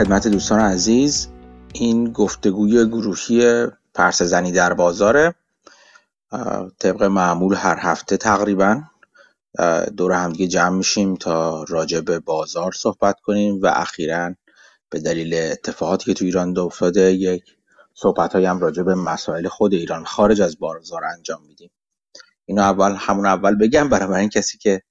خدمت 0.00 0.28
دوستان 0.28 0.60
عزیز 0.60 1.28
این 1.72 2.12
گفتگوی 2.12 2.86
گروهی 2.86 3.66
پرس 3.94 4.22
زنی 4.22 4.52
در 4.52 4.72
بازاره 4.72 5.34
طبق 6.78 7.02
معمول 7.02 7.54
هر 7.54 7.78
هفته 7.80 8.16
تقریبا 8.16 8.82
دور 9.96 10.12
همدیگه 10.12 10.46
جمع 10.46 10.76
میشیم 10.76 11.16
تا 11.16 11.64
راجع 11.68 12.00
به 12.00 12.18
بازار 12.18 12.72
صحبت 12.72 13.20
کنیم 13.20 13.60
و 13.62 13.66
اخیرا 13.66 14.34
به 14.90 15.00
دلیل 15.00 15.34
اتفاقاتی 15.34 16.04
که 16.04 16.14
تو 16.14 16.24
ایران 16.24 16.58
افتاده 16.58 17.12
یک 17.12 17.44
صحبت 17.94 18.36
هم 18.36 18.60
راجع 18.60 18.82
به 18.82 18.94
مسائل 18.94 19.48
خود 19.48 19.72
ایران 19.72 20.04
خارج 20.04 20.40
از 20.40 20.58
بازار 20.58 21.04
انجام 21.04 21.42
میدیم. 21.46 21.70
اینو 22.46 22.62
اول 22.62 22.94
همون 22.98 23.26
اول 23.26 23.54
بگم 23.54 23.88
برای 23.88 24.28
کسی 24.28 24.58
که 24.58 24.82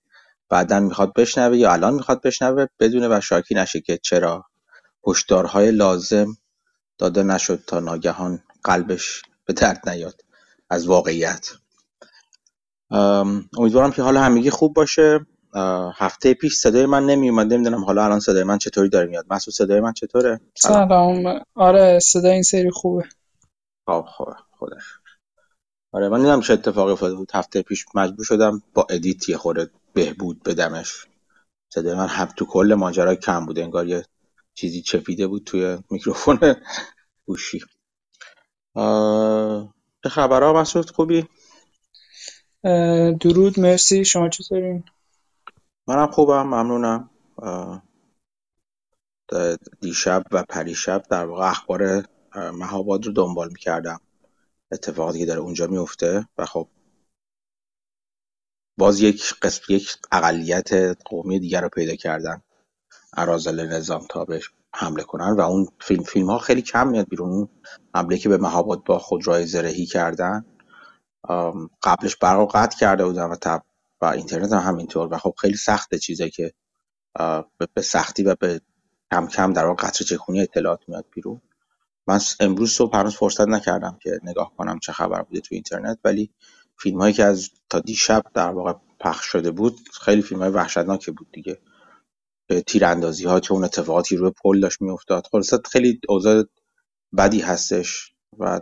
بعدا 0.49 0.79
می‌خواد 0.79 1.13
بشنوه 1.13 1.57
یا 1.57 1.73
الان 1.73 1.93
می‌خواد 1.93 2.21
بشنوه 2.21 2.65
بدونه 2.79 3.07
و 3.07 3.21
شاکی 3.21 3.55
نشه 3.55 3.81
که 3.81 3.99
چرا 4.03 4.48
هشدارهای 5.07 5.71
لازم 5.71 6.37
داده 6.97 7.23
نشد 7.23 7.63
تا 7.67 7.79
ناگهان 7.79 8.43
قلبش 8.63 9.21
به 9.45 9.53
درد 9.53 9.89
نیاد 9.89 10.21
از 10.69 10.87
واقعیت. 10.87 11.49
امیدوارم 13.57 13.91
که 13.91 14.01
حالا 14.01 14.21
همگی 14.21 14.49
خوب 14.49 14.73
باشه. 14.73 15.19
هفته 15.95 16.33
پیش 16.33 16.55
صدای 16.55 16.85
من 16.85 17.05
نمی 17.05 17.29
اومد 17.29 17.53
نمی‌دونم 17.53 17.85
حالا 17.85 18.05
الان 18.05 18.19
صدای 18.19 18.43
من 18.43 18.57
چطوری 18.57 18.89
داره 18.89 19.07
میاد. 19.07 19.25
مسعود 19.29 19.55
صدای 19.55 19.79
من 19.79 19.93
چطوره؟ 19.93 20.41
سلام. 20.55 21.43
آره 21.55 21.99
صدای 21.99 22.31
این 22.31 22.43
سری 22.43 22.71
خوبه. 22.71 23.03
خب 23.85 24.05
خوبه 24.07 24.35
خودش 24.57 24.83
آره 25.91 26.09
من 26.09 26.17
نمی‌دونم 26.17 26.41
چه 26.41 26.53
اتفاقی 26.53 26.91
افتاده 26.91 27.15
بود. 27.15 27.31
هفته 27.33 27.61
پیش 27.61 27.85
مجبور 27.95 28.25
شدم 28.25 28.61
با 28.73 28.87
edit 28.89 29.29
یه 29.29 29.37
خورده 29.37 29.69
بهبود 29.93 30.43
بدمش. 30.43 31.05
صدای 31.73 31.93
من 31.93 32.07
هم 32.07 32.25
تو 32.37 32.45
کل 32.45 32.73
ماجرا 32.73 33.15
کم 33.15 33.45
بود 33.45 33.59
انگار 33.59 33.87
یه 33.87 34.05
چیزی 34.59 34.81
چپیده 34.81 35.27
بود 35.27 35.43
توی 35.43 35.77
میکروفون 35.89 36.55
گوشی. 37.25 37.59
چه 40.03 40.09
خبرها 40.09 40.53
مسعود 40.53 40.91
خوبی؟ 40.91 41.27
درود 43.21 43.59
مرسی. 43.59 44.05
شما 44.05 44.29
چطورین؟ 44.29 44.83
منم 45.87 46.11
خوبم 46.11 46.41
ممنونم. 46.41 47.09
دیشب 49.81 50.23
و 50.31 50.43
پریشب 50.49 51.03
در 51.09 51.25
واقع 51.25 51.49
اخبار 51.49 52.05
مهاباد 52.35 53.05
رو 53.05 53.11
دنبال 53.11 53.49
می‌کردم. 53.51 54.01
اتفاقاتی 54.71 55.19
که 55.19 55.25
داره 55.25 55.39
اونجا 55.39 55.67
میفته 55.67 56.27
و 56.37 56.45
خب 56.45 56.69
باز 58.77 59.01
یک 59.01 59.33
قسم 59.41 59.63
یک 59.69 59.97
اقلیت 60.11 60.73
قومی 61.05 61.39
دیگر 61.39 61.61
رو 61.61 61.69
پیدا 61.69 61.95
کردن 61.95 62.41
ارازل 63.17 63.67
نظام 63.67 64.05
تا 64.09 64.25
بهش 64.25 64.51
حمله 64.75 65.03
کنن 65.03 65.35
و 65.35 65.41
اون 65.41 65.67
فیلم 65.81 66.03
فیلم 66.03 66.29
ها 66.29 66.37
خیلی 66.37 66.61
کم 66.61 66.87
میاد 66.87 67.09
بیرون. 67.09 67.29
اون 67.29 67.49
حمله 67.95 68.17
که 68.17 68.29
به 68.29 68.37
مهاباد 68.37 68.83
با 68.83 68.99
خودروهای 68.99 69.45
زرهی 69.45 69.85
کردن 69.85 70.45
قبلش 71.83 72.15
برق 72.15 72.51
قطع 72.55 72.77
کرده 72.77 73.05
بودن 73.05 73.25
و 73.25 73.35
تب 73.35 73.63
و 74.01 74.05
اینترنت 74.05 74.53
هم 74.53 74.59
همینطور. 74.59 75.13
و 75.13 75.17
خب 75.17 75.33
خیلی 75.37 75.57
سخته 75.57 75.99
چیزی 75.99 76.29
که 76.29 76.53
به 77.75 77.81
سختی 77.81 78.23
و 78.23 78.35
به 78.35 78.61
کم 79.11 79.27
کم 79.27 79.53
در 79.53 79.65
واقع 79.65 79.87
قطر 79.87 80.05
چکونی 80.05 80.41
اطلاعات 80.41 80.79
میاد 80.87 81.05
بیرون. 81.11 81.41
من 82.07 82.19
امروز 82.39 82.71
صبح 82.71 82.97
هنوز 82.97 83.15
فرصت 83.15 83.47
نکردم 83.47 83.97
که 84.01 84.19
نگاه 84.23 84.53
کنم 84.57 84.79
چه 84.79 84.91
خبر 84.91 85.21
بوده 85.21 85.39
تو 85.39 85.55
اینترنت 85.55 85.99
ولی 86.03 86.31
فیلم 86.77 87.01
هایی 87.01 87.13
که 87.13 87.23
از 87.23 87.49
تا 87.69 87.79
دیشب 87.79 88.23
در 88.33 88.49
واقع 88.49 88.73
پخش 88.99 89.25
شده 89.25 89.51
بود 89.51 89.79
خیلی 90.01 90.21
فیلم 90.21 90.41
های 90.41 90.51
وحشتناکی 90.51 91.11
بود 91.11 91.27
دیگه. 91.31 91.59
تیراندازی 92.67 93.25
ها 93.25 93.39
چه 93.39 93.53
اون 93.53 93.63
اتفاقاتی 93.63 94.15
روی 94.17 94.31
پل 94.43 94.59
داشت 94.59 94.81
میافتاد. 94.81 95.27
خلاص 95.31 95.53
خیلی 95.71 96.01
اوضاع 96.09 96.43
بدی 97.17 97.39
هستش 97.41 98.13
و 98.39 98.61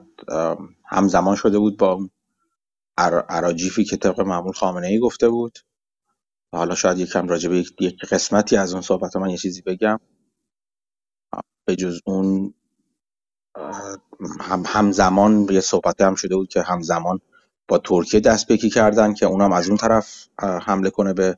همزمان 0.86 1.36
شده 1.36 1.60
بود 1.60 1.78
با 1.78 2.10
عراجیفی 3.30 3.84
که 3.86 3.98
طبق 3.98 4.22
معمول 4.22 4.54
خامنه 4.54 4.88
ای 4.88 5.00
گفته 5.00 5.30
بود. 5.30 5.60
حالا 6.56 6.76
شاید 6.76 7.00
یکم 7.00 7.28
راجع 7.28 7.50
به 7.50 7.58
یک 7.80 8.06
قسمتی 8.06 8.58
از 8.58 8.74
اون 8.74 8.82
صحبت 8.82 9.16
من 9.16 9.30
یه 9.30 9.38
چیزی 9.38 9.62
بگم. 9.62 10.00
به 11.68 11.76
جز 11.76 12.00
اون 12.06 12.54
هم 14.42 14.64
همزمان 14.68 15.48
یه 15.52 15.62
صحبت 15.62 16.02
هم 16.02 16.16
شده 16.16 16.36
بود 16.36 16.50
که 16.50 16.62
همزمان 16.62 17.20
با 17.68 17.78
ترکیه 17.78 18.20
دست 18.20 18.52
بکی 18.52 18.70
کردن 18.70 19.14
که 19.14 19.26
اونم 19.26 19.52
از 19.54 19.70
اون 19.70 19.78
طرف 19.78 20.28
حمله 20.40 20.90
کنه 20.90 21.14
به 21.14 21.38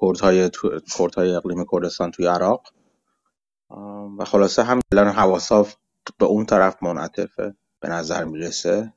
کردهای 0.00 0.50
کردهای 0.98 1.34
اقلیم 1.34 1.64
کردستان 1.72 2.10
توی 2.10 2.26
عراق. 2.26 2.62
و 4.18 4.24
خلاصه 4.24 4.62
هم 4.62 4.80
الان 4.92 5.08
حواسا 5.08 5.66
به 6.18 6.26
اون 6.26 6.46
طرف 6.46 6.82
منعطفه 6.82 7.54
به 7.80 7.88
نظر 7.88 8.24
می‌رسه. 8.24 8.92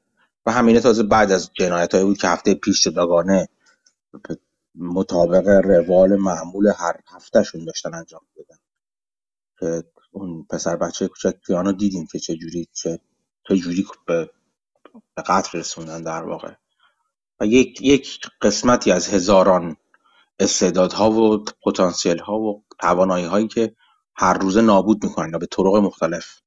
و 0.45 0.51
همینه 0.51 0.79
تازه 0.79 1.03
بعد 1.03 1.31
از 1.31 1.49
جنایت 1.53 1.93
هایی 1.93 2.05
بود 2.05 2.17
که 2.17 2.27
هفته 2.27 2.53
پیش 2.53 2.81
صداگانه 2.81 3.49
مطابق 4.75 5.47
روال 5.47 6.15
معمول 6.15 6.67
هر 6.67 6.99
هفتهشون 7.07 7.65
داشتن 7.65 7.93
انجام 7.93 8.21
بدن 8.35 8.57
که 9.59 9.83
اون 10.11 10.45
پسر 10.49 10.75
بچه 10.75 11.07
کوچک 11.07 11.41
پیانو 11.47 11.71
دیدیم 11.71 12.07
که 12.11 12.19
چه 12.19 12.35
جوری 12.35 12.67
چه 12.73 12.99
چه 13.47 13.57
جوری 13.57 13.85
به 14.05 14.29
قتل 15.27 15.59
رسوندن 15.59 16.01
در 16.03 16.23
واقع. 16.23 16.53
و 17.39 17.45
یک 17.45 17.81
یک 17.81 18.19
قسمتی 18.41 18.91
از 18.91 19.07
هزاران 19.07 19.77
استعدادها 20.39 21.11
و 21.11 21.45
پتانسیل 21.65 22.19
ها 22.19 22.39
و 22.39 22.63
توانایی 22.79 23.25
هایی 23.25 23.47
که 23.47 23.75
هر 24.15 24.33
روزه 24.33 24.61
نابود 24.61 25.03
می‌کنن 25.03 25.31
به 25.39 25.45
طرق 25.45 25.75
مختلف. 25.75 26.41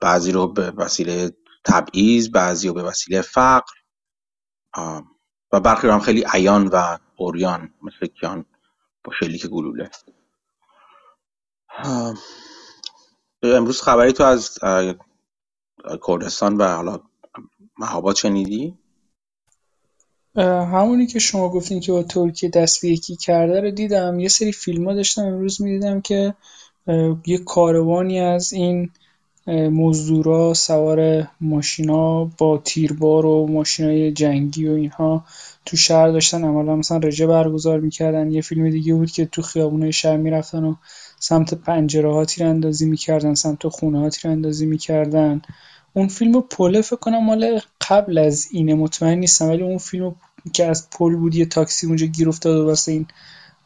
بعضی 0.00 0.32
رو 0.32 0.52
به 0.52 0.70
وسیله 0.70 1.32
تبعیض 1.64 2.30
بعضی 2.30 2.68
رو 2.68 2.74
به 2.74 2.82
وسیله 2.82 3.22
فقر. 3.22 3.72
و 5.52 5.60
برخی 5.60 5.86
رو 5.86 5.92
هم 5.92 6.00
خیلی 6.00 6.24
عیان 6.32 6.66
و 6.66 6.98
اوریان 7.16 7.74
مثل 7.82 8.06
کیان 8.06 8.44
با 9.04 9.12
شلیک 9.12 9.46
گلوله. 9.46 9.90
امروز 13.42 13.82
خبری 13.82 14.12
تو 14.12 14.24
از 14.24 14.58
کردستان 16.06 16.56
و 16.56 16.74
حالا 16.74 17.00
مهاباد 17.78 18.16
شنیدی؟ 18.16 18.78
همونی 20.38 21.06
که 21.06 21.18
شما 21.18 21.48
گفتین 21.48 21.80
که 21.80 21.92
با 21.92 22.02
ترکیه 22.02 22.50
دست 22.50 22.82
به 22.82 22.88
یکی 22.88 23.16
کرده 23.16 23.60
رو 23.60 23.70
دیدم. 23.70 24.18
یه 24.20 24.28
سری 24.28 24.52
فیلم 24.52 24.88
ها 24.88 24.94
داشتم 24.94 25.22
امروز 25.22 25.62
می‌دیدم 25.62 26.00
که 26.00 26.34
یه 27.26 27.38
کاروانی 27.38 28.20
از 28.20 28.52
این 28.52 28.90
مزدورا 29.46 30.54
سوار 30.54 31.28
ماشینا 31.40 32.24
با 32.24 32.58
تیربار 32.58 33.26
و 33.26 33.46
ماشینای 33.46 34.12
جنگی 34.12 34.68
و 34.68 34.72
اینها 34.72 35.24
تو 35.66 35.76
شهر 35.76 36.08
داشتن. 36.08 36.44
عملا 36.44 36.76
مثلا 36.76 36.98
رژه 36.98 37.26
برگزار 37.26 37.80
می‌کردن. 37.80 38.30
یه 38.30 38.40
فیلم 38.40 38.70
دیگه 38.70 38.94
بود 38.94 39.10
که 39.10 39.26
تو 39.26 39.42
خیابونه 39.42 39.90
شهر 39.90 40.16
می‌رفتن 40.16 40.64
و 40.64 40.74
سمت 41.20 41.54
پنجره 41.54 42.12
ها 42.12 42.24
تیراندازی 42.24 42.86
می‌کردن 42.86 43.34
سمت 43.34 43.68
خونه 43.68 43.98
ها 43.98 44.08
تیراندازی 44.10 44.66
می‌کردن. 44.66 45.42
اون 45.92 46.08
فیلم 46.08 46.40
پله 46.40 46.80
فکر 46.80 46.96
کنم 46.96 47.24
مال 47.24 47.60
قبل 47.90 48.18
از 48.18 48.48
اینه. 48.52 48.74
مطمئن 48.74 49.18
نیستم 49.18 49.48
ولی 49.48 49.62
اون 49.62 49.78
فیلم 49.78 50.14
که 50.48 50.66
از 50.66 50.90
پل 50.90 51.16
بود 51.16 51.34
یه 51.34 51.46
تاکسی 51.46 51.86
اونجا 51.86 52.06
گیر 52.06 52.28
افتاد 52.28 52.66
واسه 52.66 52.92
این 52.92 53.06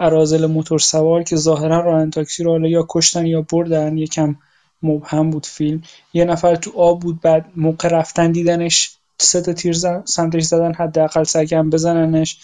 ارازل 0.01 0.47
موتور 0.47 0.79
سوار 0.79 1.23
که 1.23 1.37
ظاهرا 1.37 1.81
راننده 1.81 2.11
تاکسی 2.11 2.45
رو 2.45 2.51
حالا 2.51 2.69
یا 2.69 2.87
کشتن 2.89 3.27
یا 3.27 3.43
بردن 3.43 3.99
یکم 3.99 4.37
مبهم 4.83 5.31
بود 5.31 5.47
فیلم. 5.47 5.83
یه 6.13 6.25
نفر 6.25 6.57
تو 6.57 6.73
آب 6.77 7.01
بود 7.01 7.21
بعد 7.21 7.47
موقع 7.57 7.89
رفتن 7.89 8.33
دیدنش 8.33 8.91
سه 9.19 9.41
تا 9.41 9.53
تیر 9.53 9.73
سمتش 10.05 10.43
زدن 10.43 10.75
حداقل 10.75 11.25
سگم 11.25 11.71
بزننش 11.71 12.39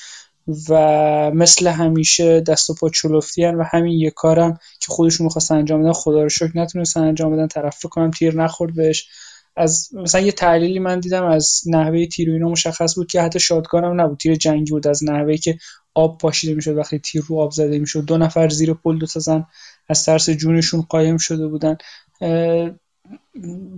و 0.69 0.75
مثل 1.35 1.67
همیشه 1.67 2.41
دست 2.41 2.71
و 2.71 2.75
پا 2.75 2.89
چلفتیان 2.89 3.55
و 3.55 3.63
همین 3.63 3.99
یه 3.99 4.11
کارم 4.11 4.59
که 4.81 4.87
خودشون 4.89 5.25
می‌خواستن 5.25 5.55
انجام 5.55 5.83
بدن 5.83 5.93
خدا 5.93 6.23
رو 6.23 6.29
شکر 6.29 6.53
نتونستن 6.55 7.01
انجام 7.01 7.33
بدن. 7.33 7.47
طرف 7.47 7.87
کنم 7.87 8.11
تیر 8.11 8.35
نخورد 8.35 8.75
بهش. 8.75 9.09
از 9.59 9.89
مثلا 9.93 10.21
یه 10.21 10.33
تحلیلی 10.33 10.79
من 10.79 11.01
دیدم 11.01 11.25
از 11.25 11.61
نحوه 11.67 12.07
تیر 12.07 12.31
اینا 12.31 12.49
مشخص 12.49 12.95
بود 12.95 13.07
که 13.11 13.23
حتی 13.23 13.41
شادگان 13.41 13.85
هم 13.85 14.01
نبود. 14.01 14.19
تیر 14.19 14.35
جنگی 14.35 14.71
بود 14.71 14.87
از 14.87 15.05
نحوهی 15.05 15.39
که 15.39 15.59
آب 15.95 16.19
پاشیده 16.19 16.55
می‌شد. 16.55 16.77
وقتی 16.77 16.99
تیر 16.99 17.23
رو 17.29 17.39
آب 17.39 17.51
زده 17.51 17.79
می‌شد. 17.79 18.05
دو 18.05 18.19
نفر 18.19 18.49
زیر 18.49 18.75
پل 18.75 18.99
دو 18.99 19.07
تا 19.07 19.47
از 19.89 20.05
ترس 20.05 20.31
جونشون 20.31 20.83
قایم 20.83 21.17
شده 21.17 21.49
بودن. 21.49 21.77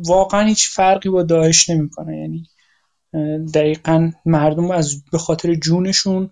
واقعا 0.06 0.46
هیچ 0.46 0.68
فرقی 0.68 1.08
با 1.08 1.22
داعش 1.22 1.70
نمی‌کنه. 1.70 2.18
یعنی 2.18 2.46
دقیقا 3.54 4.10
مردم 4.26 4.70
از 4.70 5.04
به 5.12 5.18
خاطر 5.18 5.54
جونشون 5.54 6.30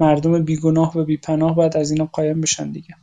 مردم 0.00 0.44
بیگناه 0.44 0.98
و 0.98 1.04
بیپناه 1.04 1.54
باید 1.54 1.76
از 1.76 1.90
اینا 1.90 2.04
قایم 2.04 2.40
بشن 2.40 2.70
دیگه. 2.70 2.94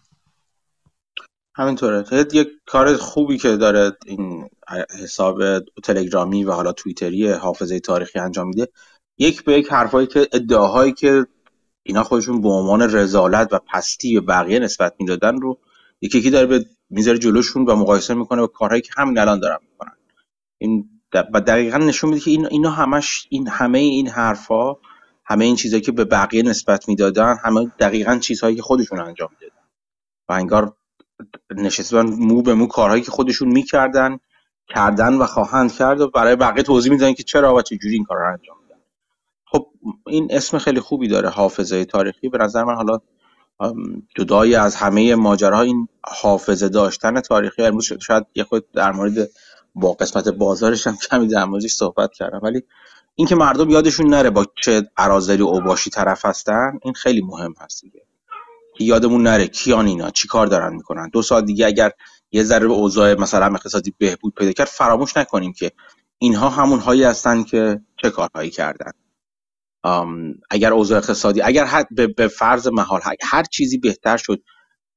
همینطوره. 1.58 2.06
یک 2.34 2.48
کار 2.66 2.98
خوبی 2.98 3.38
که 3.38 3.56
داره 3.58 3.92
این 4.06 4.50
حساب 5.04 5.60
تلگرامی 5.60 6.44
و 6.44 6.52
حالا 6.52 6.72
توییتری 6.72 7.32
حافظه 7.32 7.80
تاریخی 7.80 8.20
انجام 8.20 8.48
میده 8.48 8.68
یک 9.18 9.44
به 9.44 9.54
یک 9.54 9.72
حرفایی 9.72 10.08
که 10.08 10.28
ادعاهایی 10.32 10.94
که 10.94 11.26
اینا 11.84 12.04
خودشون 12.04 12.42
به 12.42 12.50
عنوان 12.50 12.82
رزالت 12.82 13.54
و 13.54 13.60
پستی 13.74 14.20
به 14.20 14.22
بقیه 14.22 14.60
نسبت 14.60 14.96
می‌دادن 15.00 15.42
رو 15.42 15.60
یکی 16.02 16.18
یکی 16.18 16.30
داره 16.30 16.46
به 16.46 16.66
می‌ذاره 16.90 17.18
جلوشون 17.18 17.66
و 17.66 17.76
مقایسه 17.76 18.14
می‌کنه 18.14 18.42
با 18.42 18.48
کارهایی 18.48 18.82
که 18.82 18.92
همین 18.98 19.18
الان 19.18 19.40
دارن 19.40 19.58
می‌کنن. 19.72 19.98
این 20.58 20.90
و 21.14 21.42
دقیقا 21.42 21.78
نشون 21.78 22.10
میده 22.10 22.22
که 22.22 22.32
این 22.32 22.46
اینا 22.46 22.70
همش 22.70 23.28
این 23.30 23.48
همه 23.48 23.80
این 23.80 24.08
حرفا 24.08 24.76
همه 25.26 25.46
این 25.46 25.56
چیزهایی 25.56 25.82
که 25.82 25.92
به 25.92 26.06
بقیه 26.06 26.44
نسبت 26.44 26.88
می‌دادن 26.90 27.36
همه 27.44 27.72
دقیقا 27.80 28.18
چیزهایی 28.18 28.56
که 28.56 28.62
خودشون 28.62 29.00
انجام 29.00 29.30
می‌دادن. 29.32 29.62
و 30.30 30.34
انگار 30.34 30.76
نشستن 31.56 32.02
مو 32.02 32.42
به 32.42 32.54
مو 32.54 32.68
کارهایی 32.68 33.02
که 33.02 33.12
خودشون 33.12 33.48
می‌کردن 33.48 34.20
کردن 34.68 35.14
و 35.14 35.26
خواهند 35.26 35.74
کرد 35.74 36.02
و 36.02 36.10
برای 36.10 36.36
بقیه 36.36 36.64
توضیح 36.64 36.92
میدن 36.92 37.14
که 37.14 37.24
چرا 37.24 37.56
و 37.56 37.62
چجوری 37.62 37.94
این 37.94 38.04
کار 38.04 38.18
رو 38.18 38.32
انجام 38.32 38.58
میدن. 38.64 38.82
خب 39.46 39.68
این 40.08 40.28
اسم 40.30 40.58
خیلی 40.58 40.80
خوبی 40.80 41.08
داره 41.08 41.30
حافظه 41.30 41.86
تاریخی. 41.86 42.30
به 42.30 42.38
نظر 42.38 42.64
من 42.64 42.76
حالا 42.76 43.00
جدای 44.18 44.56
از 44.56 44.76
همه 44.76 45.16
ماجراها 45.16 45.62
این 45.62 45.88
حافظه 46.04 46.70
داشتن 46.70 47.22
تاریخی. 47.22 47.64
امروز 47.64 47.94
شاید 48.02 48.26
یه 48.36 48.44
خود 48.44 48.72
در 48.72 48.92
مورد 48.92 49.30
با 49.76 49.92
قسمت 49.92 50.28
بازارش 50.28 50.88
هم 50.88 50.98
کمی 50.98 51.28
در 51.28 51.46
موردش 51.46 51.74
صحبت 51.74 52.14
کردم. 52.14 52.40
ولی 52.44 52.64
اینکه 53.16 53.36
مردم 53.36 53.70
یادشون 53.70 54.08
نره 54.08 54.30
با 54.30 54.46
چه 54.62 54.90
عرازلی 54.98 55.42
و 55.42 55.46
اوباشی 55.46 55.90
طرف 55.90 56.26
هستن 56.26 56.80
این 56.84 56.94
خیلی 56.94 57.22
مهم 57.22 57.54
هست 57.60 57.82
دیگه. 57.82 58.05
یادمون 58.80 59.24
نره 59.24 59.48
کیان 59.48 59.88
اینا 59.88 60.10
چی 60.10 60.28
کار 60.28 60.48
دارن 60.48 60.76
می‌کنن؟ 60.76 61.10
دو 61.10 61.22
سال 61.22 61.46
دیگه 61.46 61.66
اگر 61.66 61.92
یه 62.32 62.44
ذره 62.44 62.68
به 62.68 62.74
اوضاع 62.74 63.14
مثلا 63.14 63.46
اقتصادی 63.46 63.96
بهبود 63.98 64.34
پیدا 64.34 64.52
کرد 64.52 64.68
فراموش 64.68 65.18
نکنیم 65.18 65.54
که 65.54 65.72
اینها 66.18 66.50
همون 66.50 66.80
هایی 66.80 67.04
هستن 67.04 67.44
که 67.44 67.82
چه 68.02 68.10
کارهایی 68.10 68.50
کردن. 68.50 68.92
اگر 70.50 70.74
اوضاع 70.74 70.98
اقتصادی 70.98 71.42
اگر 71.42 71.86
به 72.18 72.28
فرض 72.28 72.68
محال 72.68 73.02
هر 73.24 73.44
چیزی 73.44 73.78
بهتر 73.78 74.18
شد 74.18 74.44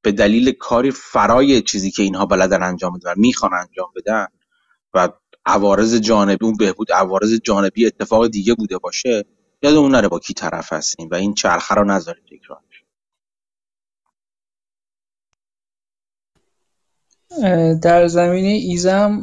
به 0.03 0.13
دلیل 0.13 0.53
کاری 0.53 0.91
فرای 0.91 1.63
چیزی 1.63 1.91
که 1.91 2.03
اینها 2.03 2.27
بلدن 2.27 2.63
انجام 2.63 2.93
بدن 2.99 3.15
می‌خوان 3.17 3.55
انجام 3.55 3.89
بدن 3.97 4.27
و 4.95 5.09
عوارض 5.47 5.95
جانبی 5.95 6.47
اون 6.47 6.57
بهبود 6.57 6.93
عوارض 6.93 7.35
جانبی 7.35 7.87
اتفاق 7.87 8.27
دیگه 8.27 8.55
بوده 8.55 8.79
باشه 8.79 9.25
یادمون 9.63 9.91
نره 9.91 10.09
با 10.09 10.19
کی 10.19 10.35
طرف 10.35 10.73
هستیم 10.73 11.09
و 11.11 11.15
این 11.15 11.35
چرخه 11.35 11.75
رو 11.75 11.85
نذاریم 11.85 12.25
تکرار. 12.31 12.61
در 17.83 18.09
زمینه 18.09 18.49
ایزم 18.49 19.23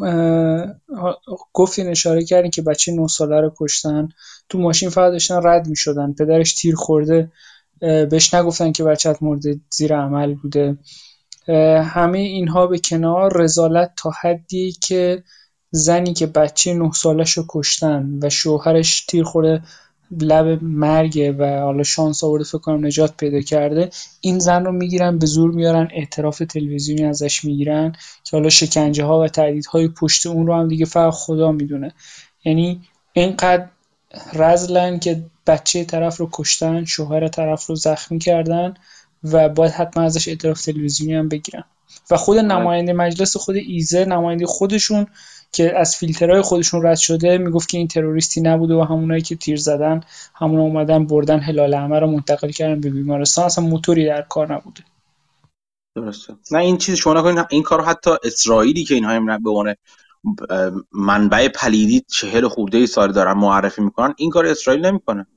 گفتین 1.54 1.88
اشاره 1.88 2.24
کردین 2.24 2.52
که 2.52 2.62
بچه 2.62 2.92
نه 2.92 3.07
ساله 3.07 3.42
رو 3.42 3.54
کشتن. 3.60 4.10
تو 4.50 4.57
ماشین 4.57 4.90
فقط 4.90 5.12
داشتن 5.12 5.40
رد 5.44 5.68
می 5.68 5.75
شدن 5.75 6.13
پدرش 6.13 6.54
تیر 6.54 6.75
خورده 6.75 7.31
بهش 7.80 8.34
نگفتن 8.34 8.72
که 8.72 8.84
بچت 8.84 9.24
مورد 9.24 9.44
زیر 9.72 9.96
عمل 9.96 10.34
بوده. 10.34 10.78
همه 11.84 12.19
اینها 12.19 12.68
به 12.68 12.80
کنار 12.80 13.42
رزالت 13.42 13.92
تا 13.98 14.12
حدی 14.22 14.72
که 14.72 15.24
زنی 15.72 16.13
که 16.13 16.25
بچه 16.25 16.74
نه 16.74 16.92
سالش 16.92 17.31
رو 17.31 17.46
کشتن 17.50 18.19
و 18.22 18.30
شوهرش 18.30 19.06
تیر 19.06 19.24
خورده 19.24 19.62
لب 20.12 20.63
مرگه 20.63 21.31
و 21.31 21.60
حالا 21.60 21.84
شانس 21.84 22.24
آورده 22.24 22.46
فکر 22.46 22.57
کنم 22.57 22.86
نجات 22.86 23.18
پیدا 23.18 23.42
کرده 23.42 23.90
این 24.22 24.40
زن 24.40 24.66
رو 24.66 24.72
می‌گیرن 24.72 25.18
به 25.18 25.25
زور 25.25 25.52
میارن 25.52 25.88
اعتراف 25.92 26.38
تلویزیونی 26.50 27.06
ازش 27.06 27.46
می‌گیرن 27.46 27.92
که 28.24 28.38
حالا 28.38 28.50
شکنجه 28.50 29.04
ها 29.04 29.19
و 29.19 29.28
تهدیدهای 29.28 29.88
پشت 29.88 30.25
اون 30.25 30.48
رو 30.48 30.56
هم 30.56 30.68
دیگه 30.68 30.86
فقط 30.86 31.13
خدا 31.13 31.52
می‌دونه 31.52 31.94
یعنی 32.46 32.81
اینقدر 33.13 33.68
رزلن 34.34 35.00
که 35.00 35.24
بچه 35.48 35.84
طرف 35.84 36.18
رو 36.18 36.30
کشتن 36.34 36.86
شوهر 36.86 37.28
طرف 37.28 37.66
رو 37.66 37.75
زخمی 37.75 38.19
کردن 38.19 38.74
و 39.24 39.50
باید 39.50 39.72
حتما 39.72 40.04
ازش 40.04 40.28
اعتراف 40.28 40.62
تلویزیونی 40.62 41.13
هم 41.13 41.30
بگیرن 41.30 41.63
و 42.12 42.18
خود. 42.18 42.38
نماینده 42.38 42.94
مجلس 42.94 43.38
خود 43.38 43.56
ایزه 43.56 44.06
نماینده 44.06 44.46
خودشون 44.46 45.08
که 45.56 45.80
از 45.80 45.96
فیلترهای 45.96 46.42
خودشون 46.42 46.86
رد 46.86 46.98
شده 46.98 47.38
می‌گفت 47.38 47.69
که 47.69 47.78
این 47.78 47.88
تروریستی 47.88 48.42
نبوده 48.42 48.74
و 48.74 48.81
همونایی 48.81 49.22
که 49.22 49.36
تیر 49.36 49.57
زدن 49.57 50.02
همون 50.36 50.60
اومدن 50.60 51.06
بردن 51.06 51.40
هلال 51.40 51.74
احمر 51.74 52.00
رو 52.00 52.07
منتقل 52.07 52.50
کردن 52.50 52.81
به 52.81 52.90
بیمارستان. 52.90 53.46
اصلا 53.46 53.63
موتوری 53.63 54.06
در 54.06 54.22
کار 54.22 54.54
نبوده. 54.54 54.84
درسته. 55.96 56.34
نه 56.52 56.60
این 56.60 56.78
چیز 56.78 56.96
شما 56.96 57.13
نکنید 57.13 57.46
این 57.50 57.63
کارو 57.63 57.84
حتی 57.84 58.12
اسرائیلی 58.24 58.84
که 58.84 58.94
اینها 58.94 59.38
به 59.38 59.50
عنوان 59.50 59.75
منبع 60.92 61.48
پلیدی 61.48 62.04
چهل 62.08 62.48
خورده 62.48 62.86
سال 62.86 63.12
دارن 63.12 63.34
معرفی 63.34 63.81
می‌کنن 63.81 64.13
این 64.18 64.30
کار 64.30 64.46
اسرائیل 64.46 64.86
نمی‌کنه. 64.86 65.28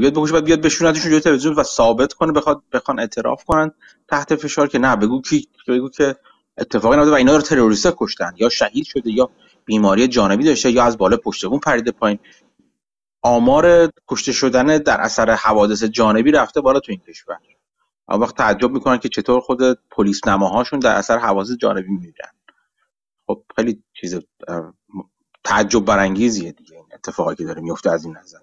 بیاد 0.00 0.12
بگوش 0.12 0.32
بعد 0.32 0.44
بیاد 0.44 0.60
بشونتشون 0.60 1.04
جلوی 1.04 1.20
تلویزیون 1.20 1.54
و 1.54 1.62
ثابت 1.62 2.12
کنه 2.12 2.32
بخواد 2.32 2.62
بخوان 2.72 3.00
اعتراف 3.00 3.44
کنن 3.44 3.72
تحت 4.08 4.34
فشار 4.34 4.68
که 4.68 4.78
نه 4.78 4.96
بگو 4.96 5.22
کی 5.22 5.48
بگو 5.68 5.88
که 5.88 6.16
اتفاقی 6.58 6.96
نبوده 6.96 7.10
و 7.10 7.14
اینا 7.14 7.36
رو 7.36 7.42
تروریست 7.42 7.94
کشتن 7.96 8.32
یا 8.36 8.48
شهید 8.48 8.84
شده 8.84 9.10
یا 9.12 9.30
بیماری 9.64 10.08
جانبی 10.08 10.44
داشته 10.44 10.70
یا 10.70 10.84
از 10.84 10.98
بالا 10.98 11.16
پشت 11.16 11.46
بون 11.46 11.58
پریده 11.58 11.90
پایین. 11.90 12.18
آمار 13.22 13.90
کشته 14.08 14.32
شدن 14.32 14.78
در 14.78 15.00
اثر 15.00 15.30
حوادث 15.30 15.84
جانبی 15.84 16.30
رفته 16.30 16.60
بالا 16.60 16.80
تو 16.80 16.92
این 16.92 17.00
کشور. 17.00 17.38
اون 18.08 18.20
وقت 18.20 18.36
تعجب 18.36 18.70
می‌کنن 18.70 18.98
که 18.98 19.08
چطور 19.08 19.40
خود 19.40 19.62
پلیس 19.90 20.26
نماهاشون 20.26 20.78
در 20.78 20.96
اثر 20.96 21.18
حوادث 21.18 21.50
جانبی 21.52 21.88
میمیرن. 21.88 22.30
خب 23.26 23.44
خیلی 23.56 23.82
چیز 24.00 24.20
تعجب 25.44 25.84
برانگیزیه 25.84 26.52
دیگه 26.52 26.76
این 26.76 26.86
اتفاقی 26.94 27.34
که 27.34 27.44
داره 27.44 27.62
میفته 27.62 27.90
از 27.90 28.04
این 28.04 28.16
نظر. 28.16 28.38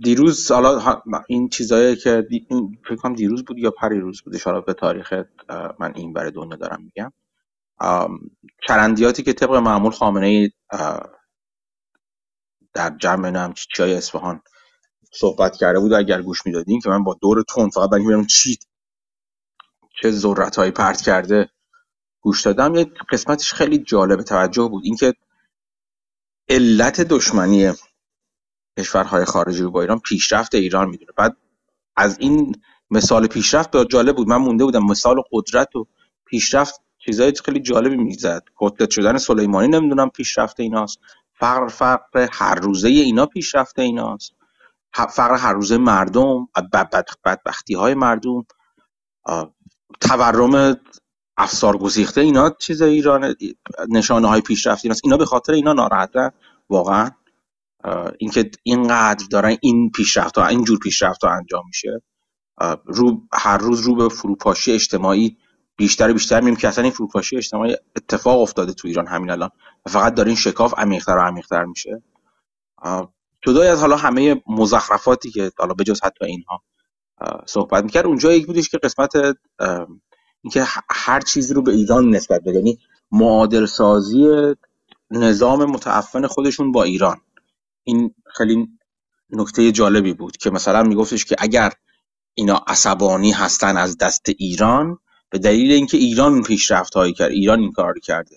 دیروز 0.00 0.52
حالا 0.52 1.02
این 1.28 1.48
چیزایی 1.48 1.96
که 1.96 2.26
فکر 2.84 2.96
کنم 2.96 3.14
دیروز 3.14 3.44
بود 3.44 3.58
یا 3.58 3.70
پریروز 3.70 4.22
بود 4.22 4.34
اشاره 4.34 4.60
به 4.60 4.74
تاریخ 4.74 5.12
من 5.78 5.92
این 5.94 6.12
برای 6.12 6.30
دنیا 6.30 6.56
دارم 6.56 6.82
میگم. 6.82 7.12
چرندیاتی 8.68 9.22
که 9.22 9.32
طبق 9.32 9.54
معمول 9.54 9.92
خامنه 9.92 10.26
ای 10.26 10.50
در 12.74 12.96
جمع 13.00 13.30
نم 13.30 13.54
چای 13.74 13.94
اصفهان 13.94 14.42
صحبت 15.12 15.56
کرده 15.56 15.80
بود 15.80 15.92
اگر 15.92 16.22
گوش 16.22 16.46
می‌دادین 16.46 16.80
که 16.80 16.88
من 16.88 17.04
با 17.04 17.18
دور 17.22 17.42
تون 17.48 17.70
فقط 17.70 17.90
برای 17.90 18.26
چی 18.26 18.58
چه 20.02 20.10
ذرت 20.10 20.56
هایی 20.56 20.70
پرت 20.70 21.00
کرده 21.00 21.50
گوش 22.20 22.42
دادم 22.42 22.74
یه 22.74 22.84
قسمتش 22.84 23.54
خیلی 23.54 23.78
جالب 23.78 24.22
توجه 24.22 24.68
بود. 24.68 24.84
اینکه 24.84 25.14
علت 26.48 27.00
دشمنی 27.00 27.72
کشورهای 28.78 29.24
خارجی 29.24 29.62
رو 29.62 29.70
با 29.70 29.80
ایران 29.80 29.98
پیشرفت 29.98 30.54
ایران 30.54 30.88
می‌دونه. 30.88 31.12
بعد 31.16 31.36
از 31.96 32.18
این 32.18 32.62
مثال 32.90 33.26
پیشرفت 33.26 33.76
جالب 33.84 34.16
بود. 34.16 34.28
من 34.28 34.36
مونده 34.36 34.64
بودم. 34.64 34.84
مثال 34.86 35.22
قدرت 35.32 35.76
و 35.76 35.86
پیشرفت 36.26 36.80
چیزای 37.06 37.32
خیلی 37.44 37.60
جالبی 37.60 37.96
می‌زد 37.96 38.42
قدرت 38.58 38.90
شدن 38.90 39.18
سلیمانی 39.18 39.68
نمی‌دونم 39.68 40.10
پیشرفت 40.10 40.60
ایناست. 40.60 40.98
فقر 41.34 41.68
فقر 41.68 42.28
هر 42.32 42.54
روزه 42.54 42.88
اینا 42.88 43.26
پیشرفت 43.26 43.78
ایناست. 43.78 44.32
فقر 44.92 45.34
هر 45.34 45.52
روزه 45.52 45.78
مردم 45.78 46.48
بدبختی 47.24 47.74
های 47.74 47.94
مردم. 47.94 48.46
تورم 50.00 50.76
افسار 51.36 51.76
گسیخته 51.76 52.20
اینا 52.20 52.50
چیز 52.50 52.82
ایران 52.82 53.34
نشانه 53.88 54.28
های 54.28 54.40
پیشرفت 54.40 54.84
ایناست. 54.84 55.00
اینا 55.04 55.16
به 55.16 55.24
خاطر 55.26 55.52
اینا 55.52 55.72
ناراحتن 55.72 56.30
واقعا. 56.70 57.10
اینکه 58.18 58.50
اینقدر 58.62 59.26
دارن 59.30 59.56
این 59.60 59.90
پیشرفت 59.90 60.38
ها 60.38 60.46
اینجور 60.46 60.78
پیشرفت 60.78 61.24
ها 61.24 61.30
انجام 61.30 61.64
میشه. 61.66 62.02
رو 62.86 63.22
هر 63.32 63.58
روز 63.58 63.80
رو 63.80 63.94
به 63.94 64.08
فروپاشی 64.08 64.72
اجتماعی 64.72 65.36
بیشتر 65.76 66.10
و 66.10 66.12
بیشتر 66.12 66.36
می‌بینیم 66.36 66.56
که 66.56 66.68
اصلا 66.68 66.84
این 66.84 66.92
فروپاشی 66.92 67.36
اجتماعی 67.36 67.76
اتفاق 67.96 68.40
افتاده 68.40 68.72
تو 68.72 68.88
ایران 68.88 69.06
همین 69.06 69.30
الان. 69.30 69.50
و 69.86 69.90
فقط 69.90 70.14
داره 70.14 70.28
این 70.28 70.36
شکاف 70.36 70.74
عمیق‌تر 70.78 71.16
و 71.16 71.20
عمیق‌تر 71.20 71.64
میشه. 71.64 72.02
جدای 73.46 73.68
از 73.68 73.80
حالا 73.80 73.96
همه 73.96 74.42
مزخرفاتی 74.46 75.30
که 75.30 75.52
حالا 75.58 75.74
بجز 75.74 76.00
حتی 76.02 76.24
اینها 76.24 76.62
صحبت 77.46 77.84
می‌کرد 77.84 78.06
اونجا 78.06 78.32
یک 78.32 78.46
بودش 78.46 78.68
که 78.68 78.78
قسمت 78.78 79.12
اینکه 80.42 80.64
هر 80.90 81.20
چیزی 81.20 81.54
رو 81.54 81.62
به 81.62 81.72
ایران 81.72 82.10
نسبت 82.10 82.40
بده 82.40 82.54
یعنی 82.54 82.78
معادل 83.10 83.66
سازی 83.66 84.26
نظام 85.10 85.64
متعفن 85.64 86.26
خودشون 86.26 86.72
با 86.72 86.82
ایران. 86.82 87.20
این 87.84 88.14
خیلی 88.36 88.68
نکته 89.30 89.72
جالبی 89.72 90.12
بود 90.12 90.36
که 90.36 90.50
مثلا 90.50 90.82
میگفتش 90.82 91.24
که 91.24 91.36
اگر 91.38 91.72
اینا 92.34 92.64
عصبانی 92.66 93.32
هستن 93.32 93.76
از 93.76 93.98
دست 93.98 94.28
ایران 94.38 94.98
به 95.36 95.40
دلیل 95.40 95.72
اینکه 95.72 95.96
ایران 95.96 96.42
پیشرفت 96.42 96.94
هایی 96.94 97.12
کرد 97.12 97.30
ایران 97.30 97.60
این 97.60 97.72
کار 97.72 97.98
کرده. 97.98 98.36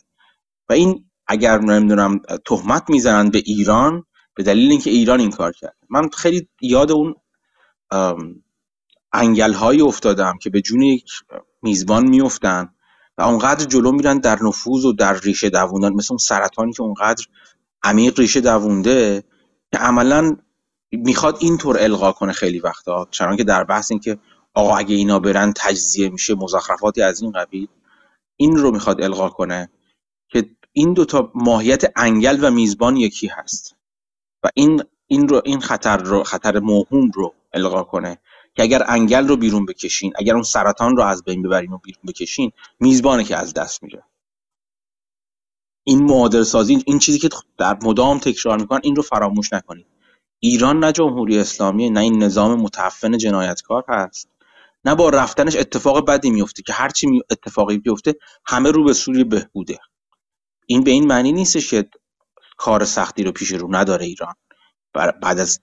و 0.70 0.74
این 0.74 1.06
اگر 1.28 1.60
نمی‌دونم 1.60 2.20
تهمت 2.46 2.90
می‌زنن 2.90 3.30
به 3.30 3.42
ایران 3.46 4.04
به 4.36 4.44
دلیل 4.44 4.72
اینکه 4.72 4.90
ایران 4.90 5.20
این 5.20 5.32
کار 5.32 5.52
کرده. 5.52 5.78
من 5.90 6.10
خیلی 6.10 6.48
یاد 6.62 6.92
اون 6.92 7.16
انگل 9.14 9.54
هایی 9.54 9.82
افتادم 9.82 10.38
که 10.42 10.50
به 10.50 10.62
جون 10.62 10.82
یک 10.82 11.12
میزبان 11.62 12.08
میفتن 12.08 12.70
و 13.18 13.22
اونقدر 13.22 13.66
جلو 13.66 13.92
میرن 13.92 14.20
در 14.20 14.44
نفوذ 14.44 14.86
و 14.86 14.94
در 14.94 15.20
ریشه 15.20 15.50
دووندن. 15.50 15.94
مثل 15.94 16.08
اون 16.12 16.18
سرطانی 16.18 16.74
که 16.74 16.82
اونقدر 16.84 17.26
عمیق 17.84 18.20
ریشه 18.20 18.42
دوونده 18.42 19.24
که 19.72 19.78
عملا 19.78 20.38
می‌خواد 20.92 21.38
اینطور 21.40 21.78
القا 21.80 22.12
کنه 22.12 22.32
خیلی 22.32 22.60
وقتا. 22.60 23.08
چنان 23.12 23.38
که 23.38 23.44
در 23.44 23.64
بحث 23.64 23.92
این 23.92 24.00
که 24.00 24.18
آقا 24.54 24.78
اگه 24.78 24.96
اینا 24.96 25.20
برن 25.20 25.54
تجزیه 25.56 26.10
میشه 26.10 26.36
مزخرفاتی 26.36 27.02
از 27.02 27.22
این 27.22 27.32
قبیل. 27.32 27.68
این 28.38 28.58
رو 28.58 28.72
می‌خواد 28.72 29.02
القا 29.02 29.30
کنه 29.30 29.70
که 30.30 30.50
این 30.74 30.94
دوتا 30.94 31.32
ماهیت 31.36 31.84
انگل 31.96 32.44
و 32.44 32.52
میزبان 32.52 32.98
یکی 32.98 33.28
هست. 33.28 33.76
و 34.44 34.50
این 34.54 34.84
این 35.08 35.28
رو 35.28 35.42
این 35.46 35.60
خطر 35.60 35.98
رو 35.98 36.24
خطر 36.24 36.60
موهوم 36.60 37.12
رو 37.14 37.34
القا 37.54 37.84
کنه 37.84 38.18
که 38.56 38.64
اگر 38.64 38.84
انگل 38.88 39.28
رو 39.28 39.38
بیرون 39.38 39.66
بکشین 39.66 40.14
اگر 40.16 40.34
اون 40.34 40.44
سرطان 40.44 40.98
رو 40.98 41.04
از 41.04 41.24
بین 41.24 41.42
ببرین 41.42 41.74
و 41.74 41.78
بیرون 41.78 42.02
بکشین 42.08 42.52
میزبانه 42.80 43.24
که 43.24 43.36
از 43.38 43.54
دست 43.54 43.84
میره. 43.84 44.04
این 45.84 46.04
معادل 46.04 46.44
سازی 46.44 46.84
این 46.86 47.00
چیزی 47.00 47.20
که 47.20 47.30
در 47.58 47.78
مدام 47.84 48.20
تکرار 48.20 48.60
می‌کنن 48.60 48.80
این 48.84 48.96
رو 48.96 49.02
فراموش 49.04 49.54
نکنید. 49.54 49.86
ایران 50.40 50.80
نه 50.80 50.92
جمهوری 50.92 51.40
اسلامی 51.40 51.90
نه 51.90 52.00
این 52.00 52.24
نظام 52.24 52.62
متعفن 52.62 53.18
جنایتکار 53.18 53.86
هست. 53.88 54.30
نه 54.86 54.96
با 54.96 55.10
رفتنش 55.10 55.56
اتفاق 55.56 56.08
بدی 56.08 56.30
میفته 56.30 56.64
که 56.64 56.74
هرچی 56.74 57.22
اتفاقی 57.30 57.78
بیفته 57.78 58.16
همه 58.46 58.72
رو 58.72 58.84
به 58.84 58.94
سوی 58.94 59.24
بهبوده. 59.24 59.80
این 60.66 60.84
به 60.84 60.92
این 60.92 61.08
معنی 61.08 61.32
نیستش 61.32 61.70
که 61.70 61.90
کار 62.58 62.86
سختی 62.86 63.24
رو 63.24 63.32
پیش 63.32 63.52
رو 63.52 63.76
نداره 63.76 64.06
ایران. 64.06 64.36
بعد 64.94 65.40
از 65.40 65.60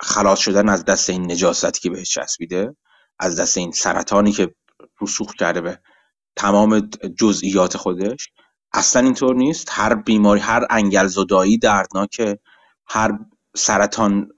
خلاص 0.00 0.38
شدن 0.38 0.68
از 0.68 0.84
دست 0.84 1.10
این 1.10 1.30
نجاستی 1.32 1.80
که 1.80 1.90
بهش 1.90 2.10
چسبیده 2.10 2.76
از 3.18 3.40
دست 3.40 3.58
این 3.58 3.72
سرطانی 3.72 4.32
که 4.32 4.54
رسوخ 5.00 5.34
کرده 5.34 5.60
به 5.60 5.80
تمام 6.36 6.90
جزئیات 7.18 7.76
خودش 7.76 8.28
اصلا 8.72 9.02
اینطور 9.02 9.36
نیست. 9.36 9.68
هر 9.70 9.94
بیماری 9.94 10.40
هر 10.40 10.66
انگل 10.70 11.06
زدایی 11.06 11.58
دردناکه. 11.58 12.38
هر 12.86 13.18
سرطان 13.56 14.28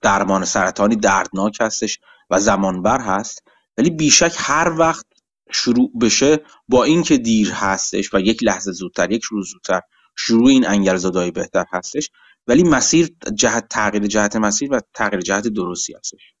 درمان 0.00 0.44
سرطانی 0.44 0.96
دردناک 0.96 1.56
هستش. 1.60 1.98
و 2.32 2.38
زمانبر 2.38 3.00
هست 3.00 3.42
ولی 3.78 3.90
بیشک 3.90 4.34
هر 4.36 4.74
وقت 4.78 5.06
شروع 5.52 5.90
بشه 6.00 6.40
با 6.68 6.84
اینکه 6.84 7.16
دیر 7.16 7.52
هستش 7.52 8.14
و 8.14 8.20
یک 8.20 8.42
لحظه 8.42 8.72
زودتر 8.72 9.12
یک 9.12 9.22
روز 9.22 9.50
زودتر 9.50 9.80
شروع 10.16 10.48
این 10.48 10.66
انگل 10.66 10.96
زدایی 10.96 11.30
بهتر 11.30 11.64
هستش 11.72 12.10
ولی 12.46 12.62
مسیر 12.62 13.08
جهت 13.34 13.68
تغییر 13.68 14.06
جهت 14.06 14.36
مسیر 14.36 14.72
و 14.72 14.80
تغییر 14.94 15.20
جهت 15.20 15.48
درستی 15.48 15.94
هستش. 15.94 16.32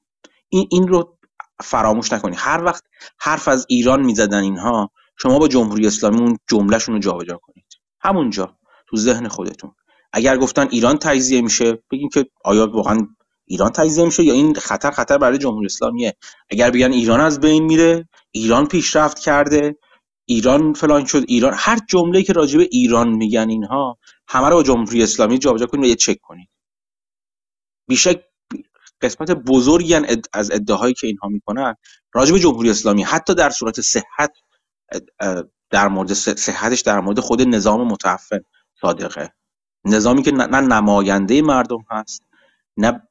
این 0.48 0.68
این 0.70 0.88
رو 0.88 1.18
فراموش 1.60 2.12
نکنید 2.12 2.38
هر 2.38 2.64
وقت 2.64 2.84
حرف 3.20 3.48
از 3.48 3.66
ایران 3.68 4.02
می‌زدن 4.02 4.42
اینها 4.42 4.90
شما 5.18 5.38
با 5.38 5.48
جمهوری 5.48 5.86
اسلامی 5.86 6.20
اون 6.20 6.38
جملهشون 6.50 6.94
رو 6.94 7.00
جابجا 7.00 7.40
کنید. 7.42 7.66
همونجا 8.00 8.56
تو 8.88 8.96
ذهن 8.96 9.28
خودتون. 9.28 9.74
اگر 10.12 10.38
گفتن 10.38 10.68
ایران 10.70 10.98
تجزیه 10.98 11.40
میشه 11.40 11.82
بگین 11.90 12.08
که 12.08 12.26
آیا 12.44 12.66
واقعا 12.66 13.08
ایران 13.52 13.70
تجزیه 13.70 14.04
میشه 14.04 14.24
یا 14.24 14.34
این 14.34 14.54
خطر 14.54 14.90
خطر 14.90 15.18
برای 15.18 15.38
جمهوری 15.38 15.66
اسلامیه؟ 15.66 16.16
اگر 16.50 16.70
بگن 16.70 16.92
ایران 16.92 17.20
از 17.20 17.40
بین 17.40 17.64
میره 17.64 18.08
ایران 18.30 18.66
پیشرفت 18.66 19.18
کرده 19.18 19.76
ایران 20.24 20.72
فلان 20.72 21.04
شد 21.04 21.24
ایران 21.28 21.52
هر 21.56 21.78
جمله 21.88 22.22
که 22.22 22.32
راجع 22.32 22.58
به 22.58 22.68
ایران 22.70 23.08
میگن 23.08 23.48
اینها 23.48 23.98
همه 24.28 24.48
رو 24.48 24.54
با 24.54 24.62
جمهوری 24.62 25.02
اسلامی 25.02 25.38
جابجا 25.38 25.66
کنید 25.66 25.84
و 25.84 25.88
یه 25.88 25.94
چک 25.94 26.20
کنید. 26.22 26.48
بیشک 27.88 28.24
قسمت 29.00 29.30
بزرگی 29.30 29.94
از 30.32 30.50
ادعاهایی 30.50 30.94
که 30.94 31.06
اینها 31.06 31.28
می‌کنن 31.28 31.74
راجع 32.14 32.32
به 32.32 32.38
جمهوری 32.38 32.70
اسلامی. 32.70 33.02
حتی 33.02 33.34
در 33.34 33.50
صورت 33.50 33.80
صحت 33.80 34.32
در 35.70 35.88
مورد 35.88 36.12
صحتش 36.12 36.80
در 36.80 37.00
مورد 37.00 37.20
خود 37.20 37.42
نظام 37.42 37.88
متعفن 37.88 38.40
صادقه. 38.80 39.32
نظامی 39.84 40.22
که 40.22 40.32
نه 40.32 40.60
نماینده 40.60 41.42
مردم 41.42 41.84
هست 41.90 42.22
نه 42.76 43.02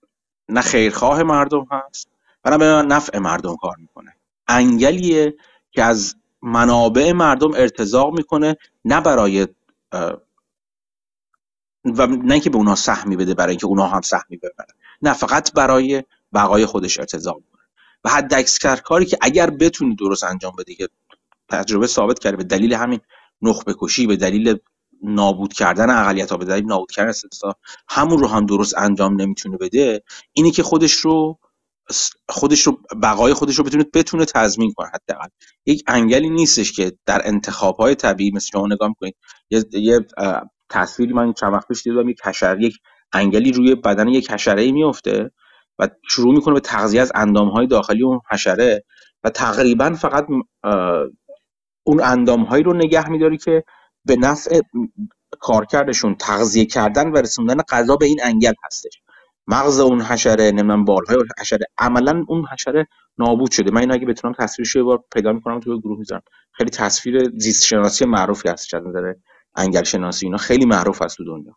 نه 0.51 0.61
خیرخواه 0.61 1.23
مردم 1.23 1.67
هست 1.71 2.07
و 2.45 2.49
نه 2.49 2.57
به 2.57 2.65
نفع 2.65 3.17
مردم 3.17 3.55
کار 3.55 3.75
می‌کنه. 3.77 4.15
انگلیه 4.47 5.35
که 5.71 5.83
از 5.83 6.15
منابع 6.41 7.11
مردم 7.11 7.53
ارتزاق 7.53 8.17
می‌کنه 8.17 8.57
نه 8.85 9.01
برای 9.01 9.47
و 11.85 12.07
نه 12.07 12.33
اینکه 12.33 12.49
به 12.49 12.57
اونها 12.57 12.75
سهمی 12.75 13.15
بده 13.15 13.33
برای 13.33 13.49
اینکه 13.49 13.65
اونها 13.65 13.87
هم 13.87 14.01
سهمی 14.01 14.37
ببرن. 14.37 14.67
نه 15.01 15.13
فقط 15.13 15.53
برای 15.53 16.03
بقای 16.33 16.65
خودش 16.65 16.99
ارتزاق 16.99 17.35
می‌کنه. 17.35 17.61
و 18.03 18.09
حد 18.09 18.33
اکثر 18.33 18.75
کاری 18.75 19.05
که 19.05 19.17
اگر 19.21 19.49
بتونی 19.49 19.95
درست 19.95 20.23
انجام 20.23 20.53
بده 20.57 20.75
که 20.75 20.89
تجربه 21.49 21.87
ثابت 21.87 22.19
کرده 22.19 22.37
به 22.37 22.43
دلیل 22.43 22.73
همین 22.73 22.99
نخبه 23.41 23.75
کشی 23.79 24.07
به 24.07 24.15
دلیل 24.15 24.57
نابود 25.03 25.53
کردن 25.53 25.89
اقلیت 25.89 26.31
ها 26.31 26.37
به 26.37 26.45
دلیل 26.45 26.65
نابود 26.65 26.91
کردن 26.91 27.11
همون 27.89 28.19
رو 28.19 28.27
هم 28.27 28.45
درست 28.45 28.77
انجام 28.77 29.21
نمی‌تونه 29.21 29.57
بده 29.57 30.01
اینی 30.33 30.51
که 30.51 30.63
خودش 30.63 30.93
رو 30.93 31.39
خودش 32.29 32.61
رو 32.61 32.77
بقای 33.03 33.33
خودش 33.33 33.55
رو 33.55 33.63
بتونه 33.63 33.85
بتونه 33.93 34.25
تضمین 34.25 34.73
کنه 34.73 34.87
حداقل. 34.87 35.27
یک 35.65 35.83
انگلی 35.87 36.29
نیستش 36.29 36.71
که 36.71 36.91
در 37.05 37.21
انتخاب 37.25 37.75
های 37.75 37.95
طبیعی 37.95 38.31
مثل 38.31 38.47
شما 38.51 38.67
نگاه 38.67 38.89
می‌کنید. 38.89 39.15
یه, 39.49 39.63
یه 39.73 39.99
تصویری 40.69 41.13
من 41.13 41.33
چند 41.33 41.53
وقت 41.53 41.67
پیش 41.67 41.83
دیدم 41.83 42.09
یک 42.09 42.21
حشره 42.25 42.63
یک 42.63 42.77
انگلی 43.13 43.51
روی 43.51 43.75
بدن 43.75 44.07
یک 44.07 44.31
حشره 44.31 44.61
ای 44.61 44.71
میفته 44.71 45.31
و 45.79 45.87
شروع 46.09 46.33
می‌کنه 46.33 46.53
به 46.53 46.59
تغذیه 46.59 47.01
از 47.01 47.11
اندام 47.15 47.49
های 47.49 47.67
داخلی 47.67 48.03
اون 48.03 48.19
حشره 48.31 48.83
و 49.23 49.29
تقریبا 49.29 49.93
فقط 49.93 50.27
اون 51.83 52.01
اندام 52.03 52.43
هایی 52.43 52.63
رو 52.63 52.73
نگه 52.73 53.09
میداری 53.09 53.37
که 53.37 53.63
به 54.05 54.15
نفع 54.15 54.61
کارکردشون 55.39 56.15
تغذیه 56.15 56.65
کردن 56.65 57.11
و 57.11 57.17
رسوندن 57.17 57.61
غذا 57.69 57.95
به 57.95 58.05
این 58.05 58.19
انگل 58.23 58.53
هستش. 58.65 59.01
مغز 59.47 59.79
اون 59.79 60.01
حشره 60.01 60.51
نمی‌دونم 60.51 60.85
بالهای 60.85 61.17
حشره. 61.39 61.65
عملا 61.77 62.25
اون 62.27 62.45
حشره 62.53 62.87
نابود 63.17 63.51
شده. 63.51 63.71
من 63.71 63.81
این 63.81 63.91
اگه 63.91 64.05
بتونم 64.05 64.33
تصویرش 64.39 64.75
یه 64.75 64.83
بار 64.83 65.03
پیدا 65.13 65.33
می‌کنم 65.33 65.59
تو 65.59 65.79
گروه 65.81 65.99
می‌ذارم. 65.99 66.21
خیلی 66.53 66.69
تصویر 66.69 67.31
زیست 67.37 67.65
شناسی 67.65 68.05
معروفی 68.05 68.49
هست 68.49 68.73
از 68.73 68.83
نظر 68.87 69.13
انگل 69.55 69.83
شناسی 69.83 70.25
اینا 70.25 70.37
خیلی 70.37 70.65
معروف 70.65 71.01
است 71.01 71.17
تو 71.17 71.25
دنیا. 71.25 71.55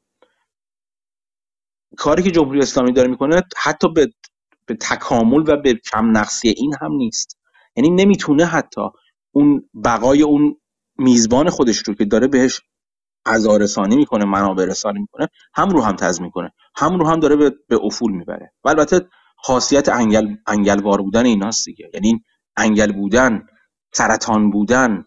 کاری 1.96 2.22
که 2.22 2.30
جمهوری 2.30 2.60
اسلامی 2.60 2.92
داره 2.92 3.08
می‌کنه 3.08 3.42
حتی 3.56 3.88
به 3.92 4.12
به 4.66 4.74
تکامل 4.74 5.44
و 5.48 5.56
به 5.62 5.74
کم 5.74 6.16
نقصی 6.16 6.48
این 6.48 6.74
هم 6.80 6.92
نیست. 6.92 7.38
یعنی 7.76 7.90
نمی‌تونه 7.90 8.46
حتی 8.46 8.80
اون 9.32 9.70
بقای 9.84 10.22
اون 10.22 10.56
میزبان 10.98 11.50
خودش 11.50 11.78
رو 11.78 11.94
که 11.94 12.04
داره 12.04 12.26
بهش 12.26 12.60
غذا 13.26 13.56
رسانی 13.56 13.96
می‌کنه 13.96 14.24
منابع 14.24 14.64
رسانی 14.64 15.00
می‌کنه 15.00 15.28
هم 15.54 15.70
رو 15.70 15.82
هم 15.82 15.96
تضمین 15.96 16.30
کنه 16.30 16.52
هم 16.76 16.98
رو 16.98 17.08
هم 17.08 17.20
داره 17.20 17.36
به, 17.36 17.52
به 17.68 17.80
افول 17.82 18.12
می‌بره. 18.12 18.52
و 18.64 18.68
البته 18.68 19.08
خاصیت 19.36 19.88
انگل 19.88 20.34
انگلوار 20.46 21.02
بودن 21.02 21.26
ایناست 21.26 21.64
دیگه. 21.64 21.90
یعنی 21.94 22.24
انگل 22.56 22.92
بودن 22.92 23.46
سرطان 23.92 24.50
بودن 24.50 25.04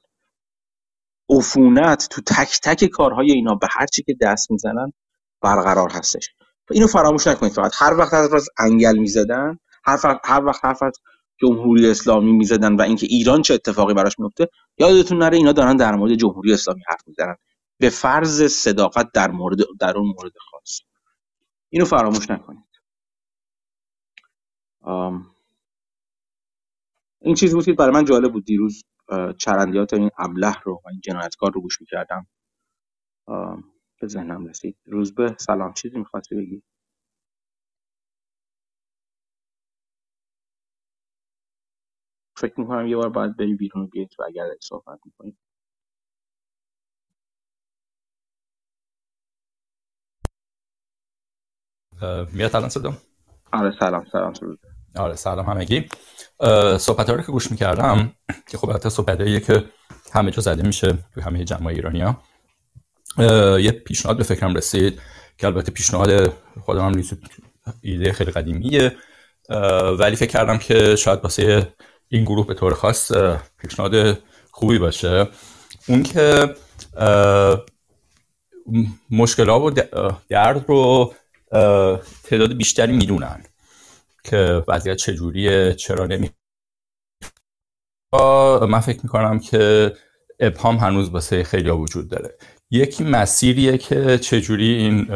عفونت 1.29 2.07
تو 2.11 2.21
تک 2.21 2.59
تک 2.63 2.85
کارهای 2.85 3.31
اینا 3.31 3.55
به 3.55 3.67
هر 3.71 3.85
چی 3.85 4.03
که 4.03 4.15
دست 4.21 4.51
می‌زنن 4.51 4.93
برقرار 5.41 5.91
هستش. 5.91 6.29
اینو 6.71 6.87
فراموش 6.87 7.27
نکنید 7.27 7.51
فقط. 7.53 7.71
هر 7.75 7.93
وقت 7.97 8.13
از 8.13 8.49
انگل 8.59 8.97
می‌زدن 8.97 9.59
هر 9.85 9.99
وقت 10.03 10.19
هر 10.25 10.45
وقت 10.45 10.65
حرف 10.65 10.83
از 10.83 10.93
جمهوری 11.37 11.89
اسلامی 11.89 12.31
می‌زدن 12.31 12.75
و 12.75 12.81
اینکه 12.81 13.05
ایران 13.09 13.41
چه 13.41 13.53
اتفاقی 13.53 13.93
براش 13.93 14.19
میفته 14.19 14.49
یادتون 14.77 15.17
نره 15.17 15.37
اینا 15.37 15.51
دارن 15.51 15.77
در 15.77 15.95
مورد 15.95 16.15
جمهوری 16.15 16.53
اسلامی 16.53 16.81
حرف 16.87 17.07
می‌زنن. 17.07 17.35
به 17.79 17.89
فرض 17.89 18.43
صداقت 18.43 19.11
در 19.13 19.31
مورد 19.31 19.57
در 19.79 19.97
اون 19.97 20.07
مورد 20.07 20.33
خاص. 20.51 20.79
اینو 21.69 21.85
فراموش 21.85 22.29
نکنید. 22.29 22.63
این 27.21 27.35
چیزی 27.35 27.55
بود 27.55 27.65
که 27.65 27.73
برای 27.73 27.93
من 27.93 28.05
جالب 28.05 28.33
بود 28.33 28.45
دیروز 28.45 28.83
چرندیات 29.37 29.93
این 29.93 30.09
ابله 30.17 30.59
رو 30.63 30.81
و 30.85 30.89
این 30.89 31.01
جنایتکار 31.03 31.51
رو 31.51 31.61
گوش 31.61 31.81
می‌کردم. 31.81 32.27
به 34.01 34.07
ذهنم 34.07 34.45
رسید. 34.45 34.77
روزبه 34.85 35.35
سلام. 35.39 35.73
چیزی 35.73 35.97
می‌خواستی 35.97 36.35
بگی؟ 36.35 36.63
فکر 42.37 42.59
می‌کنم 42.59 42.87
یه 42.87 42.95
بار 42.95 43.09
باید 43.09 43.37
بری 43.37 43.55
بیرون 43.55 43.83
و 43.83 43.87
بیایید 43.87 44.15
و 44.19 44.23
اگر 44.23 44.45
صحبت 44.61 44.99
می‌کنید 45.05 45.37
میاد 52.33 52.55
الان 52.55 52.69
صدام 52.69 52.97
آره 53.53 53.73
سلام 53.79 54.05
سلام 54.11 54.33
آره 54.95 55.15
سلام 55.15 55.45
همگی. 55.45 55.89
صحبت 56.79 57.09
رو 57.09 57.21
که 57.21 57.31
گوش 57.31 57.51
می‌کردم 57.51 58.13
که 58.47 58.57
خب 58.57 58.71
حتی 58.71 58.89
صحبت 58.89 59.45
که 59.45 59.63
همه 60.13 60.31
جا 60.31 60.41
زده 60.41 60.67
میشه 60.67 60.97
تو 61.13 61.21
همه 61.21 61.43
جمعه 61.43 61.67
ایرانی 61.67 62.01
ها 62.01 62.21
یه 63.59 63.71
پیشنهاد 63.71 64.17
به 64.17 64.23
فکرم 64.23 64.55
رسید 64.55 65.01
که 65.37 65.47
البته 65.47 65.71
پیشنهاد 65.71 66.29
خودم 66.63 66.85
هم 66.85 67.03
ایده 67.81 68.13
خیلی 68.13 68.31
قدیمیه. 68.31 68.97
ولی 69.99 70.15
فکر 70.15 70.31
کردم 70.31 70.57
که 70.57 70.95
شاید 70.95 71.19
واسه 71.19 71.73
این 72.09 72.23
گروه 72.23 72.47
به 72.47 72.53
طور 72.53 72.73
خاص 72.73 73.11
پیشنهاد 73.57 74.17
خوبی 74.51 74.79
باشه. 74.79 75.27
اون 75.87 76.03
که 76.03 76.55
مشکلات 79.09 79.61
و 79.61 79.69
درد 80.29 80.65
رو 80.67 81.13
تعداد 82.23 82.53
بیشتری 82.53 82.97
می‌دونن 82.97 83.43
که 84.23 84.63
وضعیت 84.67 84.97
چجوریه 84.97 85.73
چرا 85.73 86.05
نمی 86.05 86.29
من 88.69 88.79
فکر 88.79 88.99
می‌کنم 89.03 89.39
که 89.39 89.93
ابهام 90.39 90.77
هنوز 90.77 91.09
واسه 91.09 91.43
خیلی 91.43 91.69
وجود 91.69 92.09
داره. 92.09 92.37
یکی 92.71 93.03
مسیریه 93.03 93.77
که 93.77 94.17
چجوری 94.17 94.73
این 94.73 95.07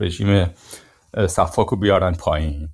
رژیم 0.00 0.54
صفاک 1.28 1.68
رو 1.68 1.76
بیارن 1.76 2.14
پایین. 2.14 2.68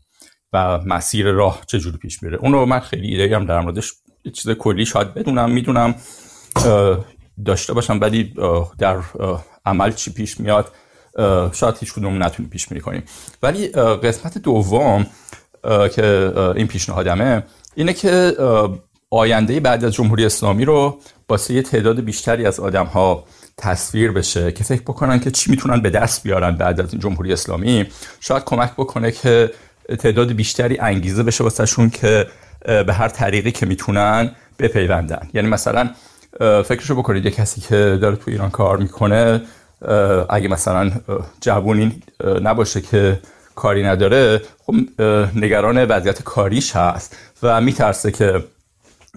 مسیر 0.86 1.30
راه 1.30 1.60
چجوری 1.66 1.96
پیش 1.96 2.22
میره. 2.22 2.38
اونو 2.38 2.66
من 2.66 2.80
خیلی 2.80 3.06
ایده 3.06 3.36
هم 3.36 3.46
در 3.46 3.60
موردش 3.60 3.92
چیز 4.32 4.50
کلی 4.50 4.86
شاید 4.86 5.14
بدونم 5.14 5.50
می‌دونم 5.50 5.94
داشته 7.44 7.72
باشم 7.72 7.98
ولی 8.00 8.34
در 8.78 8.98
عمل 9.66 9.92
چی 9.92 10.12
پیش 10.12 10.40
میاد 10.40 10.72
شاید 11.52 11.74
هیچ 11.80 11.92
کدوم 11.92 12.22
نتونیم 12.22 12.50
پیش 12.50 12.70
میری 12.70 12.80
کنیم. 12.80 13.02
ولی 13.42 13.68
قسمت 13.68 14.38
دوم 14.38 15.06
که 15.94 16.32
این 16.56 16.66
پیشنهادمه 16.66 17.42
اینه 17.74 17.92
که 17.92 18.36
آینده 19.10 19.60
بعد 19.60 19.84
از 19.84 19.92
جمهوری 19.92 20.26
اسلامی 20.26 20.64
رو 20.64 20.98
باسه 21.28 21.54
یه 21.54 21.62
تعداد 21.62 22.00
بیشتری 22.00 22.46
از 22.46 22.60
آدم 22.60 22.86
ها 22.86 23.24
تصویر 23.58 24.12
بشه 24.12 24.52
که 24.52 24.64
فکر 24.64 24.82
بکنن 24.82 25.20
که 25.20 25.30
چی 25.30 25.50
می‌تونن 25.50 25.80
به 25.80 25.90
دست 25.90 26.22
بیارن 26.22 26.56
بعد 26.56 26.80
از 26.80 26.90
جمهوری 26.90 27.32
اسلامی. 27.32 27.86
شاید 28.20 28.44
کمک 28.44 28.72
بکنه 28.72 29.10
که 29.10 29.50
تعداد 29.98 30.32
بیشتری 30.32 30.78
انگیزه 30.78 31.22
بشه 31.22 31.44
واسهشون 31.44 31.90
که 31.90 32.26
به 32.66 32.92
هر 32.92 33.08
طریقی 33.08 33.52
که 33.52 33.66
می‌تونن 33.66 34.30
بپیوندن. 34.58 35.28
یعنی 35.34 35.48
مثلا 35.48 35.90
فکرشو 36.40 36.94
بکنید 36.94 37.24
یه 37.24 37.30
کسی 37.30 37.60
که 37.60 37.98
داره 38.02 38.16
تو 38.16 38.30
ایران 38.30 38.50
کار 38.50 38.76
می‌کنه 38.76 39.42
اگه 40.28 40.48
مثلا 40.48 40.90
جوونی 41.40 42.02
نباشه 42.42 42.80
که 42.80 43.20
کاری 43.54 43.82
نداره 43.82 44.42
خب 44.66 44.74
نگران 45.34 45.84
وضعیت 45.84 46.22
کاریش 46.22 46.76
هست 46.76 47.16
و 47.42 47.60
میترسه 47.60 48.10
که 48.10 48.44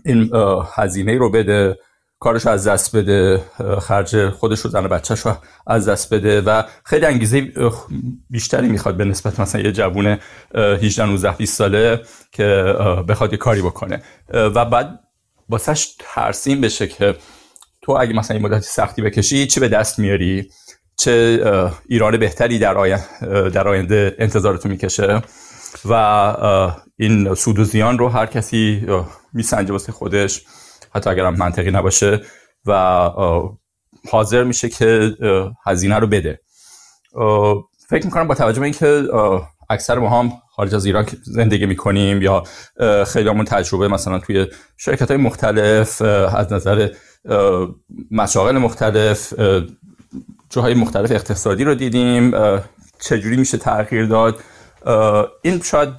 این 0.05 0.31
هزینه 0.73 1.17
رو 1.17 1.29
بده 1.29 1.79
کارش 2.19 2.47
از 2.47 2.67
دست 2.67 2.95
بده 2.95 3.43
خرج 3.81 4.29
خودش 4.29 4.59
رو 4.59 4.69
زن 4.69 4.85
و 4.85 4.87
بچهش 4.87 5.19
رو 5.19 5.37
از 5.67 5.89
دست 5.89 6.13
بده 6.13 6.41
و 6.41 6.63
خیلی 6.83 7.05
انگیزه 7.05 7.51
بیشتری 8.29 8.67
می‌خواد 8.67 8.97
به 8.97 9.05
نسبت 9.05 9.39
مثلا 9.39 9.61
یه 9.61 9.71
جوون 9.71 10.17
18 10.55 11.05
19 11.05 11.31
20 11.31 11.57
ساله 11.57 12.01
که 12.31 12.75
بخواد 13.07 13.31
یه 13.31 13.37
کاری 13.37 13.61
بکنه. 13.61 14.03
و 14.33 14.65
بعد 14.65 14.99
واسش 15.49 15.95
ترسیم 15.99 16.61
بشه 16.61 16.87
که 16.87 17.15
تو 17.81 17.91
اگه 17.91 18.13
مثلا 18.13 18.37
این 18.37 18.45
مدتی 18.45 18.65
سختی 18.65 19.01
بکشی 19.01 19.47
چه 19.47 19.59
به 19.59 19.67
دست 19.67 19.99
میاری؟ 19.99 20.49
چه 20.97 21.43
ایران 21.89 22.17
بهتری 22.17 22.59
در, 22.59 22.77
آینده, 22.77 23.49
در 23.49 23.67
آینده 23.67 24.15
انتظارتو 24.19 24.69
می‌کشه؟ 24.69 25.21
و 25.89 25.93
این 26.97 27.33
سود 27.35 27.59
و 27.59 27.63
زیان 27.63 27.97
رو 27.97 28.09
هر 28.09 28.25
کسی 28.25 28.87
میسنجه 29.33 29.71
واسه 29.71 29.91
خودش. 29.91 30.45
حتی 30.95 31.09
اگر 31.09 31.25
هم 31.25 31.35
منطقی 31.35 31.71
نباشه 31.71 32.21
و 32.65 32.73
حاضر 34.09 34.43
میشه 34.43 34.69
که 34.69 35.15
هزینه 35.65 35.95
رو 35.95 36.07
بده. 36.07 36.41
فکر 37.89 38.05
می‌کنم 38.05 38.27
با 38.27 38.35
توجه 38.35 38.59
به 38.59 38.65
اینکه 38.65 39.03
اکثر 39.69 39.99
ما 39.99 40.19
هم 40.19 40.31
خارج 40.55 40.75
از 40.75 40.85
ایران 40.85 41.05
زندگی 41.23 41.65
می‌کنیم 41.65 42.21
یا 42.21 42.43
خیلی 43.07 43.29
همون 43.29 43.45
تجربه 43.45 43.87
مثلا 43.87 44.19
توی 44.19 44.47
شرکت 44.77 45.11
های 45.11 45.17
مختلف 45.17 46.01
از 46.01 46.53
نظر 46.53 46.89
مشاغل 48.11 48.57
مختلف 48.57 49.33
جاهای 50.49 50.73
مختلف 50.73 51.11
اقتصادی 51.11 51.63
رو 51.63 51.75
دیدیم 51.75 52.31
چجوری 52.99 53.37
میشه 53.37 53.57
تغییر 53.57 54.05
داد 54.05 54.39
این 55.41 55.61
شاید 55.61 55.89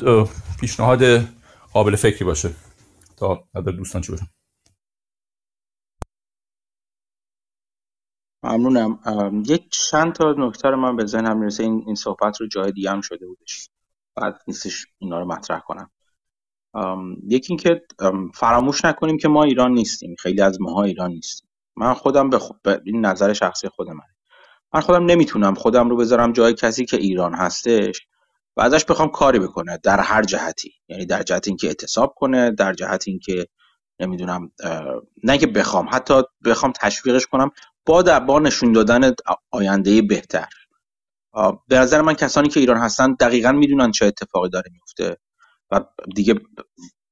پیشنهاد 0.60 1.02
قابل 1.72 1.96
فکری 1.96 2.24
باشه. 2.24 2.50
تا 3.16 3.44
دوستان 3.76 4.02
چی 4.02 4.12
باشه 4.12 4.26
ممنونم. 8.42 8.98
یک 9.46 9.70
چند 9.70 10.12
تا 10.12 10.34
نکته 10.38 10.68
رو 10.68 10.76
من 10.76 10.96
به 10.96 11.06
ذهنم 11.06 11.38
می‌رسه. 11.38 11.62
این 11.62 11.82
این 11.86 11.94
صحبت 11.94 12.40
رو 12.40 12.46
جای 12.46 12.72
دیگه 12.72 12.90
هم 12.90 13.00
شده 13.00 13.26
بودش. 13.26 13.70
بعد 14.16 14.40
نیستش 14.48 14.86
اینا 14.98 15.18
رو 15.20 15.26
مطرح 15.26 15.60
کنم. 15.60 15.90
یکی 17.28 17.52
اینکه 17.52 17.82
فراموش 18.34 18.84
نکنیم 18.84 19.18
که 19.18 19.28
ما 19.28 19.44
ایران 19.44 19.72
نیستیم. 19.72 20.14
خیلی 20.18 20.40
از 20.40 20.60
ماها 20.60 20.82
ایران 20.82 21.10
نیستیم. 21.10 21.48
من 21.76 21.94
خودم 21.94 22.30
به, 22.30 22.38
به 22.62 22.82
این 22.84 23.06
نظر 23.06 23.32
شخصی 23.32 23.68
خود 23.68 23.88
من 23.88 24.00
من 24.74 24.80
خودم 24.80 25.04
نمی‌تونم 25.04 25.54
خودم 25.54 25.90
رو 25.90 25.96
بذارم 25.96 26.32
جای 26.32 26.54
کسی 26.54 26.84
که 26.84 26.96
ایران 26.96 27.34
هستش 27.34 28.06
و 28.56 28.60
ازش 28.60 28.84
بخوام 28.84 29.08
کاری 29.08 29.38
بکنه 29.38 29.78
در 29.82 30.00
هر 30.00 30.22
جهتی. 30.22 30.72
یعنی 30.88 31.06
در 31.06 31.22
جهت 31.22 31.48
اینکه 31.48 31.66
اعتصاب 31.66 32.14
کنه 32.16 32.50
در 32.50 32.72
جهت 32.72 33.04
اینکه 33.06 33.46
نمی‌دونم 34.00 34.52
نه 35.24 35.38
که 35.38 35.46
بخوام 35.46 35.88
حتی 35.92 36.22
بخوام 36.44 36.72
تشویقش 36.80 37.26
کنم 37.26 37.50
با 37.86 38.20
با 38.20 38.38
نشون 38.38 38.72
دادن 38.72 39.14
آینده 39.50 40.02
بهتر. 40.02 40.48
به 41.68 41.78
نظر 41.78 42.00
من 42.00 42.14
کسانی 42.14 42.48
که 42.48 42.60
ایران 42.60 42.76
هستن 42.76 43.14
دقیقا 43.14 43.52
می‌دونن 43.52 43.90
چه 43.90 44.06
اتفاقی 44.06 44.50
داره 44.50 44.70
میفته 44.72 45.16
و 45.70 45.84
دیگه 46.14 46.34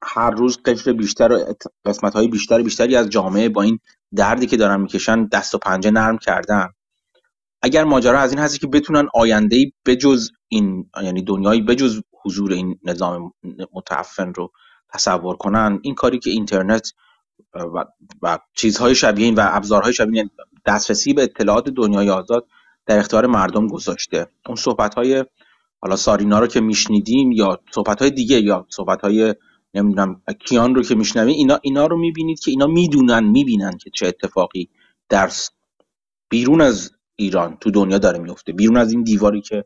هر 0.02 0.30
روز 0.30 0.62
قشر 0.64 0.92
بیشتر 0.92 1.32
و 1.32 1.54
قسمت 1.84 2.12
های 2.12 2.28
بیشتر 2.28 2.62
بیشتری 2.62 2.96
از 2.96 3.10
جامعه 3.10 3.48
با 3.48 3.62
این 3.62 3.78
دردی 4.16 4.46
که 4.46 4.56
دارن 4.56 4.80
می‌کشن 4.80 5.26
دست 5.26 5.54
و 5.54 5.58
پنجه 5.58 5.90
نرم 5.90 6.18
کردن. 6.18 6.68
اگر 7.62 7.84
ماجرا 7.84 8.20
از 8.20 8.32
این 8.32 8.38
هستی 8.40 8.58
که 8.58 8.66
بتونن 8.66 9.08
آینده 9.14 9.56
ای 9.56 9.72
بجز 9.86 10.30
این 10.48 10.90
یعنی 11.02 11.22
دنیایی 11.22 11.62
بجز 11.62 12.00
حضور 12.24 12.52
این 12.52 12.78
نظام 12.84 13.32
متعفن 13.72 14.34
رو 14.34 14.52
تصور 14.88 15.36
کنن 15.36 15.78
این 15.82 15.94
کاری 15.94 16.18
که 16.18 16.30
اینترنت 16.30 16.92
و, 17.54 17.84
و 18.22 18.38
چیزهای 18.54 18.94
شبیه 18.94 19.24
این 19.24 19.34
و 19.34 19.40
ابزارهای 19.44 19.92
شبیه 19.92 20.16
یعنی 20.16 20.30
دسترسی 20.66 21.12
به 21.12 21.22
اطلاعات 21.22 21.68
دنیای 21.68 22.10
آزاد 22.10 22.46
در 22.86 22.98
اختیار 22.98 23.26
مردم 23.26 23.66
گذاشته. 23.66 24.26
اون 24.46 24.56
صحبت 24.56 24.94
های 24.94 25.24
حالا 25.80 25.96
سارینا 25.96 26.38
رو 26.38 26.46
که 26.46 26.60
میشنیدیم 26.60 27.32
یا 27.32 27.60
صحبت 27.70 28.02
های 28.02 28.10
دیگه 28.10 28.40
یا 28.40 28.66
صحبت 28.70 29.00
های 29.00 29.34
نمی‌دونم 29.74 30.22
کیان 30.44 30.74
رو 30.74 30.82
که 30.82 30.94
میشنویم 30.94 31.34
اینا 31.36 31.58
اینا 31.62 31.86
رو 31.86 31.98
می‌بینید 31.98 32.40
که 32.40 32.50
اینا 32.50 32.66
می‌دونن 32.66 33.24
می‌بینن 33.24 33.76
که 33.76 33.90
چه 33.90 34.06
اتفاقی 34.06 34.68
در 35.08 35.30
بیرون 36.28 36.60
از 36.60 36.90
ایران 37.16 37.56
تو 37.60 37.70
دنیا 37.70 37.98
داره 37.98 38.18
میفته 38.18 38.52
بیرون 38.52 38.76
از 38.76 38.92
این 38.92 39.02
دیواری 39.02 39.40
که 39.40 39.64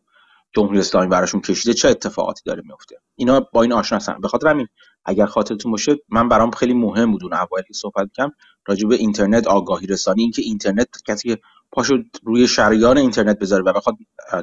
جمهوری 0.52 0.78
اسلامی 0.78 1.06
براشون 1.06 1.40
کشیده 1.40 1.74
چه 1.74 1.88
اتفاقاتی 1.88 2.42
داره 2.44 2.62
میفته؟ 2.66 2.96
اینا 3.16 3.40
با 3.40 3.62
این 3.62 3.72
آشنا 3.72 3.98
هستن. 3.98 4.20
به 4.20 4.28
خاطر 4.28 4.48
همین 4.48 4.66
اگر 5.04 5.26
خاطرتون 5.26 5.72
باشه 5.72 5.96
من 6.08 6.28
برام 6.28 6.50
خیلی 6.50 6.74
مهم 6.74 7.12
بود 7.12 7.24
اون 7.24 7.34
اوایل 7.34 7.64
صحبت 7.74 8.08
کردم 8.12 8.32
راجع 8.66 8.88
به 8.88 8.94
اینترنت 8.94 9.46
آگاهی 9.46 9.86
رسانی 9.86 10.22
اینکه 10.22 10.42
اینترنت 10.42 10.88
کسی 11.06 11.28
که 11.28 11.42
پاشو 11.72 11.98
روی 12.24 12.48
شریان 12.48 12.98
اینترنت 12.98 13.38
بذاره 13.38 13.62
و 13.62 13.72
بخواد 13.72 13.96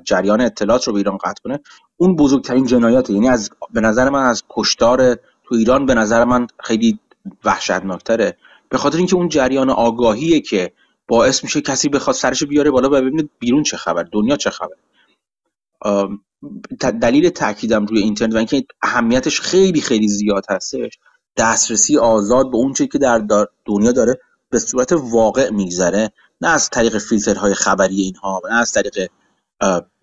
جریان 0.03 0.41
اطلاعات 0.41 0.87
رو 0.87 0.93
به 0.93 0.99
ایران 0.99 1.17
قطع 1.17 1.41
کنه 1.43 1.59
اون 1.97 2.15
بزرگترین 2.15 2.65
جنایاته 2.65 3.13
یعنی 3.13 3.29
از 3.29 3.49
به 3.73 3.81
نظر 3.81 4.09
من 4.09 4.23
از 4.23 4.43
کشتار 4.49 5.15
تو 5.15 5.55
ایران 5.55 5.85
به 5.85 5.93
نظر 5.93 6.25
من 6.25 6.47
خیلی 6.63 6.99
وحشتناکتره. 7.45 8.37
به 8.69 8.77
خاطر 8.77 8.97
اینکه 8.97 9.15
اون 9.15 9.29
جریان 9.29 9.69
آگاهیه 9.69 10.41
که 10.41 10.73
باعث 11.07 11.43
میشه 11.43 11.61
کسی 11.61 11.89
بخواد 11.89 12.15
سرش 12.15 12.43
بیاره 12.43 12.71
بالا 12.71 12.87
و 12.87 12.91
ببینه 12.91 13.29
بیرون 13.39 13.63
چه 13.63 13.77
خبر 13.77 14.03
دنیا 14.03 14.35
چه 14.35 14.49
خبر 14.49 14.75
دلیل 17.01 17.29
تاکیدم 17.29 17.85
روی 17.85 17.99
اینترنت 17.99 18.33
و 18.33 18.37
اینکه 18.37 18.65
اهمیتش 18.81 19.41
خیلی 19.41 19.81
خیلی 19.81 20.07
زیاد 20.07 20.45
هستش 20.49 20.99
دسترسی 21.37 21.97
آزاد 21.97 22.51
به 22.51 22.57
اون 22.57 22.73
که 22.73 22.97
در 22.97 23.47
دنیا 23.65 23.91
داره 23.91 24.19
به 24.49 24.59
صورت 24.59 24.91
واقع 24.91 25.49
میگذره. 25.49 26.11
نه 26.41 26.47
از 26.47 26.69
طریق 26.69 26.97
فیلترهای 26.97 27.53
خبری 27.53 28.01
اینها 28.01 28.41
نه 28.49 28.55
از 28.55 28.71
طریق 28.71 29.09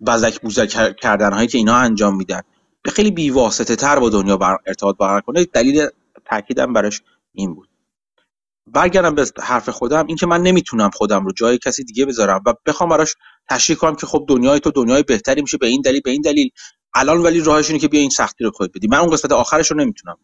بزک 0.07 0.41
بوزک 0.41 0.95
کردن 0.95 1.33
هایی 1.33 1.47
که 1.47 1.57
اینها 1.57 1.77
انجام 1.77 2.15
میدن. 2.15 2.41
به 2.81 2.91
خیلی 2.91 3.11
بیواسطه 3.11 3.75
تر 3.75 3.99
با 3.99 4.09
دنیا 4.09 4.37
بر 4.37 4.57
ارتباط 4.65 4.97
برقرار 4.97 5.21
کنه. 5.21 5.45
دلیل 5.45 5.87
تاکیدم 6.25 6.73
براش 6.73 7.01
این 7.33 7.55
بود. 7.55 7.66
برگردم 8.73 9.15
به 9.15 9.25
حرف 9.39 9.69
خودم 9.69 10.07
اینکه 10.07 10.25
من 10.25 10.41
نمی‌تونم 10.41 10.89
خودم 10.89 11.25
رو 11.25 11.31
جای 11.31 11.57
کسی 11.57 11.83
دیگه 11.83 12.05
بذارم 12.05 12.41
و 12.45 12.53
بخوام 12.65 12.89
براش 12.89 13.15
تشریح 13.49 13.77
کنم 13.77 13.95
که 13.95 14.05
خب 14.05 14.25
دنیای 14.29 14.59
تو 14.59 14.71
دنیای 14.71 15.03
بهتری 15.03 15.41
میشه 15.41 15.57
به 15.57 15.67
این 15.67 15.81
دلیل 15.81 16.01
به 16.01 16.11
این 16.11 16.21
دلیل. 16.21 16.49
الان 16.93 17.17
ولی 17.17 17.41
راهش 17.41 17.67
اینه 17.67 17.79
که 17.79 17.87
بیا 17.87 18.01
این 18.01 18.09
سختی 18.09 18.43
رو 18.43 18.51
خود 18.51 18.71
بدی. 18.71 18.87
من 18.87 18.97
اون 18.97 19.09
قسمت 19.09 19.31
آخرش 19.31 19.71
رو 19.71 19.77
نمی‌تونم 19.77 20.17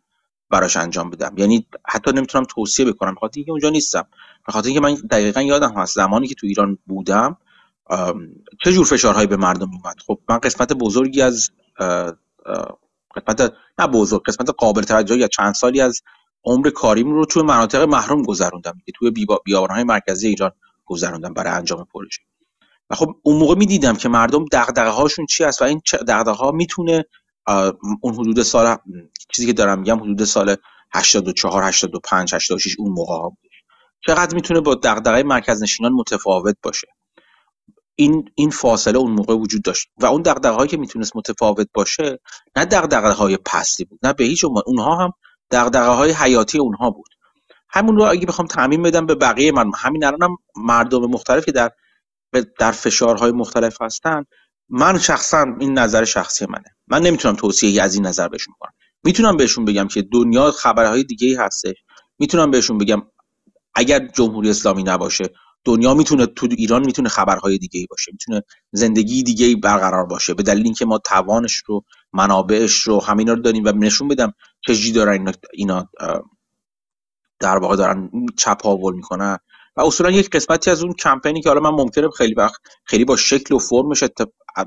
براش 0.49 0.77
انجام 0.77 1.09
بدم. 1.09 1.33
یعنی 1.37 1.67
حتی 1.87 2.11
نمی‌تونم 2.11 2.45
توصیه 2.49 2.85
بکنم. 2.85 3.15
بخاطر 3.15 3.33
اینکه 3.35 3.51
اونجا 3.51 3.69
نیستم. 3.69 4.07
بخاطر 4.47 4.67
اینکه 4.67 4.81
من 4.81 4.93
دقیقا 4.93 5.41
یادم 5.41 5.73
هست 5.77 5.95
زمانی 5.95 6.27
که 6.27 6.35
تو 6.35 6.47
ایران 6.47 6.77
بودم 6.87 7.37
چه 8.63 8.71
جور 8.73 8.85
فشارهایی 8.85 9.27
به 9.27 9.37
مردم 9.37 9.71
اومد. 9.71 9.95
خب 10.07 10.19
من 10.29 10.37
قسمت 10.37 10.73
بزرگی 10.73 11.21
از 11.21 11.51
قسمت 13.15 13.53
نه 13.79 13.87
بزرگ 13.87 14.23
قسمت 14.23 14.49
قابل 14.57 14.81
توجهی 14.81 15.19
یا 15.19 15.27
چند 15.27 15.53
سالی 15.53 15.81
از 15.81 16.01
عمر 16.45 16.69
کاریم 16.69 17.11
رو 17.11 17.25
توی 17.25 17.43
مناطق 17.43 17.81
محروم 17.81 18.23
گذروندم. 18.23 18.81
توی 18.95 19.11
بیابانهای 19.45 19.83
مرکزی 19.83 20.27
ایران 20.27 20.51
گذروندم 20.85 21.33
برای 21.33 21.53
انجام 21.53 21.87
پروژه. 21.93 22.21
و 22.89 22.95
خب 22.95 23.15
اون 23.23 23.37
موقع 23.37 23.55
می‌دیدم 23.55 23.95
که 23.95 24.09
مردم 24.09 24.45
دغدغه 24.51 24.89
هاشون 24.89 25.25
چی 25.25 25.43
است 25.43 25.61
و 25.61 25.65
این 25.65 25.81
دغدغه 26.07 26.31
ها 26.31 26.51
می‌تونه 26.51 27.05
اون 28.01 28.13
حدود 28.13 28.41
سال 28.41 28.77
چیزی 29.35 29.47
که 29.47 29.53
دارم 29.53 29.79
میگم 29.79 29.99
حدود 29.99 30.23
سال 30.23 30.55
84 30.93 31.63
85 31.63 32.35
86 32.35 32.75
اون 32.79 32.91
موقع 32.91 33.13
ها 33.13 33.29
بود 33.29 33.51
چقدر 34.07 34.35
می‌تونه 34.35 34.61
با 34.61 34.75
دغدغه 34.75 35.23
مرکز 35.23 35.63
نشینان 35.63 35.93
متفاوت 35.93 36.57
باشه؟ 36.63 36.87
این 37.95 38.29
این 38.35 38.49
فاصله 38.49 38.97
اون 38.97 39.11
موقع 39.11 39.33
وجود 39.33 39.61
داشت. 39.63 39.89
و 39.97 40.05
اون 40.05 40.21
دغدغه‌هایی 40.21 40.69
که 40.69 40.77
می‌تونست 40.77 41.15
متفاوت 41.15 41.67
باشه 41.73 42.19
نه 42.55 42.65
دغدغه‌های 42.65 43.37
پستی 43.37 43.85
بود 43.85 43.99
نه 44.03 44.13
به 44.13 44.23
هیچ 44.23 44.45
اونها 44.65 44.95
هم 44.95 45.13
دغدغه‌های 45.53 46.11
حیاتی 46.11 46.57
اونها 46.57 46.89
بود. 46.91 47.09
همون 47.69 47.95
رو 47.95 48.03
اگه 48.03 48.25
بخوام 48.25 48.47
تعمین 48.47 48.81
بدم 48.81 49.05
به 49.05 49.15
بقیه 49.15 49.51
من 49.51 49.71
همین 49.75 50.03
الانم 50.03 50.35
مردم 50.55 51.01
مختلفی 51.05 51.51
در 51.51 51.71
در 52.59 52.71
فشارهای 52.71 53.31
مختلف 53.31 53.81
هستن. 53.81 54.23
من 54.69 54.99
شخصا 54.99 55.45
این 55.59 55.79
نظر 55.79 56.05
شخصی 56.05 56.45
منه. 56.45 56.75
من 56.87 57.01
نمی‌تونم 57.01 57.35
توصیه 57.35 57.83
از 57.83 57.95
این 57.95 58.05
نظر 58.05 58.27
بهشون 58.27 58.53
کنم 58.59 58.71
می‌تونم 59.03 59.37
بهشون 59.37 59.65
بگم 59.65 59.87
که 59.87 60.01
دنیا 60.01 60.51
خبرهای 60.51 61.03
دیگه 61.03 61.27
ای 61.27 61.35
هستش 61.35 61.75
می‌تونم 62.19 62.51
بهشون 62.51 62.77
بگم 62.77 63.01
اگر 63.75 64.07
جمهوری 64.07 64.49
اسلامی 64.49 64.83
نباشه 64.83 65.25
دنیا 65.65 65.93
می‌تونه 65.93 66.25
تو 66.25 66.47
ایران 66.51 66.85
می‌تونه 66.85 67.09
خبرهای 67.09 67.57
دیگه 67.57 67.79
ای 67.79 67.87
باشه. 67.87 68.11
می‌تونه 68.11 68.41
زندگی 68.71 69.23
دیگه 69.23 69.45
ای 69.45 69.55
برقرار 69.55 70.05
باشه. 70.05 70.33
به 70.33 70.43
دلیل 70.43 70.63
اینکه 70.65 70.85
ما 70.85 70.97
توانش 70.97 71.55
رو 71.65 71.83
منابعش 72.13 72.81
رو 72.81 72.99
همینا 72.99 73.33
رو 73.33 73.41
داریم 73.41 73.65
و 73.65 73.71
نشون 73.71 74.07
بدم 74.07 74.33
چه 74.61 74.91
دارن 74.91 75.13
اینا, 75.13 75.31
اینا 75.53 75.89
در 77.39 77.57
واقع 77.57 77.75
دارن 77.75 78.11
چپاول 78.37 78.95
می‌کنن. 78.95 79.37
و 79.77 79.81
اصولا 79.81 80.11
یک 80.11 80.29
قسمتی 80.29 80.71
از 80.71 80.83
اون 80.83 80.93
کمپینی 80.93 81.41
که 81.41 81.49
حالا 81.49 81.61
من 81.61 81.69
ممکنه 81.83 82.09
خیلی 82.09 82.33
وقت 82.33 82.61
خیلی 82.85 83.05
با 83.05 83.15
شکل 83.15 83.55
و 83.55 83.59
فرمش 83.59 84.03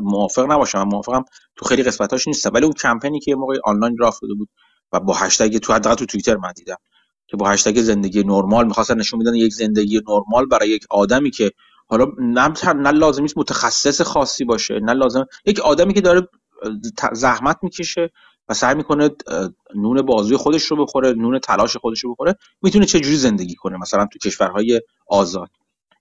موافق 0.00 0.52
نباشم 0.52 0.78
من 0.78 0.84
موافقم 0.84 1.24
تو 1.56 1.64
خیلی 1.64 1.82
قسمتاش 1.82 2.28
نیست 2.28 2.54
ولی 2.54 2.64
اون 2.64 2.72
کمپینی 2.74 3.20
که 3.20 3.30
یه 3.30 3.36
موقع 3.36 3.54
آنلاین 3.64 3.96
راه 3.98 4.18
داده 4.22 4.34
بود 4.34 4.48
و 4.92 5.00
با 5.00 5.14
هشتگ 5.14 5.58
تو 5.58 5.72
حداقل 5.72 5.96
تو 5.96 6.06
توییتر 6.06 6.36
من 6.36 6.52
دیدم 6.56 6.76
که 7.26 7.36
با 7.36 7.48
هشتگ 7.48 7.80
زندگی 7.80 8.24
نرمال 8.24 8.66
می‌خواستن 8.66 8.98
نشون 8.98 9.20
بدن 9.20 9.34
یک 9.34 9.54
زندگی 9.54 10.00
نرمال 10.08 10.46
برای 10.46 10.68
یک 10.70 10.86
آدمی 10.90 11.30
که 11.30 11.52
حالا 11.88 12.06
نه 12.18 12.72
نه 12.74 12.90
لازم 12.90 13.22
نیست 13.22 13.38
متخصص 13.38 14.00
خاصی 14.00 14.44
باشه 14.44 14.80
نه 14.80 14.92
لازم 14.92 15.26
یک 15.46 15.60
آدمی 15.60 15.94
که 15.94 16.00
داره 16.00 16.28
زحمت 17.12 17.56
می‌کشه 17.62 18.10
و 18.48 18.54
سعی 18.54 18.74
می‌کنه 18.74 19.10
نون 19.74 20.02
بازوی 20.02 20.36
خودش 20.36 20.62
رو 20.62 20.84
بخوره 20.84 21.12
نون 21.12 21.38
تلاش 21.38 21.76
خودش 21.76 22.00
رو 22.04 22.12
بخوره 22.12 22.34
می‌تونه 22.62 22.86
چه 22.86 23.00
جوری 23.00 23.16
زندگی 23.16 23.54
کنه 23.54 23.78
مثلا 23.78 24.06
تو 24.12 24.18
کشورهای 24.18 24.80
آزاد. 25.08 25.50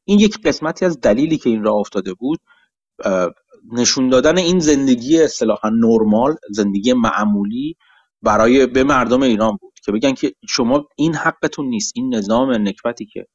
این 0.05 0.19
یک 0.19 0.41
قسمتی 0.41 0.85
از 0.85 0.99
دلیلی 0.99 1.37
که 1.37 1.49
این 1.49 1.63
راه 1.63 1.75
افتاده 1.75 2.13
بود 2.13 2.39
نشون 3.71 4.09
دادن 4.09 4.37
این 4.37 4.59
زندگی 4.59 5.21
اصطلاحا 5.21 5.69
نرمال 5.69 6.35
زندگی 6.49 6.93
معمولی 6.93 7.75
برای 8.21 8.67
به 8.67 8.83
مردم 8.83 9.21
ایران 9.21 9.57
بود 9.61 9.73
که 9.85 9.91
بگن 9.91 10.13
که 10.13 10.33
شما 10.49 10.87
این 10.95 11.15
حقتون 11.15 11.65
نیست 11.65 11.93
این 11.95 12.15
نظام 12.15 12.51
نکبتی 12.51 13.05
که 13.05 13.27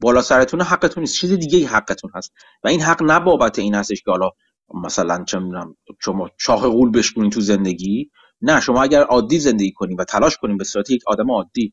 بالا 0.00 0.22
سرتون 0.22 0.60
حقتون 0.60 1.00
نیست. 1.00 1.16
چیز 1.16 1.32
دیگه 1.32 1.58
ای 1.58 1.64
حقتون 1.64 2.10
هست 2.14 2.32
و 2.64 2.68
این 2.68 2.80
حق 2.80 3.02
نه 3.02 3.20
بابت 3.20 3.58
این 3.58 3.74
هستش 3.74 4.02
که 4.02 4.10
حالا 4.10 4.30
مثلا 4.74 5.24
چه 5.24 5.38
می‌دونم 5.38 5.76
شما 6.00 6.30
شاخ 6.38 6.64
غول 6.64 6.90
بشکنین 6.90 7.30
تو 7.30 7.40
زندگی. 7.40 8.10
نه 8.42 8.60
شما 8.60 8.82
اگر 8.82 9.02
عادی 9.02 9.38
زندگی 9.38 9.72
کنین 9.72 9.96
و 10.00 10.04
تلاش 10.04 10.36
کنین 10.36 10.56
به 10.56 10.64
صورت 10.64 10.90
یک 10.90 11.02
آدم 11.06 11.30
عادی 11.30 11.72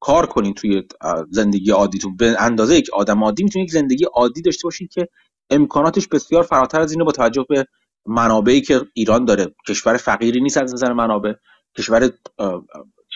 کار 0.00 0.26
کنین 0.26 0.54
توی 0.54 0.82
زندگی 1.30 1.70
عادیتون 1.70 2.16
به 2.16 2.36
اندازه 2.38 2.76
یک 2.76 2.90
آدم 2.92 3.24
عادی 3.24 3.44
می‌تونید 3.44 3.68
یک 3.68 3.72
زندگی 3.74 4.04
عادی 4.04 4.42
داشته 4.42 4.62
باشید 4.64 4.92
که 4.92 5.08
امکاناتش 5.50 6.08
بسیار 6.08 6.42
فراتر 6.42 6.80
از 6.80 6.92
اینو 6.92 7.04
با 7.04 7.12
توجه 7.12 7.46
به 7.48 7.66
منابعی 8.06 8.60
که 8.60 8.80
ایران 8.94 9.24
داره. 9.24 9.54
کشور 9.68 9.96
فقیری 9.96 10.40
نیست 10.40 10.56
از 10.56 10.74
نظر 10.74 10.92
منابع. 10.92 11.32
کشور 11.78 12.10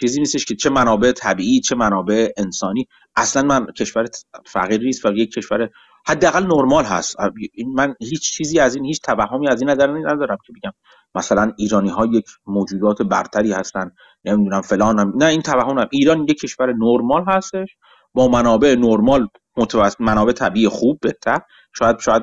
چیزی 0.01 0.21
نیستش 0.21 0.45
که 0.45 0.55
چه 0.57 0.71
منابع 0.71 1.13
طبیعی 1.13 1.61
چه 1.61 1.75
منابع 1.75 2.29
انسانی. 2.37 2.89
اصلا 3.17 3.43
من 3.43 3.67
کشور 3.67 4.09
فقیری 4.47 4.87
نیست 4.87 5.07
و 5.07 5.13
یک 5.13 5.33
کشور 5.33 5.71
حداقل 6.09 6.43
نرمال 6.43 6.85
هست. 6.85 7.17
من 7.75 7.95
هیچ 8.01 8.33
چیزی 8.33 8.59
از 8.59 8.75
این 8.75 8.85
هیچ 8.85 9.01
توهمی 9.03 9.49
از 9.49 9.61
این 9.61 9.71
نظر 9.71 9.87
ندارم 9.87 10.39
که 10.47 10.53
بگم 10.53 10.73
مثلا 11.15 11.53
ایرانی 11.57 11.89
ها 11.89 12.07
یک 12.07 12.25
موجودات 12.47 13.03
برتری 13.03 13.53
هستن 13.53 13.91
نمی‌دونم 14.25 14.61
فلان 14.61 15.13
نه 15.17 15.25
این 15.25 15.43
توهم 15.43 15.89
ایران 15.91 16.27
یک 16.29 16.41
کشور 16.41 16.73
نرمال 16.73 17.25
هستش 17.29 17.69
با 18.15 18.29
منابع 18.29 18.75
نرمال 18.79 19.29
متوسط 19.57 20.01
منابع 20.01 20.33
طبیعی 20.33 20.69
خوب 20.69 20.99
بهتر. 21.03 21.39
شاید 21.79 21.99
شاید 21.99 22.23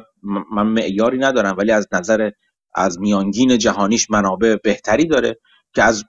من 0.52 0.68
معیاری 0.68 1.18
ندارم 1.18 1.56
ولی 1.58 1.72
از 1.72 1.88
نظر 1.92 2.30
از 2.76 3.00
میانگین 3.00 3.58
جهانیش 3.58 4.12
منابع 4.12 4.56
بهتری 4.64 5.06
داره 5.06 5.36
که 5.74 5.84
از 5.84 6.04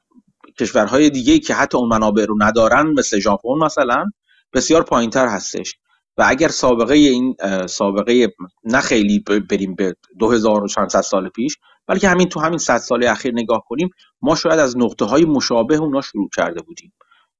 کشورهای 0.59 1.11
دیگه 1.11 1.39
که 1.39 1.55
حتی 1.55 1.79
اون 1.79 1.89
منابع 1.89 2.25
رو 2.25 2.35
ندارن 2.39 2.87
مثل 2.87 3.19
ژاپن 3.19 3.59
مثلا 3.65 4.05
بسیار 4.53 4.83
پایینتر 4.83 5.27
هستش. 5.27 5.75
و 6.19 6.25
اگر 6.27 6.49
سابقه 6.49 6.95
این 6.95 7.37
سابقه 7.67 8.35
نه 8.65 8.81
خیلی 8.81 9.25
بریم 9.51 9.75
به 9.75 9.97
2400 10.19 11.01
سال 11.01 11.29
پیش 11.29 11.57
بلکه 11.87 12.09
همین 12.09 12.29
تو 12.29 12.41
همین 12.41 12.59
100 12.59 12.79
سال 12.79 13.05
اخیر 13.05 13.33
نگاه 13.33 13.65
کنیم 13.69 13.91
ما 14.23 14.35
شاید 14.35 14.59
از 14.59 14.77
نقطه 14.79 15.05
های 15.05 15.25
مشابه 15.25 15.77
اونا 15.77 16.01
شروع 16.01 16.29
کرده 16.37 16.63
بودیم 16.63 16.93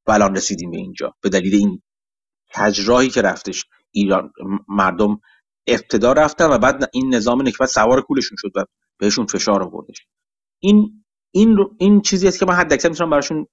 و 0.07 0.13
الان 0.13 0.37
رسیدیم 0.37 0.71
به 0.71 0.77
اینجا. 0.77 1.15
به 1.21 1.29
دلیل 1.29 1.55
این 1.55 1.83
تجراهی 2.53 3.09
که 3.09 3.23
رفتش 3.23 3.65
ایران 3.91 4.33
مردم 4.69 5.21
ابتدا 5.67 6.13
رفتن 6.13 6.51
و 6.51 6.59
بعد 6.59 6.91
این 6.93 7.15
نظام 7.15 7.49
نکبت 7.49 7.69
سوار 7.69 8.03
کولشون 8.03 8.37
شد 8.41 8.53
و 8.55 8.65
بهشون 8.99 9.27
فشار 9.27 9.63
آوردش. 9.63 10.07
این 10.63 11.05
این 11.31 11.59
این 11.79 12.01
چیزی 12.01 12.29
است 12.29 12.39
که 12.39 12.47
من 12.47 12.55
حد 12.55 12.73
اکثر 12.73 12.89
می‌تونم 12.89 13.11
براشون 13.11 13.47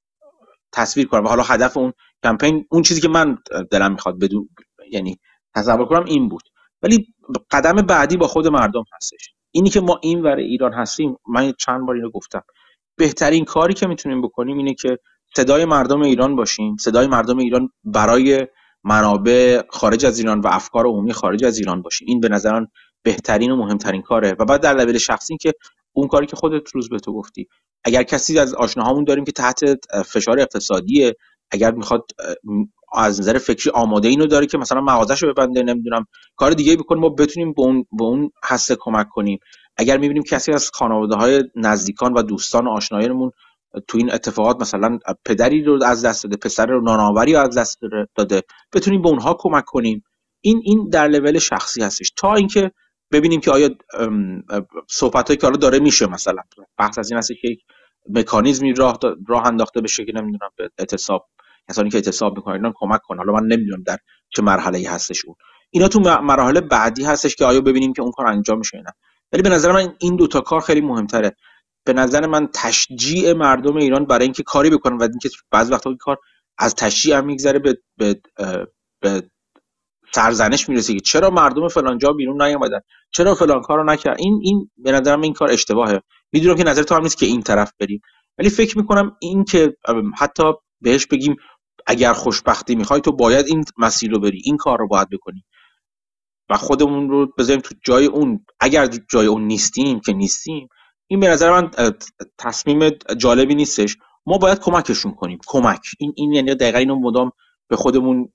تصویر 0.73 1.07
کنم. 1.07 1.25
و 1.25 1.27
حالا 1.27 1.43
هدف 1.43 1.77
اون 1.77 1.93
کمپین 2.23 2.65
اون 2.71 2.81
چیزی 2.81 3.01
که 3.01 3.07
من 3.07 3.37
دلم 3.71 3.91
می‌خواد 3.91 4.19
بدون 4.19 4.49
یعنی 4.93 5.19
تصور 5.55 5.85
کنم 5.85 6.05
این 6.05 6.29
بود. 6.29 6.43
ولی 6.81 7.07
قدم 7.51 7.73
بعدی 7.73 8.17
با 8.17 8.27
خود 8.27 8.47
مردم 8.47 8.83
هستش. 8.95 9.33
اینی 9.51 9.69
که 9.69 9.81
ما 9.81 9.99
این 10.01 10.21
ور 10.21 10.35
ایران 10.35 10.73
هستیم 10.73 11.15
من 11.27 11.53
چند 11.59 11.85
بار 11.85 11.95
اینو 11.95 12.09
گفتم. 12.09 12.41
بهترین 12.97 13.45
کاری 13.45 13.73
که 13.73 13.87
می‌تونیم 13.87 14.21
بکنیم 14.21 14.57
اینه 14.57 14.73
که 14.73 14.97
صدای 15.35 15.65
مردم 15.65 16.01
ایران 16.01 16.35
باشیم. 16.35 16.75
صدای 16.77 17.07
مردم 17.07 17.37
ایران 17.37 17.69
برای 17.83 18.47
منابع 18.83 19.61
خارج 19.69 20.05
از 20.05 20.19
ایران 20.19 20.39
و 20.39 20.47
افکار 20.47 20.85
عمومی 20.85 21.13
خارج 21.13 21.45
از 21.45 21.57
ایران 21.57 21.81
باشیم. 21.81 22.07
این 22.07 22.19
به 22.19 22.29
نظران 22.29 22.67
بهترین 23.03 23.51
و 23.51 23.55
مهمترین 23.55 24.01
کاره. 24.01 24.35
و 24.39 24.45
بعد 24.45 24.61
در 24.61 24.73
لول 24.73 24.97
شخصی 24.97 25.37
که 25.37 25.53
اون 25.93 26.07
کاری 26.07 26.25
که 26.25 26.35
خودت 26.35 26.69
روز 26.73 26.89
به 26.89 26.99
تو 26.99 27.13
گفتی. 27.13 27.47
اگر 27.85 28.03
کسی 28.03 28.39
از 28.39 28.53
آشناهامون 28.53 29.03
داریم 29.03 29.25
که 29.25 29.31
تحت 29.31 29.59
فشار 30.05 30.39
اقتصادیه 30.39 31.15
اگر 31.53 31.71
می‌خواد 31.71 32.05
از 32.93 33.19
نظر 33.19 33.37
فکری 33.37 33.71
آماده 33.73 34.07
اینو 34.07 34.27
داره 34.27 34.45
که 34.45 34.57
مثلا 34.57 34.81
مغازهشو 34.81 35.33
ببنده 35.33 35.63
نمی‌دونم 35.63 36.05
کار 36.35 36.51
دیگه 36.51 36.75
بکنه 36.75 36.99
ما 36.99 37.09
بتونیم 37.09 37.53
به 37.53 37.61
اون 37.61 37.85
به 37.97 38.03
اون 38.03 38.31
هسته 38.43 38.77
کمک 38.79 39.09
کنیم. 39.09 39.39
اگر 39.77 39.97
می‌بینیم 39.97 40.23
کسی 40.23 40.51
از 40.51 40.71
خانواده 40.73 41.15
های 41.15 41.43
نزدیکان 41.55 42.13
و 42.13 42.21
دوستان 42.21 42.67
و 42.67 42.69
آشنایانمون 42.69 43.31
تو 43.87 43.97
این 43.97 44.13
اتفاقات 44.13 44.61
مثلا 44.61 44.99
پدری 45.25 45.63
رو 45.63 45.83
از 45.83 46.05
دست 46.05 46.23
داده 46.23 46.37
پسر 46.37 46.65
رو 46.65 46.81
نانآوری 46.81 47.33
رو 47.33 47.39
از 47.39 47.57
دست 47.57 47.79
داده 48.15 48.41
بتونیم 48.73 49.01
به 49.01 49.09
اونها 49.09 49.35
کمک 49.39 49.65
کنیم. 49.65 50.03
این 50.41 50.61
این 50.63 50.89
در 50.89 51.07
لول 51.07 51.39
شخصی 51.39 51.83
هستش. 51.83 52.11
تا 52.17 52.35
اینکه 52.35 52.71
ببینیم 53.11 53.39
که 53.41 53.51
آیا 53.51 53.69
صحبت 54.89 55.39
که 55.39 55.47
حالا 55.47 55.57
داره 55.57 55.79
میشه 55.79 56.07
مثلا. 56.07 56.41
بحث 56.77 56.99
از 56.99 57.11
این 57.11 57.17
هست 57.17 57.31
که 57.41 57.57
مکانیزمی 58.09 58.73
راه 58.73 58.99
راه 59.27 59.47
انداخته 59.47 59.81
بشه 59.81 60.05
که 60.05 60.11
نمی‌دونم 60.15 60.49
به 60.57 60.69
اعتصاب 60.77 61.29
کسانی 61.69 61.89
که 61.89 61.97
اعتصاب 61.97 62.35
می‌کنن 62.35 62.53
اینا 62.53 62.73
کمک 62.75 63.01
کنن. 63.01 63.17
حالا 63.17 63.33
من 63.33 63.47
نمی‌دونم 63.47 63.83
در 63.83 63.97
چه 64.29 64.41
مرحله 64.41 64.77
ای 64.79 64.85
هستش 64.85 65.25
اون 65.25 65.35
اینا 65.69 65.87
تو 65.87 65.99
مراحل 65.99 66.59
بعدی 66.59 67.03
هستش 67.03 67.35
که 67.35 67.45
آیا 67.45 67.61
ببینیم 67.61 67.93
که 67.93 68.01
اون 68.01 68.11
کار 68.11 68.27
انجام 68.27 68.57
میشه 68.57 68.77
نه. 68.77 68.93
ولی 69.31 69.41
به 69.41 69.49
نظر 69.49 69.71
من 69.71 69.93
این 69.99 70.15
دوتا 70.15 70.41
کار 70.41 70.61
خیلی 70.61 70.81
مهمتره. 70.81 71.35
به 71.85 71.93
نظر 71.93 72.27
من 72.27 72.47
تشجیع 72.53 73.33
مردم 73.33 73.75
ایران 73.75 74.05
برای 74.05 74.23
اینکه 74.23 74.43
کاری 74.43 74.69
بکنن 74.69 74.97
و 74.97 75.03
اینکه 75.03 75.29
بعض 75.51 75.71
وقتا 75.71 75.95
کار 75.99 76.17
از 76.57 76.75
تشجیع 76.75 77.17
هم 77.17 77.25
میگذره 77.25 77.59
به, 77.59 77.77
به, 77.97 78.21
به 79.01 79.29
سرزنش 80.15 80.69
می‌رسه 80.69 80.93
که 80.93 80.99
چرا 80.99 81.29
مردم 81.29 81.67
فلان 81.67 81.97
جا 81.97 82.13
بیرون 82.13 82.41
نیومدن؟ 82.41 82.79
چرا 83.11 83.35
فلان 83.35 83.61
کارو 83.61 83.83
نکرد 83.83 84.19
این 84.19 84.39
این 84.43 84.71
به 84.77 84.91
نظرم 84.91 85.21
این 85.21 85.33
کار 85.33 85.51
اشتباهه. 85.51 86.01
می‌دونم 86.31 86.55
که 86.55 86.63
نظر 86.63 86.83
تو 86.83 86.95
هم 86.95 87.01
نیست 87.01 87.17
که 87.17 87.25
این 87.25 87.41
طرف 87.41 87.71
بریم. 87.79 88.01
ولی 88.37 88.49
فکر 88.49 88.77
می‌کنم 88.77 89.15
این 89.21 89.43
که 89.43 89.77
حتی 90.17 90.43
بهش 90.81 91.05
بگیم 91.05 91.35
اگر 91.87 92.13
خوشبختی 92.13 92.75
می‌خوای 92.75 93.01
تو 93.01 93.11
باید 93.11 93.45
این 93.47 93.65
مسیر 93.77 94.11
رو 94.11 94.19
بری. 94.19 94.41
این 94.45 94.57
کار 94.57 94.79
رو 94.79 94.87
باید 94.87 95.09
بکنی. 95.09 95.43
و 96.49 96.57
خودمون 96.57 97.09
رو 97.09 97.27
بذاریم 97.37 97.61
تو 97.61 97.75
جای 97.83 98.05
اون. 98.05 98.45
اگر 98.59 98.87
جای 99.11 99.27
اون 99.27 99.47
نیستیم 99.47 99.99
که 99.99 100.13
نیستیم 100.13 100.67
این 101.07 101.19
به 101.19 101.27
نظر 101.27 101.51
من 101.61 101.71
تصمیم 102.37 102.89
جالبی 103.17 103.55
نیستش. 103.55 103.97
ما 104.25 104.37
باید 104.37 104.59
کمکشون 104.59 105.11
کنیم. 105.15 105.39
کمک. 105.47 105.81
این 105.99 106.13
این 106.17 106.33
یعنی 106.33 106.55
دقیقا 106.55 106.77
اینو 106.77 106.95
مدام 106.99 107.31
به 107.69 107.75
خودمون 107.75 108.33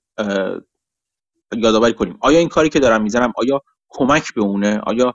یادآوری 1.57 1.93
کنیم. 1.93 2.17
آیا 2.21 2.39
این 2.39 2.49
کاری 2.49 2.69
که 2.69 2.79
دارم 2.79 3.03
می‌زنم 3.03 3.33
آیا 3.37 3.61
کمک 3.89 4.33
به 4.33 4.41
اونه؟ 4.41 4.79
آیا 4.87 5.13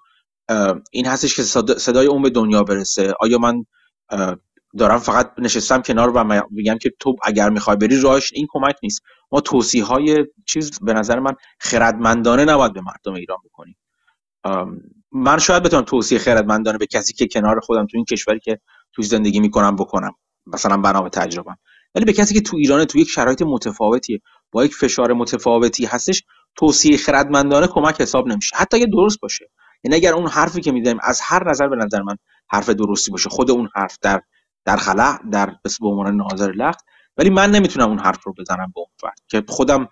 این 0.92 1.06
هستش 1.06 1.36
که 1.36 1.42
صدای 1.78 2.06
اون 2.06 2.22
به 2.22 2.30
دنیا 2.30 2.62
برسه؟ 2.62 3.14
آیا 3.20 3.38
من 3.38 3.64
دارم 4.78 4.98
فقط 4.98 5.32
نشستم 5.38 5.82
کنار 5.82 6.10
و 6.10 6.44
میگم 6.50 6.78
که 6.78 6.92
تو 7.00 7.16
اگر 7.22 7.50
می‌خوای 7.50 7.76
بری 7.76 8.00
راهش 8.00 8.32
این 8.34 8.46
کمک 8.50 8.76
نیست. 8.82 9.02
ما 9.32 9.40
توصیه 9.40 9.84
های 9.84 10.26
چیز 10.46 10.80
به 10.80 10.92
نظر 10.92 11.20
من 11.20 11.32
خردمندانه 11.58 12.44
نباید 12.44 12.72
به 12.72 12.80
مردم 12.80 13.12
ایران 13.12 13.38
بکنیم. 13.44 13.76
من 15.12 15.38
شاید 15.38 15.62
بتونم 15.62 15.82
توصیه 15.82 16.18
خردمندانه 16.18 16.78
به 16.78 16.86
کسی 16.86 17.12
که 17.12 17.26
کنار 17.26 17.60
خودم 17.60 17.86
تو 17.86 17.96
این 17.96 18.04
کشوری 18.04 18.40
که 18.40 18.60
توی 18.92 19.04
زندگی 19.04 19.40
می‌کنم 19.40 19.76
بکنم. 19.76 20.12
مثلا 20.46 20.76
بنا 20.76 21.08
تجربه 21.08 21.50
ولی 21.94 22.04
به 22.04 22.12
کسی 22.12 22.34
که 22.34 22.40
تو 22.40 22.56
ایران 22.56 22.84
تو 22.84 22.98
یک 22.98 23.08
شرایط 23.08 23.42
متفاوتیه 23.42 24.20
با 24.52 24.64
یک 24.64 24.74
فشار 24.74 25.12
متفاوتی 25.12 25.84
هستش 25.84 26.22
توصیه 26.56 26.96
خردمندانه 26.96 27.66
کمک 27.66 28.00
حساب 28.00 28.28
نمیشه. 28.28 28.56
حتی 28.56 28.76
اگه 28.76 28.86
درست 28.86 29.20
باشه. 29.20 29.50
یعنی 29.84 29.96
اگر 29.96 30.14
اون 30.14 30.28
حرفی 30.28 30.60
که 30.60 30.72
میدیم 30.72 30.98
از 31.02 31.20
هر 31.22 31.50
نظر 31.50 31.68
به 31.68 31.76
نظر 31.76 32.02
من 32.02 32.16
حرف 32.48 32.70
درستی 32.70 33.10
باشه 33.10 33.28
خود 33.28 33.50
اون 33.50 33.68
حرف 33.74 33.98
در 34.02 34.22
در 34.64 34.76
خلا 34.76 35.18
در 35.32 35.46
به 35.80 35.88
عنوان 35.88 36.16
ناظر 36.16 36.52
لخت. 36.52 36.84
ولی 37.16 37.30
من 37.30 37.50
نمی‌تونم 37.50 37.88
اون 37.88 37.98
حرف 37.98 38.24
رو 38.24 38.32
بزنم 38.32 38.72
به 38.74 38.80
اون 38.80 38.88
فرد 39.00 39.18
که 39.28 39.44
خودم 39.48 39.88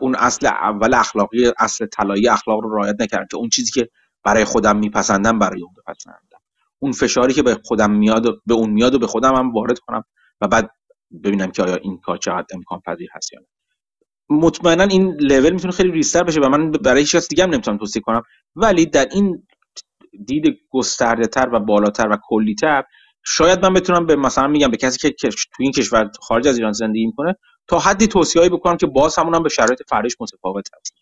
اون 0.00 0.14
اصل 0.14 0.46
اول 0.46 0.94
اخلاقی 0.94 1.52
اصل 1.58 1.86
طلایی 1.86 2.28
اخلاق 2.28 2.60
رو 2.60 2.76
رعایت 2.76 3.00
نکردم 3.00 3.26
که 3.30 3.36
اون 3.36 3.48
چیزی 3.48 3.72
که 3.72 3.88
برای 4.24 4.44
خودم 4.44 4.76
میپسندم 4.76 5.38
برای 5.38 5.62
اون 5.62 5.74
بپسندم. 5.74 6.40
اون 6.78 6.92
فشاری 6.92 7.34
که 7.34 7.42
به 7.42 7.60
خودم 7.64 7.90
میاد 7.90 8.42
به 8.46 8.54
اون 8.54 8.70
میاد 8.70 8.94
و 8.94 8.98
به 8.98 9.06
خودم 9.06 9.34
هم 9.34 9.52
وارد 9.52 9.78
کنم 9.78 10.04
و 10.40 10.48
بعد 10.48 10.70
ببینم 11.24 11.50
که 11.50 11.62
آیا 11.62 11.74
این 11.74 11.98
کار 11.98 12.16
چقدر 12.16 12.46
امکان 12.54 12.80
پذیر 12.86 13.08
هست 13.14 13.32
یا 13.32 13.40
نه. 13.40 13.46
مطمئنا 14.30 14.84
این 14.84 15.16
لول 15.20 15.52
می‌تونه 15.52 15.72
خیلی 15.72 15.90
ریستر 15.90 16.22
بشه 16.22 16.40
و 16.40 16.48
من 16.48 16.70
برای 16.70 17.00
هیچ 17.00 17.16
کس 17.16 17.28
دیگه 17.28 17.44
هم 17.44 17.50
نمی‌تونم 17.50 17.78
توصیه 17.78 18.02
کنم. 18.02 18.22
ولی 18.56 18.86
در 18.86 19.08
این 19.12 19.46
دید 20.26 20.44
گسترده 20.70 21.26
تر 21.26 21.48
و 21.52 21.60
بالاتر 21.60 22.08
و 22.08 22.18
کلی 22.22 22.54
تر 22.54 22.84
شاید 23.22 23.62
من 23.62 23.74
بتونم 23.74 24.06
به 24.06 24.16
مثلا 24.16 24.48
میگم 24.48 24.70
به 24.70 24.76
کسی 24.76 24.98
که 24.98 25.28
تو 25.30 25.36
این 25.58 25.72
کشور 25.72 26.10
خارج 26.20 26.48
از 26.48 26.56
ایران 26.56 26.72
زندگی 26.72 27.06
می‌کنه 27.06 27.36
تا 27.66 27.78
حدی 27.78 28.06
توصیه‌ای 28.06 28.48
بکنم 28.48 28.76
که 28.76 28.86
باز 28.86 29.16
همون 29.16 29.42
به 29.42 29.48
شرایط 29.48 29.82
فرش 29.88 30.16
متفاوت 30.20 30.68
هست. 30.80 30.94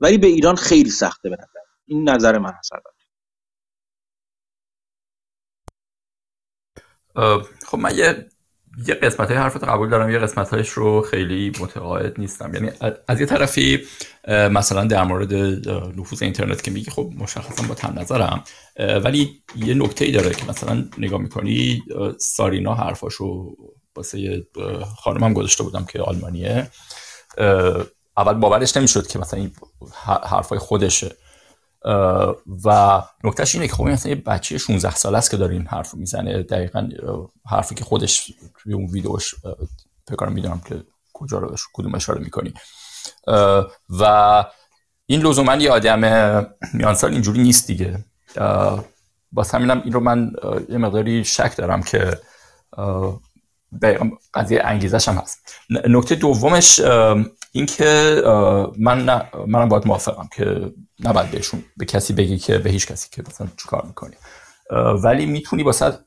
ولی 0.00 0.18
به 0.18 0.26
ایران 0.26 0.56
خیلی 0.56 0.90
سخته 0.90 1.28
به 1.28 1.36
نظر. 1.36 1.60
این 1.86 2.08
نظر 2.08 2.38
من 2.38 2.52
هست. 2.58 2.72
خب 7.66 7.78
من 7.78 7.96
یه 7.96 8.30
یه 8.86 8.94
قسمت 8.94 9.28
های 9.28 9.36
حرفت 9.36 9.64
قبول 9.64 9.88
دارم 9.88 10.10
یه 10.10 10.18
قسمت 10.18 10.50
هایش 10.50 10.68
رو 10.68 11.02
خیلی 11.02 11.52
متقاعد 11.60 12.20
نیستم. 12.20 12.54
یعنی 12.54 12.70
از 13.08 13.20
یه 13.20 13.26
طرفی 13.26 13.80
مثلا 14.28 14.84
در 14.84 15.04
مورد 15.04 15.34
نفوذ 15.98 16.22
اینترنت 16.22 16.62
که 16.62 16.70
میگی 16.70 16.90
خب 16.90 17.10
مشخصا 17.18 17.62
با 17.68 17.74
تم 17.74 17.98
نظرم. 17.98 18.44
ولی 19.04 19.42
یه 19.56 19.74
نکته 19.74 20.04
ای 20.04 20.12
داره 20.12 20.34
که 20.34 20.46
مثلا 20.48 20.84
نگاه 20.98 21.20
می‌کنی 21.20 21.82
سارینا 22.18 22.74
حرفاشو 22.74 23.56
واسه 23.96 24.46
خانمم 24.96 25.34
گذاشته 25.34 25.62
بودم 25.62 25.84
که 25.84 26.00
آلمانیه. 26.00 26.70
اول 28.16 28.34
باورش 28.34 28.76
نمی‌شد 28.76 29.06
که 29.06 29.18
مثلا 29.18 29.40
این 29.40 29.52
حرفای 30.24 30.58
خودشه. 30.58 31.16
و 32.64 33.02
نکتهش 33.24 33.54
اینه 33.54 33.68
که 33.68 33.74
خب 33.74 34.06
یه 34.06 34.14
بچه 34.14 34.58
16 34.58 34.94
ساله 34.94 35.18
است 35.18 35.30
که 35.30 35.36
داره 35.36 35.52
این 35.52 35.66
حرف 35.66 35.94
می‌زنه. 35.94 36.42
دقیقا 36.42 36.88
حرفی 37.46 37.74
که 37.74 37.84
خودش 37.84 38.32
توی 38.58 38.74
اون 38.74 38.86
ویدیوش 38.86 39.34
فکر 40.08 40.26
می‌دونم 40.26 40.60
که 40.68 40.82
کجا 41.12 41.38
رو 41.38 41.56
کدوم 41.72 41.94
اشاره 41.94 42.20
می‌کنی. 42.20 42.54
و 43.90 44.44
این 45.06 45.20
لزوما 45.20 45.54
یه 45.54 45.70
آدم 45.70 46.00
میانسال 46.74 47.12
اینجوری 47.12 47.42
نیست 47.42 47.66
دیگه. 47.66 48.04
با 49.32 49.46
همینم 49.52 49.82
این 49.84 49.92
رو 49.92 50.00
من 50.00 50.32
یه 50.68 50.78
مقداری 50.78 51.24
شک 51.24 51.56
دارم 51.56 51.82
که 51.82 52.18
قضیه 54.34 54.62
انگیزش 54.64 55.08
هم 55.08 55.14
هست. 55.14 55.54
نکته 55.70 56.14
دومش 56.14 56.80
اینکه 57.52 58.22
من 58.78 59.22
منم 59.46 59.68
باید 59.68 59.86
موافقم 59.86 60.28
که 60.36 60.72
نباید 61.00 61.30
بهشون 61.30 61.64
به 61.76 61.84
کسی 61.84 62.12
بگی 62.12 62.38
که 62.38 62.58
به 62.58 62.70
هیچ 62.70 62.86
کسی 62.86 63.08
که 63.12 63.22
مثلا 63.28 63.48
چیکار 63.56 63.84
می‌کنی. 63.86 64.14
ولی 65.02 65.26
می‌تونی 65.26 65.62
واسه 65.62 65.98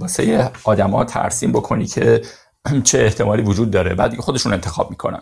واسه 0.00 0.50
آدما 0.64 1.04
ترسیم 1.04 1.52
بکنی 1.52 1.86
که 1.86 2.22
چه 2.84 2.98
احتمالی 2.98 3.42
وجود 3.42 3.70
داره. 3.70 3.94
بعد 3.94 4.16
خودشون 4.16 4.52
انتخاب 4.52 4.90
می‌کنن. 4.90 5.20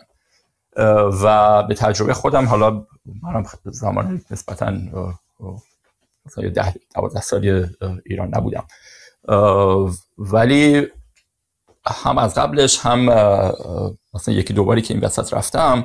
و 1.23 1.63
به 1.63 1.75
تجربه 1.75 2.15
خودم 2.15 2.47
حالا 2.47 2.87
منم 3.23 3.45
زمان 3.65 4.21
نسبتا 4.31 4.73
مثلا 6.27 6.49
ده 6.49 6.75
دوازده 6.95 7.21
سالی 7.21 7.65
ایران 8.07 8.29
نبودم. 8.35 8.67
ولی 10.19 10.87
هم 11.87 12.19
از 12.19 12.35
قبلش 12.35 12.79
هم 12.79 13.01
مثلا 14.15 14.35
یکی 14.35 14.53
دوباری 14.53 14.83
که 14.83 14.95
این 14.95 15.05
وسط 15.05 15.35
رفتم 15.35 15.85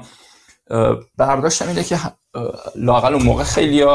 برداشتم 1.17 1.67
اینه 1.67 1.83
که 1.83 1.99
لاقل 2.75 3.13
اون 3.13 3.23
موقع 3.23 3.43
خیلی 3.43 3.85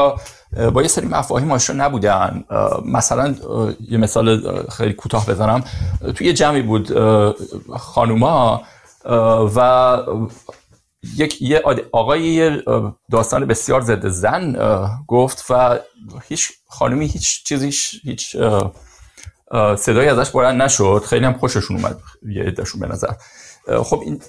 با 0.73 0.81
یه 0.81 0.87
سری 0.87 1.07
مفاهیم 1.07 1.51
آشنا 1.51 1.85
نبودن. 1.85 2.43
مثلا 2.85 3.35
یه 3.89 3.97
مثال 3.97 4.61
خیلی 4.69 4.93
کوتاه 4.93 5.25
بزنم. 5.25 5.63
توی 6.15 6.27
یه 6.27 6.33
جمعی 6.33 6.61
بود 6.61 6.91
خانوما 7.77 8.61
و 9.55 9.97
یک 11.17 11.41
یه 11.41 11.63
آقای 11.91 12.61
داستان 13.11 13.45
بسیار 13.45 13.81
ضد 13.81 14.07
زن 14.07 14.55
گفت 15.07 15.45
و 15.49 15.79
هیچ 16.27 16.51
خانمی 16.69 17.07
هیچ 17.07 17.43
چیزیش 17.43 18.01
هیچ 18.03 18.37
صدایی 19.77 20.09
ازش 20.09 20.29
بلند 20.31 20.61
نشد. 20.61 21.03
خیلی 21.05 21.25
هم 21.25 21.33
خوششون 21.33 21.77
اومد. 21.77 21.99
یه 22.25 22.43
عدهشون 22.43 22.81
به 22.81 22.87
نظر. 22.87 23.13
خب 23.83 24.01
این 24.05 24.21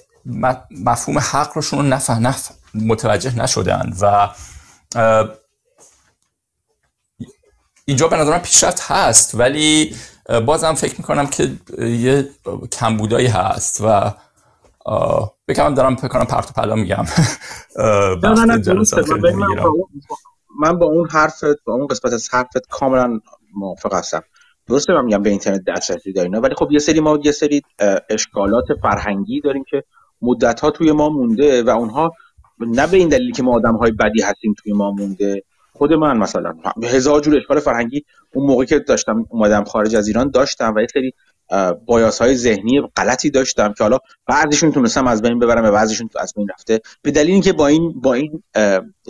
مفهوم 0.71 1.19
حق 1.19 1.51
روشون 1.55 1.79
رو 1.79 1.85
نفه 1.85 2.19
نف 2.19 2.51
متوجه 2.73 3.37
نشدن 3.39 3.93
و 4.01 4.29
اینجا 7.85 8.07
به 8.07 8.17
نظرم 8.17 8.39
پیشرفت 8.39 8.91
هست 8.91 9.35
ولی 9.35 9.95
بازم 10.45 10.73
فکر 10.73 10.95
می‌کنم 10.97 11.27
که 11.27 11.51
یه 11.79 12.29
کمبودایی 12.71 13.27
هست 13.27 13.81
و 13.81 14.13
بکنم 15.47 15.73
دارم 15.73 15.95
فکر 15.95 16.07
کنم 16.07 16.25
پرت 16.25 16.49
و 16.49 16.53
پلا 16.53 16.75
میگم. 16.75 17.05
من 20.59 20.79
با 20.79 20.85
اون 20.85 21.09
حرفت 21.09 21.63
با 21.65 21.73
اون 21.73 21.87
قسمت 21.87 22.13
از 22.13 22.29
حرفت 22.31 22.67
کاملا 22.69 23.19
موافق 23.55 23.93
هستم. 23.93 24.23
درسته 24.69 24.93
من 24.93 25.05
میگم 25.05 25.23
به 25.23 25.29
اینترنت 25.29 25.61
دسترسی 25.67 26.13
داریم 26.13 26.33
ولی 26.33 26.55
خب 26.55 26.71
یه 26.71 26.79
سری 26.79 26.99
ما 26.99 27.19
یه 27.23 27.31
سری 27.31 27.61
اشکالات 28.09 28.65
فرهنگی 28.81 29.41
داریم 29.41 29.63
که 29.69 29.83
مدت 30.21 30.59
ها 30.59 30.71
توی 30.71 30.91
ما 30.91 31.09
مونده 31.09 31.63
و 31.63 31.69
اونها 31.69 32.11
نه 32.59 32.87
به 32.87 32.97
این 32.97 33.09
دلیل 33.09 33.31
که 33.31 33.43
ما 33.43 33.55
آدم 33.55 33.75
های 33.75 33.91
بدی 33.91 34.21
هستیم 34.21 34.53
توی 34.63 34.73
ما 34.73 34.91
مونده. 34.91 35.43
خود 35.73 35.93
من 35.93 36.17
مثلا 36.17 36.53
هزار 36.83 37.21
جور 37.21 37.37
اشکال 37.37 37.59
فرهنگی 37.59 38.05
اون 38.33 38.47
موقع 38.47 38.65
که 38.65 38.79
داشتم 38.79 39.25
اومدم 39.29 39.63
خارج 39.63 39.95
از 39.95 40.07
ایران 40.07 40.31
داشتم 40.31 40.73
و 40.75 40.81
یه 40.81 40.87
سری 40.93 41.13
بایاس 41.85 42.21
های 42.21 42.35
ذهنی 42.35 42.81
غلطی 42.95 43.29
داشتم 43.29 43.73
که 43.73 43.83
حالا 43.83 43.97
بعضیشون 44.27 44.71
تونستم 44.71 45.07
از 45.07 45.21
بین 45.21 45.39
ببرم 45.39 45.65
و 45.65 45.71
بعضیشون 45.71 46.09
از 46.19 46.33
بین 46.35 46.47
رفته. 46.49 46.79
به 47.01 47.11
دلیل 47.11 47.31
اینکه 47.31 47.53
با 47.53 47.67
این 47.67 48.01
با 48.01 48.13
این 48.13 48.43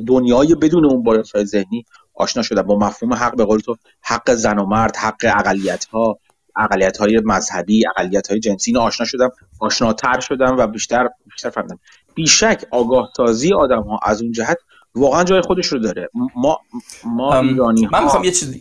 دنیای 0.07 0.55
بدون 0.55 0.85
اون 0.85 1.03
بایاس 1.03 1.31
های 1.31 1.45
ذهنی 1.45 1.85
آشنا 2.19 2.43
شدم 2.43 2.61
با 2.61 2.79
مفهوم 2.79 3.13
حق 3.13 3.35
به 3.35 3.45
قول 3.45 3.59
تو 3.59 3.75
حق 4.01 4.33
زن 4.33 4.59
و 4.59 4.65
مرد 4.65 4.95
حق 4.95 5.25
اقلیت 5.37 5.85
ها 5.85 6.19
اقلیت 6.55 6.97
های 6.97 7.21
مذهبی 7.25 7.83
اقلیت 7.87 8.27
های 8.27 8.39
جنسی 8.39 8.77
آشنا 8.77 9.05
شدم 9.05 9.29
آشناتر 9.59 10.19
شدم 10.19 10.57
و 10.57 10.67
بیشتر 10.67 11.09
بیشتر 11.31 11.49
فهمیدم. 11.49 11.79
بیشک 12.15 12.65
آگاه 12.71 13.09
تازی 13.15 13.53
آدم 13.53 13.81
ها 13.81 13.99
از 14.03 14.21
اون 14.21 14.31
جهت 14.31 14.57
واقعا 14.95 15.23
جای 15.23 15.41
خودش 15.41 15.67
رو 15.67 15.79
داره. 15.79 16.09
ما 16.35 16.59
ما 17.05 17.39
ایرانی 17.39 17.87
من 17.91 18.03
می‌خوام 18.03 18.23
یه 18.23 18.31
چیز 18.31 18.55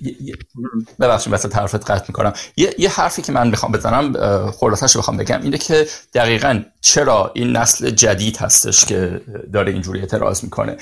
ببخشید 1.01 1.33
واسه 1.33 1.49
طرفت 1.49 1.91
قطع 1.91 2.05
می‌کنم. 2.09 2.33
یه،, 2.57 2.75
یه 2.79 2.91
حرفی 2.91 3.23
که 3.23 3.33
من 3.33 3.49
می‌خوام 3.49 3.73
بزنم 3.73 4.13
خلاصش 4.51 4.95
رو 4.95 5.01
بخوام 5.01 5.17
بگم 5.17 5.43
اینه 5.43 5.59
که 5.59 5.87
دقیقا 6.15 6.63
چرا 6.81 7.31
این 7.35 7.57
نسل 7.57 7.91
جدید 7.91 8.37
هستش 8.37 8.85
که 8.85 9.21
داره 9.53 9.73
اینجوری 9.73 10.01
اعتراض 10.01 10.45
می‌کنه. 10.45 10.77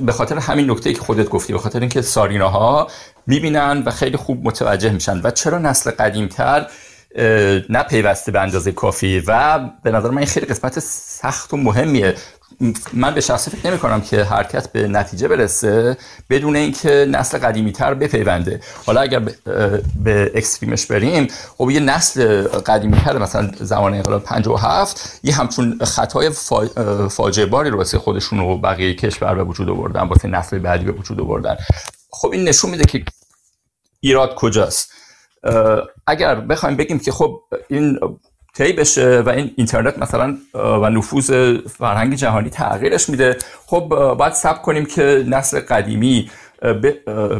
به 0.00 0.12
خاطر 0.12 0.38
همین 0.38 0.70
نکته 0.70 0.92
که 0.92 1.00
خودت 1.00 1.28
گفتی 1.28 1.52
به 1.52 1.58
خاطر 1.58 1.80
اینکه 1.80 2.02
ساریناها 2.02 2.88
می‌بینن 3.26 3.82
و 3.86 3.90
خیلی 3.90 4.16
خوب 4.16 4.44
متوجه 4.44 4.90
میشن 4.90 5.20
و 5.24 5.30
چرا 5.30 5.58
نسل 5.58 5.90
قدیمتر 5.90 6.66
نه 7.68 7.82
پیوسته 7.82 8.32
به 8.32 8.40
اندازه 8.40 8.72
کافی 8.72 9.22
و 9.26 9.58
به 9.82 9.90
نظر 9.90 10.10
من 10.10 10.18
این 10.18 10.26
خیلی 10.26 10.46
قسمت 10.46 10.78
سخت 10.78 11.54
و 11.54 11.56
مهمیه. 11.56 12.14
من 12.92 13.14
به 13.14 13.20
شخصی 13.20 13.50
فکر 13.50 13.70
نمی 13.70 13.78
کنم 13.78 14.00
که 14.00 14.24
حرکت 14.24 14.72
به 14.72 14.88
نتیجه 14.88 15.28
برسه 15.28 15.96
بدون 16.30 16.56
اینکه 16.56 17.06
نسل 17.10 17.38
قدیمی 17.38 17.72
تر 17.72 17.94
بپیونده. 17.94 18.60
حالا 18.86 19.00
اگر 19.00 19.20
به 20.04 20.32
extreme 20.34 20.74
ش 20.74 20.86
بریم 20.86 21.28
خب 21.58 21.70
یه 21.70 21.80
نسل 21.80 22.42
قدیمی 22.42 22.96
تر 22.96 23.18
مثلا 23.18 23.50
زمان 23.60 23.94
انقلاب 23.94 24.24
57 24.24 25.20
یه 25.22 25.34
همچون 25.34 25.78
خطای 25.84 26.30
فاجعه 27.10 27.46
باری 27.46 27.70
رو 27.70 27.78
واسه 27.78 27.98
خودشون 27.98 28.40
و 28.40 28.58
بقیه 28.58 28.94
کشور 28.94 29.34
به 29.34 29.44
وجود 29.44 29.68
آوردن 29.68 30.02
واسه 30.02 30.28
نسل 30.28 30.58
بعدی 30.58 30.84
به 30.84 30.92
وجود 30.92 31.20
آوردن. 31.20 31.56
خب 32.10 32.30
این 32.32 32.48
نشون 32.48 32.70
میده 32.70 32.84
که 32.84 33.04
ایراد 34.00 34.34
کجاست. 34.34 34.92
اگر 36.06 36.34
بخوایم 36.34 36.76
بگیم 36.76 36.98
که 36.98 37.12
خب 37.12 37.40
این 37.68 37.98
طی 38.60 38.72
بشه 38.72 39.20
و 39.20 39.28
این 39.28 39.50
اینترنت 39.56 39.98
مثلا 39.98 40.36
و 40.54 40.90
نفوذ 40.90 41.56
فرهنگ 41.78 42.14
جهانی 42.14 42.50
تغییرش 42.50 43.08
میده. 43.08 43.36
خب 43.66 44.14
باید 44.18 44.32
سب 44.32 44.62
کنیم 44.62 44.84
که 44.84 45.24
نسل 45.28 45.60
قدیمی 45.60 46.30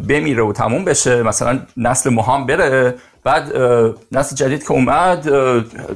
بمیره 0.09 0.43
و 0.43 0.53
تموم 0.53 0.85
بشه. 0.85 1.23
مثلا 1.23 1.61
نسل 1.77 2.11
مهم 2.11 2.47
بره 2.47 2.95
بعد 3.25 3.57
نسل 4.13 4.37
جدید 4.37 4.63
که 4.63 4.73
اومد 4.73 5.23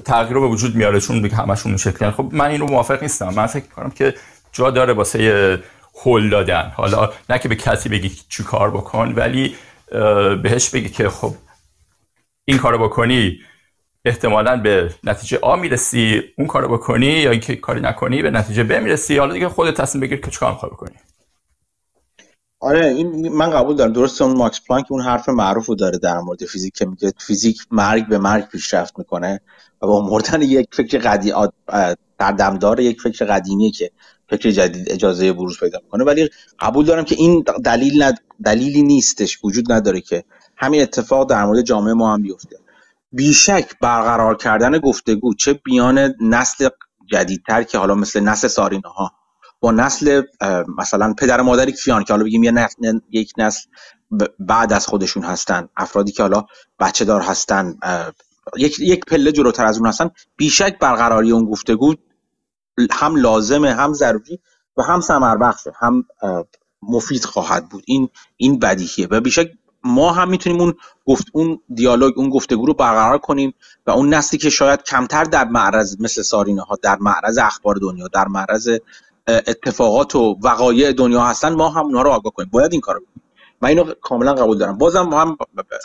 تغییر 0.03 0.35
رو 0.35 0.41
به 0.41 0.47
وجود 0.47 0.75
میاره 0.75 1.01
چون 1.01 1.23
دیگه 1.23 1.37
همشون 1.37 1.77
شکل 1.77 2.11
خب 2.11 2.29
من 2.33 2.47
این 2.47 2.61
رو 2.61 2.67
موافق 2.67 3.03
نیستم. 3.03 3.35
من 3.35 3.47
فکر 3.47 3.67
کنم 3.77 3.91
که 3.91 4.15
جا 4.53 4.71
داره 4.71 4.93
واسه 4.93 5.59
هل 6.05 6.31
دادن. 6.31 6.73
حالا 6.75 7.11
نه 7.31 7.39
که 7.39 7.49
به 7.49 7.57
کسی 7.57 7.89
بگی 7.89 8.13
چی 8.29 8.43
کار 8.43 8.71
بکن 8.71 9.13
ولی 9.17 9.55
بهش 10.43 10.71
بگی 10.71 10.89
که 10.89 11.09
خب 11.09 11.35
این 12.45 12.59
کارو 12.59 12.79
بکنی 12.79 13.39
احتمالا 14.05 14.57
به 14.57 14.95
نتیجه 15.05 15.39
آ 15.43 15.57
می‌رسی 15.57 16.23
اون 16.39 16.47
کارو 16.47 16.69
بکنی 16.69 17.07
یا 17.07 17.31
اینکه 17.31 17.57
کاری 17.57 17.81
نکنی 17.81 18.23
به 18.23 18.31
نتیجه 18.31 18.65
ب 18.65 18.73
می‌رسی. 18.73 19.19
حالا 19.19 19.33
دیگه 19.33 19.49
خودت 19.49 19.81
تصمیم 19.81 20.03
بگیر 20.03 20.21
که 20.21 20.31
چیکار 20.31 20.53
می‌خوای 20.53 20.71
بکنی. 20.73 20.97
آره 22.61 22.87
این 22.87 23.29
من 23.29 23.51
قبول 23.51 23.77
دارم. 23.77 23.93
درست 23.93 24.23
اون 24.23 24.37
ماکس 24.37 24.61
پلانک 24.69 24.87
اون 24.91 25.03
حرف 25.03 25.29
معروف 25.29 25.67
رو 25.67 25.75
داره 25.75 25.99
در 25.99 26.19
مورد 26.19 26.45
فیزیک 26.45 26.75
که 26.75 26.87
میگه 26.87 27.13
فیزیک 27.19 27.59
مرگ 27.71 28.09
به 28.09 28.19
مرگ 28.19 28.49
پیشرفت 28.49 28.99
می‌کنه 28.99 29.41
و 29.83 29.87
با 29.87 30.07
مردن 30.07 30.43
یک 30.43 30.69
فکر 30.73 30.99
قدی 30.99 31.33
در 32.19 32.33
دمدار 32.33 32.81
یک 32.81 33.01
فکر 33.01 33.25
قدیمی 33.25 33.71
که 33.71 33.91
فکر 34.29 34.51
جدید 34.51 34.91
اجازه 34.91 35.33
بروز 35.33 35.61
پیدا 35.61 35.79
می‌کنه. 35.85 36.05
ولی 36.05 36.29
قبول 36.59 36.85
دارم 36.85 37.05
که 37.05 37.15
این 37.15 37.45
دلیل 37.65 38.03
ند... 38.03 38.21
دلیلی 38.45 38.83
نیستش. 38.83 39.39
وجود 39.45 39.73
نداره 39.73 40.01
که 40.01 40.25
همین 40.57 40.83
اتفاق 40.83 41.31
در 41.31 41.45
مورد 41.45 41.61
جامعه 41.61 41.95
ما 41.95 42.13
هم 42.13 42.23
بیفته. 42.23 42.57
بیشک 43.15 43.71
برقرار 43.81 44.37
کردن 44.37 44.79
گفتگو 44.79 45.35
چه 45.35 45.53
بیان 45.53 46.15
نسل 46.21 46.69
جدیدتر 47.11 47.63
که 47.63 47.79
حالا 47.79 47.95
مثل 47.95 48.21
نسل 48.21 48.49
سارینه 48.49 48.89
ها 48.89 49.13
با 49.61 49.73
نسل 49.73 50.23
مثلا 50.79 51.15
پدر 51.19 51.41
و 51.41 51.45
مادری 51.45 51.73
کیان 51.73 52.05
که 52.05 52.13
حالا 52.13 52.25
بگیم 52.25 52.45
یه 52.45 52.51
نسل 52.51 52.99
یک 53.11 53.33
نسل 53.39 53.61
بعد 54.39 54.73
از 54.73 54.87
خودشون 54.87 55.23
هستن 55.23 55.69
افرادی 55.77 56.13
که 56.13 56.23
حالا 56.23 56.45
بچه 56.79 57.05
دار 57.05 57.21
هستن 57.21 57.75
یک 58.57 58.81
یک 58.81 59.05
پله 59.05 59.33
جلوتر 59.33 59.67
از 59.67 59.79
اون 59.79 59.87
هستن 59.87 60.11
بیشک 60.37 60.79
برقراری 60.79 61.31
اون 61.31 61.45
گفتگو 61.45 61.95
هم 62.91 63.17
لازمه 63.17 63.75
هم 63.75 63.93
ضروری 63.93 64.39
و 64.77 64.83
هم 64.83 65.01
ثمر 65.01 65.37
بخشه 65.37 65.73
هم 65.81 66.05
مفید 66.83 67.25
خواهد 67.25 67.69
بود. 67.69 67.83
این 67.87 68.09
این 68.37 68.59
بدیهیه 68.59 69.09
و 69.11 69.21
بیشک 69.21 69.51
ما 69.85 70.13
هم 70.13 70.29
می‌تونیم 70.31 70.61
اون 70.61 70.75
گفت 71.07 71.27
اون 71.33 71.61
دیالوگ 71.75 72.19
اون 72.19 72.31
گفتگو 72.31 72.67
رو 72.67 72.75
برقرار 72.75 73.19
کنیم 73.19 73.55
و 73.87 73.91
اون 73.91 74.15
نسلی 74.15 74.39
که 74.39 74.51
شاید 74.51 74.83
کمتر 74.83 75.25
در 75.25 75.45
معرض 75.45 75.97
مثل 76.01 76.23
سارینه 76.23 76.63
ها 76.63 76.79
در 76.83 76.97
معرض 77.01 77.39
اخبار 77.39 77.75
دنیا 77.75 78.09
در 78.09 78.29
معرض 78.29 78.79
اتفاقات 79.29 80.15
و 80.17 80.39
وقایع 80.43 80.93
دنیا 80.93 81.21
هستن 81.21 81.55
ما 81.55 81.69
هم 81.69 81.85
اونها 81.85 82.03
رو 82.03 82.11
آگاه 82.11 82.33
کنیم. 82.33 82.49
باید 82.53 82.73
این 82.73 82.81
کارو 82.81 83.01
کنیم 83.01 83.23
من 83.63 83.69
اینو 83.69 83.93
کاملا 84.03 84.35
قبول 84.35 84.59
دارم. 84.59 84.79
بازم 84.79 85.13
هم 85.13 85.37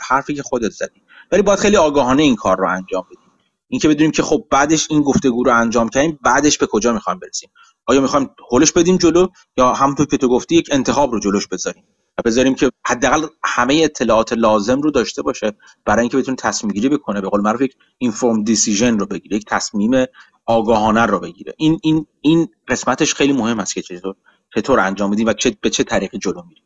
حرفی 0.07 0.35
که 0.35 0.43
خودت 0.43 0.71
زدی. 0.71 1.01
ولی 1.31 1.41
باید 1.41 1.59
خیلی 1.59 1.77
آگاهانه 1.77 2.23
این 2.23 2.35
کار 2.35 2.57
رو 2.57 2.69
انجام 2.69 3.03
بدیم. 3.11 3.31
اینکه 3.67 3.87
بدونیم 3.87 4.11
که 4.11 4.23
خب 4.23 4.45
بعدش 4.49 4.87
این 4.89 5.01
گفتگو 5.01 5.43
رو 5.43 5.55
انجام 5.55 5.89
کردیم 5.89 6.19
بعدش 6.23 6.57
به 6.57 6.67
کجا 6.67 6.93
می‌خوایم 6.93 7.19
برسیم؟ 7.19 7.49
آیا 7.85 8.01
می‌خوایم 8.01 8.29
هولش 8.51 8.71
بدیم 8.71 8.97
جلو 8.97 9.27
یا 9.57 9.73
همونطور 9.73 10.05
که 10.05 10.17
تو 10.17 10.27
گفتی 10.27 10.55
یک 10.55 10.69
انتخاب 10.71 11.11
رو 11.11 11.19
جلوش 11.19 11.47
بذاریم؟ 11.47 11.83
بذاریم 12.21 12.55
که 12.55 12.71
حداقل 12.87 13.27
همه 13.43 13.81
اطلاعات 13.83 14.33
لازم 14.33 14.81
رو 14.81 14.91
داشته 14.91 15.21
باشه 15.21 15.51
برای 15.85 16.01
اینکه 16.01 16.17
بتونه 16.17 16.37
تصمیم 16.37 16.73
گیری 16.73 16.89
بکنه 16.89 17.21
به 17.21 17.29
قول 17.29 17.41
معروف 17.41 17.61
یک 17.61 17.75
اینفورم 17.97 18.43
دیسیژن 18.43 18.99
رو 18.99 19.05
بگیره 19.05 19.37
یک 19.37 19.45
تصمیم 19.45 20.05
آگاهانه 20.45 21.05
رو 21.05 21.19
بگیره. 21.19 21.53
این 21.57 21.79
این 21.83 22.05
این 22.21 22.47
قسمتش 22.67 23.13
خیلی 23.13 23.33
مهم 23.33 23.59
است 23.59 23.73
که 23.73 23.81
چطور 23.81 24.15
چطور 24.55 24.79
انجام 24.79 25.09
میدیم 25.09 25.27
و 25.27 25.33
چه 25.33 25.57
به 25.61 25.69
چه 25.69 25.83
طریقی 25.83 26.17
جلو 26.17 26.43
میریم. 26.47 26.63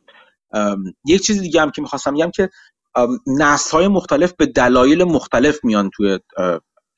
یک 1.06 1.22
چیز 1.22 1.40
دیگه 1.40 1.60
هم 1.60 1.70
که 1.70 1.82
می‌خواستم 1.82 2.14
بگم 2.14 2.30
که 2.30 2.50
نسل 3.26 3.70
های 3.70 3.88
مختلف 3.88 4.32
به 4.32 4.46
دلایل 4.46 5.04
مختلف 5.04 5.64
میان 5.64 5.90
توی 5.90 6.18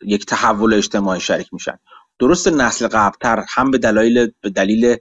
یک 0.03 0.27
تحول 0.27 0.75
اجتماعی 0.75 1.21
شریک 1.21 1.49
میشن. 1.53 1.79
درست 2.19 2.49
نسل 2.49 2.88
قبلتر 2.88 3.45
هم 3.49 3.71
به 3.71 3.79
دلایل 3.79 4.31
به 4.40 4.51
دلیل 4.51 4.97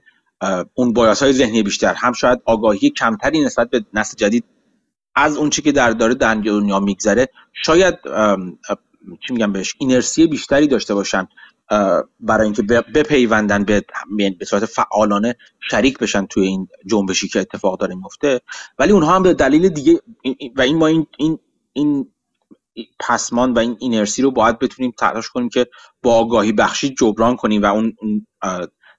اون 0.74 0.92
بایاس 0.92 1.22
های 1.22 1.32
ذهنی 1.32 1.62
بیشتر. 1.62 1.94
هم 1.94 2.12
شاید 2.12 2.38
آگاهی 2.44 2.90
کمتری 2.90 3.40
نسبت 3.40 3.70
به 3.70 3.84
نسل 3.94 4.16
جدید 4.16 4.44
از 5.14 5.36
اون 5.36 5.50
چی 5.50 5.62
که 5.62 5.72
در 5.72 5.90
داره 5.90 6.14
در 6.14 6.34
دنیا 6.34 6.80
میگذره 6.80 7.28
شاید 7.52 7.94
چی 9.26 9.32
میگم 9.32 9.52
بهش 9.52 9.74
اینرسی 9.78 10.26
بیشتری 10.26 10.66
داشته 10.66 10.94
باشن 10.94 11.28
برای 12.20 12.44
اینکه 12.44 12.62
بپیوندن 12.94 13.64
به 13.64 13.84
به 14.38 14.44
صورت 14.44 14.64
فعالانه 14.64 15.36
شریک 15.70 15.98
بشن 15.98 16.26
توی 16.26 16.46
این 16.46 16.68
جنبشی 16.86 17.28
که 17.28 17.40
اتفاق 17.40 17.80
داره 17.80 17.94
میفته 17.94 18.40
ولی 18.78 18.92
اونها 18.92 19.14
هم 19.14 19.22
به 19.22 19.34
دلیل 19.34 19.68
دیگه 19.68 20.00
و 20.56 20.60
این 20.60 20.76
ما 20.78 20.86
این 20.86 21.06
این 21.18 21.38
این 21.72 22.12
پسمان 23.00 23.52
و 23.52 23.58
این 23.58 23.76
اینرسی 23.80 24.22
رو 24.22 24.30
باید 24.30 24.58
بتونیم 24.58 24.92
تلاش 24.98 25.28
کنیم 25.28 25.48
که 25.48 25.66
با 26.02 26.14
آگاهی 26.14 26.52
بخشی 26.52 26.94
جبران 26.94 27.36
کنیم 27.36 27.62
و 27.62 27.66
اون 27.66 27.96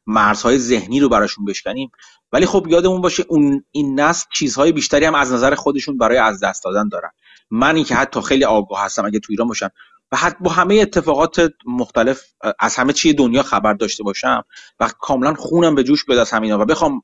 مرزهای 0.07 0.57
ذهنی 0.59 0.99
رو 0.99 1.09
براشون 1.09 1.45
بشکنیم. 1.45 1.91
ولی 2.31 2.45
خب 2.45 2.67
یادمون 2.69 3.01
باشه 3.01 3.25
اون 3.29 3.63
این 3.71 3.99
نسل 3.99 4.25
چیزهای 4.33 4.71
بیشتری 4.71 5.05
هم 5.05 5.15
از 5.15 5.33
نظر 5.33 5.55
خودشون 5.55 5.97
برای 5.97 6.17
از 6.17 6.43
دست 6.43 6.63
دادن 6.63 6.89
دارن. 6.89 7.09
من 7.51 7.75
اینکه 7.75 7.95
حتی 7.95 8.21
خیلی 8.21 8.45
آگاه 8.45 8.85
هستم 8.85 9.05
اگه 9.05 9.19
تو 9.19 9.27
ایران 9.29 9.47
باشم. 9.47 9.69
و 10.11 10.17
حتی 10.17 10.37
با 10.39 10.51
همه 10.51 10.75
اتفاقات 10.75 11.51
مختلف 11.65 12.21
از 12.59 12.75
همه 12.75 12.93
چی 12.93 13.13
دنیا 13.13 13.43
خبر 13.43 13.73
داشته 13.73 14.03
باشم 14.03 14.43
و 14.79 14.89
کاملا 14.99 15.33
خونم 15.33 15.75
به 15.75 15.83
جوش 15.83 16.05
بیاد 16.05 16.19
از 16.19 16.31
همینا 16.31 16.59
و 16.59 16.65
بخوام 16.65 17.01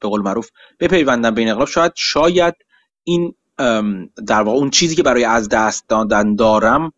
به 0.00 0.08
قول 0.08 0.20
معروف 0.20 0.50
بپیوندم 0.80 1.34
به 1.34 1.40
این 1.40 1.66
شاید 1.66 1.92
شاید 1.94 2.54
این 3.04 3.34
در 4.26 4.42
واقع 4.42 4.58
اون 4.58 4.70
چیزی 4.70 4.94
که 4.94 5.02
برای 5.02 5.24
از 5.24 5.48
دست 5.48 5.88
دادن 5.88 6.34
دارم 6.34 6.92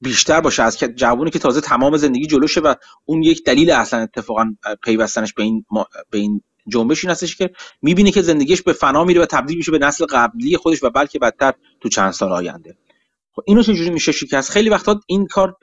بیشتر 0.00 0.40
باشه 0.40 0.62
از 0.62 0.76
که 0.76 0.88
جوونی 0.88 1.30
که 1.30 1.38
تازه 1.38 1.60
تمام 1.60 1.96
زندگی 1.96 2.26
جلوشه 2.26 2.60
و 2.60 2.74
اون 3.04 3.22
یک 3.22 3.44
دلیل 3.44 3.70
اصلا 3.70 4.00
اتفاقا 4.00 4.56
پیوستنش 4.82 5.34
به 5.34 5.42
این 5.42 5.64
به 6.10 6.18
این 6.18 6.42
جنبش 6.68 7.04
این 7.04 7.10
هستش 7.10 7.36
که 7.36 7.50
می‌بینه 7.82 8.10
که 8.10 8.22
زندگیش 8.22 8.62
به 8.62 8.72
فنا 8.72 9.04
میره 9.04 9.20
و 9.22 9.26
تبدیل 9.26 9.56
میشه 9.56 9.72
به 9.72 9.78
نسل 9.78 10.06
قبلی 10.06 10.56
خودش 10.56 10.84
و 10.84 10.90
بلکه 10.90 11.18
بدتر 11.18 11.52
تو 11.80 11.88
چند 11.88 12.12
سال 12.12 12.32
آینده. 12.32 12.76
خب 13.32 13.42
اینو 13.46 13.62
چجوری 13.62 13.90
میشه 13.90 14.12
شکست؟ 14.12 14.50
خیلی 14.50 14.70
وقتا 14.70 15.00
این 15.06 15.26
کار 15.26 15.56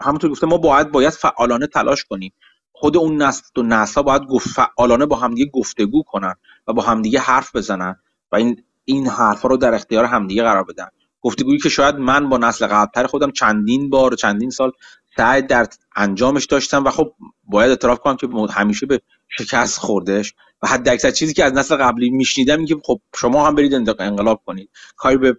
همونطور 0.00 0.30
گفته 0.30 0.46
ما 0.46 0.58
باید 0.58 0.90
باید 0.90 1.12
فعالانه 1.12 1.66
تلاش 1.66 2.04
کنیم. 2.04 2.32
خود 2.72 2.96
اون 2.96 3.22
نسل 3.22 3.60
و 3.60 3.62
نسل 3.62 4.02
باید 4.02 4.22
گفت 4.22 4.48
فعالانه 4.48 5.06
با 5.06 5.16
همدیگه 5.16 5.50
گفتگو 5.50 6.02
کنن 6.02 6.34
و 6.66 6.72
با 6.72 6.82
همدیگه 6.82 7.20
حرف 7.20 7.56
بزنن 7.56 7.96
و 8.32 8.36
این 8.36 8.64
این 8.84 9.06
حرفا 9.06 9.48
رو 9.48 9.56
در 9.56 9.74
اختیار 9.74 10.04
همدیگه 10.04 10.42
قرار 10.42 10.64
بدن. 10.64 10.88
گفتگویی 11.20 11.58
که 11.58 11.68
شاید 11.68 11.94
من 11.94 12.28
با 12.28 12.38
نسل 12.38 12.66
قبلتر 12.66 13.06
خودم 13.06 13.30
چندین 13.30 13.90
بار 13.90 14.14
چندین 14.14 14.50
سال 14.50 14.72
سعی 15.16 15.42
در 15.42 15.66
انجامش 15.96 16.44
داشتم 16.44 16.84
و 16.84 16.90
خب 16.90 17.12
باید 17.44 17.70
اعتراف 17.70 17.98
کنم 17.98 18.16
که 18.16 18.28
همیشه 18.52 18.86
به 18.86 19.00
شکست 19.28 19.78
خوردش 19.78 20.34
و 20.62 20.68
حد 20.68 20.88
اکثر 20.88 21.10
چیزی 21.10 21.34
که 21.34 21.44
از 21.44 21.52
نسل 21.52 21.76
قبلی 21.76 22.10
میشنیدم 22.10 22.64
که 22.64 22.76
خب 22.84 23.00
شما 23.16 23.46
هم 23.46 23.54
برید 23.54 23.74
انقلاب 23.98 24.42
کنید. 24.46 24.70
کاری 24.96 25.16
به 25.16 25.38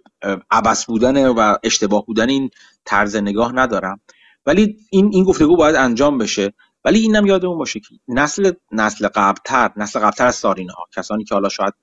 عبس 0.50 0.86
بودن 0.86 1.28
و 1.28 1.56
اشتباه 1.62 2.06
بودن 2.06 2.28
این 2.28 2.50
طرز 2.84 3.16
نگاه 3.16 3.52
ندارم. 3.52 4.00
ولی 4.46 4.76
این 4.90 5.10
این 5.12 5.24
گفتگو 5.24 5.56
باید 5.56 5.76
انجام 5.76 6.18
بشه. 6.18 6.52
ولی 6.84 6.98
اینم 6.98 7.26
یادمون 7.26 7.58
باشه 7.58 7.80
که 7.80 7.94
نسل 8.08 8.52
نسل 8.72 9.08
قبلتر 9.08 9.70
نسل 9.76 10.00
قبلتر 10.00 10.26
از 10.26 10.34
سارینه 10.34 10.72
ها 10.72 10.84
کسانی 10.96 11.24
که 11.24 11.34
حالا 11.34 11.48
شاید 11.48 11.74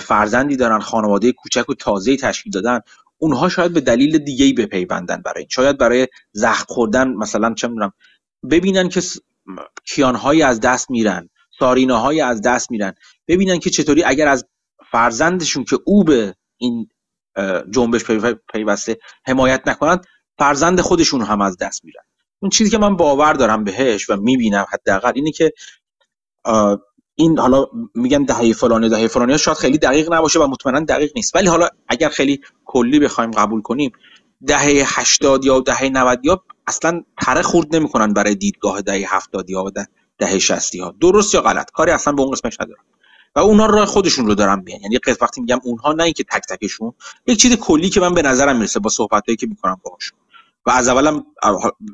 فرزندی 0.00 0.56
دارن 0.56 0.78
خانواده 0.78 1.32
کوچک 1.32 1.70
و 1.70 1.74
تازه 1.74 2.16
تشکیل 2.16 2.52
دادن 2.52 2.80
اونها 3.22 3.48
شاید 3.48 3.72
به 3.72 3.80
دلیل 3.80 4.18
دیگه 4.18 4.44
ای 4.44 4.52
بپیوندن 4.52 5.22
برای 5.22 5.46
شاید 5.50 5.78
برای 5.78 6.08
زخم 6.32 6.64
خوردن 6.68 7.08
مثلا 7.08 7.54
چه 7.54 7.68
می‌دونم 7.68 7.92
ببینن 8.50 8.88
که 8.88 9.02
کیانهایی 9.84 10.42
از 10.42 10.60
دست 10.60 10.90
میرن 10.90 11.28
سارینه 11.58 12.24
از 12.24 12.42
دست 12.42 12.70
میرن. 12.70 12.94
ببینن 13.28 13.58
که 13.58 13.70
چطوری 13.70 14.04
اگر 14.04 14.28
از 14.28 14.46
فرزندشون 14.90 15.64
که 15.64 15.78
او 15.84 16.04
به 16.04 16.34
این 16.56 16.88
جنبش 17.70 18.04
پیوسته 18.52 18.98
حمایت 19.26 19.62
نکنند 19.68 20.06
فرزند 20.38 20.80
خودشون 20.80 21.22
هم 21.22 21.40
از 21.40 21.56
دست 21.56 21.84
میرن. 21.84 22.02
اون 22.42 22.50
چیزی 22.50 22.70
که 22.70 22.78
من 22.78 22.96
باور 22.96 23.32
دارم 23.32 23.64
بهش 23.64 24.10
و 24.10 24.16
می‌بینم 24.16 24.66
حداقل 24.72 25.12
اینه 25.14 25.30
که 25.32 25.52
این 27.14 27.38
حالا 27.38 27.66
میگن 27.94 28.24
دهه 28.24 28.52
فلانی 28.52 28.88
دهه 28.88 29.06
فلانی 29.06 29.38
شاید 29.38 29.56
خیلی 29.56 29.78
دقیق 29.78 30.12
نباشه 30.12 30.40
و 30.40 30.46
مطمئنا 30.46 30.80
دقیق 30.80 31.12
نیست. 31.16 31.36
ولی 31.36 31.48
حالا 31.48 31.68
اگر 31.88 32.08
خیلی 32.08 32.40
کلی 32.64 33.00
بخوایم 33.00 33.30
قبول 33.30 33.62
کنیم 33.62 33.92
دهه 34.46 34.82
80 34.86 35.44
یا 35.44 35.60
دهه 35.60 35.84
90 35.84 36.20
یا 36.24 36.42
اصلا 36.66 37.02
تره 37.22 37.42
خورد 37.42 37.76
نمی‌کنن 37.76 38.12
برای 38.12 38.34
دیدگاه 38.34 38.82
دهه 38.82 39.14
70 39.14 39.50
یا 39.50 39.64
دهه 40.18 40.38
60 40.38 40.74
ها 40.74 40.94
درست 41.00 41.34
یا 41.34 41.40
غلط؟ 41.40 41.70
کاری 41.70 41.90
اصلا 41.90 42.12
به 42.12 42.22
اون 42.22 42.30
قسمش 42.30 42.60
ندارم. 42.60 42.84
و 43.36 43.38
اونا 43.38 43.66
راه 43.66 43.86
خودشون 43.86 44.26
رو 44.26 44.34
دارن 44.34 44.62
میان. 44.66 44.80
یعنی 44.80 44.98
وقتی 45.20 45.40
میگم 45.40 45.60
اونها 45.64 45.92
نه 45.92 46.02
اینکه 46.02 46.24
تک 46.24 46.42
تکشون 46.48 46.92
یک 47.26 47.40
چیز 47.40 47.56
کلی 47.56 47.88
که 47.88 48.00
من 48.00 48.14
به 48.14 48.22
نظرم 48.22 48.56
می‌رسه 48.56 48.80
با 48.80 48.90
صحبتایی 48.90 49.36
که 49.36 49.46
می‌کنم 49.46 49.80
باهاشون. 49.84 50.18
و 50.66 50.70
از 50.70 50.88
اولم 50.88 51.24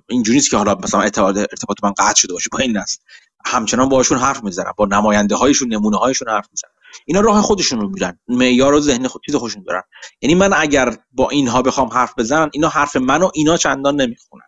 اینجوری 0.08 0.40
که 0.40 0.56
حالا 0.56 0.74
مثلا 0.74 1.00
ارتباط 1.00 1.84
من 1.84 1.92
قطع 1.98 2.20
شده 2.20 2.32
باشه. 2.32 2.50
با 2.52 2.58
این 2.58 2.76
نسل 2.76 2.98
همچنان 3.46 3.88
باهاشون 3.88 4.18
حرف 4.18 4.44
می‌زنم 4.44 4.72
با 4.76 4.86
نماینده 4.86 5.34
هایشون 5.34 5.72
نمونه 5.72 5.96
هایشون 5.96 6.28
حرف 6.28 6.48
می‌زنم 6.50 6.70
اینا 7.06 7.20
راه 7.20 7.42
خودشون 7.42 7.80
رو 7.80 7.88
میرن 7.88 8.18
معیار 8.28 8.74
و 8.74 8.80
ذهن 8.80 9.06
خود 9.06 9.22
چیز 9.26 9.34
خودشون 9.34 9.62
دارن. 9.62 9.82
یعنی 10.22 10.34
من 10.34 10.52
اگر 10.52 10.96
با 11.12 11.28
اینها 11.28 11.62
بخوام 11.62 11.88
حرف 11.88 12.14
بزنم 12.18 12.50
اینا 12.52 12.68
حرف 12.68 12.96
منو 12.96 13.30
اینا 13.34 13.56
چندان 13.56 14.00
نمی‌خونن. 14.00 14.44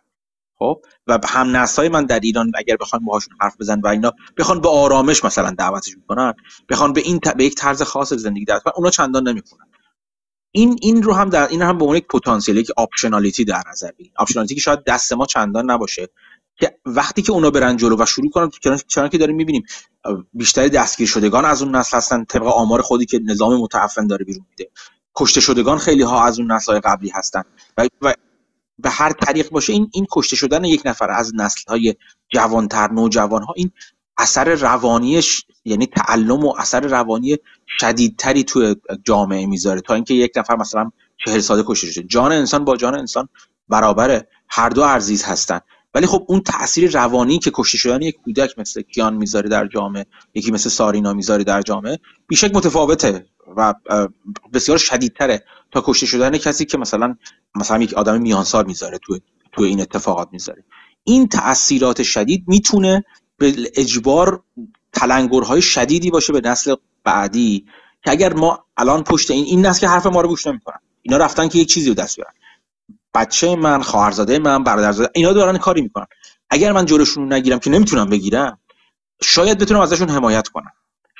خب؟ 0.55 0.81
و 1.07 1.19
هم 1.27 1.65
های 1.77 1.89
من 1.89 2.05
در 2.05 2.19
ایران 2.19 2.51
اگر 2.55 2.75
بخوان 2.75 3.05
باهاشون 3.05 3.33
حرف 3.41 3.55
بزن 3.59 3.81
و 3.81 3.87
اینا 3.87 4.11
بخوان 4.37 4.61
به 4.61 4.69
آرامش 4.69 5.23
مثلا 5.25 5.49
دعوتش 5.49 5.95
کنن 6.07 6.33
بخوان 6.69 6.93
به 6.93 7.01
این 7.01 7.19
به 7.37 7.45
یک 7.45 7.55
طرز 7.55 7.81
خاص 7.81 8.13
زندگی 8.13 8.45
دعوت 8.45 8.63
اونا 8.75 8.89
چندان 8.89 9.27
نمی‌خونن. 9.27 9.65
این 10.51 10.77
این 10.81 11.03
رو 11.03 11.13
هم 11.13 11.29
در 11.29 11.47
این 11.47 11.61
هم 11.61 11.77
به 11.77 11.83
عنوان 11.83 11.97
یک 11.97 12.07
پتانسیل 12.07 12.57
یک 12.57 12.71
optionality 12.77 13.45
در 13.45 13.63
نظر 13.71 13.91
بگیریم 13.91 14.13
optionality 14.17 14.55
که 14.55 14.61
شاید 14.61 14.83
دست 14.83 15.13
ما 15.13 15.25
چندان 15.25 15.71
نباشه. 15.71 16.07
که 16.61 16.77
وقتی 16.85 17.21
که 17.21 17.31
اونا 17.31 17.49
برن 17.49 17.77
جلو 17.77 17.95
و 17.99 18.05
شروع 18.05 18.29
کنن 18.29 18.49
چون 18.87 19.09
که 19.09 19.17
داریم 19.17 19.35
می‌بینیم 19.35 19.63
بیشتر 20.33 20.67
دستگیر 20.67 21.07
شدگان 21.07 21.45
از 21.45 21.61
اون 21.61 21.75
نسل 21.75 21.97
هستن 21.97 22.23
طبق 22.23 22.43
آمار 22.43 22.81
خودی 22.81 23.05
که 23.05 23.19
نظام 23.25 23.61
متعفن 23.61 24.07
داره 24.07 24.25
بیرون 24.25 24.45
میده. 24.49 24.71
کشته 25.15 25.41
شدگان 25.41 25.77
خیلی 25.77 26.03
ها 26.03 26.25
از 26.25 26.39
اون 26.39 26.51
نسل 26.51 26.79
قبلی 26.79 27.09
هستن. 27.09 27.43
و, 28.01 28.13
به 28.79 28.89
هر 28.89 29.11
طریق 29.11 29.49
باشه 29.49 29.73
این 29.73 29.89
این 29.93 30.07
کشته 30.11 30.35
شدن 30.35 30.63
یک 30.63 30.81
نفر 30.85 31.11
از 31.11 31.31
نسل 31.35 31.61
های 31.67 31.95
جوانتر 32.29 32.91
نوجوان 32.91 33.43
ها 33.43 33.53
این 33.55 33.71
اثر 34.17 34.55
روانیش 34.55 35.45
یعنی 35.65 35.85
تعلم 35.85 36.45
و 36.45 36.53
اثر 36.57 36.79
روانی 36.79 37.37
شدیدتری 37.79 38.43
توی 38.43 38.75
جامعه 39.03 39.45
می‌ذاره. 39.45 39.81
تا 39.81 39.93
اینکه 39.93 40.13
یک 40.13 40.31
نفر 40.35 40.55
مثلا 40.55 40.91
چهل 41.25 41.39
ساله 41.39 41.63
کشته 41.67 41.87
شده. 41.87 42.03
جان 42.03 42.31
انسان 42.31 42.65
با 42.65 42.77
جان 42.77 42.95
انسان 42.95 43.29
برابره. 43.69 44.27
هر 44.49 44.69
دو 44.69 44.83
عزیز 44.83 45.23
هستن. 45.23 45.59
ولی 45.93 46.07
خب 46.07 46.25
اون 46.27 46.41
تاثیر 46.41 46.91
روانی 46.91 47.39
که 47.39 47.51
کشته 47.53 47.77
شدن 47.77 48.01
یک 48.01 48.15
کودک 48.25 48.59
مثل 48.59 48.81
کیان 48.81 49.13
می‌ذاره 49.13 49.49
در 49.49 49.67
جامعه 49.67 50.05
یکی 50.33 50.51
مثل 50.51 50.69
سارینا 50.69 51.13
می‌ذاره 51.13 51.43
در 51.43 51.61
جامعه 51.61 51.99
بیشک 52.27 52.55
متفاوته 52.55 53.25
و 53.57 53.73
بسیار 54.53 54.77
شدیدتره 54.77 55.45
تا 55.71 55.83
کشته 55.85 56.05
شدن 56.05 56.37
کسی 56.37 56.65
که 56.65 56.77
مثلا 56.77 57.15
مثلا 57.55 57.83
یک 57.83 57.93
آدم 57.93 58.21
میانسال 58.21 58.65
می‌ذاره 58.65 58.97
تو 58.97 59.19
تو 59.51 59.63
این 59.63 59.81
اتفاقات 59.81 60.29
می‌ذاره. 60.31 60.63
این 61.03 61.27
تاثیرات 61.27 62.03
شدید 62.03 62.43
می‌تونه 62.47 63.03
به 63.37 63.71
اجبار 63.75 64.43
تلنگرهای 64.93 65.61
شدیدی 65.61 66.11
باشه 66.11 66.33
به 66.33 66.41
نسل 66.49 66.75
بعدی 67.03 67.65
که 68.03 68.11
اگر 68.11 68.33
ما 68.33 68.65
الان 68.77 69.03
پشت 69.03 69.31
این 69.31 69.45
این 69.45 69.65
نسل 69.65 69.81
که 69.81 69.87
حرف 69.87 70.05
ما 70.05 70.21
رو 70.21 70.27
گوش 70.27 70.47
نمی‌کنن 70.47 70.79
اینا 71.01 71.17
رفتن 71.17 71.47
که 71.47 71.59
یک 71.59 71.69
چیزی 71.69 71.89
رو 71.89 71.95
دست 71.95 72.15
بیارن. 72.15 72.33
بچه 73.13 73.55
من 73.55 73.81
خواهرزاده 73.81 74.39
من 74.39 74.63
برادرزاده 74.63 75.09
اینا 75.15 75.33
دارن 75.33 75.57
کاری 75.57 75.81
می‌کنن. 75.81 76.05
اگر 76.49 76.71
من 76.71 76.85
جلوشون 76.85 77.33
نگیرم 77.33 77.59
که 77.59 77.69
نمی‌تونم 77.69 78.09
بگیرم 78.09 78.59
شاید 79.21 79.57
بتونم 79.59 79.79
ازشون 79.79 80.09
حمایت 80.09 80.47
کنم. 80.47 80.71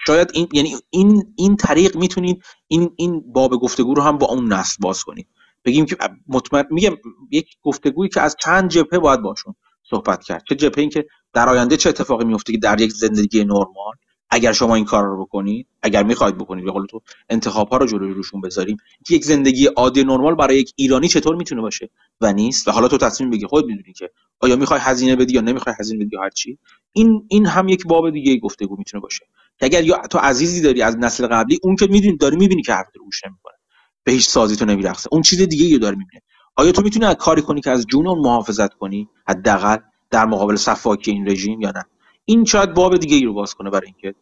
شاید 0.08 0.32
این 0.34 0.50
یعنی 0.54 0.76
این 0.89 1.34
این 1.36 1.56
طریق 1.56 1.96
می‌تونید 1.96 2.44
این 2.68 2.92
این 2.96 3.34
باب 3.34 3.52
گفتگو 3.52 3.94
رو 3.94 4.02
هم 4.02 4.18
با 4.18 4.28
اون 4.28 4.54
نسل 4.54 4.78
باز 4.80 5.04
کنید. 5.04 5.28
بگیم 5.66 5.86
که 5.86 5.98
مطمئن 6.28 6.66
میگم 6.72 6.98
یک 7.32 7.50
گفتگویی 7.64 8.10
که 8.10 8.22
از 8.22 8.36
چند 8.39 8.70
جبهه 8.70 9.00
باید 9.00 9.22
باشون 9.22 9.56
صحبت 9.89 10.24
کرد. 10.24 10.44
چه 10.50 10.56
جبهه 10.56 10.80
این 10.82 10.89
که 10.89 11.06
در 11.34 11.50
آینده 11.50 11.78
چه 11.78 11.89
اتفاقی 11.89 12.26
میفته 12.26 12.54
که 12.54 12.60
در 12.60 12.82
یک 12.82 12.92
زندگی 12.92 13.44
نرمال؟ 13.44 13.96
اگر 14.32 14.53
شما 14.53 14.75
این 14.75 14.86
کار 14.86 15.03
رو 15.03 15.25
بکنید 15.25 15.67
اگر 15.82 16.03
می‌خواید 16.03 16.38
بکنید 16.38 16.65
به 16.65 16.71
قول 16.71 16.86
تو 16.86 17.01
انتخاب 17.29 17.69
ها 17.69 17.77
رو 17.77 17.86
جلوی 17.86 18.13
روشون 18.13 18.41
بذاریم. 18.41 18.77
یک 19.09 19.25
زندگی 19.25 19.65
عادی 19.65 20.03
نرمال 20.03 20.36
برای 20.36 20.57
یک 20.57 20.73
ایرانی 20.75 21.07
چطور 21.07 21.36
می‌تونه 21.36 21.61
باشه 21.61 21.89
و 22.21 22.34
نیست؟ 22.34 22.67
و 22.67 22.71
حالا 22.71 22.88
تو 22.88 22.97
تصمیم 22.97 23.29
بگی 23.29 23.45
خود 23.45 23.65
می‌دونی 23.65 23.93
که 23.93 24.09
آیا 24.39 24.55
می‌خوای 24.55 24.79
هزینه 24.84 25.15
بدی 25.15 25.34
یا 25.34 25.41
نمی‌خوای 25.41 25.75
هزینه 25.79 26.05
بدی 26.05 26.17
هر 26.17 26.29
چی؟ 26.29 26.57
این 26.93 27.25
این 27.29 27.45
هم 27.45 27.67
یک 27.69 27.88
باب 27.88 28.09
دیگه 28.09 28.38
گفتگو 28.38 28.75
می‌تونه 28.77 29.01
باشه. 29.01 29.25
که 29.59 29.65
اگر 29.65 29.84
یا 29.84 30.01
تو 30.11 30.17
عزیزی 30.17 30.61
داری 30.61 30.82
از 30.82 30.97
نسل 30.97 31.27
قبلی 31.27 31.59
اون 31.63 31.75
که 31.75 31.88
می‌دونی 31.88 32.17
داری 32.17 32.38
می‌بینی 32.38 32.61
که 32.61 32.73
حرف 32.73 32.88
رو 32.95 33.05
گوش 33.05 33.25
نمی‌کنه. 33.25 33.55
به 34.03 34.11
هیچ 34.11 34.27
سازی 34.27 34.55
تو 34.55 34.65
نمیرخصه 34.65 35.09
اون 35.11 35.21
چیز 35.21 35.41
دیگه 35.41 35.75
رو 35.75 35.79
داره 35.82 35.95
می‌بینه. 35.95 36.21
آیا 36.55 36.71
تو 36.71 36.82
می‌تونی 36.82 37.15
کاری 37.15 37.41
کنی 37.41 37.61
که 37.61 37.69
از 37.71 37.86
جون 37.86 38.07
اون 38.07 38.19
محافظت 38.19 38.73
کنی؟ 38.73 39.09
حداقل 39.27 39.77
در 40.11 40.25
مقابل 40.25 40.55
صفاکی 40.55 41.11
این 41.11 41.29
رژیم 41.29 41.61
یا 41.61 41.71
نه؟ 41.75 41.86
این 42.26 42.45
شاید 42.45 42.74
باب 42.76 42.97
دیگه 42.97 43.15
ای 43.17 43.26
رو 43.26 43.34
باز 43.34 43.55
کنه 43.55 43.69
برای 43.69 43.88
اینکه 43.88 44.15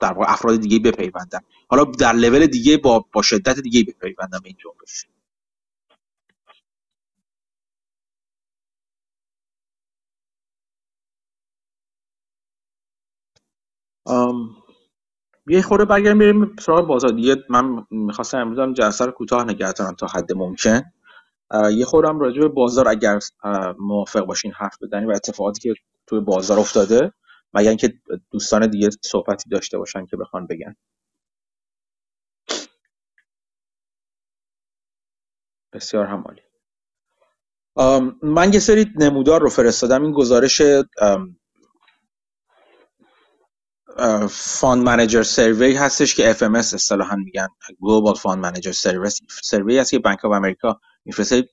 در 0.00 0.12
واقع 0.14 0.32
افراد 0.32 0.56
دیگه 0.60 0.78
بپیوندن. 0.78 1.40
حالا 1.68 1.84
در 1.84 2.12
لول 2.12 2.46
دیگه 2.46 2.76
با 2.78 3.06
با 3.12 3.22
شدت 3.22 3.60
دیگه 3.60 3.84
بپیوندن 3.84 4.40
به 4.44 4.48
این 4.48 4.56
جنبش. 4.58 5.06
یه 15.48 15.62
خورده 15.62 15.86
برگردیم 15.86 16.18
بریم 16.20 16.56
سراغ 16.60 16.88
بازار. 16.88 17.12
دیگه 17.12 17.36
من 17.50 17.86
می‌خواستم 17.90 18.38
امروز 18.38 18.60
هم 18.60 18.74
جلسه 18.74 19.06
رو 19.06 19.12
کوتاه 19.12 19.44
نگه 19.44 19.72
تا 19.72 20.08
حد 20.14 20.32
ممکن. 20.34 20.82
یه 21.76 21.84
خورم 21.86 22.20
راجع 22.20 22.40
به 22.40 22.48
بازار 22.48 22.88
اگر 22.88 23.20
موافق 23.80 24.20
باشین 24.26 24.52
حرف 24.52 24.78
بزنیم 24.82 25.08
و 25.08 25.12
اتفاقاتی 25.12 25.60
که 25.60 25.74
توی 26.06 26.20
بازار 26.20 26.60
افتاده. 26.60 27.12
مگر 27.54 27.68
اینکه 27.68 27.94
دوستان 28.30 28.70
دیگه 28.70 28.90
صحبتی 29.04 29.50
داشته 29.50 29.78
باشن 29.78 30.06
که 30.06 30.16
بخوان 30.16 30.46
بگن. 30.46 30.76
بسیار 35.72 36.06
همالی. 36.06 36.42
من 38.22 38.52
یه 38.52 38.58
سری 38.58 38.92
نمودار 38.96 39.40
رو 39.40 39.48
فرستادم. 39.48 40.02
این 40.02 40.12
گزارش 40.12 40.62
fund 44.30 44.82
manager 44.82 45.22
survey 45.22 45.76
هستش 45.76 46.14
که 46.14 46.34
FMS 46.34 46.74
اصطلاحا 46.74 47.16
میگن. 47.16 47.48
global 47.80 48.14
fund 48.14 48.42
manager 48.42 48.72
survey 49.42 49.78
هست 49.78 49.90
که 49.90 49.98
Bank 49.98 50.24
of 50.24 50.32
America 50.32 50.80
میفرسته. 51.04 51.48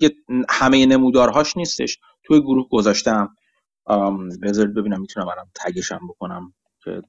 همه 0.50 0.86
نمودارهاش 0.86 1.58
نیستش. 1.58 2.00
توی 2.24 2.42
گروه 2.42 2.68
گذاشتم. 2.72 3.36
بذارید 4.44 4.76
ببینم 4.76 5.02
می‌تونم 5.02 5.28
الان 5.28 5.52
tag 5.56 5.79
شم 5.79 6.02
بکنم 6.10 6.54
که 6.84 7.02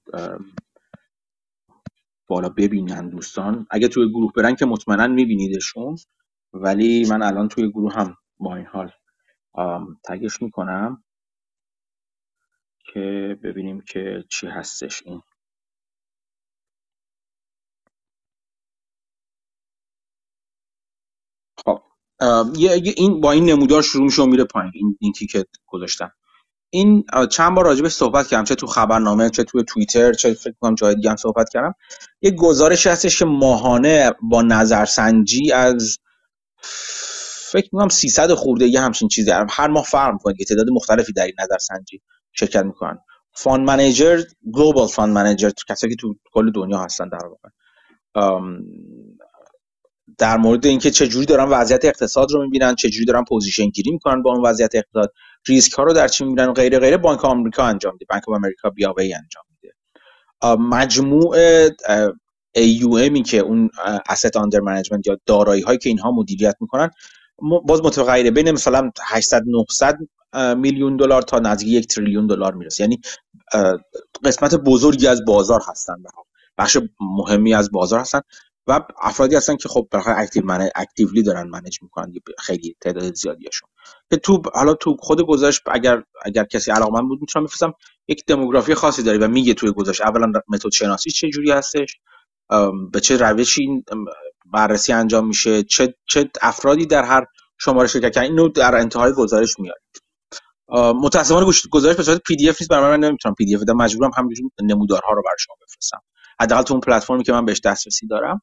بالا 2.29 2.49
ببینن 2.49 3.09
دوستان. 3.11 3.67
اگه 3.71 3.89
توی 3.89 4.09
گروه 4.11 4.33
برن 4.37 4.57
که 4.57 4.67
مطمئنا 4.67 5.07
میبینیدشون 5.07 5.97
ولی 6.53 7.07
من 7.11 7.23
الان 7.23 7.49
توی 7.49 7.71
گروه 7.71 7.95
هم 7.95 8.17
با 8.39 8.57
این 8.57 8.67
حال 8.67 8.93
tag 10.05 10.27
ش 10.27 10.43
می‌کنم 10.43 11.05
که 12.95 13.39
ببینیم 13.45 13.81
که 13.81 14.25
چی 14.31 14.47
هستش 14.47 15.03
این. 15.07 15.23
خب 21.67 21.83
این 22.97 23.21
با 23.21 23.33
این 23.33 23.45
نمودار 23.51 23.83
شروع 23.83 24.05
میشه 24.05 24.23
و 24.23 24.27
میره 24.27 24.45
پایین. 24.45 24.73
این 24.75 24.99
لینکی 25.03 25.29
که 25.29 25.47
گذاشتم. 25.67 26.13
این 26.75 27.05
چند 27.31 27.55
بار 27.55 27.65
راجبش 27.65 27.93
صحبت 27.93 28.27
کردم 28.27 28.45
چه 28.45 28.55
تو 28.55 28.67
خبرنامه 28.67 29.31
چه 29.31 29.45
تو 29.45 29.63
توییتر 29.63 30.13
چه 30.13 30.35
فکر 30.35 30.55
کنم 30.61 30.75
جای 30.75 30.95
دیگه 30.95 31.11
هم 31.11 31.17
صحبت 31.17 31.49
کردم. 31.49 31.75
یه 32.23 32.31
گزارش 32.31 32.87
هستش 32.87 33.19
که 33.19 33.25
ماهانه 33.25 34.13
با 34.23 34.43
نظرسنجی 34.43 35.53
از 35.53 35.99
فکر 37.53 37.69
می‌کنم 37.73 37.89
300 37.89 38.35
خورده 38.35 38.67
یه 38.67 38.81
همچین 38.81 39.09
چیزی 39.09 39.31
هر 39.51 39.69
ماه 39.69 39.85
فرق 39.85 40.13
می‌کنه 40.13 40.35
که 40.35 40.45
تعداد 40.45 40.67
مختلفی 40.73 41.13
در 41.13 41.25
این 41.25 41.35
نظرسنجی 41.43 42.01
شرکت 42.33 42.65
می‌کنن. 42.65 42.99
fund 43.33 43.65
manager 43.65 44.23
global 44.53 44.87
fund 44.87 45.11
manager 45.11 45.51
کسایی 45.69 45.93
که 45.93 45.97
تو 45.97 46.15
کل 46.33 46.53
دنیا 46.53 46.79
هستن 46.79 47.09
در 47.09 47.27
واقع. 47.27 47.49
در 50.19 50.37
مورد 50.37 50.67
اینکه 50.67 50.91
چه 50.91 51.09
جوری 51.09 51.27
دارن 51.27 51.49
وضعیت 51.49 51.85
اقتصاد 51.85 52.33
رو 52.33 52.43
می‌بینن 52.43 52.75
چه 52.75 52.91
جوری 52.91 53.05
دارن 53.05 53.25
position 53.25 53.69
گیری 53.69 53.91
می‌کنن 53.91 54.23
با 54.23 54.33
اون 54.33 54.47
وضعیت 54.47 54.75
اقتصاد. 54.75 55.13
ریسک 55.49 55.73
ها 55.73 55.83
رو 55.83 55.93
در 55.93 56.09
چی 56.09 56.25
می‌بینن 56.25 56.49
و 56.49 56.53
غیره 56.53 56.97
بانک 56.97 57.25
آمریکا 57.25 57.65
انجام 57.65 57.93
میده. 57.93 58.07
Bank 58.11 58.29
of 58.29 58.35
America 58.37 58.71
BofA 58.71 59.15
انجام 59.15 59.45
میده. 59.51 59.75
مجموع 60.77 61.69
AUM 62.59 63.07
ی 63.07 63.23
که 63.23 63.39
اون 63.39 63.71
asset 64.11 64.31
under 64.37 64.61
management 64.61 65.01
یا 65.07 65.19
دارایی 65.27 65.63
هایی 65.63 65.79
که 65.79 65.89
اینها 65.89 66.11
مدیریت 66.13 66.57
می‌کنن 66.61 66.91
باز 67.67 67.83
متغیره 67.83 68.31
بین 68.31 68.51
مثلا 68.51 68.91
800 69.03 69.43
900 69.47 69.99
میلیون 70.57 70.97
دلار 70.97 71.23
تا 71.23 71.39
نزدیک 71.39 71.69
یک 71.69 71.87
تریلیون 71.87 72.27
دلار 72.27 72.55
می‌رسه. 72.55 72.83
یعنی 72.83 73.01
قسمت 74.25 74.55
بزرگی 74.55 75.07
از 75.07 75.25
بازار 75.25 75.63
هستن 75.69 75.95
بخش 76.59 76.79
مهمی 77.01 77.55
از 77.55 77.71
بازار 77.71 78.01
هستن. 78.01 78.21
و 78.67 78.81
افرادی 79.01 79.37
هستن 79.37 79.57
که 79.57 79.69
خب 79.69 79.89
برای 79.91 80.15
اکتیو 80.17 80.45
من 80.45 80.69
اکتیولی 80.75 81.23
دارن 81.23 81.49
منیج 81.49 81.83
می‌کنن 81.83 82.13
خیلی 82.39 82.77
تعداد 82.81 83.15
زیادیشون 83.15 83.69
که 84.11 84.17
تو 84.17 84.43
حالا 84.55 84.75
تو 84.75 84.97
خود 85.01 85.23
گذاشت 85.23 85.63
اگر 85.67 86.03
اگر 86.25 86.45
کسی 86.45 86.71
علاقمند 86.71 87.09
بود 87.09 87.21
می‌تونم 87.21 87.45
بفرستم 87.45 87.75
یک 88.09 88.25
دموگرافی 88.27 88.75
خاصی 88.75 89.03
داره 89.03 89.19
و 89.19 89.29
میگه 89.29 89.55
توی 89.55 89.73
گذاشت. 89.73 90.01
اولا 90.01 90.33
متد 90.49 90.73
شناسی 90.73 91.11
چه 91.11 91.31
جوری 91.31 91.51
هستش؟ 91.51 91.97
به 92.93 93.01
چه 93.01 93.17
روشی 93.17 93.85
بررسی 94.53 94.93
انجام 94.93 95.27
میشه؟ 95.29 95.63
چه 95.63 95.95
چه 96.09 96.31
افرادی 96.43 96.87
در 96.87 97.05
هر 97.05 97.27
شماره 97.59 97.89
شرکت 97.89 98.15
کردن؟ 98.15 98.27
اینو 98.27 98.49
در 98.49 98.75
انتهای 98.75 99.13
گزارش 99.13 99.59
میاد 99.59 99.81
متاسفانه 101.03 101.47
گزارش 101.71 101.97
به 101.97 102.03
صورت 102.03 102.21
PDF 102.27 102.57
نیست. 102.61 102.71
برای 102.71 102.97
من 102.97 103.09
نمی‌تونم 103.09 103.35
PDF 103.35 103.63
بدم. 103.63 103.77
مجبورم 103.77 104.11
همینجوری 104.17 104.51
نمودارها 104.63 105.13
رو 105.13 105.23
برای 105.23 105.37
شما 105.39 105.57
بفرستم. 105.63 106.01
حداقل 106.41 106.63
تو 106.63 106.75
اون 106.75 106.81
پلتفرمی 106.81 107.25
که 107.25 107.33
من 107.33 107.45
بهش 107.45 107.61
دسترسی 107.61 108.07
دارم 108.07 108.43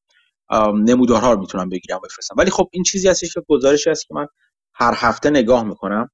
نمودارها 0.76 1.34
رو 1.34 1.40
می‌تونم 1.40 1.70
بگیرم 1.70 2.00
بفرستم. 2.04 2.36
ولی 2.38 2.52
خب 2.52 2.70
این 2.72 2.84
چیزی 2.84 3.08
هستش 3.08 3.34
که 3.34 3.42
گزارشی 3.50 3.90
هست 3.90 4.08
که 4.08 4.14
من 4.14 4.28
هر 4.74 4.94
هفته 4.98 5.30
نگاه 5.30 5.64
می‌کنم 5.64 6.10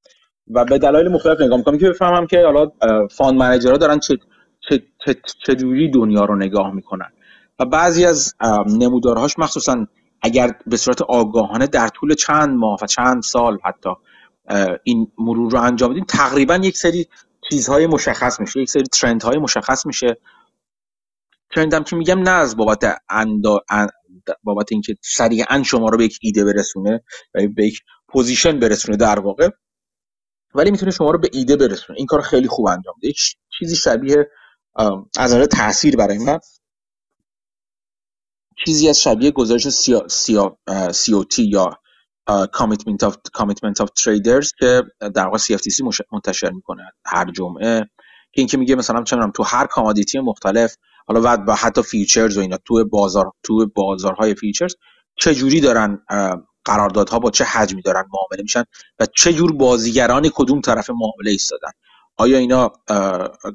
و 0.50 0.64
به 0.64 0.78
دلایل 0.78 1.08
مختلف 1.08 1.40
نگاه 1.40 1.58
می‌کنم 1.58 1.78
که 1.78 1.88
بفهمم 1.88 2.26
که 2.26 2.42
حالا 2.44 2.70
fund 3.10 3.38
manager 3.38 3.71
ها 3.71 3.76
دارن 3.76 3.98
چه 3.98 4.18
چه 4.68 5.16
چه 5.46 5.54
دنیا 5.94 6.24
رو 6.24 6.36
نگاه 6.36 6.74
می‌کنن. 6.74 7.12
و 7.58 7.64
بعضی 7.64 8.04
از 8.04 8.34
نمودارهاش 8.66 9.38
مخصوصا 9.38 9.86
اگر 10.22 10.54
به 10.66 10.76
صورت 10.76 11.02
آگاهانه 11.02 11.66
در 11.66 11.88
طول 11.88 12.14
چند 12.14 12.48
ماه 12.48 12.78
و 12.82 12.86
چند 12.86 13.22
سال 13.22 13.58
حتی 13.64 13.90
این 14.82 15.12
مرور 15.18 15.52
رو 15.52 15.60
انجام 15.60 15.90
بدیم 15.90 16.04
تقریبا 16.08 16.56
یک 16.56 16.76
سری 16.76 17.06
چیزهای 17.50 17.86
مشخص 17.86 18.40
میشه 18.40 18.60
یک 18.60 18.70
سری 18.70 18.82
trend 18.82 19.22
های 19.22 19.38
مشخص 19.38 19.86
میشه 19.86 20.16
trend 21.54 21.79
م 21.79 21.84
که 21.84 21.96
میگم 21.96 22.18
نه 22.18 22.30
از 22.30 22.56
بابت 22.56 23.02
اندا... 23.08 23.60
بابت 24.42 24.72
اینکه 24.72 24.96
سریعا 25.02 25.62
شما 25.62 25.88
رو 25.88 25.98
به 25.98 26.04
یک 26.04 26.18
ایده 26.22 26.44
برسونه 26.44 27.04
و 27.34 27.40
به 27.56 27.66
یک 27.66 27.80
position 28.08 28.58
برسونه 28.60 28.96
در 28.96 29.20
واقع 29.20 29.48
ولی 30.54 30.70
می‌تونه 30.70 30.92
شما 30.92 31.10
رو 31.10 31.18
به 31.18 31.28
ایده 31.32 31.56
برسونه. 31.56 31.98
این 31.98 32.06
کار 32.06 32.20
خیلی 32.20 32.48
خوب 32.48 32.66
انجام 32.66 32.94
میده. 32.96 33.08
یک 33.08 33.20
چیزی 33.58 33.76
شبیه 33.76 34.30
از 34.76 35.00
نظر 35.18 35.46
تاثیر 35.46 35.96
برای 35.96 36.18
من 36.18 36.38
چیزی 38.64 38.88
از 38.88 39.00
شبیه 39.00 39.30
گزارش 39.30 39.68
سی 39.68 40.32
یا 41.38 41.78
commitment 42.52 43.04
of 43.04 43.16
commitment 43.32 43.80
of 43.80 43.90
traders 43.90 44.52
که 44.58 44.82
در 45.14 45.24
واقع 45.24 45.38
CFTC 45.38 46.04
منتشر 46.12 46.50
می‌کنه 46.50 46.92
هر 47.04 47.30
جمعه. 47.30 47.80
که 48.32 48.40
اینکه 48.40 48.56
میگه 48.56 48.74
مثلا 48.74 49.02
چه 49.02 49.16
تو 49.34 49.42
هر 49.42 49.66
commodity 49.66 50.18
مختلف 50.18 50.76
حالا 51.08 51.20
بعد 51.20 51.44
با 51.44 51.54
حتی 51.54 51.82
futures 51.82 52.36
و 52.36 52.40
اینا 52.40 52.58
تو 52.64 52.84
بازار 52.84 53.32
تو 53.42 53.66
بازارهای 53.66 54.34
futures 54.34 54.74
چه 55.14 55.34
جوری 55.34 55.60
دارن 55.60 56.02
قراردادها 56.64 57.18
با 57.18 57.30
چه 57.30 57.44
حجمی 57.44 57.82
دارن 57.82 58.04
معامله 58.12 58.42
میشن 58.42 58.64
و 58.98 59.06
چه 59.16 59.32
جور 59.32 59.52
بازیگران 59.52 60.28
کدوم 60.34 60.60
طرف 60.60 60.90
معامله 60.90 61.30
ایستادن؟ 61.30 61.70
آیا 62.16 62.38
اینا 62.38 62.72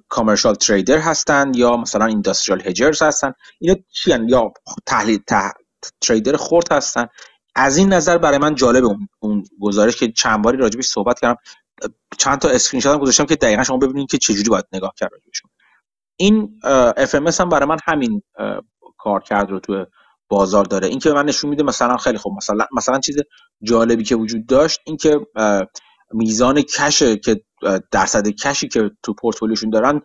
commercial 0.10 0.56
trader 0.56 0.98
هستن 0.98 1.52
یا 1.56 1.78
مثلا 1.78 2.06
industrial 2.06 2.62
hedgers 2.68 3.02
هستن؟ 3.02 3.34
اینا 3.60 3.76
چی 3.92 4.12
یا 4.28 4.54
تحلیل 4.86 5.20
trader 6.02 6.38
خرد 6.38 6.72
هستن؟ 6.72 7.08
از 7.56 7.78
این 7.78 7.94
نظر 7.94 8.18
برای 8.18 8.38
من 8.38 8.56
جالب 8.56 8.86
اون, 8.86 9.08
اون 9.20 9.44
گزارش 9.62 9.96
که 9.96 10.12
چند 10.12 10.42
باری 10.42 10.58
راجبش 10.58 10.88
صحبت 10.88 11.20
کردم. 11.20 11.38
چند 12.18 12.40
تا 12.40 12.50
اسکرین 12.50 12.82
شات 12.82 13.00
گذاشتم 13.00 13.26
که 13.26 13.36
دقیقا 13.36 13.64
شما 13.64 13.78
ببینید 13.78 14.10
که 14.10 14.18
چجوری 14.18 14.50
باید 14.50 14.66
نگاه 14.74 14.94
کرد 14.98 15.10
راجبشون. 15.12 15.52
این 16.24 16.60
FMS 17.12 17.40
هم 17.40 17.50
برای 17.50 17.70
من 17.70 17.78
همین 17.86 18.22
کار 18.98 19.20
کرد 19.20 19.50
رو 19.52 19.60
تو 19.60 19.86
بازار 20.30 20.66
داره. 20.66 20.88
این 20.88 21.00
که 21.00 21.12
من 21.12 21.26
نشون 21.26 21.50
میده 21.50 21.64
مثلا 21.64 21.98
خیلی 21.98 22.18
خوب. 22.18 22.38
مثلا 22.38 22.66
مثلا 22.72 23.00
چیز 23.00 23.16
جالبی 23.64 24.04
که 24.04 24.16
وجود 24.16 24.46
داشت 24.46 24.80
این 24.86 24.98
که 24.98 25.20
میزان 26.14 26.62
cash 26.62 27.07
ه 27.07 27.18
که 27.18 27.42
درصد 27.92 28.28
cash 28.28 28.60
ی 28.60 28.68
که 28.68 28.92
تو 29.04 29.14
پورتفولیوشون 29.14 29.70
دارن 29.70 30.02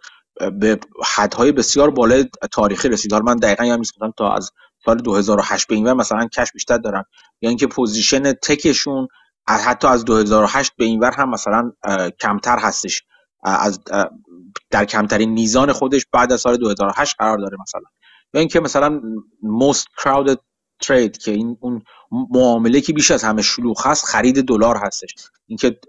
به 0.61 0.81
حدهای 1.17 1.53
بسیار 1.53 1.91
بالای 1.91 2.25
تاریخی 2.53 2.89
رسید. 2.89 3.13
حالا 3.13 3.25
من 3.25 3.37
دقیقا 3.37 3.65
یا 3.65 3.77
میسپرم 3.77 4.13
تا 4.17 4.33
از 4.33 4.51
سال 4.85 4.97
2008 4.97 5.67
به 5.67 5.75
این 5.75 5.93
مثلا 5.93 6.27
cash 6.27 6.53
بیشتر 6.53 6.79
دارن 6.79 7.05
یا 7.43 7.49
اینکه 7.49 7.67
position 7.67 8.33
tech 8.33 8.71
شون 8.71 9.09
حتی 9.49 9.89
از 9.89 10.05
2008 10.05 10.73
به 10.79 10.85
این 10.85 11.01
ور 11.01 11.11
هم 11.11 11.31
مثلا 11.31 11.73
کمتر 12.21 12.59
هستش. 12.59 13.03
از 13.43 13.81
در 14.71 14.85
کمترین 14.85 15.31
میزان 15.31 15.73
خودش 15.73 16.07
بعد 16.13 16.33
از 16.33 16.41
سال 16.41 16.57
2008 16.57 17.17
قرار 17.19 17.39
داره 17.39 17.57
مثلا. 17.61 17.83
یا 18.35 18.41
اینکه 18.41 18.61
مثلا 18.61 19.01
most 19.61 19.85
crowded 20.01 20.39
trade 20.85 21.19
که 21.19 21.31
این 21.31 21.57
اون 21.61 21.83
معامله 22.31 22.81
که 22.81 22.93
بیش 22.93 23.11
از 23.11 23.25
همه 23.25 23.43
شلوغ 23.43 23.87
هست 23.87 24.05
خرید 24.05 24.45
دلار 24.45 24.77
هستش. 24.77 25.15
اینکه 25.47 25.81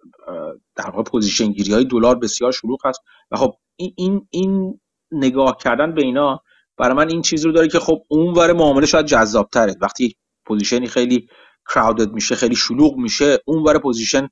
در 0.75 0.89
واقع 0.89 1.03
position 1.03 1.51
گیری 1.51 1.73
های 1.73 1.85
دلار 1.85 2.15
بسیار 2.15 2.51
شلوغ 2.51 2.85
هست. 2.85 2.99
و 3.31 3.37
خب 3.37 3.55
این 3.75 3.93
این 3.97 4.27
این 4.29 4.79
نگاه 5.11 5.57
کردن 5.57 5.95
به 5.95 6.01
اینا 6.01 6.41
برای 6.77 6.97
من 6.97 7.09
این 7.09 7.21
چیز 7.21 7.45
رو 7.45 7.51
داره 7.51 7.67
که 7.67 7.79
خب 7.79 8.03
اون 8.07 8.33
ور 8.33 8.53
معامله 8.53 8.85
شاید 8.85 9.05
جذاب 9.05 9.49
تره 9.49 9.75
وقتی 9.81 10.15
position 10.45 10.83
ی 10.83 10.87
خیلی 10.87 11.27
crowded 11.73 12.11
میشه 12.11 12.35
خیلی 12.35 12.55
شلوغ 12.55 12.97
میشه 12.97 13.39
اون 13.45 13.63
ور 13.63 13.79
position 13.79 14.29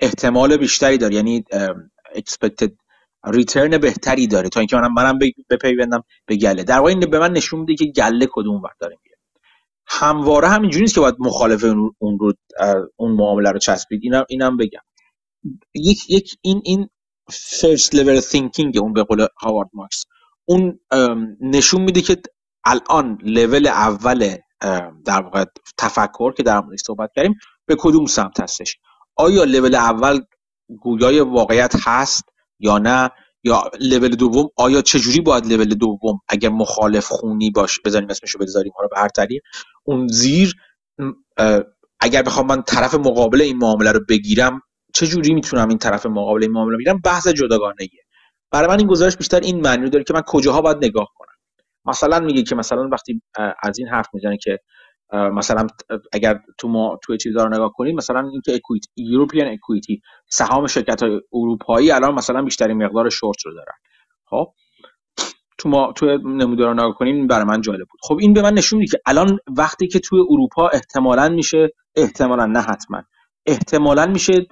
احتمال 0.00 0.56
بیشتری 0.56 0.98
داره. 0.98 1.14
یعنی 1.14 1.44
expected 2.14 2.70
ریترن 3.26 3.78
بهتری 3.78 4.26
داره. 4.26 4.48
تا 4.48 4.60
اینکه 4.60 4.76
منم 4.76 4.92
منم 4.94 5.18
بپیوندم 5.50 6.02
به 6.26 6.36
گله. 6.36 6.64
در 6.64 6.78
واقع 6.78 6.88
این 6.88 7.00
به 7.00 7.18
من 7.18 7.32
نشون 7.32 7.60
میده 7.60 7.74
که 7.74 7.84
گله 7.84 8.28
کدوم 8.32 8.62
ور 8.62 8.70
داره 8.80 8.96
میره 9.04 9.16
همواره 9.86 10.48
همینجوری 10.48 10.82
نیست 10.82 10.94
که 10.94 11.00
باید 11.00 11.16
مخالف 11.18 11.64
اون 11.98 12.18
رو 12.18 12.32
اون 12.96 13.12
معامله 13.12 13.50
رو 13.50 13.58
چسبید. 13.58 14.00
اینم 14.02 14.24
اینم 14.28 14.56
بگم. 14.56 14.80
یک 15.74 16.10
یک 16.10 16.36
این 16.42 16.62
این 16.64 16.88
فرست 17.30 17.94
لول 17.94 18.20
thinking 18.20 18.76
اون 18.76 18.92
به 18.92 19.02
قول 19.02 19.26
هاوارد 19.40 19.70
مارکس. 19.72 20.04
اون 20.44 20.80
نشون 21.40 21.80
میده 21.80 22.00
که 22.00 22.16
الان 22.64 23.18
لول 23.22 23.66
اول 23.66 24.36
در 25.04 25.22
واقع 25.22 25.44
تفکر 25.78 26.32
که 26.32 26.42
در 26.42 26.60
موردش 26.60 26.80
صحبت 26.86 27.10
کردیم 27.16 27.34
به 27.66 27.76
کدوم 27.78 28.06
سمت 28.06 28.40
هستش. 28.40 28.76
آیا 29.16 29.44
لول 29.44 29.74
اول 29.74 30.20
گویای 30.80 31.20
واقعیت 31.20 31.74
هست؟ 31.86 32.24
یا 32.60 32.78
نه؟ 32.78 33.10
یا 33.44 33.70
لول 33.80 34.08
دوم 34.08 34.48
آیا 34.56 34.82
چجوری 34.82 35.20
باید 35.20 35.46
لول 35.46 35.64
دوم 35.64 36.20
اگر 36.28 36.48
مخالف 36.48 37.06
خونی 37.06 37.50
باشه 37.50 37.80
بزنیم 37.84 38.10
اسمشو 38.10 38.38
بذاریم 38.38 38.72
حالا 38.76 38.88
به 38.88 39.00
هر 39.00 39.08
طریق؟ 39.08 39.42
اون 39.84 40.08
زیر 40.08 40.54
اگر 42.00 42.22
بخوام 42.22 42.46
من 42.46 42.62
طرف 42.62 42.94
مقابل 42.94 43.40
این 43.40 43.56
معامله 43.56 43.92
رو 43.92 44.00
بگیرم 44.08 44.60
چجوری 44.94 45.34
می‌تونم 45.34 45.68
این 45.68 45.78
طرف 45.78 46.06
مقابل 46.06 46.42
این 46.42 46.52
معامله 46.52 46.76
بگیرم؟ 46.76 47.00
بحث 47.04 47.28
جداگانه 47.28 47.88
برای 48.50 48.68
من 48.68 48.78
این 48.78 48.86
گزارش 48.86 49.16
بیشتر 49.16 49.40
این 49.40 49.60
معنی 49.60 49.90
داره 49.90 50.04
که 50.04 50.14
من 50.14 50.22
کجاها 50.26 50.60
باید 50.60 50.76
نگاه 50.84 51.08
کنم. 51.14 51.34
مثلا 51.84 52.20
میگه 52.20 52.42
که 52.42 52.54
مثلا 52.54 52.88
وقتی 52.92 53.22
از 53.62 53.78
این 53.78 53.88
حرف 53.88 54.06
می‌زنه 54.12 54.36
که 54.36 54.58
مثلا 55.14 55.66
اگر 56.12 56.40
تو 56.58 56.68
ما 56.68 56.98
تو 57.02 57.16
چیزا 57.16 57.44
رو 57.44 57.54
نگاه 57.54 57.72
کنیم 57.72 57.96
مثلا 57.96 58.28
اینکه 58.32 58.54
اکویتی 58.54 58.88
یوروپیان 58.96 59.48
اکویتی 59.48 60.02
سهام 60.28 60.66
شرکت 60.66 61.02
های 61.02 61.20
اروپایی 61.32 61.90
الان 61.90 62.14
مثلا 62.14 62.42
بیشترین 62.42 62.84
مقدار 62.84 63.10
شورت 63.10 63.46
رو 63.46 63.54
دارن. 63.54 63.74
خب؟ 64.26 64.52
تو 65.58 65.68
ما 65.68 65.92
تو 65.92 66.06
نمودار 66.06 66.74
نگاه 66.74 66.94
کنیم 66.94 67.26
برای 67.26 67.44
من 67.44 67.60
جالب 67.60 67.86
بود. 67.90 68.00
خب 68.02 68.18
این 68.20 68.32
به 68.32 68.42
من 68.42 68.54
نشون 68.54 68.78
میده 68.78 68.90
که 68.90 69.02
الان 69.06 69.38
وقتی 69.56 69.88
که 69.88 69.98
توی 69.98 70.20
اروپا 70.30 70.68
احتمالا 70.68 71.28
میشه 71.28 71.68
احتمالا 71.96 72.46
نه 72.46 72.60
حتما 72.60 73.02
احتمالا 73.46 74.06
میشه 74.06 74.46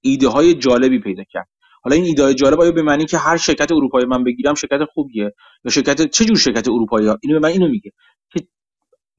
ایده 0.00 0.28
های 0.28 0.54
جالبی 0.54 0.98
پیدا 0.98 1.24
کرد. 1.30 1.48
حالا 1.82 1.96
این 1.96 2.04
ایده 2.04 2.34
جالب 2.34 2.60
آیا 2.60 2.72
به 2.72 2.82
معنی 2.82 3.04
که 3.06 3.18
هر 3.18 3.36
شرکت 3.36 3.72
اروپایی 3.72 4.06
من 4.06 4.24
بگیرم 4.24 4.54
شرکت 4.54 4.80
خوبیه؟ 4.94 5.34
یا 5.64 5.70
شرکت 5.70 6.10
چه 6.10 6.24
جور 6.24 6.36
شرکت 6.36 6.68
اروپایی 6.68 7.06
ها؟ 7.06 7.18
اینو 7.22 7.40
به 7.40 7.48
من 7.48 7.52
اینو 7.52 7.68
میگه. 7.68 7.92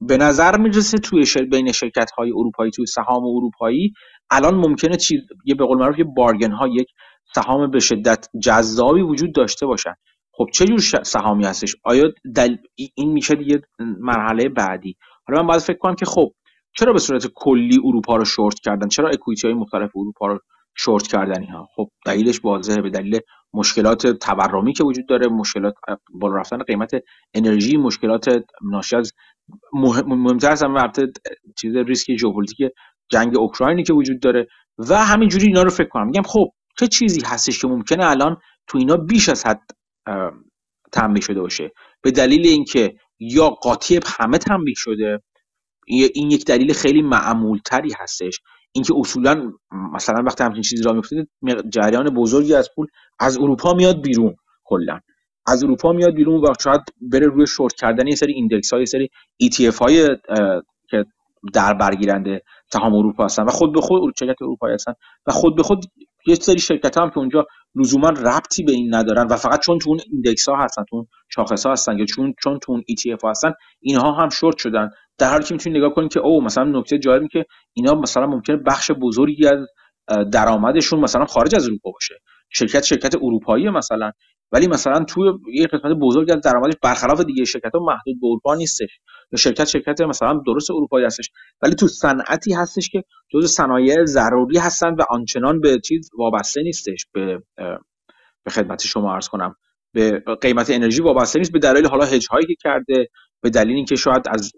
به 0.00 0.16
نظر 0.16 0.58
می‌رسه 0.58 0.98
توی 0.98 1.26
شر... 1.26 1.44
بین 1.44 1.72
شرکت 1.72 2.10
های 2.10 2.30
اروپایی 2.30 2.70
توی 2.70 2.86
سهام 2.86 3.24
اروپایی 3.24 3.92
الان 4.30 4.54
ممکنه 4.54 4.96
چیز 4.96 5.20
یه 5.44 5.54
به 5.54 5.64
قول 5.64 5.78
معروف 5.78 5.98
یه 5.98 6.04
بارگن 6.04 6.52
ها 6.52 6.68
یک 6.68 6.88
سهام 7.34 7.70
به 7.70 7.80
شدت 7.80 8.26
جذابی 8.42 9.02
وجود 9.02 9.34
داشته 9.34 9.66
باشن. 9.66 9.94
خب 10.32 10.46
چه 10.54 10.64
جور 10.64 10.78
سهامی 11.02 11.44
هستش؟ 11.44 11.76
آیا 11.84 12.12
دل... 12.34 12.56
این 12.94 13.12
میشه 13.12 13.34
دیگه 13.34 13.62
مرحله 14.00 14.48
بعدی. 14.48 14.96
حالا 15.28 15.42
من 15.42 15.48
باید 15.48 15.60
فکر 15.60 15.78
کنم 15.78 15.94
که 15.94 16.06
خب 16.06 16.32
چرا 16.78 16.92
به 16.92 16.98
صورت 16.98 17.26
کلی 17.34 17.78
اروپا 17.84 18.16
رو 18.16 18.24
شورت 18.24 18.60
کردن؟ 18.60 18.88
چرا 18.88 19.08
اکویتی 19.08 19.46
های 19.46 19.56
مختلف 19.56 19.90
اروپا 19.96 20.26
رو 20.26 20.38
شورت 20.76 21.06
کردنی 21.06 21.46
ها 21.46 21.68
خب 21.76 21.88
دلیلش 22.06 22.40
واضحه 22.44 22.82
به 22.82 22.90
دلیل 22.90 23.20
مشکلات 23.54 24.06
تورمی 24.06 24.72
که 24.72 24.84
وجود 24.84 25.06
داره 25.08 25.28
مشکلات 25.28 25.74
بالا 26.14 26.34
رفتن 26.36 26.58
قیمت 26.58 26.90
انرژی 27.34 27.76
مشکلات 27.76 28.24
ناشی 28.62 28.96
از 28.96 29.12
مهمتر 30.06 30.50
از 30.50 30.62
همه 30.62 30.92
چیز 31.60 31.76
ریسک 31.76 32.16
ژئوپلیتیک 32.16 32.72
جنگ 33.08 33.38
اوکراینی 33.38 33.82
که 33.82 33.92
وجود 33.92 34.20
داره 34.20 34.46
و 34.78 35.04
همینجوری 35.04 35.46
اینا 35.46 35.62
رو 35.62 35.70
فکر 35.70 35.88
کنم. 35.88 36.06
میگم 36.06 36.22
خب 36.22 36.52
چه 36.78 36.86
چیزی 36.86 37.20
هستش 37.24 37.58
که 37.58 37.68
ممکنه 37.68 38.06
الان 38.06 38.36
تو 38.66 38.78
اینا 38.78 38.96
بیش 38.96 39.28
از 39.28 39.46
حد 39.46 39.70
تنبیه 40.92 41.22
شده 41.22 41.40
باشه؟ 41.40 41.72
به 42.02 42.10
دلیل 42.10 42.46
اینکه 42.46 42.94
یا 43.18 43.48
قاطی 43.48 44.00
همه 44.18 44.38
تنبیه 44.38 44.74
شده 44.76 45.22
این 45.86 46.30
یک 46.30 46.44
دلیل 46.44 46.72
خیلی 46.72 47.02
معمولتری 47.02 47.92
هستش. 47.98 48.40
اینکه 48.72 48.94
اصولا 48.96 49.52
مثلا 49.92 50.22
وقتی 50.26 50.44
همچین 50.44 50.62
چیزی 50.62 50.82
را 50.82 50.92
میفته 50.92 51.26
جریان 51.68 52.14
بزرگی 52.14 52.54
از 52.54 52.68
پول 52.76 52.86
از 53.18 53.38
اروپا 53.38 53.74
میاد 53.74 54.02
بیرون 54.02 54.34
کلا. 54.64 55.00
از 55.46 55.64
اروپا 55.64 55.92
میاد 55.92 56.14
بیرون 56.14 56.40
و 56.40 56.52
شاید 56.64 56.80
بره 57.00 57.26
روی 57.26 57.46
شورت 57.46 57.74
کردن 57.74 58.06
یه 58.06 58.14
سری 58.14 58.32
index 58.32 58.72
های 58.72 58.86
سری 58.86 59.08
ETF 59.42 59.78
های 59.78 60.08
که 60.90 61.04
در 61.52 61.74
برگیرنده 61.74 62.42
سهام 62.72 62.94
اروپا 62.94 63.24
هستن 63.24 63.42
و 63.42 63.50
خود 63.50 63.72
به 63.72 63.80
خود 63.80 64.12
شرکت 64.18 64.42
اروپایی 64.42 64.74
هستن 64.74 64.92
و 65.26 65.32
خود 65.32 65.56
به 65.56 65.62
خود 65.62 65.84
یه 66.26 66.34
سری 66.34 66.58
شرکت 66.58 66.98
هم 66.98 67.10
که 67.10 67.18
اونجا 67.18 67.46
لزوما 67.74 68.08
ربطی 68.08 68.62
به 68.62 68.72
این 68.72 68.94
ندارن 68.94 69.26
و 69.26 69.36
فقط 69.36 69.60
چون 69.60 69.78
تو 69.78 69.90
اون 69.90 70.00
index 70.12 70.48
ها 70.48 70.56
هستن 70.56 70.84
تو 70.90 70.96
اون 70.96 71.06
شاخص 71.28 71.66
ها 71.66 71.72
هستن 71.72 71.98
یا 71.98 72.04
چون 72.04 72.34
چون 72.42 72.58
تو 72.58 72.72
اون 72.72 72.82
ETF 72.90 73.22
ها 73.22 73.30
هستن 73.30 73.52
اینها 73.80 74.12
هم 74.12 74.28
شورت 74.28 74.56
شدن. 74.58 74.90
در 75.18 75.30
حالی 75.30 75.44
که 75.44 75.54
می‌تونید 75.54 75.78
نگاه 75.78 75.94
کنید 75.94 76.12
که 76.12 76.20
او 76.20 76.44
مثلا 76.44 76.64
نکته 76.64 76.98
جالبی 76.98 77.28
که 77.28 77.44
اینا 77.72 77.94
مثلا 77.94 78.26
ممکنه 78.26 78.56
بخش 78.56 78.90
بزرگی 78.90 79.46
از 79.46 79.58
درآمدشون 80.32 81.00
مثلا 81.00 81.24
خارج 81.24 81.54
از 81.54 81.66
اروپا 81.66 81.90
باشه. 81.90 82.14
شرکت 82.50 82.82
شرکت 82.82 83.14
اروپایی 83.14 83.70
مثلا. 83.70 84.12
ولی 84.52 84.66
مثلا 84.66 85.04
توی 85.04 85.32
یه 85.54 85.66
قسمت 85.66 85.92
بزرگی 85.92 86.32
از 86.32 86.40
درآمدش 86.40 86.74
برخلاف 86.82 87.20
دیگه 87.20 87.44
شرکت 87.44 87.74
ها 87.74 87.80
محدود 87.80 88.20
به 88.20 88.26
اروپا 88.26 88.54
نیستش. 88.54 89.00
یا 89.32 89.38
شرکت 89.38 89.64
شرکت 89.64 90.00
مثلا 90.00 90.42
درست 90.46 90.70
اروپایی 90.70 91.06
هستش. 91.06 91.30
ولی 91.62 91.74
تو 91.74 91.88
صنعتی 91.88 92.54
هستش 92.54 92.88
که 92.88 93.04
جزء 93.32 93.46
صنایع 93.46 94.04
ضروری 94.04 94.58
هستن 94.58 94.94
و 94.94 95.02
آنچنان 95.10 95.60
به 95.60 95.80
چیز 95.80 96.10
وابسته 96.18 96.62
نیستش. 96.62 97.06
به 97.12 97.42
به 98.44 98.50
خدمت 98.50 98.86
شما 98.86 99.14
عرض 99.14 99.28
کنم. 99.28 99.54
به 99.94 100.22
قیمت 100.40 100.70
انرژی 100.70 101.02
وابسته 101.02 101.38
نیست. 101.38 101.52
به 101.52 101.58
دلیل 101.58 101.86
حالا 101.86 102.04
هج 102.04 102.26
هایی 102.30 102.46
که 102.46 102.54
کرده 102.62 103.08
به 103.42 103.50
دلیل 103.50 103.76
اینکه 103.76 103.96
شاید 103.96 104.22
از 104.28 104.52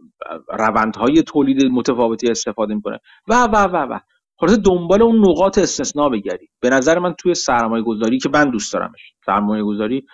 روندهای 0.48 1.22
تولید 1.22 1.64
متفاوتی 1.64 2.30
استفاده 2.30 2.74
می‌کنه. 2.74 2.98
و 3.28 3.44
و 3.44 3.56
و 3.56 3.76
و. 3.76 3.98
خلاصه 4.42 4.56
دنبال 4.56 5.02
اون 5.02 5.28
نقاط 5.28 5.58
استثنا 5.58 6.08
بگردید 6.08 6.50
به 6.60 6.70
نظر 6.70 6.98
من 6.98 7.14
توی 7.14 7.34
سرمایه 7.34 7.84
گذاری 7.84 8.18
که 8.18 8.28
من 8.28 8.50
دوست 8.50 8.72
دارمش 8.72 9.14
سرمایه 9.26 9.64
گذاری 9.64 10.06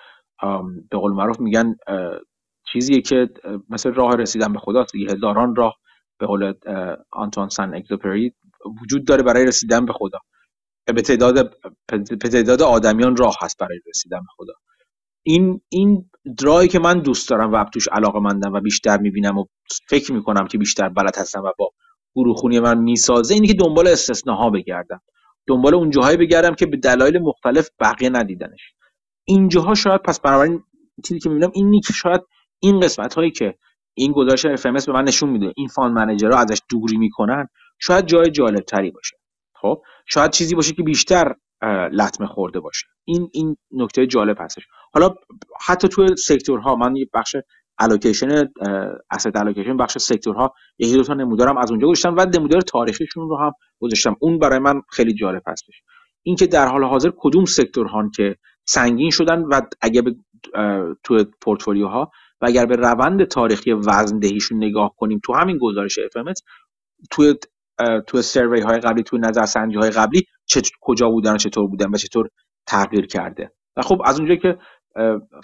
به 0.91 0.99
قول 0.99 1.12
معروف 1.12 1.41
میگن 1.41 1.76
چیزیه 2.72 3.01
که 3.01 3.29
مثل 3.70 3.93
راه 3.93 4.16
رسیدن 4.16 4.53
به 4.53 4.59
خدا 4.59 4.87
هزاران 5.11 5.57
راه 5.57 5.76
به 6.18 6.26
قول 6.26 6.55
آنتوان 7.12 7.49
سن 7.49 7.74
اگزوپری 7.74 8.35
وجود 8.83 9.05
داره 9.05 9.22
برای 9.22 9.47
رسیدن 9.47 9.87
به 9.87 9.93
خدا. 9.93 10.18
به 10.87 11.03
تعداد 11.03 11.55
به 11.89 12.16
تعداد 12.16 12.62
آدمیان 12.62 13.16
راه 13.16 13.37
هست 13.43 13.59
برای 13.59 13.81
رسیدن 13.87 14.18
به 14.18 14.33
خدا. 14.37 14.53
این 15.22 15.61
این 15.68 16.11
درایی 16.39 16.68
که 16.68 16.79
من 16.79 17.01
دوست 17.01 17.31
دارم 17.31 17.53
و 17.53 17.64
توش 17.64 17.89
علاقه 17.93 18.20
مندم 18.20 18.53
و 18.53 18.61
بیشتر 18.61 18.99
می‌بینم 18.99 19.39
و 19.39 19.45
فکر 19.89 20.12
می‌کنم 20.12 20.47
که 20.47 20.59
بیشتر 20.59 20.89
بلد 20.89 21.18
هستم 21.18 21.43
و 21.43 21.53
با 21.59 21.70
گروه 22.17 22.61
من 22.61 22.79
می‌سازه 22.79 23.35
اینه 23.35 23.47
که 23.47 23.55
دنبال 23.55 23.89
استثناها 23.89 24.51
بگردم. 24.51 25.01
دنبال 25.47 25.75
اون 25.75 25.91
جاهایی 25.91 26.17
بگردم 26.17 26.55
که 26.55 26.67
به 26.67 26.77
دلایل 26.77 27.19
مختلف 27.19 27.71
بقیه 27.81 28.11
ندیدنش. 28.11 28.75
اینجاها 29.25 29.75
شاید 29.75 30.03
پس 30.03 30.21
بنابراین 30.21 30.63
چیزی 31.05 31.21
که 31.21 31.29
می‌بینم 31.29 31.51
اینی 31.55 31.81
که 31.81 31.93
شاید 31.93 32.21
این 32.61 32.81
قسمت 32.81 33.15
هایی 33.15 33.31
که 33.31 33.55
این 33.95 34.13
گزارش 34.13 34.47
FMS 34.47 34.87
به 34.87 34.93
من 34.93 35.05
نشون 35.05 35.31
میده 35.31 35.53
این 35.57 35.69
فان 35.69 35.93
منیجرها 35.93 36.39
ازش 36.39 36.63
دوری 36.71 36.97
می‌کنن 36.97 37.49
شاید 37.79 38.07
جای 38.07 38.31
جالب 38.31 38.61
تری 38.61 38.91
باشه. 38.91 39.17
خب؟ 39.55 39.83
شاید 40.07 40.31
چیزی 40.31 40.55
باشه 40.55 40.75
که 40.75 40.83
بیشتر 40.83 41.35
لطمه 41.93 42.27
خورده 42.27 42.61
باشه. 42.61 42.87
این 43.05 43.31
این 43.33 43.57
نکته 43.71 44.07
جالب 44.07 44.37
هستش. 44.41 44.63
حالا 44.93 45.15
حتی 45.67 45.89
توی 45.89 46.17
سکتورها 46.17 46.77
من 46.77 46.97
یه 46.97 47.09
بخش 47.15 47.37
الوکیشن 47.79 48.49
اسید 49.11 49.37
الوکیشن 49.37 49.76
بخش 49.76 49.99
سکتورها. 49.99 50.55
یکی 50.79 50.97
دو 50.97 51.03
تا 51.03 51.14
نمودارم 51.14 51.59
از 51.59 51.70
اونجا 51.70 51.87
گذاشتم 51.87 52.14
و 52.18 52.26
نمودار 52.37 52.61
تاریخیشون 52.61 53.29
رو 53.29 53.37
هم 53.37 53.53
گذاشتم. 53.81 54.16
اون 54.20 54.39
برای 54.39 54.59
من 54.59 54.83
خیلی 54.91 55.14
جالب 55.14 55.43
هستش. 55.47 55.83
اینکه 56.22 56.47
در 56.47 56.66
حال 56.66 56.85
حاضر 56.85 57.11
کدوم 57.16 57.45
سکتورها 57.45 58.11
که 58.16 58.37
سنگین 58.64 59.11
شدن 59.11 59.43
و 59.43 59.61
اگه 59.81 60.03
به 60.03 60.16
تو 61.05 61.24
پورتفولیوها 61.41 62.11
و 62.41 62.47
اگر 62.47 62.66
به 62.66 62.76
روند 62.76 63.24
تاریخی 63.24 63.72
وزندهیشون 63.72 64.64
نگاه 64.64 64.95
کنیم 64.97 65.20
تو 65.24 65.35
همین 65.35 65.59
گزارش 65.59 65.99
FMS 65.99 66.43
توی 67.11 67.35
تو 68.07 68.22
survey 68.22 68.61
های 68.61 68.79
قبلی 68.79 69.03
تو 69.03 69.18
نظرسنجی 69.18 69.76
های 69.76 69.91
قبلی 69.91 70.26
کجا 70.81 71.09
بودن 71.11 71.35
و 71.35 71.37
چطور 71.37 71.66
بودن 71.66 71.91
و 71.91 71.97
چطور 71.97 72.29
تغییر 72.66 73.07
کرده. 73.07 73.53
و 73.76 73.83
خب 73.83 74.03
از 74.05 74.18
اونجایی 74.18 74.41
که 74.41 74.59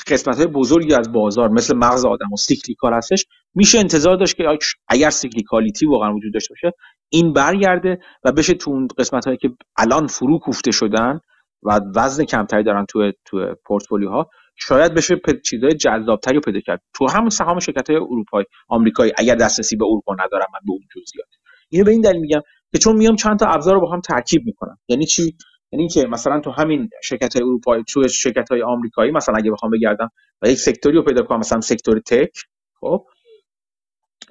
قسمت 0.07 0.36
های 0.36 0.47
بزرگی 0.47 0.95
از 0.95 1.12
بازار 1.12 1.49
مثل 1.49 1.76
مغز 1.76 2.05
آدم 2.05 2.32
و 2.32 2.36
cyclical 2.37 2.93
هستش 2.95 3.26
میشه 3.55 3.78
انتظار 3.78 4.16
داشت 4.16 4.36
که 4.36 4.45
اگر 4.88 5.11
cyclicality 5.11 5.87
واقعا 5.86 6.14
وجود 6.14 6.32
داشته 6.32 6.55
باشه 6.55 6.76
این 7.09 7.32
برگرده 7.32 7.99
و 8.24 8.32
بشه 8.32 8.55
تو 8.55 8.70
اون 8.70 8.88
قسمت 8.99 9.24
هایی 9.24 9.38
که 9.38 9.51
الان 9.76 10.07
فرو 10.07 10.38
کوفته 10.38 10.70
شدن 10.70 11.20
و 11.62 11.80
وزن 11.97 12.24
کمتری 12.24 12.62
دارن 12.62 12.86
تو 12.88 13.12
تو 13.24 13.55
پورتفولیو 13.64 14.09
ها 14.09 14.30
شاید 14.57 14.95
بشه 14.95 15.20
چیزای 15.45 15.74
جذابتری 15.74 16.34
رو 16.34 16.40
پیدا 16.40 16.61
کرد. 16.61 16.82
تو 16.95 17.11
همون 17.11 17.30
سهام 17.30 17.59
شرکت 17.59 17.90
های 17.90 17.99
اروپایی 17.99 18.47
آمریکایی 18.68 19.12
اگر 19.18 19.34
دسترسی 19.34 19.76
به 19.76 19.84
اروپا 19.84 20.14
ندارم 20.14 20.47
من 20.53 20.61
به 20.66 20.72
اون 20.72 20.80
جزئیات 20.90 21.28
اینو 21.70 21.84
به 21.84 21.90
این 21.90 22.01
دلیل 22.01 22.20
میگم 22.20 22.40
که 22.72 22.78
چون 22.78 22.97
میام 22.97 23.16
چند 23.16 23.38
تا 23.38 23.47
ابزار 23.47 23.74
رو 23.74 23.80
با 23.80 23.92
هم 23.92 24.01
ترکیب 24.01 24.42
می‌کنم. 24.47 24.78
یعنی 24.88 25.07
چی؟ 25.07 25.36
یعنی 25.75 25.89
که 25.89 26.07
مثلا 26.07 26.41
تو 26.41 26.51
همین 26.51 26.91
شرکت 27.03 27.37
های 27.37 27.43
اروپایی 27.43 27.85
تو 27.89 28.09
شرکت 28.09 28.51
های 28.51 28.62
آمریکایی 28.62 29.12
مثلا 29.12 29.35
اگه 29.39 29.51
بخوام 29.51 29.72
بگردم 29.72 30.11
و 30.43 30.49
یک 30.49 30.59
سکتوری 30.59 30.97
رو 30.97 31.03
پیدا 31.03 31.22
کنم 31.22 31.39
مثلا 31.39 31.61
سکتور 31.61 32.01
تک 32.01 32.39
خب؟ 32.81 33.07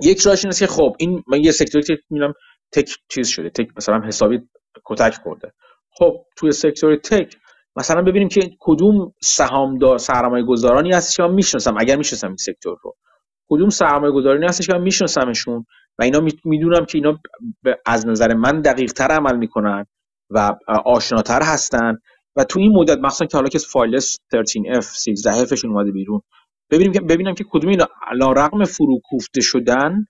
یک 0.01 0.21
راهش 0.21 0.45
اینه 0.45 0.55
که 0.55 0.67
خب 0.67 0.95
این 0.99 1.23
من 1.27 1.43
یه 1.43 1.51
سکتوری 1.51 1.85
که 1.85 1.97
می‌بینم 2.09 2.33
تک 2.71 2.89
چیز 3.09 3.27
شده 3.27 3.49
تک 3.49 3.67
مثلا 3.77 4.01
حسابی 4.07 4.39
کتک 4.85 5.13
خورده. 5.23 5.53
خب 5.89 6.25
توی 6.37 6.51
سکتور 6.51 6.95
تک 6.95 7.37
مثلا 7.75 8.01
ببینیم 8.01 8.27
که 8.27 8.41
کدوم 8.59 9.13
سهامدار 9.21 9.97
سرمایه 9.97 10.45
گذارانی 10.45 10.91
هستش 10.93 11.17
که 11.17 11.23
من 11.23 11.33
می‌شناسم 11.33 11.75
اگر 11.79 11.95
می‌شناسم 11.95 12.27
این 12.27 12.37
سکتور 12.37 12.77
رو. 12.83 12.95
کدوم 13.49 13.69
سرمایه 13.69 14.13
گذارانی 14.13 14.45
هستش 14.45 14.67
که 14.67 14.73
من 14.73 14.81
میشناسمشون 14.81 15.65
و 15.99 16.03
اینا 16.03 16.19
می‌دونم 16.45 16.85
که 16.85 16.97
اینا 16.97 17.19
از 17.85 18.07
نظر 18.07 18.33
من 18.33 18.61
دقیق 18.61 18.91
تر 18.93 19.11
عمل 19.11 19.37
می‌کنن. 19.37 19.85
و 20.29 20.55
آشناتر 20.85 21.41
هستن. 21.43 21.97
و 22.35 22.43
تو 22.43 22.59
این 22.59 22.71
مدت 22.71 22.97
مثلا 22.97 23.27
که 23.27 23.37
حالا 23.37 23.49
که 23.49 23.59
فایل 23.59 23.99
13F 23.99 24.85
13Fشون 24.85 25.65
اومده 25.65 25.91
بیرون. 25.91 26.21
ببینیم 26.71 26.93
که 26.93 27.01
ببینم 27.01 27.33
که 27.33 27.45
کدوم 27.51 27.69
اینا 27.69 28.31
رقم 28.31 28.63
فروکوفته 28.63 29.41
شدن 29.41 30.05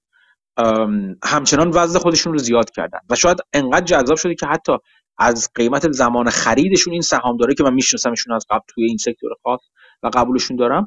همچنان 1.24 1.72
وزن 1.74 2.00
خودشون 2.00 2.34
رو 2.34 2.40
زیاد 2.40 2.70
کردن. 2.70 3.00
و 3.10 3.16
شاید 3.16 3.38
انقدر 3.54 3.86
جذاب 3.86 4.18
شده 4.18 4.36
که 4.36 4.46
حتی 4.46 4.72
از 5.18 5.50
قیمت 5.56 5.92
زمان 5.92 6.30
خریدشون 6.30 6.94
این 6.94 7.02
سهام 7.02 7.38
داره 7.38 7.54
که 7.54 7.64
من 7.64 7.74
میشناسمشون 7.74 8.34
از 8.34 8.46
قبل 8.50 8.64
توی 8.68 8.86
این 8.86 8.98
سکتور 8.98 9.32
خاص 9.44 9.62
و 10.04 10.10
قبولشون 10.14 10.58
دارم. 10.58 10.86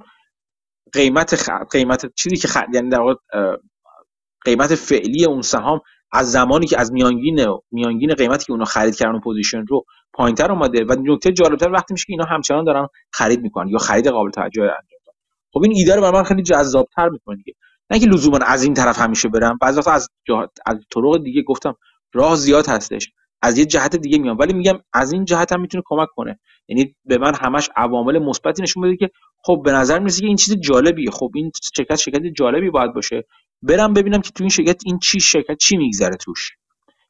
قیمت 0.92 1.36
خ... 1.36 1.50
قیمت 1.70 2.14
چیزی 2.14 2.36
که 2.36 2.48
خ... 2.48 2.56
یعنی 2.74 2.88
در 2.88 3.00
قیمت 4.44 4.74
فعلی 4.74 5.24
اون 5.24 5.42
سهام 5.42 5.80
از 6.12 6.32
زمانی 6.32 6.66
که 6.66 6.80
از 6.80 6.92
میانگین 6.92 7.46
میانگین 7.70 8.14
قیمتی 8.14 8.44
که 8.44 8.52
اونا 8.52 8.64
خرید 8.64 8.96
کردن 8.96 9.12
اون 9.12 9.20
position 9.20 9.64
رو 9.66 9.84
پایینتر 10.12 10.52
اومده 10.52 10.84
و 10.84 10.96
نکته 10.98 11.32
جالبتر 11.32 11.70
وقتی 11.70 11.94
میشه 11.94 12.04
که 12.06 12.12
اینا 12.12 12.24
همچنان 12.24 12.64
دارن 12.64 12.86
خرید 13.12 13.42
می‌کنن 13.42 13.68
یا 13.68 13.78
خرید 13.78 14.08
قابل 14.08 14.30
توجه 14.30 14.62
انجام 14.62 15.00
دادن 15.06 15.18
خب 15.52 15.62
این 15.62 15.72
ایده 15.76 15.94
رو 15.94 16.02
برای 16.02 16.12
من 16.12 16.22
خیلی 16.22 16.42
جذابتر 16.42 17.08
می‌کنه 17.08 17.36
دیگه. 17.36 17.52
نه 17.90 17.98
که 17.98 18.06
لزوما 18.06 18.38
از 18.46 18.64
این 18.64 18.74
طرف 18.74 18.98
همیشه 18.98 19.28
برم 19.28 19.58
بعضی 19.60 19.80
از 19.86 20.08
از 20.66 20.78
طرق 20.94 21.22
دیگه 21.22 21.42
گفتم 21.42 21.74
راه 22.14 22.36
زیاد 22.36 22.66
هستش. 22.68 23.10
از 23.42 23.58
یه 23.58 23.64
جهت 23.64 23.96
دیگه 23.96 24.18
میام. 24.18 24.38
ولی 24.38 24.52
میگم 24.52 24.78
از 24.92 25.12
این 25.12 25.24
جهت 25.24 25.52
هم 25.52 25.60
می‌تونه 25.60 25.82
کمک 25.86 26.08
کنه. 26.16 26.38
یعنی 26.68 26.94
به 27.04 27.18
من 27.18 27.34
همش 27.34 27.70
عوامل 27.76 28.18
مثبتی 28.18 28.62
نشون 28.62 28.82
بده 28.82 28.96
که 28.96 29.10
خب 29.44 29.62
به 29.64 29.72
نظر 29.72 29.98
می‌رسه 29.98 30.20
که 30.20 30.26
این 30.26 30.36
چیز 30.36 30.56
جالبیه. 30.56 31.10
خب 31.10 31.30
این 31.34 31.50
شرکت 31.76 31.96
شرکت 31.96 32.22
جالبی 32.22 32.70
باید 32.70 32.92
باشه. 32.92 33.24
برم 33.62 33.94
ببینم 33.94 34.20
که 34.20 34.30
تو 34.30 34.44
این 34.44 34.50
شرکت 34.50 34.82
این 34.86 34.98
چی 34.98 35.20
شرکت 35.20 35.56
چی 35.56 35.76
میگذره 35.76 36.16
توش. 36.16 36.52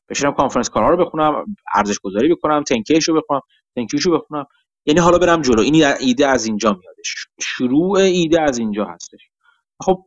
بشینم 0.08 0.32
کانفرنس 0.32 0.70
کارها 0.70 0.90
رو 0.90 1.04
بخونم 1.04 1.44
ارزش 1.74 1.98
گذاری 1.98 2.34
بکنم 2.34 2.62
تنکیش 2.62 3.08
رو 3.08 3.20
بخونم 3.20 3.40
تنکیش 3.76 4.02
رو 4.02 4.18
بخونم. 4.18 4.46
یعنی 4.86 5.00
حالا 5.00 5.18
برم 5.18 5.42
جلو. 5.42 5.60
این 5.60 5.84
ایده 6.00 6.26
از 6.26 6.46
اینجا 6.46 6.72
میادش. 6.72 7.26
شروع 7.40 7.98
ایده 7.98 8.42
از 8.42 8.58
اینجا 8.58 8.84
هستش. 8.84 9.30
خب 9.82 10.04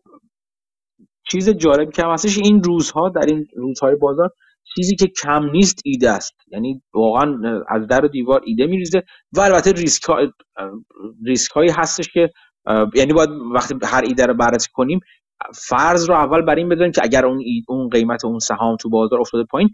چیز 1.32 1.50
جالبی 1.50 1.92
که 1.92 2.04
هستش 2.06 2.38
این 2.38 2.64
روزها 2.64 3.10
در 3.10 3.26
این 3.26 3.48
روزهای 3.56 3.96
بازار 3.96 4.32
چیزی 4.76 4.96
که 4.96 5.08
کم 5.08 5.50
نیست 5.50 5.82
ایده 5.86 6.10
است. 6.10 6.34
یعنی 6.48 6.82
واقعا 6.94 7.62
از 7.68 7.88
در 7.88 8.06
و 8.06 8.08
دیوار 8.08 8.42
ایده 8.46 8.66
میریزه 8.66 9.04
و 9.34 9.40
البته 9.40 9.72
ریسک, 9.72 10.04
ها... 10.04 10.18
ریسک 11.26 11.52
هایی 11.52 11.70
هستش 11.70 12.10
که 12.10 12.30
یعنی 12.96 13.14
باید 13.14 13.30
وقتی 13.30 13.76
هر 13.84 14.04
ایده 14.04 14.26
رو 14.26 14.34
بررسی 14.34 14.70
کنیم 14.74 15.00
فرض 15.56 16.10
رو 16.10 16.16
اول 16.16 16.42
بر 16.42 16.56
این 16.56 16.70
بذاریم 16.70 16.92
که 16.92 17.02
اگر 17.04 17.26
اون 17.26 17.44
اون 17.68 17.90
قیمت 17.90 18.26
اون 18.26 18.40
سهام 18.40 18.76
تو 18.76 18.90
بازار 18.90 19.22
افتاده 19.22 19.44
پایین 19.44 19.70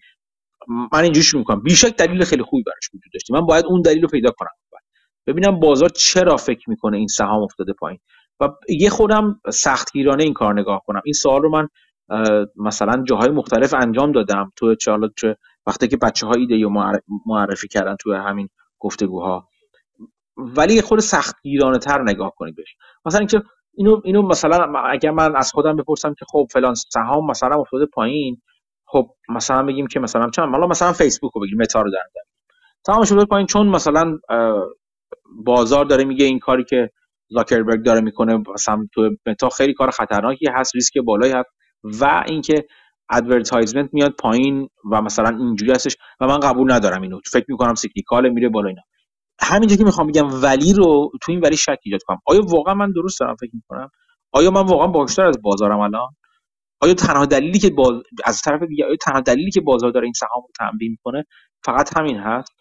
من 0.68 1.04
اینجوری 1.04 1.24
شروع 1.24 1.40
می‌کنم. 1.40 1.62
بیشک 1.62 1.96
دلیل 1.96 2.24
خیلی 2.24 2.44
خوبی 2.44 2.64
براش 2.64 2.90
وجود 2.94 3.14
داشته. 3.14 3.34
من 3.34 3.42
باید 3.46 3.66
اون 3.66 3.82
دلیل 3.82 4.02
رو 4.02 4.08
پیدا 4.08 4.32
کنم. 4.32 4.50
ببینم 5.28 5.60
بازار 5.60 5.90
چرا 5.90 6.38
فکر 6.38 6.70
می‌کنه 6.70 6.98
این 6.98 7.08
سهام 7.08 7.44
افتاده 7.44 7.74
پایین. 7.74 8.00
و 8.40 8.50
یه 8.70 8.90
خودم 8.90 9.42
سختگیرانه 9.50 10.24
این 10.24 10.34
کار 10.34 10.60
نگاه 10.60 10.82
کنم. 10.86 11.02
این 11.06 11.14
سوال 11.14 11.42
رو 11.42 11.50
من 11.50 11.68
مثلا 12.56 13.04
جاهای 13.04 13.30
مختلف 13.30 13.74
انجام 13.74 14.12
دادم. 14.12 14.52
تو 14.56 14.76
چه 14.76 15.38
وقتی 15.68 15.88
که 15.88 15.98
بچه 15.98 16.28
ها 16.28 16.34
ایده 16.34 16.68
معرفی 17.26 17.68
کردن 17.68 17.96
تو 18.00 18.14
همین 18.14 18.50
گفتگوها. 18.80 19.50
ولی 20.38 20.82
خود 20.82 21.00
سختگیرانه 21.00 21.78
تر 21.78 22.02
نگاه 22.02 22.34
کنید 22.36 22.56
بهش. 22.56 22.76
مثلا 23.06 23.20
اینکه 23.20 23.44
اینو 23.78 24.02
اینو 24.04 24.22
مثلا 24.22 24.80
اگر 24.80 25.12
من 25.12 25.36
از 25.36 25.52
خودم 25.52 25.76
بپرسم 25.76 26.14
که 26.14 26.26
خب 26.30 26.48
فلان 26.52 26.74
سهام 26.76 27.32
مثلا 27.32 27.56
افتاده 27.62 27.86
پایین 27.86 28.42
خب 28.88 29.08
مثلا 29.30 29.64
بگیم 29.64 29.88
که 29.88 30.00
مثلا 30.00 30.30
چند 30.30 30.50
حالا 30.50 30.68
مثلا 30.68 30.94
فیسبوک 30.94 31.32
رو 31.34 31.42
بگیم 31.42 31.58
متا 31.62 31.82
رو 31.82 31.92
در 31.92 32.00
سهامش 32.88 33.12
افتاده 33.12 33.26
پایین 33.26 33.48
چون 33.48 33.68
مثلا 33.68 34.18
بازار 35.46 35.86
داره 35.86 36.04
میگه 36.04 36.26
این 36.26 36.40
کاری 36.40 36.64
که 36.64 36.90
زاکربرگ 37.30 37.86
داره 37.86 38.02
می‌کنه 38.02 38.44
مثلا 38.54 38.88
تو 38.94 39.12
متا 39.26 39.50
خیلی 39.50 39.74
کار 39.74 39.92
خطرناکی 39.92 40.46
هست 40.54 40.76
ریسک 40.76 40.98
بالایی 40.98 41.34
هست 41.34 41.50
و 42.02 42.24
اینکه 42.28 42.66
advertisement 43.10 43.90
میاد 43.94 44.12
پایین 44.20 44.70
و 44.92 45.02
مثلا 45.02 45.38
اینجوری 45.38 45.72
هستش 45.72 45.98
و 46.22 46.28
من 46.28 46.40
قبول 46.40 46.72
ندارم 46.72 47.02
اینو. 47.02 47.20
فکر 47.32 47.46
می‌کنم 47.50 47.76
cyclical 47.76 48.30
میره 48.30 48.50
بالا 48.50 48.68
اینا. 48.70 48.82
همینجا 49.42 49.76
که 49.76 49.84
می‌خوام 49.84 50.08
بگم 50.08 50.44
ولی 50.44 50.74
رو 50.74 51.12
تو 51.22 51.32
این 51.32 51.42
ولی 51.42 51.58
شک 51.58 51.80
ایجاد 51.84 52.02
کنم. 52.08 52.20
آیا 52.26 52.42
واقعا 52.42 52.74
من 52.74 52.92
درست 52.92 53.20
دارم 53.20 53.36
فکر 53.36 53.52
می‌کنم؟ 53.54 53.90
آیا 54.32 54.52
من 54.52 54.62
واقعا 54.62 54.88
باهوشتر 54.88 55.26
از 55.26 55.42
بازارم 55.42 55.80
الان؟ 55.80 56.10
آیا 56.82 56.94
تنها 56.94 57.26
دلیلی 57.26 57.60
که 57.60 57.70
باز... 57.70 57.94
از 58.26 58.42
طرف 58.42 58.64
دیگه 58.64 58.86
آیا 58.86 58.96
تنها 59.02 59.22
دلیلی 59.22 59.52
که 59.52 59.62
بازار 59.62 59.92
داره 59.92 60.06
این 60.06 60.14
سهام 60.14 60.42
رو 60.44 60.50
تنبیه 60.60 60.90
می‌کنه 60.90 61.26
فقط 61.66 61.98
همین 61.98 62.18
هست؟ 62.18 62.54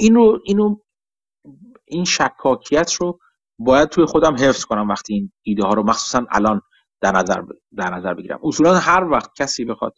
این 0.00 0.14
رو 0.14 0.40
اینو 0.44 0.76
این 1.86 2.04
شکاکیت 2.04 2.94
رو 2.94 3.18
باید 3.58 3.88
توی 3.88 4.04
خودم 4.04 4.34
حفظ 4.34 4.64
کنم 4.64 4.88
وقتی 4.88 5.14
این 5.14 5.32
ایده 5.42 5.62
ها 5.64 5.74
رو 5.74 5.82
مخصوصا 5.82 6.26
الان 6.30 6.60
در 7.00 7.12
نظر 7.12 7.42
در 7.76 7.94
نظر 7.94 8.14
بگیرم. 8.14 8.40
اصولا 8.42 8.74
هر 8.74 9.04
وقت 9.04 9.30
کسی 9.38 9.64
بخواد 9.64 9.94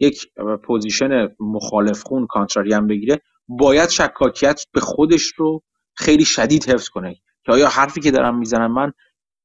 یک 0.00 0.26
position 0.64 1.28
مخالف 1.40 2.02
خون 2.02 2.26
contrarian 2.26 2.86
بگیره 2.86 3.20
باید 3.48 3.88
شکاکیت 3.88 4.64
به 4.72 4.80
خودش 4.80 5.22
رو 5.36 5.62
خیلی 5.96 6.24
شدید 6.24 6.64
حفظ 6.70 6.88
کنه. 6.88 7.14
که 7.46 7.52
آیا 7.52 7.68
حرفی 7.68 8.00
که 8.00 8.10
دارم 8.10 8.38
می‌زنم 8.38 8.72
من 8.72 8.92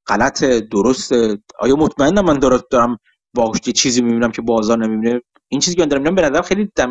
غلط 0.07 0.43
درست 0.43 1.13
آیا 1.59 1.75
مطمئنم 1.75 2.25
من 2.25 2.39
دارم 2.39 2.97
باهوش 3.33 3.59
چیزی 3.59 4.01
می‌بینم 4.01 4.31
که 4.31 4.41
بازار 4.41 4.77
نمی‌بینه؟ 4.77 5.21
این 5.47 5.61
چیزی 5.61 5.75
که 5.75 5.81
من 5.81 5.87
دارم 5.87 6.03
می‌بینم 6.03 6.15
به 6.15 6.29
نظر 6.29 6.41
خیلی 6.41 6.71
دم 6.75 6.89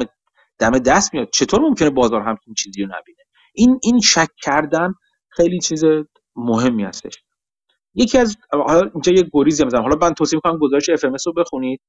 دم 0.58 0.78
دست 0.78 1.14
میاد. 1.14 1.30
چطور 1.30 1.60
ممکنه 1.60 1.90
بازار 1.90 2.22
همچین 2.22 2.54
چیزی 2.54 2.82
رو 2.82 2.88
نبینه؟ 2.88 3.18
این 3.54 3.80
این 3.82 4.00
شک 4.00 4.28
کردن 4.42 4.94
خیلی 5.28 5.58
چیز 5.58 5.84
مهمی 6.36 6.84
هستش. 6.84 7.14
یکی 7.94 8.18
از 8.18 8.36
حالا 8.52 8.90
اینجا 8.94 9.12
یه 9.12 9.30
گریزی 9.32 9.64
می‌زنم. 9.64 9.82
حالا 9.82 9.96
من 10.02 10.14
توصیه 10.14 10.36
می‌کنم 10.36 10.58
گزارش 10.58 10.88
FMS 10.88 11.04
رو 11.26 11.32
بخونید. 11.32 11.80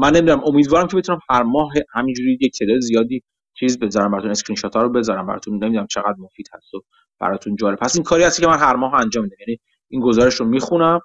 من 0.00 0.16
نمی‌دونم 0.16 0.44
امیدوارم 0.44 0.86
که 0.86 0.96
بتونم 0.96 1.18
هر 1.30 1.42
ماه 1.42 1.72
همینجوری 1.94 2.38
یک 2.40 2.58
تعداد 2.58 2.80
زیادی 2.80 3.22
چیز 3.54 3.78
بذارم 3.78 4.10
براتون 4.10 4.30
اسکرین 4.30 4.56
شات 4.56 4.76
ها 4.76 4.82
رو 4.82 4.88
بذارم 4.88 5.26
براتون. 5.26 5.64
نمی‌دونم 5.64 5.86
چقدر 5.86 6.14
مفید 6.18 6.48
هست 6.52 6.74
و 6.74 6.82
براتون 7.20 7.56
جالب 7.56 7.78
پس 7.78 7.96
این 7.96 8.04
کاری 8.04 8.22
هست 8.22 8.40
که 8.40 8.46
من 8.46 8.58
هر 8.58 8.76
ماه 8.76 8.94
انجام 8.94 9.24
میدم. 9.24 9.36
یعنی 9.40 9.60
این 9.88 10.00
گزارش 10.00 10.34
رو 10.34 10.46
می‌خونم 10.46 11.00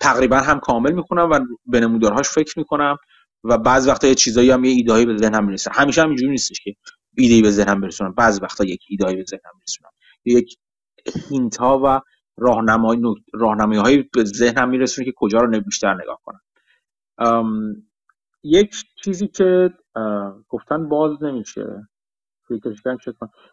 تقریبا 0.00 0.36
هم 0.36 0.60
کامل 0.60 0.92
می‌خونم 0.92 1.30
و 1.30 1.40
به 1.66 1.80
نمودارهاش 1.80 2.28
فکر 2.28 2.58
می‌کنم 2.58 2.96
و 3.44 3.58
بعض 3.58 3.88
وقتا 3.88 4.06
یه 4.08 4.14
چیزایی 4.14 4.50
هم 4.50 4.64
یه 4.64 4.70
ایدهایی 4.70 5.06
به 5.06 5.16
ذهنم 5.16 5.44
می‌رسه. 5.44 5.70
همیشه 5.74 6.02
هم 6.02 6.08
اینجوری 6.08 6.30
نیستش 6.30 6.60
که 6.60 6.74
ایده 7.16 7.42
به 7.42 7.50
ذهنم 7.50 7.80
برسونم. 7.80 8.12
بعض 8.12 8.42
وقتا 8.42 8.64
یک 8.64 8.84
ایدهایی 8.88 9.16
به 9.16 9.24
ذهنم 9.24 9.52
میرسونم. 9.58 9.90
یک 10.24 10.56
هینت 11.28 11.56
ها 11.56 11.80
و 11.84 12.00
راهنمایی 12.36 13.02
راهنمایی 13.34 13.80
هایی 13.80 14.08
به 14.12 14.24
ذهنم 14.24 14.68
میرسونه 14.68 15.04
که 15.04 15.12
کجا 15.16 15.40
رو 15.40 15.60
بیشتر 15.60 15.94
نگاه 15.94 16.20
کنم. 16.24 16.40
یک 18.44 18.74
چیزی 19.04 19.28
که 19.28 19.70
گفتن 20.48 20.88
باز 20.88 21.22
نمیشه. 21.22 21.88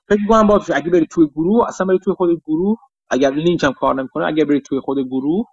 فکر 0.07 0.27
کنم 0.29 0.47
باز 0.47 0.71
اگه 0.71 0.89
بری 0.89 1.05
توی 1.05 1.27
گروه 1.27 1.67
اصلا 1.67 1.87
بری 1.87 1.99
توی 1.99 2.13
خود 2.13 2.41
گروه 2.45 2.77
اگر 3.09 3.31
لینک 3.31 3.63
هم 3.63 3.73
کار 3.73 3.95
نمی‌کنه 3.95 4.25
اگر 4.25 4.45
بری 4.45 4.61
توی 4.61 4.79
خود 4.79 4.97
گروه 4.99 5.45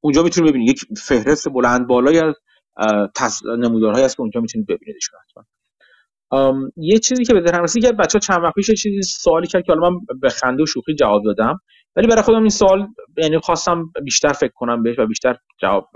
اونجا 0.00 0.22
می‌تونی 0.22 0.50
ببینی. 0.50 0.64
یک 0.64 0.80
فهرست 0.98 1.48
بلند 1.48 1.86
بالایی 1.86 2.18
از 2.18 2.34
نمودارهایی 3.58 4.04
هست 4.04 4.16
که 4.16 4.20
اونجا 4.20 4.40
می‌تونید 4.40 4.66
ببینیدشون 4.66 5.20
حتما. 5.20 5.44
یه 6.76 6.98
چیزی 6.98 7.24
که 7.24 7.34
به 7.34 7.40
ذهنم 7.46 7.62
رسید 7.62 7.84
که 7.84 7.92
بچه 7.92 8.18
چند 8.18 8.42
وقت 8.42 8.54
پیش 8.54 8.70
چیزی 8.70 9.02
سوالی 9.02 9.46
کرد 9.46 9.64
که 9.64 9.72
حالا 9.72 9.90
من 9.90 9.96
به 10.20 10.28
خنده 10.28 10.62
و 10.62 10.66
شوخی 10.66 10.94
جواب 10.94 11.24
دادم. 11.24 11.60
ولی 11.96 12.06
برای 12.06 12.22
خودم 12.22 12.40
این 12.40 12.48
سوال 12.48 12.86
یعنی 13.18 13.38
خواستم 13.38 13.92
بیشتر 14.04 14.32
فکر 14.32 14.52
کنم 14.54 14.82
بهش 14.82 14.98
و 14.98 15.06
بیشتر 15.06 15.36
جواب 15.60 15.88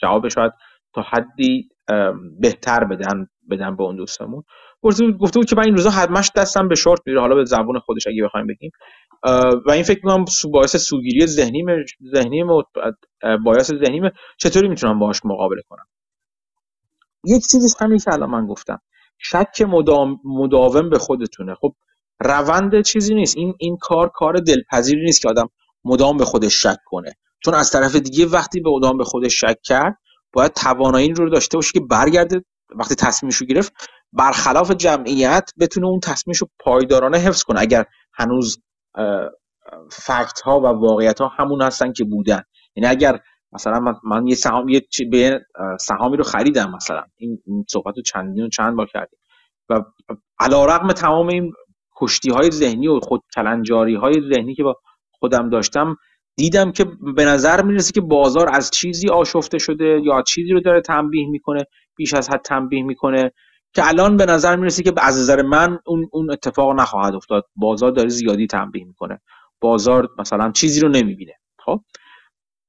جواب 0.00 0.28
شاید 0.28 0.52
تا 0.94 1.02
حدی 1.02 1.68
بهتر 2.40 2.84
بدن 2.84 3.26
بدن 3.50 3.76
به 3.76 3.82
اون 3.82 3.96
دوستمون 3.96 4.44
گفته 4.82 5.38
بود 5.38 5.48
که 5.48 5.56
من 5.56 5.64
این 5.64 5.76
روزا 5.76 5.90
حتمش 5.90 6.30
دستم 6.36 6.68
به 6.68 6.74
شورت 6.74 7.00
میره. 7.06 7.20
حالا 7.20 7.34
به 7.34 7.44
زبون 7.44 7.78
خودش 7.78 8.06
اگه 8.06 8.24
بخوایم 8.24 8.46
بگیم. 8.46 8.70
و 9.66 9.70
این 9.70 9.82
فکر 9.82 10.00
می‌کنم 10.06 10.24
باعث 10.52 10.76
سوگیری 10.76 11.26
ذهنی 11.26 11.64
ذهنی 12.14 12.44
باعث 13.44 13.72
ذهنی 13.74 14.10
چطوری 14.38 14.68
می‌تونم 14.68 14.98
باهاش 14.98 15.20
مقابله 15.24 15.62
کنم؟ 15.68 15.86
یک 17.24 17.42
چیزی 17.52 17.76
همین 17.80 17.98
که 17.98 18.12
الان 18.12 18.30
من 18.30 18.46
گفتم. 18.46 18.80
شک 19.18 19.62
مدام 19.62 20.20
مداوم 20.24 20.90
به 20.90 20.98
خودتونه. 20.98 21.54
خب 21.54 21.74
روند 22.20 22.82
چیزی 22.82 23.14
نیست. 23.14 23.36
این 23.36 23.54
این 23.58 23.76
کار 23.80 24.08
کار 24.08 24.34
دلپذیری 24.36 25.04
نیست 25.04 25.22
که 25.22 25.28
آدم 25.28 25.48
مدام 25.84 26.16
به 26.16 26.24
خودش 26.24 26.62
شک 26.62 26.78
کنه. 26.84 27.12
چون 27.44 27.54
از 27.54 27.70
طرف 27.70 27.96
دیگه 27.96 28.26
وقتی 28.26 28.60
به 28.60 28.70
مدام 28.70 28.98
به 28.98 29.04
خودش 29.04 29.40
شک 29.40 29.58
کرد 29.62 29.98
باید 30.36 30.52
توانایی 30.52 31.12
رو 31.12 31.30
داشته 31.30 31.56
باشه 31.56 31.72
که 31.72 31.80
برگرده 31.80 32.44
وقتی 32.74 32.94
تصمیمش 32.94 33.36
رو 33.36 33.46
گرفت 33.46 33.72
برخلاف 34.12 34.70
جمعیت 34.70 35.50
بتونه 35.60 35.86
اون 35.86 36.00
تصمیمش 36.00 36.38
رو 36.38 36.48
پایدارانه 36.58 37.18
حفظ 37.18 37.42
کنه. 37.42 37.60
اگر 37.60 37.84
هنوز 38.14 38.62
فکت 39.90 40.40
ها 40.44 40.60
و 40.60 40.66
واقعیت 40.66 41.20
ها 41.20 41.28
همون 41.28 41.62
هستن 41.62 41.92
که 41.92 42.04
بودن. 42.04 42.42
یعنی 42.76 42.90
اگر 42.90 43.20
مثلا 43.52 43.94
من, 44.04 44.26
یه 44.26 44.34
سهام 44.34 44.68
یه 44.68 44.82
به 45.10 45.40
سهامی 45.80 46.16
رو 46.16 46.24
خریدم 46.24 46.72
مثلا. 46.76 47.04
این, 47.16 47.38
صحبت 47.68 47.96
رو 47.96 48.02
چندین 48.02 48.44
و 48.44 48.48
چند 48.48 48.76
بار 48.76 48.86
کردیم. 48.86 49.18
و 49.68 49.82
علیرغم 50.38 50.92
تمام 50.92 51.28
این 51.28 51.52
کشتی 51.96 52.30
های 52.30 52.50
ذهنی 52.50 52.88
و 52.88 53.00
خود 53.00 53.22
کلنجاری 53.34 53.94
های 53.94 54.14
ذهنی 54.34 54.54
که 54.54 54.62
با 54.62 54.80
خودم 55.10 55.50
داشتم 55.50 55.96
دیدم 56.36 56.72
که 56.72 56.84
به 57.16 57.24
نظر 57.24 57.62
می‌رسه 57.62 57.92
که 57.92 58.00
بازار 58.00 58.48
از 58.52 58.70
چیزی 58.70 59.08
آشفته 59.08 59.58
شده 59.58 60.00
یا 60.04 60.22
چیزی 60.22 60.52
رو 60.52 60.60
داره 60.60 60.80
تنبیه 60.80 61.28
می‌کنه 61.28 61.64
بیش 61.96 62.14
از 62.14 62.30
حد 62.30 62.42
تنبیه 62.42 62.82
می‌کنه 62.82 63.32
که 63.74 63.88
الان 63.88 64.16
به 64.16 64.26
نظر 64.26 64.56
می‌رسه 64.56 64.82
که 64.82 64.92
از 64.98 65.18
نظر 65.18 65.42
من 65.42 65.78
اون 65.86 66.08
اون 66.12 66.30
اتفاق 66.30 66.80
نخواهد 66.80 67.14
افتاد. 67.14 67.44
بازار 67.56 67.90
داره 67.90 68.08
زیادی 68.08 68.46
تنبیه 68.46 68.84
می‌کنه. 68.84 69.20
بازار 69.60 70.08
مثلا 70.18 70.52
چیزی 70.52 70.80
رو 70.80 70.88
نمی‌بینه. 70.88 71.32
خب؟ 71.58 71.80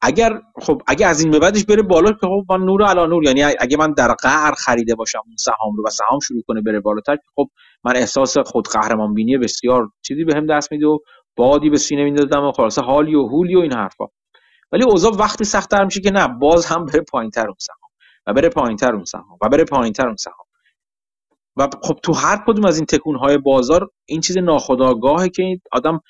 اگر 0.01 0.41
خب 0.61 0.81
اگه 0.87 1.07
از 1.07 1.21
این 1.21 1.31
به 1.31 1.39
بعدش 1.39 1.65
بره 1.65 1.81
بالا 1.81 2.11
که 2.11 2.27
خب 2.27 2.45
من 2.49 2.65
نور 2.65 2.83
علا 2.85 3.05
نور 3.05 3.23
یعنی 3.23 3.43
اگه 3.43 3.77
من 3.77 3.93
در 3.93 4.13
قهر 4.13 4.51
خریده 4.51 4.95
باشم 4.95 5.19
اون 5.25 5.35
سهام 5.39 5.75
رو 5.77 5.83
و 5.87 5.89
سهام 5.89 6.19
شروع 6.19 6.41
کنه 6.47 6.61
بره 6.61 6.79
بالاتر 6.79 7.17
خب 7.35 7.49
من 7.83 7.95
احساس 7.95 8.37
خود 8.37 8.67
قهرمان 8.67 9.13
بینی 9.13 9.37
بسیار 9.37 9.89
چیزی 10.01 10.23
بهم 10.23 10.45
به 10.47 10.53
دست 10.53 10.71
میده 10.71 10.87
و 10.87 10.99
بادی 11.37 11.69
به 11.69 11.77
سینه 11.77 12.03
میندازم 12.03 12.43
و 12.43 12.51
خلاصه 12.51 12.81
حالی 12.81 13.15
و 13.15 13.27
هولی 13.27 13.55
و 13.55 13.59
این 13.59 13.73
حرفا. 13.73 14.05
ولی 14.71 14.83
اوضاع 14.83 15.11
وقتی 15.15 15.43
سختتر 15.43 15.85
میشه 15.85 16.01
که 16.01 16.11
نه 16.11 16.27
باز 16.27 16.65
هم 16.65 16.85
بره 16.85 17.01
پایینتر 17.01 17.45
اون 17.47 17.55
سهام 17.59 17.89
و 18.27 18.33
بره 18.33 18.49
پایینتر 18.49 18.95
اون 18.95 19.05
سهام 19.05 19.37
و 19.41 19.49
بره 19.49 19.63
پایینتر 19.63 20.07
اون 20.07 20.15
سهام. 20.15 20.45
و 21.57 21.67
خب 21.83 21.99
تو 22.03 22.13
هر 22.13 22.43
کدوم 22.47 22.65
از 22.65 22.77
این 22.77 22.85
تکونهای 22.85 23.37
بازار 23.37 23.89
این 24.05 24.21
چیز 24.21 24.37
ناخودآگاهه 24.37 25.29
که 25.29 25.61
آدم 25.71 26.01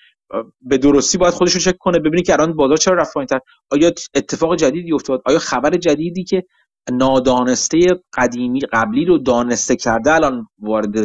به 0.61 0.77
درستی 0.77 1.17
باید 1.17 1.33
خودش 1.33 1.53
رو 1.53 1.59
چک 1.59 1.77
کنه 1.77 1.99
ببینی 1.99 2.23
که 2.23 2.33
الان 2.33 2.55
بازار 2.55 2.77
چرا 2.77 2.95
رفت 2.95 3.13
پایینتر. 3.13 3.39
آیا 3.71 3.91
اتفاق 4.15 4.55
جدیدی 4.55 4.93
افتاد؟ 4.93 5.21
آیا 5.25 5.39
خبر 5.39 5.69
جدیدی 5.69 6.23
که 6.23 6.43
نادانسته 6.91 7.79
قدیمی 8.13 8.59
قبلی 8.59 9.05
رو 9.05 9.17
دانسته 9.17 9.75
کرده 9.75 10.13
الان 10.13 10.47
وارد 10.59 10.95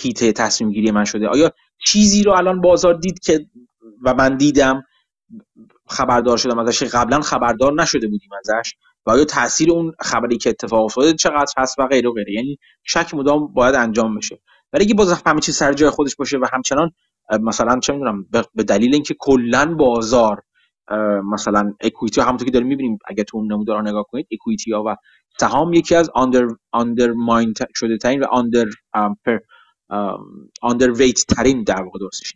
هیته 0.00 0.32
تصمیم 0.32 0.72
گیری 0.72 0.90
من 0.90 1.04
شده؟ 1.04 1.28
آیا 1.28 1.50
چیزی 1.86 2.22
رو 2.22 2.32
الان 2.32 2.60
بازار 2.60 2.94
دید 2.94 3.18
که 3.18 3.46
و 4.04 4.14
من 4.14 4.36
دیدم 4.36 4.82
خبردار 5.88 6.36
شدم 6.36 6.58
ازش 6.58 6.82
قبلا 6.82 7.20
خبردار 7.20 7.72
نشده 7.82 8.08
بودیم 8.08 8.30
ازش 8.38 8.72
و 9.06 9.10
آیا 9.10 9.24
تاثیر 9.24 9.70
اون 9.72 9.92
خبری 10.00 10.38
که 10.38 10.50
اتفاق 10.50 10.84
افتاده 10.84 11.12
چقدر 11.12 11.52
هست 11.58 11.78
و 11.78 11.86
غیره 11.86 12.10
و 12.10 12.12
غیره. 12.12 12.32
یعنی 12.32 12.58
شک 12.82 13.14
مدام 13.14 13.52
باید 13.52 13.74
انجام 13.74 14.14
بشه. 14.14 14.40
ولی 14.72 14.84
اگه 14.84 14.94
باز 14.94 15.22
همه 15.26 15.40
چیز 15.40 15.56
سر 15.56 15.72
جای 15.72 15.90
خودش 15.90 16.16
باشه 16.16 16.38
و 16.38 16.46
همچنان 16.52 16.90
مثلا 17.40 17.80
چه 17.80 17.92
می‌دونم 17.92 18.26
به 18.54 18.62
دلیل 18.62 18.94
اینکه 18.94 19.14
کلا 19.18 19.74
بازار 19.74 20.42
مثلا 21.32 21.74
اکویتی 21.80 22.20
ها 22.20 22.26
همونطور 22.26 22.46
که 22.46 22.52
داریم 22.52 22.68
می‌بینیم 22.68 22.98
اگه 23.06 23.24
تو 23.24 23.36
اون 23.36 23.52
نمودارا 23.52 23.80
نگاه 23.80 24.04
کنید 24.10 24.26
اکویتی 24.32 24.72
ها 24.72 24.84
و 24.86 24.96
سهام 25.40 25.72
یکی 25.72 25.94
از 25.94 26.10
آندر 26.14 26.48
آندر 26.72 27.10
ماین 27.12 27.54
شده 27.74 27.96
ترین 27.96 28.20
و 28.20 28.26
آندر 28.30 28.64
پر 29.24 29.38
weight 30.96 31.24
ترین 31.28 31.64
در 31.64 31.82
واقع 31.82 31.98
درستش 31.98 32.34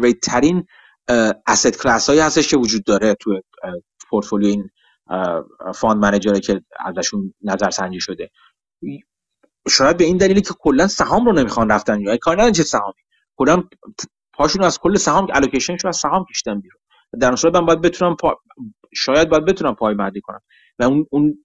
weight 0.00 0.20
ترین 0.20 0.66
asset 1.46 1.76
class 1.76 2.08
هایی 2.08 2.20
هستش 2.20 2.48
که 2.48 2.56
وجود 2.56 2.84
داره 2.84 3.14
تو 3.14 3.40
پورتفولیو 4.08 4.48
این 4.48 4.70
fund 5.74 6.02
manager 6.02 6.35
ه 6.35 6.40
که 6.40 6.62
ازشون 6.86 7.34
نظر 7.42 7.70
سنجی 7.70 8.00
شده. 8.00 8.30
شاید 9.68 9.96
به 9.96 10.04
این 10.04 10.16
دلیلی 10.16 10.40
که 10.40 10.54
کلا 10.58 10.86
سهام 10.86 11.26
رو 11.26 11.32
نمی‌خوان 11.32 11.70
رفتن 11.70 12.00
یا 12.00 12.16
کار 12.16 12.36
ندارن 12.36 12.52
چه 12.52 12.62
سهامی. 12.62 13.02
کلا 13.36 13.62
پاشون 14.32 14.62
از 14.62 14.78
کل 14.78 14.96
سهام 14.96 15.26
allocation 15.32 15.72
شون 15.72 15.88
از 15.88 15.96
سهام 15.96 16.24
کشیدن 16.30 16.60
بیرون. 16.60 16.78
در 17.20 17.36
صورت 17.36 17.54
من 17.54 17.66
باید 17.66 17.80
بتونم 17.80 18.16
پا... 18.16 18.40
شاید 18.94 19.28
باید 19.28 19.44
بتونم 19.44 19.74
پای 19.74 19.94
مردی 19.94 20.20
کنم 20.20 20.40
و 20.78 20.82
اون, 20.82 21.06
اون 21.10 21.44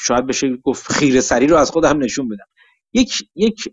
شاید 0.00 0.26
بشه 0.26 0.56
گفت 0.56 0.92
خیره 0.92 1.20
سری 1.20 1.46
رو 1.46 1.56
از 1.56 1.70
خودم 1.70 1.98
نشون 1.98 2.28
بدم. 2.28 2.46
یک 2.94 3.12
یک 3.34 3.68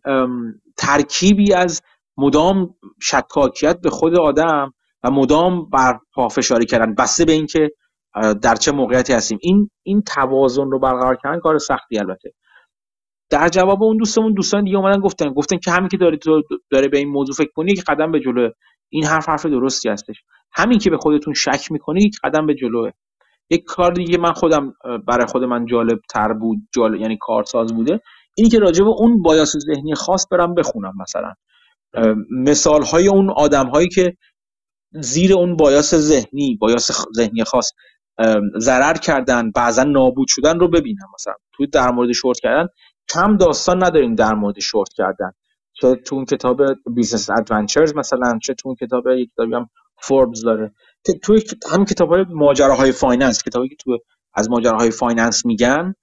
ترکیبی 0.78 1.54
از 1.54 1.82
مدام 2.18 2.76
شکاکیت 3.02 3.82
به 3.82 3.90
خود 3.90 4.20
آدم 4.20 4.74
و 5.04 5.12
مدام 5.12 5.70
بر 5.70 6.00
پافشاری 6.14 6.66
کردن. 6.66 6.96
بسته 6.96 7.26
به 7.26 7.32
اینکه 7.32 7.72
در 8.42 8.56
چه 8.56 8.72
موقعیتی 8.72 9.14
هستیم. 9.14 9.38
این 9.42 9.70
این 9.84 10.02
توازن 10.02 10.72
رو 10.72 10.80
برقرار 10.80 11.18
کردن 11.24 11.40
کار 11.40 11.58
سختی 11.58 12.00
البته. 12.00 12.34
در 13.30 13.50
جواب 13.50 13.84
اون 13.84 13.98
دوستمون 13.98 14.34
دوستان 14.34 14.64
دیگه 14.64 14.78
اومدن 14.78 15.02
گفتن. 15.02 15.34
گفتن 15.34 15.58
که 15.58 15.72
همین 15.72 15.90
که 15.90 15.98
داری 15.98 16.18
تو 16.18 16.42
داره 16.70 16.88
به 16.88 16.98
این 16.98 17.10
موضوع 17.10 17.36
فکر 17.36 17.52
کنی 17.56 17.72
یک 17.72 17.84
قدم 17.84 18.12
به 18.12 18.20
جلو. 18.20 18.50
این 18.90 19.06
حرف 19.06 19.30
حرف 19.30 19.46
درستی 19.46 19.90
هستش. 19.90 20.24
همین 20.54 20.80
که 20.80 20.90
به 20.90 20.98
خودتون 20.98 21.34
شک 21.34 21.72
می‌کنی 21.72 22.04
یک 22.04 22.16
قدم 22.24 22.46
به 22.46 22.56
جلوه 22.56 22.92
یک 23.50 23.64
کار 23.64 23.92
دیگه 23.92 24.18
من 24.18 24.34
خودم 24.34 24.74
برای 25.08 25.26
خود 25.26 25.44
من 25.44 25.66
جالب 25.66 26.00
تر 26.10 26.34
بود 26.34 26.58
جالب 26.76 27.02
یعنی 27.02 27.18
کارساز 27.22 27.74
بوده. 27.74 28.02
اینی 28.38 28.50
که 28.50 28.60
راجع 28.60 28.84
به 28.84 28.90
اون 28.90 29.22
bias 29.22 29.58
ذهنی 29.58 29.96
خاص 29.96 30.28
برم 30.32 30.56
بخونم 30.56 30.94
مثلا. 31.02 31.34
مثال 32.32 32.84
های 32.84 33.08
اون 33.08 33.30
آدم 33.30 33.68
هایی 33.68 33.88
که 33.88 34.18
زیر 34.92 35.34
اون 35.34 35.56
bias 35.56 35.96
ذهنی 35.96 36.56
bias 36.62 36.92
ذهنی 37.16 37.44
خاص 37.44 37.72
ضرر 38.60 38.94
کردن 38.94 39.52
بعضا 39.52 39.84
نابود 39.84 40.28
شدن 40.28 40.60
رو 40.60 40.68
ببینم. 40.68 41.08
مثلا 41.14 41.34
توی 41.54 41.68
در 41.68 41.92
مورد 41.92 42.12
شورت 42.12 42.40
کردن 42.40 42.68
کم 43.10 43.38
داستان 43.38 43.84
نداریم 43.84 44.16
در 44.16 44.34
مورد 44.34 44.60
شورت 44.60 44.90
کردن. 44.94 45.32
چه 45.74 45.96
تو 45.96 46.16
اون 46.16 46.26
کتاب 46.26 46.62
Business 46.96 47.30
Adventures 47.30 47.96
مثلا 47.96 48.40
چه 48.44 48.54
تو 48.54 48.70
اون 48.70 48.76
کتاب 48.76 49.08
یک 49.08 49.30
کتابی 49.34 49.54
هم 49.54 49.70
فوربز 50.02 50.44
داره. 50.44 50.72
توی 51.24 51.44
هم 51.72 51.86
کتاب 51.86 52.10
های 52.10 52.26
ماجراهای 52.30 52.92
finance 52.92 53.44
کتابی 53.44 53.70
که 53.70 53.76
تو 53.76 53.98
از 54.34 54.50
ماجراهای 54.50 54.92
finance 54.92 55.46
میگن 55.46 55.94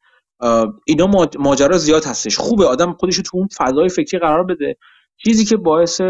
اینا 0.87 1.27
ماجرا 1.39 1.79
زیاد 1.79 2.05
هستش. 2.05 2.37
خوبه. 2.39 2.67
آدم 2.67 2.93
خودش 2.93 3.17
تو 3.17 3.39
اون 3.39 3.49
فضای 3.57 3.89
فکری 3.89 4.21
قرار 4.21 4.45
بده. 4.45 4.77
چیزی 5.17 5.45
که 5.45 5.57
باعث 5.57 6.01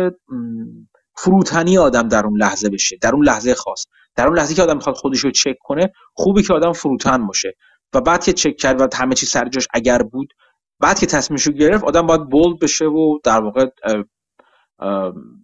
فروتنی 1.16 1.78
آدم 1.78 2.08
در 2.08 2.26
اون 2.26 2.38
لحظه 2.38 2.68
بشه 2.70 2.96
در 3.02 3.14
اون 3.14 3.24
لحظه 3.24 3.54
خاص. 3.54 3.86
در 4.16 4.26
اون 4.26 4.38
لحظه 4.38 4.54
که 4.54 4.62
آدم 4.62 4.76
می‌خواد 4.76 4.96
خودش 4.96 5.20
رو 5.20 5.30
چک 5.30 5.56
کنه 5.60 5.92
خوبه 6.14 6.42
که 6.42 6.54
آدم 6.54 6.72
فروتن 6.72 7.26
باشه. 7.26 7.54
و 7.94 8.00
بعد 8.00 8.24
که 8.24 8.32
چک 8.32 8.56
کرد 8.56 8.80
و 8.80 8.88
همه 8.94 9.14
چی 9.14 9.26
سر 9.26 9.48
جاش 9.48 9.68
اگر 9.74 10.02
بود 10.02 10.32
بعد 10.80 10.98
که 10.98 11.06
تصمیمشو 11.06 11.52
گرفت 11.52 11.84
آدم 11.84 12.06
باید 12.06 12.28
bold 12.28 12.58
بشه 12.58 12.84
و 12.84 13.18
در 13.24 13.40
واقع 13.40 13.66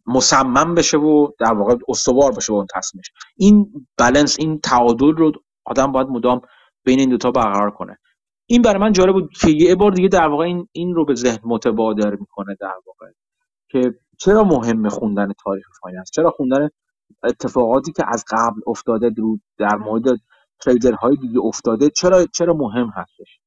مصمم 0.07 0.75
بشه 0.75 0.99
و 0.99 1.29
در 1.39 1.55
واقع 1.55 1.77
استوار 1.89 2.33
باشه 2.33 2.53
با 2.53 2.59
اون 2.59 2.67
تصمیمش. 2.75 3.11
این 3.37 3.87
بالانس 3.99 4.37
این 4.39 4.61
تعادل 4.61 5.17
رو 5.17 5.33
آدم 5.65 5.93
باید 5.93 6.07
مدام 6.07 6.41
بین 6.85 6.99
این 6.99 7.09
دوتا 7.11 7.31
برقرار 7.31 7.71
کنه. 7.71 7.99
این 8.47 8.63
برای 8.63 8.81
من 8.81 8.93
جالب 8.93 9.13
بود 9.13 9.31
که 9.41 9.51
یه 9.51 9.75
بار 9.75 9.93
دیگه 9.93 10.09
در 10.09 10.29
واقع 10.29 10.45
این, 10.45 10.69
این 10.73 10.95
رو 10.95 11.05
به 11.05 11.15
ذهن 11.15 11.39
متبادر 11.45 12.11
می‌کنه 12.11 12.57
در 12.61 12.75
واقع 12.87 13.07
که 13.69 13.95
چرا 14.19 14.45
مهمه 14.45 14.89
خوندن 14.89 15.33
تاریخ 15.45 15.67
finance؟ 15.81 16.11
چرا 16.11 16.31
خوندن 16.31 16.69
اتفاقاتی 17.25 17.93
که 17.93 18.05
از 18.09 18.25
قبل 18.31 18.61
افتاده 18.67 19.11
در 19.59 19.77
مورد 19.77 20.05
trader 20.61 21.03
های 21.03 21.17
دیگه 21.17 21.41
افتاده 21.41 21.91
چرا 21.91 22.27
چرا 22.27 22.55
مهم 22.55 22.91
هستش؟ 22.97 23.41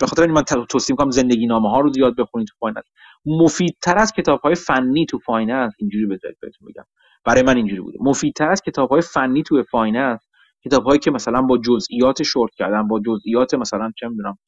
به 0.00 0.06
خاطر 0.06 0.22
این 0.22 0.30
من 0.30 0.42
توصیه 0.42 0.94
می‌کنم 0.94 1.10
زندگی 1.10 1.46
نامه 1.46 1.70
ها 1.70 1.80
رو 1.80 1.92
زیاد 1.92 2.16
بخونید 2.16 2.48
تو 2.48 2.54
finance. 2.60 2.84
مفیدتر 3.26 3.98
از 3.98 4.12
کتاب 4.12 4.40
های 4.40 4.54
فنی 4.54 5.06
تو 5.06 5.18
finance 5.18 5.72
اینجوری 5.78 6.06
بذارید 6.06 6.38
بهتون 6.40 6.66
میگم. 6.66 6.84
برای 7.24 7.42
من 7.42 7.56
اینجوری 7.56 7.80
بوده. 7.80 7.98
مفیدتر 8.00 8.50
از 8.50 8.62
کتاب 8.62 8.90
های 8.90 9.00
فنی 9.00 9.42
تو 9.42 9.62
finance 9.62 10.27
کتاب 10.64 10.84
هایی 10.84 10.98
که 10.98 11.10
مثلا 11.10 11.42
با 11.42 11.58
جزئیات 11.58 12.22
شورت 12.22 12.54
کردن 12.54 12.88
با 12.88 13.00
جزئیات 13.06 13.54
مثلا 13.54 13.92
چه 13.96 14.08
می‌دونم 14.08 14.38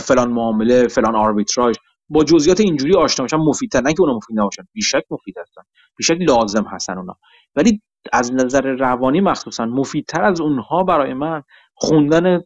فلان 0.00 0.30
معامله 0.30 0.88
فلان 0.88 1.16
آربیتراژ 1.16 1.76
با 2.08 2.24
جزئیات 2.24 2.60
اینجوری 2.60 2.94
آشنا 2.94 3.24
بشن 3.24 3.36
مفیدتر 3.36 3.80
نه 3.80 3.92
که 3.92 4.00
اونا 4.00 4.16
مفید 4.16 4.38
نباشن 4.38 4.62
بیشک 4.72 5.04
مفید 5.10 5.38
هستن 5.38 5.62
بیشک 5.96 6.16
لازم 6.20 6.64
هستن 6.64 6.98
اونا. 6.98 7.16
ولی 7.56 7.82
از 8.12 8.34
نظر 8.34 8.62
روانی 8.62 9.20
مخصوصا 9.20 9.66
مفیدتر 9.66 10.24
از 10.24 10.40
اونها 10.40 10.82
برای 10.82 11.14
من 11.14 11.42
خوندن 11.74 12.42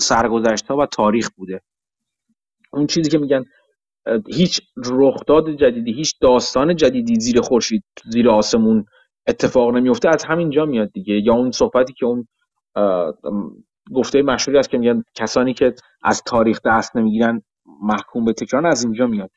سرگذشت 0.00 0.66
ها 0.66 0.76
و 0.76 0.86
تاریخ 0.86 1.30
بوده. 1.36 1.60
اون 2.72 2.86
چیزی 2.86 3.10
که 3.10 3.18
میگن 3.18 3.44
هیچ 4.34 4.60
رخداد 4.76 5.50
جدیدی 5.56 5.92
هیچ 5.92 6.14
داستان 6.20 6.76
جدیدی 6.76 7.20
زیر 7.20 7.40
خورشید 7.40 7.84
زیر 8.04 8.30
آسمون 8.30 8.84
اتفاق 9.26 9.74
نمیفته 9.74 10.08
از 10.08 10.24
همینجا 10.24 10.64
میاد 10.64 10.92
دیگه. 10.92 11.14
یا 11.14 11.34
اون 11.34 11.50
صحبتی 11.50 11.92
که 11.92 12.06
اون 12.06 12.28
گفته 13.94 14.22
مشهوری 14.22 14.58
است 14.58 14.70
که 14.70 14.78
میگن 14.78 15.02
کسانی 15.14 15.54
که 15.54 15.74
از 16.02 16.22
تاریخ 16.22 16.60
دست 16.64 16.96
نمی‌گیرن 16.96 17.42
محکوم 17.82 18.24
به 18.24 18.32
تکرار 18.32 18.66
از 18.66 18.84
اینجا 18.84 19.06
میاد. 19.06 19.30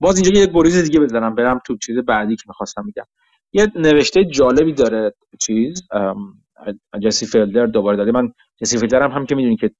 باز 0.00 0.16
اینجا 0.16 0.40
یه 0.40 0.46
گریز 0.46 0.76
دیگه 0.84 1.00
بزنم 1.00 1.34
برم 1.34 1.60
تو 1.66 1.76
چیز 1.76 1.98
بعدی 1.98 2.36
که 2.36 2.42
می‌خواستم 2.46 2.82
میگم 2.84 3.04
یه 3.52 3.66
نوشته 3.76 4.24
جالبی 4.24 4.72
داره 4.72 5.14
چیز 5.40 5.88
جسی 7.02 7.26
فیلدر 7.26 7.66
دوباره 7.66 7.96
داده. 7.96 8.12
من 8.12 8.32
جسی 8.60 8.78
فیلدر 8.78 9.02
هم, 9.02 9.10
هم 9.10 9.26
که 9.26 9.34
می‌دونی 9.34 9.56
که 9.56 9.70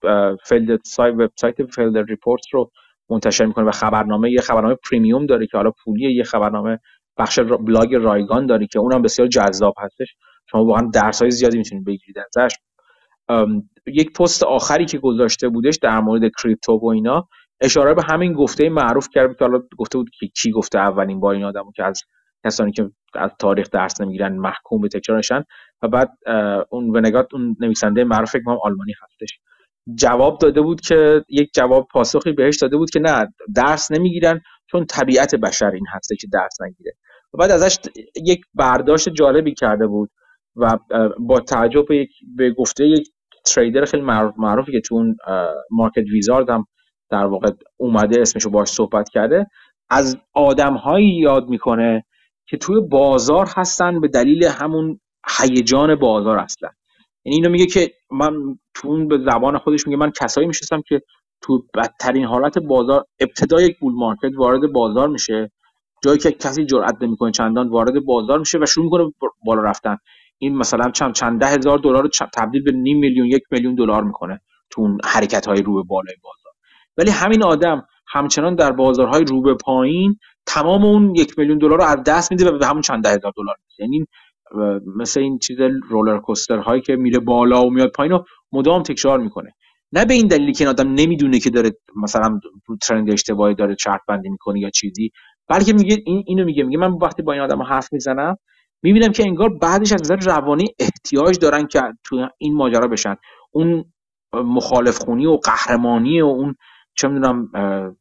فیلد 0.45 0.81
سایت 0.85 1.15
وبسایت 1.15 1.71
Felder 1.71 2.03
Report 2.03 2.43
رو 2.53 2.71
منتشر 3.11 3.45
می‌کنه 3.45 3.65
و 3.65 3.71
خبرنامه 3.71 4.31
یه 4.31 4.41
خبرنامه 4.41 4.77
premium 4.91 5.27
داره 5.27 5.47
که 5.47 5.57
حالا 5.57 5.71
پولیه 5.85 6.13
یه 6.13 6.25
خبرنامه 6.25 6.79
بخش 7.19 7.39
بلاگ 7.39 7.95
رایگان 7.95 8.47
داره 8.47 8.67
که 8.67 8.79
اونم 8.79 9.03
بسیار 9.03 9.29
جذاب 9.29 9.75
هستش. 9.79 10.15
شما 10.51 10.65
واقعا 10.65 10.91
درس 10.95 11.23
های 11.23 11.31
زیادی 11.31 11.59
می‌تونید 11.59 11.85
بگیرید 11.85 12.17
ازش. 12.19 12.57
یک 13.87 14.13
پست 14.13 14.43
آخری 14.43 14.85
که 14.85 14.99
گذاشته 14.99 15.49
بودش 15.49 15.77
در 15.83 16.01
مورد 16.01 16.23
crypto 16.43 16.73
و 16.73 16.87
اینا 16.87 17.29
اشاره 17.61 17.95
به 17.95 18.03
همین 18.11 18.33
گفته 18.33 18.69
معروف 18.69 19.09
کرد 19.13 19.37
که 19.39 19.45
حالا 19.45 19.63
گفته 19.79 19.99
بود 19.99 20.11
که 20.19 20.27
کی 20.27 20.51
گفته 20.51 20.79
اولین 20.79 21.21
بار 21.21 21.35
این 21.35 21.45
آدمو 21.45 21.73
که 21.73 21.85
از 21.85 22.03
کسانی 22.45 22.73
که 22.73 22.91
از 23.15 23.31
تاریخ 23.39 23.71
درس 23.71 24.01
نمی‌گیرن 24.01 24.37
محکوم 24.37 24.81
به 24.81 24.89
تکرارشن 24.89 25.45
و 25.83 25.89
بعد 25.89 26.11
اون 26.71 26.97
ونگات 26.97 27.35
اون 27.35 27.57
نویسنده 27.61 28.05
معروف 28.05 28.31
فکر 28.31 28.51
آلمانی 28.63 28.93
هستش. 29.03 29.39
جواب 29.95 30.39
داده 30.39 30.61
بود 30.61 30.81
که 30.81 31.25
یک 31.29 31.51
جواب 31.55 31.89
پاسخی 31.93 32.33
بهش 32.33 32.57
داده 32.57 32.77
بود 32.77 32.91
که 32.91 33.01
نه 33.01 33.35
درس 33.55 33.91
نمی‌گیرن 33.93 34.41
چون 34.71 34.85
طبیعت 34.87 35.35
بشر 35.35 35.71
این 35.71 35.85
هسته 35.95 36.17
که 36.17 36.27
درس 36.33 36.61
نگیره. 36.61 36.93
و 37.35 37.39
بعد 37.39 37.51
ازش 37.51 37.79
یک 38.27 38.41
برداشت 38.55 39.09
جالبی 39.09 39.55
کرده 39.55 39.87
بود. 39.87 40.11
و 40.57 40.79
با 41.21 41.41
تعجب 41.41 41.87
به, 41.89 42.09
به 42.37 42.51
گفته 42.53 42.87
یک 42.89 43.09
تریدر 43.47 43.85
خیلی 43.85 44.03
معروف 44.03 44.35
معروفی 44.39 44.73
که 44.73 44.81
تو 44.81 44.95
اون 44.95 45.17
مارکت 45.71 46.05
ویزارد 46.13 46.51
هم 46.51 46.67
در 47.11 47.25
واقع 47.27 47.51
اومده 47.77 48.21
اسمشو 48.21 48.51
باش 48.51 48.69
صحبت 48.69 49.09
کرده 49.09 49.47
از 49.91 50.17
آدمهایی 50.35 51.19
یاد 51.19 51.49
می‌کنه 51.49 52.05
که 52.47 52.57
توی 52.57 52.81
بازار 52.81 53.49
هستن 53.57 54.01
به 54.01 54.09
دلیل 54.09 54.45
همون 54.45 55.01
هیجان 55.41 55.95
بازار 55.95 56.39
اصلا. 56.39 56.71
یعنی 57.25 57.37
اینو 57.37 57.51
میگه 57.51 57.67
که 57.67 57.93
من 58.13 58.33
تو 58.75 59.07
به 59.07 59.19
زبان 59.19 59.59
خودش 59.59 59.87
میگه 59.87 59.97
من 59.99 60.13
کسایی 60.23 60.47
میشستم 60.47 60.83
که 60.89 61.03
تو 61.43 61.65
بدترین 61.75 62.25
حالت 62.25 62.59
بازار 62.59 63.05
ابتدا 63.21 63.61
یک 63.63 63.79
بول 63.81 63.95
مارکت 63.95 64.31
وارد 64.37 64.73
بازار 64.73 65.09
میشه 65.09 65.51
جایی 66.05 66.19
که 66.19 66.33
کسی 66.33 66.65
جرئت 66.67 66.97
نمی‌کنه 67.03 67.31
چندان 67.31 67.69
وارد 67.69 68.05
بازار 68.05 68.39
میشه 68.39 68.59
و 68.59 68.67
شروع 68.67 68.85
می‌کنه 68.85 69.13
بالا 69.47 69.63
رفتن. 69.63 69.97
این 70.43 70.57
مثلا 70.57 70.91
چند 70.91 71.15
چند 71.15 71.41
ده 71.41 71.47
هزار 71.47 71.79
دلار 71.79 72.03
رو 72.03 72.09
تبدیل 72.35 72.63
به 72.63 72.73
نیم 72.73 72.99
میلیون 72.99 73.27
یک 73.27 73.43
میلیون 73.51 73.75
دلار 73.75 74.05
می‌کنه 74.05 74.41
تو 74.71 74.81
اون 74.83 74.99
حرکت 75.05 75.47
های 75.47 75.63
رو 75.63 75.75
به 75.75 75.83
بالای 75.89 76.15
بازار. 76.23 76.53
ولی 76.97 77.11
همین 77.11 77.45
آدم 77.45 77.87
همچنان 78.09 78.55
در 78.55 78.73
بازارهای 78.73 79.25
رو 79.25 79.43
به 79.43 79.55
پایین 79.55 80.17
تمام 80.47 80.85
اون 80.85 81.15
یک 81.15 81.39
میلیون 81.39 81.59
دلار 81.59 81.79
رو 81.79 81.85
از 81.85 81.99
دست 82.07 82.33
میده 82.33 82.51
و 82.51 82.59
به 82.59 82.67
همون 82.67 82.83
چند 82.83 83.05
ده 83.05 83.09
هزار 83.11 83.33
دلار 83.37 83.57
یعنی 83.79 84.07
مثل 84.97 85.21
این 85.21 85.39
چیز 85.39 85.57
رولر 85.89 86.19
کوستر 86.19 86.59
هایی 86.59 86.83
که 86.83 86.97
میره 86.97 87.19
بالا 87.19 87.63
و 87.67 87.71
میاد 87.71 87.91
پایین 87.93 88.13
رو 88.13 88.25
مدام 88.53 88.83
تکرار 88.83 89.19
می‌کنه. 89.19 89.51
نه 89.93 90.05
به 90.05 90.15
این 90.15 90.27
دلیلی 90.27 90.53
که 90.53 90.65
این 90.65 90.69
آدم 90.71 90.95
نمی‌دونه 90.95 91.39
که 91.39 91.51
داره 91.51 91.71
مثلا 92.03 92.41
ترند 92.83 93.11
اشتباهی 93.11 93.55
داره 93.55 93.75
چرت 93.75 94.01
بندی 94.09 94.29
می‌کنه 94.29 94.61
یا 94.61 94.71
چیزی 94.71 95.11
بلکه 95.49 95.73
میگه 95.73 95.97
این 96.07 96.25
اینو 96.27 96.45
میگه 96.45 96.65
میگه 96.65 96.79
من 96.79 96.93
وقتی 97.03 97.23
با 97.23 97.33
این 97.33 97.43
آدم 97.43 97.63
حرف 97.63 97.89
می‌زنم 97.93 98.37
می‌بینم 98.83 99.13
که 99.13 99.23
انگار 99.23 99.49
بعدش 99.49 99.93
از 99.93 100.03
نظر 100.03 100.17
روانی 100.17 100.75
احتیاج 100.79 101.39
دارن 101.39 101.67
که 101.67 101.83
تو 102.05 102.29
این 102.39 102.55
ماجرا 102.55 102.89
بشن. 102.89 103.17
اون 103.51 103.85
مخالف 104.35 104.99
خونی 104.99 105.27
و 105.27 105.37
قهرمانی 105.37 106.21
و 106.21 106.27
اون 106.27 106.55
چه 106.95 107.09
می‌دونم 107.09 107.51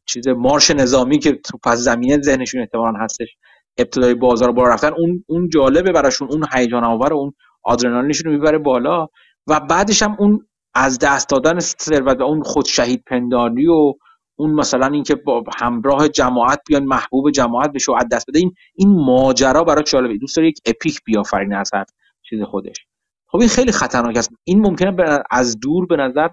چیز 0.06 0.28
مارش 0.28 0.70
نظامی 0.70 1.18
که 1.18 1.32
تو 1.32 1.58
پس 1.64 1.78
زمینه 1.78 2.20
ذهنشون 2.20 2.60
احتمالاً 2.60 2.98
هستش 2.98 3.28
ابتدای 3.78 4.14
بازار 4.14 4.52
بالا 4.52 4.74
رفتن 4.74 4.92
اون 4.98 5.24
اون 5.26 5.48
جالبه 5.48 5.92
براشون 5.92 6.28
اون 6.30 6.44
هیجان 6.54 6.84
آور 6.84 7.14
اون 7.14 7.32
آدرنالینشون 7.62 8.32
رو 8.32 8.38
می‌بره 8.38 8.58
بالا 8.58 9.06
و 9.46 9.60
بعدش 9.60 10.02
هم 10.02 10.16
اون 10.18 10.46
از 10.74 10.98
دست 10.98 11.28
دادن 11.28 11.58
ثروت 11.58 12.20
و 12.20 12.22
اون 12.22 12.42
خود 12.42 12.64
شهید 12.64 13.04
پنداری 13.06 13.66
و 13.66 13.94
اون 14.36 14.50
مثلا 14.54 14.86
اینکه 14.86 15.14
با 15.14 15.44
همراه 15.58 16.08
جماعت 16.08 16.60
بیان 16.68 16.84
محبوب 16.84 17.30
جماعت 17.30 17.72
بشه 17.72 17.92
و 17.92 17.98
دست 18.12 18.28
بده. 18.28 18.38
این 18.38 18.52
این 18.74 19.04
ماجرا 19.04 19.64
برای 19.64 19.82
جالبه. 19.82 20.18
دوست 20.18 20.36
داره 20.36 20.48
یک 20.48 20.58
اپیک 20.66 21.00
بیافرینه 21.04 21.56
از 21.56 21.70
هر 21.74 21.84
چیز 22.22 22.42
خودش. 22.42 22.76
خب 23.26 23.38
این 23.38 23.48
خیلی 23.48 23.72
خطرناک 23.72 24.16
است. 24.16 24.30
این 24.44 24.60
ممکنه 24.60 25.22
از 25.30 25.60
دور 25.60 25.86
به 25.86 25.96
نظر 25.96 26.28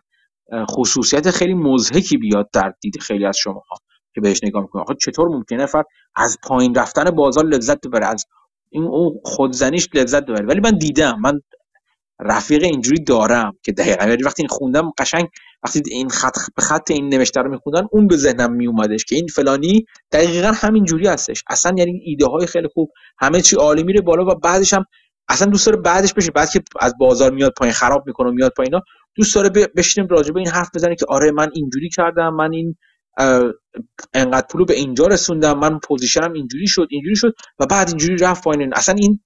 خصوصیت 0.69 1.31
خیلی 1.31 1.53
مزهکی 1.53 2.17
بیاد 2.17 2.49
در 2.53 2.73
دید 2.81 2.99
خیلی 3.01 3.25
از 3.25 3.37
شماها 3.37 3.77
که 4.13 4.21
بهش 4.21 4.43
نگاه 4.43 4.61
می‌کنه 4.61 4.81
آخه 4.81 4.95
چطور 4.95 5.27
ممکنه 5.27 5.65
فرد 5.65 5.85
از 6.15 6.37
پایین 6.43 6.75
رفتن 6.75 7.11
بازار 7.11 7.45
لذت 7.45 7.87
ببره 7.87 8.05
از 8.07 8.25
این 8.69 8.83
اون 8.83 9.19
خودزنیش 9.23 9.87
لذت 9.93 10.23
ببره. 10.23 10.45
ولی 10.45 10.59
من 10.59 10.77
دیدم 10.77 11.19
من 11.21 11.41
رفیق 12.19 12.63
اینجوری 12.63 13.03
دارم 13.03 13.53
که 13.63 13.71
دقیقا. 13.71 14.05
یعنی 14.05 14.23
وقتی 14.23 14.41
این 14.41 14.49
خوندم 14.49 14.91
قشنگ 14.97 15.27
وقتی 15.63 15.81
این 15.91 16.09
خط 16.09 16.37
به 16.55 16.61
خط 16.61 16.91
این 16.91 17.09
نوشته 17.13 17.41
رو 17.41 17.51
میخوندن 17.51 17.87
اون 17.91 18.07
به 18.07 18.17
ذهنم 18.17 18.53
میومدش 18.53 19.05
که 19.05 19.15
این 19.15 19.27
فلانی 19.27 19.85
دقیقا 20.11 20.51
همین 20.55 20.85
جوری 20.85 21.07
هستش. 21.07 21.43
اصلا 21.49 21.75
یعنی 21.77 22.01
ایده 22.05 22.25
های 22.25 22.47
خیلی 22.47 22.67
خوب 22.73 22.91
همه 23.19 23.41
چی 23.41 23.55
عالی 23.55 23.83
میره 23.83 24.01
بالا 24.01 24.25
و 24.25 24.35
بعدش 24.35 24.73
هم 24.73 24.85
اصلا 25.29 25.51
دوست 25.51 25.65
داره 25.65 25.77
بعدش 25.77 26.13
بشه. 26.13 26.31
بعد 26.31 26.49
که 26.49 26.61
از 26.79 26.93
بازار 26.99 27.31
میاد 27.31 27.53
پایین 27.57 27.73
خراب 27.73 28.03
می‌کنه 28.07 28.29
و 28.29 28.33
میاد 28.33 28.53
پایینا 28.57 28.81
دوست 29.15 29.35
داره 29.35 29.49
بشینیم 29.49 30.09
راجع 30.09 30.31
به 30.31 30.39
این 30.39 30.49
حرف 30.49 30.69
بزنه 30.75 30.95
که 30.95 31.05
آره 31.09 31.31
من 31.31 31.49
اینجوری 31.53 31.89
کردم 31.89 32.33
من 32.33 32.53
این 32.53 32.75
انقدر 34.13 34.47
پولو 34.51 34.65
به 34.65 34.73
اینجا 34.73 35.07
رسوندم 35.07 35.59
من 35.59 35.79
پوزیشنم 35.79 36.33
اینجوری 36.33 36.67
شد 36.67 36.87
اینجوری 36.89 37.15
شد 37.15 37.33
و 37.59 37.65
بعد 37.65 37.87
اینجوری 37.89 38.17
رفت 38.17 38.43
پایین. 38.43 38.73
اصلا 38.73 38.95
این 38.95 39.19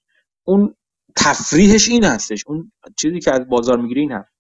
اون 0.48 0.76
تفریحش 1.16 1.90
این 1.90 2.04
هستش. 2.04 2.44
اون 2.48 2.72
چیزی 2.98 3.20
که 3.20 3.34
از 3.34 3.48
بازار 3.50 3.78
می‌گیری 3.78 4.02
این 4.02 4.12
هست. 4.12 4.33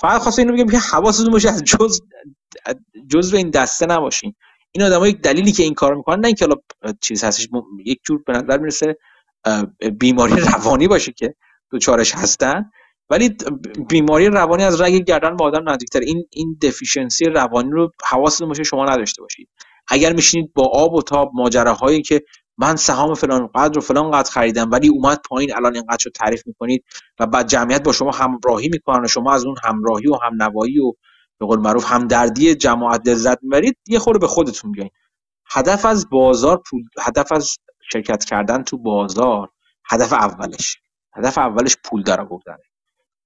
فقط 0.00 0.20
خواستم 0.20 0.42
اینو 0.42 0.54
بگم 0.54 0.68
که 0.68 0.78
حواستون 0.78 1.30
باشه 1.30 1.50
از 1.50 1.64
جز 1.64 2.00
جز 3.10 3.34
این 3.34 3.50
دسته 3.50 3.86
نباشین. 3.86 4.34
این 4.72 5.04
یک 5.04 5.20
دلیلی 5.20 5.52
که 5.52 5.62
این 5.62 5.74
کار 5.74 5.94
می‌کنن 5.94 6.20
نه 6.20 6.26
اینکه 6.26 6.46
چیز 7.00 7.24
هستش 7.24 7.48
یک 7.84 8.00
جور 8.04 8.22
به 8.26 8.32
نظر 8.32 8.58
می‌رسه 8.58 8.96
بیماری 9.98 10.36
روانی 10.36 10.88
باشه 10.88 11.12
که 11.12 11.34
چارش 11.80 12.14
هستن 12.14 12.70
ولی 13.10 13.36
بیماری 13.88 14.26
روانی 14.26 14.64
از 14.64 14.80
رگ 14.80 15.04
گردن 15.04 15.36
به 15.36 15.44
آدم 15.44 15.68
نزدیکتر. 15.68 16.00
این 16.00 16.24
این 16.30 16.58
دفیشنسی 16.62 17.24
روانی 17.24 17.70
رو 17.70 17.92
حواستون 18.04 18.48
باشه 18.48 18.64
شما 18.64 18.84
نداشته 18.84 19.22
باشید. 19.22 19.48
اگر 19.88 20.12
میشینید 20.12 20.52
با 20.54 20.64
آب 20.64 20.94
و 20.94 21.02
تاب 21.02 21.30
ماجراهایی 21.34 22.02
که 22.02 22.22
من 22.58 22.76
سهام 22.76 23.14
فلان 23.14 23.48
قدر 23.54 23.78
و 23.78 23.80
فلان 23.80 24.10
قدر 24.10 24.30
خریدم 24.30 24.70
ولی 24.72 24.88
اومد 24.88 25.20
پایین 25.28 25.56
الان 25.56 25.74
اینقدر 25.74 25.98
شو 25.98 26.10
تعریف 26.10 26.46
می‌کنید 26.46 26.84
و 27.20 27.26
بعد 27.26 27.48
جمعیت 27.48 27.82
با 27.82 27.92
شما 27.92 28.10
همراهی 28.10 28.68
می‌کنن 28.68 29.04
و 29.04 29.08
شما 29.08 29.34
از 29.34 29.44
اون 29.44 29.56
همراهی 29.64 30.08
و 30.08 30.18
همنوایی 30.24 30.80
و 30.80 30.92
به 31.40 31.46
قول 31.46 31.60
معروف 31.60 31.84
همدردی 31.92 32.54
جماعت 32.54 33.08
لذت 33.08 33.38
می‌برید 33.42 33.78
یه 33.88 33.98
خورده 33.98 34.18
به 34.18 34.26
خودتون 34.26 34.72
بیاین. 34.72 34.90
هدف 35.50 35.84
از 35.84 36.10
بازار 36.10 36.62
پول 36.70 36.82
هدف 37.00 37.32
از 37.32 37.56
شرکت 37.92 38.24
کردن 38.24 38.62
تو 38.62 38.78
بازار 38.78 39.50
هدف 39.90 40.12
اولش. 40.12 40.76
هدف 41.16 41.38
اولش 41.38 41.76
پول 41.84 42.02
درآوردنه 42.02 42.58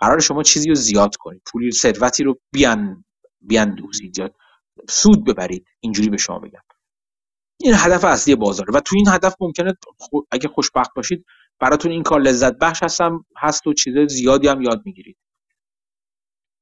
قرار 0.00 0.20
شما 0.20 0.42
چیزی 0.42 0.68
رو 0.68 0.74
زیاد 0.74 1.16
کنید. 1.16 1.42
پولی 1.46 1.72
ثروتی 1.72 2.24
رو 2.24 2.38
بیان 2.52 3.04
بیاندوزید 3.40 4.18
یا 4.18 4.30
سود 4.88 5.24
ببرید. 5.26 5.66
اینجوری 5.80 6.10
به 6.10 6.16
شما 6.16 6.38
بگم. 6.38 6.60
این 7.60 7.74
هدف 7.76 8.04
اصلی 8.04 8.34
بازاره. 8.34 8.72
و 8.74 8.80
تو 8.80 8.96
این 8.96 9.08
هدف 9.08 9.34
ممکنه 9.40 9.74
اگه 10.30 10.48
خوشبخت 10.48 10.90
باشید 10.96 11.24
براتون 11.60 11.92
این 11.92 12.02
کار 12.02 12.20
لذت 12.20 12.58
بخش 12.58 12.82
هستم 12.82 13.24
هست 13.36 13.66
و 13.66 13.72
چیز 13.74 13.94
زیادی 14.08 14.48
هم 14.48 14.62
یاد 14.62 14.82
می‌گیرید. 14.84 15.16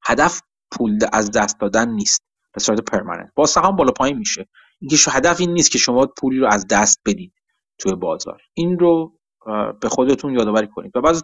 هدف 0.03 0.41
پول 0.71 0.99
از 1.13 1.31
دست 1.31 1.59
دادن 1.59 1.89
نیست 1.89 2.23
به 2.53 2.59
صورت 2.59 2.81
پرمننت 2.81 3.31
با 3.35 3.45
سهام 3.45 3.75
بالا 3.75 3.91
پایین 3.91 4.17
میشه. 4.17 4.47
اینکه 4.81 4.97
هدف 5.11 5.39
این 5.39 5.53
نیست 5.53 5.71
که 5.71 5.77
شما 5.77 6.05
پولی 6.05 6.39
رو 6.39 6.47
از 6.47 6.67
دست 6.67 7.01
بدید 7.05 7.33
توی 7.77 7.95
بازار. 7.95 8.41
این 8.53 8.79
رو 8.79 9.19
به 9.81 9.89
خودتون 9.89 10.33
یادآوری 10.33 10.67
کنید. 10.67 10.91
و 10.95 11.01
بعض 11.01 11.23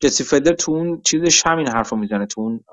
جسی 0.00 0.24
فدر 0.24 0.52
تو 0.52 0.72
اون 0.72 1.02
چیزش 1.02 1.46
همین 1.46 1.68
حرفو 1.68 1.96
می‌زنه 1.96 2.26
تو 2.26 2.40
اون 2.40 2.64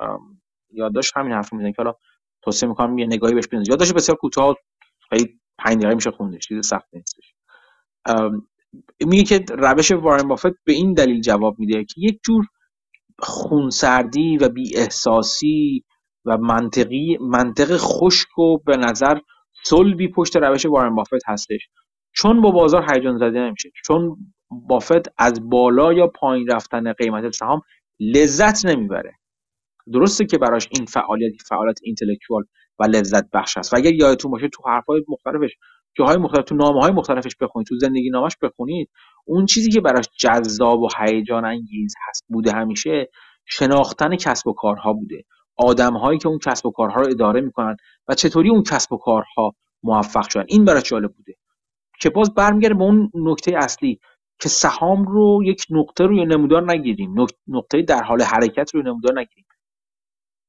یادداشت 0.72 1.18
همین 1.18 1.34
حرفو 1.34 1.56
می‌زنه 1.56 1.72
که 1.72 1.82
حالا 1.82 1.95
توصیه 2.41 2.70
می‌کنم 2.70 2.97
یه 2.97 3.06
نگاهی 3.06 3.34
بهش 3.34 3.47
بندازید 3.47 3.70
یادداشت 3.70 3.93
بسیار 3.93 4.18
کوتاه 4.18 4.56
خیلی 5.10 5.39
5 5.60 5.78
دقیقه 5.78 5.95
میشه 5.95 6.12
خوندش 6.12 6.47
چیز 6.47 6.68
سخت 6.68 6.88
نیستش. 6.93 7.34
میگه 9.06 9.24
که 9.24 9.45
روش 9.49 9.91
وارن 9.91 10.28
بافت 10.28 10.51
به 10.66 10.74
این 10.74 10.93
دلیل 10.93 11.22
جواب 11.22 11.60
میده 11.60 11.84
که 11.84 11.93
یک 11.97 12.20
جور 12.26 12.45
خونسردی 13.20 14.38
و 14.38 14.49
بی 14.49 14.78
احساسی 14.78 15.84
و 16.26 16.38
منطقی 16.38 17.18
منطق 17.22 17.78
خشک 17.78 18.39
و 18.39 18.58
به 18.58 18.78
نظر 18.78 19.20
صلبی 19.66 20.08
پشت 20.08 20.38
روش 20.38 20.66
وارن 20.66 20.95
بافت 20.95 21.30
هستش. 21.30 21.70
چون 22.16 22.41
با 22.41 22.51
بازار 22.51 22.93
هیجان 22.93 23.18
زده 23.18 23.39
نمیشه. 23.39 23.70
چون 23.86 24.18
بافت 24.51 25.14
از 25.18 25.49
بالا 25.49 25.93
یا 25.93 26.08
پایین 26.08 26.47
رفتن 26.47 26.93
قیمت 26.93 27.32
سهام 27.32 27.62
لذت 27.99 28.66
نمی‌بره. 28.66 29.14
درسته 29.93 30.26
که 30.26 30.38
براش 30.38 30.68
این 30.72 30.86
فعالیت 30.86 31.41
فعالیت 31.49 31.80
اینتלקچوال 31.84 32.43
و 32.80 32.84
لذت 32.84 33.30
بخش 33.34 33.58
است. 33.58 33.74
و 33.74 33.78
اگر 33.78 33.94
یادتون 33.94 34.32
باشه 34.32 34.48
تو 34.48 34.64
حرفای 34.70 35.04
مختلفش 35.08 35.52
جاهای 35.96 36.18
مختلف 36.18 36.44
تو 36.46 36.56
نامه 36.56 36.82
های 36.82 36.92
مختلفش 36.92 37.36
بخونید 37.42 37.68
تو 37.68 37.76
زندگی 37.80 38.10
نامش 38.10 38.38
بخونید 38.42 38.90
اون 39.26 39.46
چیزی 39.46 39.72
که 39.72 39.82
براش 39.82 40.06
جذاب 40.20 40.82
و 40.82 40.88
هیجان 41.00 41.46
انگیز 41.46 41.96
هست 42.10 42.26
بوده 42.28 42.52
همیشه 42.52 43.10
شناختن 43.46 44.16
کسب 44.16 44.48
و 44.48 44.54
کارها 44.54 44.94
بوده. 44.94 45.24
آدم 45.58 45.98
هایی 45.98 46.20
که 46.20 46.28
اون 46.28 46.40
کسب 46.40 46.66
و 46.66 46.72
کارها 46.72 47.02
رو 47.02 47.08
اداره 47.10 47.42
می‌کنن 47.42 47.76
و 48.08 48.16
چطوری 48.16 48.50
اون 48.50 48.64
کسب 48.64 48.94
و 48.94 48.98
کارها 48.98 49.52
موفق 49.84 50.30
شدن 50.30 50.46
این 50.48 50.66
براش 50.66 50.84
جالب 50.84 51.14
بوده؟ 51.14 51.36
که 52.00 52.10
باز 52.10 52.34
برمیگرده 52.34 52.76
به 52.76 52.84
اون 52.84 53.12
نکته 53.14 53.58
اصلی 53.58 54.00
که 54.40 54.50
سهام 54.50 55.06
رو 55.06 55.42
یک 55.46 55.66
نقطه 55.70 56.06
روی 56.06 56.26
نمودار 56.26 56.72
نگیریم. 56.72 57.16
نقطه 57.48 57.82
در 57.82 58.04
حال 58.04 58.22
حرکت 58.22 58.76
روی 58.76 58.84
نمودار 58.84 59.20
نگیریم. 59.20 59.46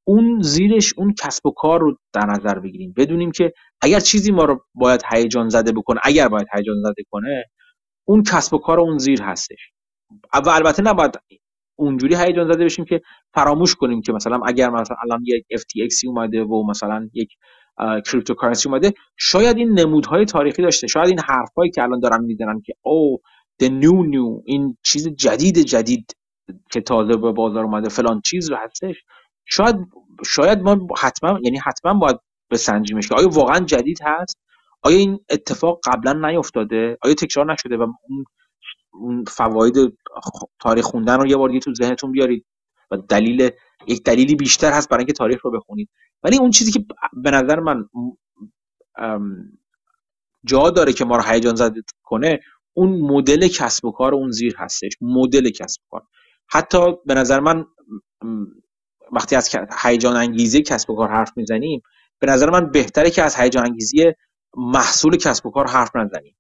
اون 0.04 0.42
زیرش 0.42 0.94
اون 0.96 1.14
کسب 1.18 1.46
و 1.46 1.50
کار 1.50 1.80
رو 1.80 1.98
در 2.12 2.26
نظر 2.26 2.58
بگیریم. 2.58 2.94
بدونیم 2.96 3.32
که 3.32 3.52
اگر 3.82 4.00
چیزی 4.00 4.32
ما 4.32 4.44
رو 4.44 4.64
باید 4.74 5.02
هیجان 5.12 5.48
زده 5.48 5.72
بکنه 5.72 6.00
اگر 6.04 6.28
باید 6.28 6.46
هیجان 6.54 6.76
زده 6.82 7.02
کنه 7.10 7.44
اون 8.08 8.22
کسب 8.22 8.54
و 8.54 8.58
کار 8.58 8.80
اون 8.80 8.98
زیر 8.98 9.22
هستش. 9.22 9.70
و 10.46 10.50
البته 10.50 10.82
نباید 10.82 11.14
اونجوری 11.78 12.16
هیجان 12.16 12.52
زده 12.52 12.64
بشیم 12.64 12.84
که 12.84 13.00
فراموش 13.34 13.74
کنیم 13.74 14.02
که 14.02 14.12
مثلا 14.12 14.40
اگر 14.46 14.70
مثلا 14.70 14.96
الان 15.02 15.24
یک 15.26 15.44
FTX 15.60 16.06
اومده 16.06 16.44
و 16.44 16.66
مثلا 16.70 17.08
یک 17.14 17.28
کریپتوکارنسی 18.06 18.68
اومده 18.68 18.92
شاید 19.16 19.56
این 19.56 19.80
نمودهای 19.80 20.24
تاریخی 20.24 20.62
داشته 20.62 20.86
شاید 20.86 21.08
این 21.08 21.20
حرفهایی 21.20 21.70
که 21.70 21.82
الان 21.82 22.00
دارن 22.00 22.24
می‌زنن 22.24 22.60
که 22.60 22.74
او 22.82 23.18
the 23.62 23.66
new 23.66 24.12
new 24.12 24.42
این 24.44 24.76
چیز 24.84 25.08
جدید 25.08 25.58
جدید 25.58 26.16
که 26.70 26.80
تازه 26.80 27.16
به 27.16 27.32
بازار 27.32 27.64
اومده 27.64 27.88
فلان 27.88 28.20
چیز 28.24 28.50
رو 28.50 28.56
هستش. 28.56 28.96
شاید 29.46 29.76
شاید 30.26 30.58
ما 30.60 30.86
حتما 30.98 31.40
یعنی 31.42 31.58
حتما 31.58 31.94
باید 31.94 32.16
بسنجیمش 32.50 33.08
که 33.08 33.14
آیا 33.14 33.28
واقعا 33.28 33.60
جدید 33.60 33.98
هست؟ 34.02 34.38
آیا 34.82 34.96
این 34.96 35.20
اتفاق 35.30 35.80
قبلا 35.84 36.28
نیفتاده؟ 36.28 36.98
آیا 37.02 37.14
تکرار 37.14 37.52
نشده 37.52 37.76
و 37.76 37.86
اون 38.92 39.24
فواید 39.24 39.98
تاریخ 40.60 40.84
خوندن 40.84 41.20
رو 41.20 41.26
یه 41.26 41.36
بار 41.36 41.48
دیگه 41.48 41.60
تو 41.60 41.74
ذهنتون 41.74 42.12
بیارید 42.12 42.46
و 42.90 42.96
دلیل 42.96 43.50
یک 43.86 44.02
دلیلی 44.04 44.34
بیشتر 44.34 44.72
هست 44.72 44.88
برای 44.88 45.00
اینکه 45.00 45.12
تاریخ 45.12 45.44
رو 45.44 45.50
بخونید. 45.50 45.90
ولی 46.22 46.38
اون 46.38 46.50
چیزی 46.50 46.72
که 46.72 46.84
به 47.12 47.30
نظر 47.30 47.60
من 47.60 47.88
جا 50.44 50.70
داره 50.70 50.92
که 50.92 51.04
ما 51.04 51.16
رو 51.16 51.22
هیجان 51.22 51.54
زده 51.54 51.82
کنه 52.02 52.40
اون 52.74 53.00
مدل 53.00 53.48
کسب 53.48 53.84
و 53.84 53.92
کار 53.92 54.14
اون 54.14 54.30
زیر 54.30 54.56
هستش. 54.58 54.92
مدل 55.00 55.50
کسب 55.50 55.80
و 55.82 55.86
کار. 55.90 56.02
حتی 56.48 56.78
به 57.06 57.14
نظر 57.14 57.40
من 57.40 57.64
وقتی 59.12 59.36
از 59.36 59.56
هیجان 59.82 60.16
انگیزی 60.16 60.62
کسب 60.62 60.90
و 60.90 60.96
کار 60.96 61.08
حرف 61.08 61.32
می‌زنیم 61.36 61.82
به 62.18 62.26
نظر 62.26 62.50
من 62.50 62.70
بهتره 62.70 63.10
که 63.10 63.22
از 63.22 63.36
هیجان 63.36 63.66
انگیزی 63.66 64.12
محصول 64.56 65.16
کسب 65.16 65.46
و 65.46 65.50
کار 65.50 65.66
حرف 65.70 65.96
نزنیم. 65.96 66.36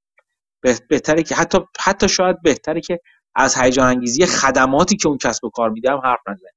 بهتره 0.88 1.22
که 1.22 1.34
حتی 1.34 1.58
حتی 1.80 2.08
شاید 2.08 2.42
بهتره 2.42 2.80
که 2.80 3.00
از 3.34 3.56
هیجان 3.56 3.88
انگیزی 3.88 4.26
خدماتی 4.26 4.96
که 4.96 5.08
اون 5.08 5.18
کسب 5.18 5.44
و 5.44 5.50
کار 5.50 5.70
میده 5.70 5.90
حرف 5.90 6.20
نزنیم. 6.28 6.52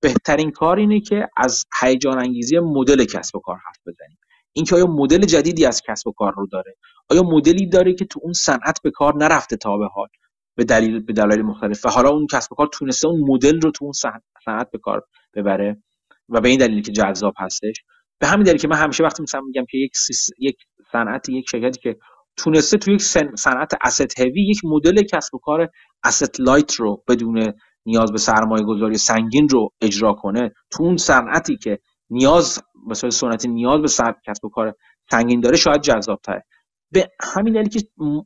بهترین 0.00 0.50
کار 0.50 0.78
اینه 0.78 1.00
که 1.00 1.28
از 1.36 1.64
هیجان 1.80 2.18
انگیزی 2.18 2.58
مدل 2.58 3.04
کسب 3.04 3.36
و 3.36 3.40
کار 3.40 3.56
حرف 3.56 3.78
بزنیم. 3.86 4.18
اینکه 4.52 4.74
آیا 4.74 4.86
مدل 4.86 5.24
جدیدی 5.26 5.66
از 5.66 5.82
کسب 5.82 6.08
و 6.08 6.12
کار 6.12 6.34
رو 6.36 6.46
داره؟ 6.46 6.76
آیا 7.10 7.22
مدلی 7.22 7.66
داره 7.66 7.94
که 7.94 8.04
تو 8.04 8.20
اون 8.22 8.32
صنعت 8.32 8.78
به 8.82 8.90
کار 8.90 9.16
نرفته 9.16 9.56
تا 9.56 9.78
به 9.78 9.86
حال؟ 9.86 10.08
به 10.56 10.64
دلیل 10.64 11.00
به 11.00 11.12
دلایل 11.12 11.42
مختلف. 11.42 11.86
و 11.86 11.88
حالا 11.88 12.10
اون 12.10 12.26
کسب 12.26 12.52
و 12.52 12.54
کار 12.54 12.68
تونسته 12.72 13.08
اون 13.08 13.20
مدل 13.30 13.60
رو 13.60 13.70
تو 13.70 13.84
اون 13.84 13.92
صنعت 13.92 14.70
به 14.72 14.78
کار 14.78 15.02
ببره. 15.36 15.82
و 16.28 16.40
به 16.40 16.48
این 16.48 16.58
دلیل 16.58 16.82
که 16.82 16.92
جذاب 16.92 17.34
هستش. 17.38 17.76
به 18.20 18.26
همین 18.26 18.42
دلیل 18.44 18.58
که 18.58 18.68
من 18.68 18.76
همیشه 18.76 19.04
وقتی 19.04 19.22
مثلا 19.22 19.40
میگم 19.40 19.64
که 19.70 19.78
یک 19.78 19.92
یک 20.38 20.56
صنعت 20.92 21.28
یک 21.28 21.50
شرکتی 21.50 21.80
که 21.80 21.96
تونسته 22.36 22.78
تو 22.78 22.90
یک 22.90 23.02
صنعت 23.36 23.72
asset 23.82 24.20
heavy 24.20 24.50
یک 24.50 24.60
مدل 24.64 25.02
کسب 25.02 25.34
و 25.34 25.38
کار 25.38 25.68
asset 26.04 26.40
light 26.40 26.74
رو 26.74 27.04
بدون 27.08 27.52
نیاز 27.86 28.12
به 28.12 28.18
سرمایه 28.18 28.64
گذاری 28.64 28.98
سنگین 28.98 29.48
رو 29.48 29.70
اجرا 29.82 30.12
کنه 30.12 30.52
تو 30.70 30.82
اون 30.82 30.96
صنعتی 30.96 31.56
که 31.56 31.78
نیاز 32.10 32.62
به 32.88 32.94
سنتی 32.94 33.48
نیاز 33.48 33.80
به 33.80 34.14
کسب 34.26 34.44
و 34.44 34.48
کار 34.48 34.74
سنگین 35.10 35.40
داره 35.40 35.56
شاید 35.56 35.80
جذاب 35.80 36.20
تره 36.24 36.44
به 36.92 37.10
همین 37.22 37.54
دلیل 37.54 37.68
که 37.68 37.80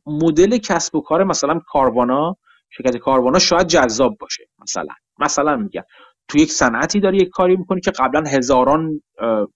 مدل 0.05 0.57
کسب 0.57 0.95
و 0.95 1.01
کار 1.01 1.23
مثلا 1.23 1.59
کاروانا 1.67 2.35
شرکت 2.69 2.97
کاروانا 2.97 3.39
شاید 3.39 3.67
جذاب 3.67 4.17
باشه 4.19 4.43
مثلا. 4.61 4.93
مثلا 5.19 5.55
میگم. 5.55 5.83
تو 6.29 6.37
یک 6.37 6.51
صنعتی 6.51 6.99
داری 6.99 7.17
یک 7.17 7.29
کاری 7.29 7.57
می‌کنی 7.57 7.81
که 7.81 7.91
قبلا 7.91 8.23
هزاران 8.29 9.01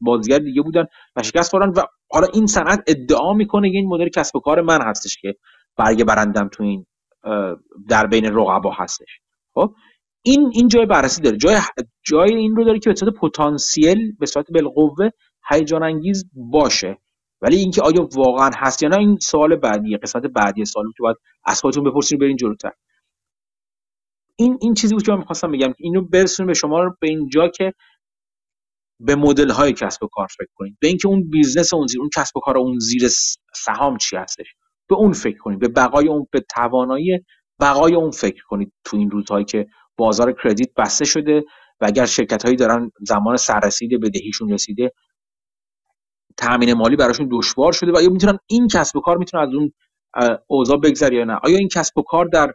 بازیگر 0.02 0.40
دیگه 0.40 0.62
بودن 0.62 0.86
و 1.16 1.24
شکست 1.24 1.52
خوردن 1.52 1.70
و 1.70 1.84
حالا 2.12 2.28
این 2.34 2.48
صنعت 2.48 2.84
ادعا 2.88 3.34
می‌کنه 3.34 3.68
این 3.68 3.88
مدل 3.88 4.10
کسب 4.10 4.36
و 4.36 4.40
کار 4.40 4.62
من 4.62 4.82
هستش 4.82 5.18
که 5.18 5.36
برگ 5.78 6.04
برندم 6.04 6.48
تو 6.48 6.64
این 6.64 6.86
در 7.90 8.08
بین 8.08 8.26
رقبا 8.26 8.72
هستش. 8.72 9.20
خب؟ 9.54 9.74
این 10.26 10.52
این 10.54 10.68
جای 10.68 10.86
بررسی 10.86 11.22
داره. 11.22 11.38
جای 11.38 11.58
جای 12.04 12.36
این 12.36 12.56
رو 12.56 12.64
داره 12.64 12.80
که 12.80 12.90
به 12.90 12.96
صورت 12.96 13.14
پتانسیل 13.14 14.16
به 14.20 14.26
صورت 14.26 14.52
بالقوه 14.52 15.10
هیجان 15.50 15.84
انگیز 15.84 16.26
باشه. 16.34 16.98
ولی 17.42 17.56
اینکه 17.56 17.82
آیا 17.82 18.10
واقعا 18.16 18.50
هست 18.58 18.84
یا 18.84 18.90
نه 18.90 18.98
این 18.98 19.18
سوال 19.22 19.56
بعدیه. 19.56 19.98
قسمت 19.98 20.24
بعدی 20.24 20.66
سوال. 20.66 20.86
که 20.86 21.04
باید 21.04 21.18
از 21.46 21.62
خودتون 21.62 21.84
بپرسید 21.84 22.20
برین 22.20 22.38
جلوتر. 22.38 22.72
این 24.36 24.58
این 24.62 24.74
چیزی 24.74 24.94
بود 24.94 25.04
که 25.04 25.12
من 25.12 25.18
می‌خواستم 25.18 25.52
بگم 25.52 25.68
که 25.68 25.78
اینو 25.80 26.02
برسونیم 26.02 26.48
به 26.48 26.54
شما 26.54 26.84
رو 26.84 26.96
به 27.02 27.10
اینجا 27.10 27.48
که 27.48 27.74
به 29.00 29.16
مدل 29.16 29.50
های 29.50 29.74
کسب 29.74 30.04
و 30.04 30.08
کار 30.08 30.28
فکر 30.38 30.50
کنید. 30.56 30.78
به 30.82 30.88
اینکه 30.88 31.08
اون 31.08 31.30
بیزنس 31.30 31.74
اون 31.74 31.88
زیر 31.88 32.00
اون 32.02 32.10
کسب 32.16 32.38
و 32.38 32.40
کار 32.40 32.58
اون 32.58 32.80
زیر 32.80 33.08
سهام 33.56 33.98
چی 33.98 34.16
هستش؟ 34.16 34.48
به 34.90 34.96
اون 34.96 35.14
فکر 35.14 35.38
کنید 35.38 35.60
به 35.60 35.68
بقای 35.68 36.08
اون 36.08 36.28
به 36.32 36.46
توانایی 36.56 37.20
بقای 37.62 37.96
اون 37.96 38.12
فکر 38.12 38.44
کنید 38.44 38.74
تو 38.86 38.98
این 38.98 39.12
روزهایی 39.12 39.46
که 39.46 39.68
بازار 39.98 40.32
credit 40.44 40.70
بسته 40.78 41.06
شده 41.06 41.44
و 41.82 41.86
اگر 41.86 42.06
شرکت 42.06 42.46
هایی 42.46 42.56
دارن 42.56 42.92
زمان 43.08 43.38
سررسید 43.38 44.02
بدهیشون 44.02 44.54
رسیده 44.54 44.92
تامین 46.38 46.74
مالی 46.74 46.96
براشون 46.96 47.30
دشوار 47.32 47.72
شده 47.72 47.92
و 47.96 48.02
یا 48.02 48.10
می‌تونن 48.10 48.40
این 48.48 48.68
کسب 48.68 48.98
و 48.98 49.02
کار 49.02 49.18
می‌تونن 49.18 49.44
از 49.44 49.50
اون 49.54 49.74
اوضاع 50.48 50.78
بگذره 50.78 51.18
یا 51.18 51.24
نه؟ 51.24 51.40
آیا 51.44 51.58
این 51.58 51.68
کسب 51.68 51.98
و 51.98 52.02
کار 52.02 52.26
در 52.26 52.54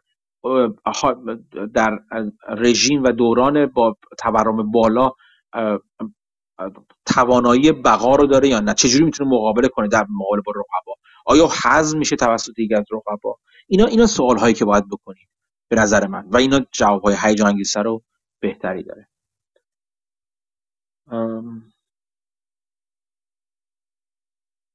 در 1.75 1.99
رژیم 2.49 3.03
و 3.05 3.13
دوران 3.13 3.67
با 3.67 3.97
تورم 4.19 4.71
بالا 4.71 5.11
توانایی 7.07 7.73
بقا 7.73 8.17
رو 8.17 8.27
داره 8.27 8.49
یا 8.49 8.61
نه؟ 8.61 8.75
چجوری 8.75 9.05
می‌تونه 9.05 9.31
مقابله 9.31 9.69
کنه 9.69 9.89
در 9.89 10.07
مقابله 10.11 10.43
با 10.47 10.53
رقبا؟ 10.53 10.95
آیا 11.27 11.49
حزم 11.65 11.99
میشه 11.99 12.17
توسط 12.17 12.53
از 12.77 12.85
رقبا؟ 12.93 13.39
اینا 13.69 13.87
اینا 13.87 14.07
سوال 14.07 14.39
هایی 14.39 14.55
که 14.55 14.65
باید 14.65 14.85
بکنیم 14.89 15.29
به 15.69 15.77
نظر 15.77 16.07
من 16.07 16.29
و 16.31 16.37
اینا 16.37 16.61
جواب 16.73 17.03
های 17.03 17.17
هیجان 17.23 17.57
رو 17.77 18.03
بهتری 18.41 18.83
داره. 18.85 19.09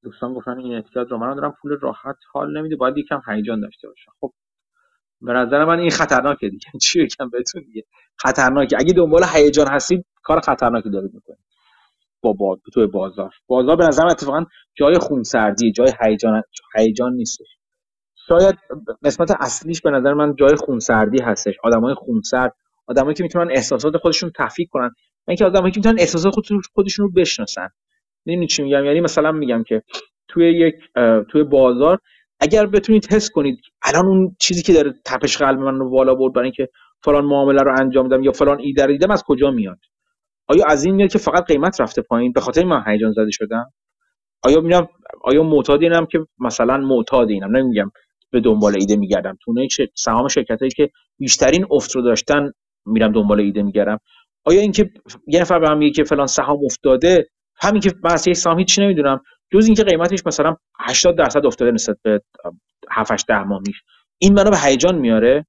دوستان 0.04 0.34
گفتن 0.34 0.60
این 0.60 0.76
احتیاط 0.76 1.08
رو 1.12 1.18
من 1.18 1.36
دارم. 1.36 1.58
پول 1.62 1.80
راحت 1.82 2.18
حال 2.34 2.58
نمیده. 2.58 2.76
باید 2.76 2.98
یکم 2.98 3.22
هیجان 3.28 3.62
داشته 3.62 3.88
باشه 3.88 4.12
خب 4.22 4.34
به 5.24 5.34
نظر 5.34 5.66
من 5.66 5.80
این 5.80 5.90
خطرناکه 5.92 6.50
دیگه. 6.50 6.66
چی 6.84 7.00
بگم 7.06 7.30
بهتون 7.30 7.64
دیگه. 7.68 7.84
خطرناکه. 8.18 8.78
اگه 8.80 8.94
دنبال 8.94 9.24
هیجان 9.36 9.68
هستید 9.68 10.06
کار 10.24 10.42
خطرناکی 10.42 10.90
دارید 10.90 11.14
می‌کنید. 11.16 11.40
با 12.24 12.34
با 12.34 12.58
تو 12.74 12.88
بازار. 12.88 13.32
بازار 13.48 13.76
به 13.76 13.88
نظر 13.88 14.08
اتفاقا 14.08 14.46
جای 14.76 15.00
خونسردی 15.00 15.72
جای 15.72 15.94
هیجان 16.06 16.44
هیجان 16.78 17.14
نیستش 17.14 17.48
شاید 18.28 18.56
قسمت 19.06 19.32
اصلیش 19.40 19.82
به 19.82 19.92
نظر 19.92 20.14
من 20.14 20.36
جای 20.36 20.56
خونسردی 20.56 21.24
هستش. 21.24 21.56
آدمای 21.64 21.94
خونسرد 21.94 22.56
آدمایی 22.88 23.16
که 23.16 23.24
می‌تونن 23.24 23.52
احساسات 23.52 23.98
خودشون 23.98 24.32
تفکیک 24.38 24.70
کنن. 24.72 24.92
اینکه 25.28 25.46
آدمایی 25.46 25.72
که 25.72 25.80
می‌تونن 25.80 26.00
احساسات 26.00 26.34
خودشون 26.74 27.06
رو 27.06 27.12
بشناسن. 27.12 27.70
نمی‌دونی 28.26 28.48
چی 28.48 28.64
میگم؟ 28.64 28.86
یعنی 28.86 29.02
مثلا 29.02 29.32
میگم 29.32 29.64
که 29.64 29.84
توی 30.28 30.52
یک 30.54 30.76
توی 31.32 31.44
بازار 31.44 32.00
اگر 32.44 32.66
بتونید 32.68 33.14
حس 33.14 33.30
کنید 33.30 33.60
الان 33.84 34.06
اون 34.08 34.36
چیزی 34.40 34.64
که 34.64 34.74
داره 34.74 34.94
تپش 35.06 35.38
قلب 35.38 35.60
من 35.60 35.80
رو 35.80 35.90
بالا 35.90 36.16
برد 36.16 36.34
برای 36.34 36.46
اینکه 36.46 36.70
فلان 37.04 37.26
معامله 37.26 37.62
رو 37.62 37.76
انجام 37.82 38.08
دادم 38.08 38.24
یا 38.24 38.32
فلان 38.32 38.60
ایده 38.62 38.86
رو 38.86 38.92
دیدم 38.92 39.12
از 39.12 39.24
کجا 39.28 39.52
میاد؟ 39.52 39.80
آیا 40.48 40.66
از 40.68 40.86
این 40.86 40.96
میاد 40.96 41.12
که 41.12 41.20
فقط 41.20 41.46
قیمت 41.46 41.82
رفته 41.82 42.02
پایین؟ 42.02 42.32
به 42.34 42.42
خاطر 42.42 42.64
من 42.64 42.84
هیجان 42.88 43.12
زده 43.12 43.32
شدم. 43.32 43.66
آیا 44.44 44.62
میگم 44.62 44.88
آیا 45.24 45.44
معتاد 45.44 45.84
اینم 45.84 46.06
که 46.06 46.20
مثلا 46.40 46.78
معتاد 46.78 47.30
اینم 47.30 47.58
نمیگم 47.58 47.92
به 48.32 48.40
دنبال 48.42 48.76
ایده 48.80 48.96
میگردم. 48.96 49.38
تو 49.44 49.54
سهام 49.96 50.28
شرکتایی 50.28 50.72
که 50.72 50.90
بیشترین 51.20 51.66
افت 51.72 51.96
رو 51.96 52.02
داشتن 52.02 52.52
میرم 52.86 53.12
دنبال 53.12 53.40
ایده 53.40 53.64
میگردم. 53.64 54.00
آیا 54.46 54.62
اینکه 54.62 54.90
یه 55.28 55.42
نفر 55.42 55.60
به 55.60 55.70
من 55.70 55.78
میگه 55.78 55.94
که 55.94 56.04
فلان 56.04 56.28
سهام 56.28 56.60
افتاده 56.66 57.28
همین 57.56 57.82
که 57.82 57.94
من 58.04 58.12
از 58.14 58.28
یک 58.28 58.38
سهام 58.38 58.60
هیچ 58.60 58.80
نمی‌دونم. 58.80 59.22
جز 59.54 59.66
اینکه 59.66 59.84
قیمتش 59.84 60.26
مثلا 60.26 60.56
80 60.80 61.18
درصد 61.18 61.46
افتاده 61.46 61.72
نسبت 61.72 61.98
به 62.04 62.22
7 62.92 63.12
8 63.12 63.28
10 63.28 63.44
ماه 63.44 63.62
میش 63.68 63.84
این 64.18 64.34
منو 64.34 64.50
به 64.50 64.58
هیجان 64.58 64.96
میاره. 64.96 65.46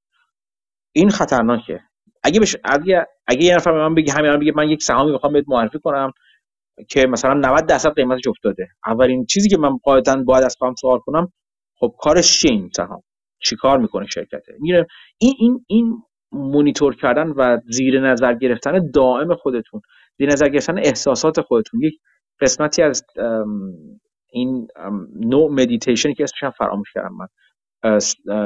این 0.92 1.10
خطرناکه. 1.10 1.80
اگه 2.22 2.40
بش... 2.40 2.56
اگه 2.64 3.06
اگه 3.26 3.44
یه 3.44 3.54
نفر 3.54 3.72
به 3.72 3.78
من 3.78 3.94
بگه 3.94 4.12
همین 4.12 4.36
بگه 4.36 4.52
من 4.56 4.68
یک 4.68 4.82
سهامی 4.82 5.12
می‌خوام 5.12 5.32
بهت 5.32 5.44
معرفی 5.48 5.78
کنم 5.78 6.12
که 6.88 7.06
مثلا 7.06 7.34
90 7.34 7.66
درصد 7.66 7.94
قیمتش 7.94 8.28
افتاده. 8.28 8.68
اولین 8.86 9.26
چیزی 9.26 9.48
که 9.48 9.58
من 9.58 9.76
قاعدتا 9.76 10.16
باید 10.16 10.44
از 10.44 10.56
خودم 10.58 10.74
سوال 10.74 10.98
کنم 10.98 11.32
خب 11.78 11.94
کارش 11.98 12.40
چیه 12.40 12.50
این 12.50 12.70
سهام؟ 12.76 13.02
چیکار 13.40 13.78
می‌کنه 13.78 14.06
شرکته؟ 14.06 14.54
میره 14.58 14.86
این 15.18 15.34
این 15.38 15.64
این 15.68 16.02
مونیتور 16.32 16.96
کردن 16.96 17.28
و 17.28 17.58
زیر 17.68 18.00
نظر 18.00 18.34
گرفتن 18.34 18.90
دائم 18.90 19.34
خودتون 19.34 19.80
زیر 20.18 20.32
نظر 20.32 20.48
گرفتن 20.48 20.78
احساسات 20.78 21.40
خودتون 21.40 21.82
یک 21.82 21.94
قسمتی 22.40 22.82
از 22.82 23.04
این 24.30 24.68
نوع 25.20 25.50
مدیتیشنی 25.50 26.14
که 26.14 26.24
اسمش 26.24 26.52
فراموش 26.58 26.92
کردم 26.92 27.14
من. 27.14 27.26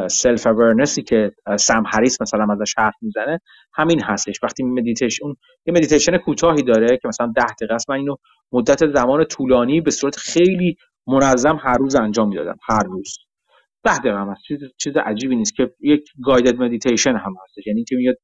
self-awareness 0.08 0.46
ی 0.46 1.02
که 1.02 1.32
سم 1.58 1.82
هریس 1.86 2.22
مثلا 2.22 2.46
ازش 2.52 2.74
حرف 2.78 2.94
می‌زنه 3.02 3.40
همین 3.74 4.02
هستش. 4.02 4.42
وقتی 4.42 4.62
مدیتیشن 4.62 5.26
یه 5.66 5.74
مدیتیشن 5.74 6.18
کوتاهی 6.18 6.62
داره 6.62 6.96
که 7.02 7.08
مثلا 7.08 7.32
10 7.36 7.44
دقیقه 7.46 7.74
است 7.74 7.90
من 7.90 7.96
اینو 7.96 8.16
مدت 8.52 8.86
زمان 8.86 9.24
طولانی 9.24 9.80
به 9.80 9.90
صورت 9.90 10.16
خیلی 10.16 10.76
منظم 11.06 11.56
هر 11.62 11.78
روز 11.78 11.94
انجام 11.94 12.28
می‌دادم 12.28 12.56
هر 12.68 12.82
روز. 12.82 13.18
10 13.84 13.98
دقیقه 13.98 14.16
هم 14.18 14.34
چیز, 14.48 14.58
چیز 14.76 14.96
عجیبی 14.96 15.36
نیست 15.36 15.54
که 15.54 15.74
یک 15.80 16.10
guided 16.24 16.62
meditation 16.62 17.16
هم 17.16 17.34
هستش. 17.44 17.66
یعنی 17.66 17.84
که 17.84 17.96
میاد 17.96 18.16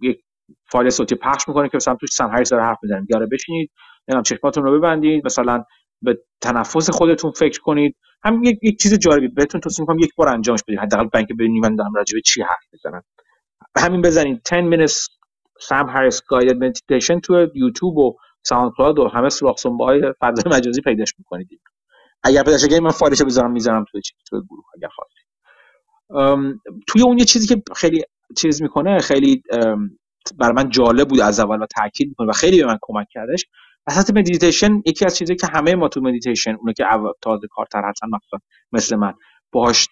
یک 0.00 0.20
فایل 0.70 0.90
صوتی 0.90 1.14
پخش 1.14 1.48
می‌کنه 1.48 1.68
که 1.68 1.76
مثلا 1.76 1.94
توش 1.94 2.10
سم 2.12 2.28
هریس 2.28 2.50
داره 2.50 2.62
حرف 2.62 2.78
می‌زنه. 2.82 3.00
بیاره 3.00 3.26
بشینید 3.26 3.70
نمی‌دونم 4.08 4.22
چشماتون 4.22 4.64
رو 4.64 4.78
ببندید 4.78 5.26
مثلا 5.26 5.64
به 6.02 6.18
تنفس 6.40 6.90
خودتون 6.90 7.30
فکر 7.30 7.60
کنید. 7.60 7.96
هم 8.24 8.44
یک, 8.44 8.58
یک 8.62 8.78
چیز 8.82 8.98
جالبی 8.98 9.28
بهتون 9.28 9.60
توصیه 9.60 9.82
می‌کنم 9.82 9.98
یک 9.98 10.14
بار 10.16 10.28
انجامش 10.28 10.60
بدید 10.68 10.80
حداقل 10.80 11.08
بنک 11.08 11.28
ببینید 11.28 11.64
من 11.64 11.76
دارم 11.76 11.94
راجع 11.94 12.14
به 12.14 12.20
چی 12.20 12.42
حرف 12.42 12.64
می‌زنم. 12.72 13.02
همین 13.78 14.02
بزنید 14.02 14.42
10 14.50 14.70
minutes 14.70 15.08
سام 15.60 15.88
هریس 15.88 16.22
guided 16.28 16.64
meditation 16.64 17.20
تو 17.20 17.46
یوتیوب 17.54 17.98
و 17.98 18.16
ساوند 18.42 18.72
کلاود 18.76 18.98
و 18.98 19.08
همه 19.08 19.28
سوراخ 19.28 19.66
های 19.66 20.02
فضای 20.20 20.52
مجازی 20.56 20.80
پیداش 20.80 21.14
می‌کنید. 21.18 21.60
اگر 22.22 22.42
پیداش 22.42 22.66
کنید 22.66 22.82
من 22.82 22.90
فایلش 22.90 23.22
بذارم 23.22 23.52
می‌ذارم 23.52 23.84
تو 23.92 24.00
تو 24.30 24.42
گروه 24.50 24.64
اگر 24.76 24.88
خواستید 24.88 25.26
توی 26.86 27.02
اون 27.02 27.18
یه 27.18 27.24
چیزی 27.24 27.46
که 27.46 27.62
خیلی 27.76 28.02
چیز 28.36 28.62
می‌کنه 28.62 28.98
خیلی 28.98 29.42
برای 30.38 30.54
من 30.56 30.70
جالب 30.70 31.08
بود 31.08 31.20
از 31.20 31.40
اول 31.40 31.62
و 31.62 31.66
تاکید 31.66 32.08
می‌کنه 32.08 32.28
و 32.28 32.32
خیلی 32.32 32.60
به 32.60 32.66
من 32.66 32.78
کمک 32.82 33.06
کردش 33.10 33.44
اساس 33.88 34.10
مدیتیشن 34.10 34.82
یکی 34.86 35.04
از 35.06 35.16
چیزایی 35.18 35.36
که 35.36 35.46
همه 35.54 35.74
ما 35.74 35.88
تو 35.88 36.00
مدیتیشن 36.00 36.54
اونه 36.60 36.72
که 36.72 36.84
تازه 37.22 37.46
کارتر 37.50 37.82
هستن 37.84 38.06
مثلا 38.08 38.40
مثل 38.72 38.96
من 38.96 39.14
باهاش 39.52 39.88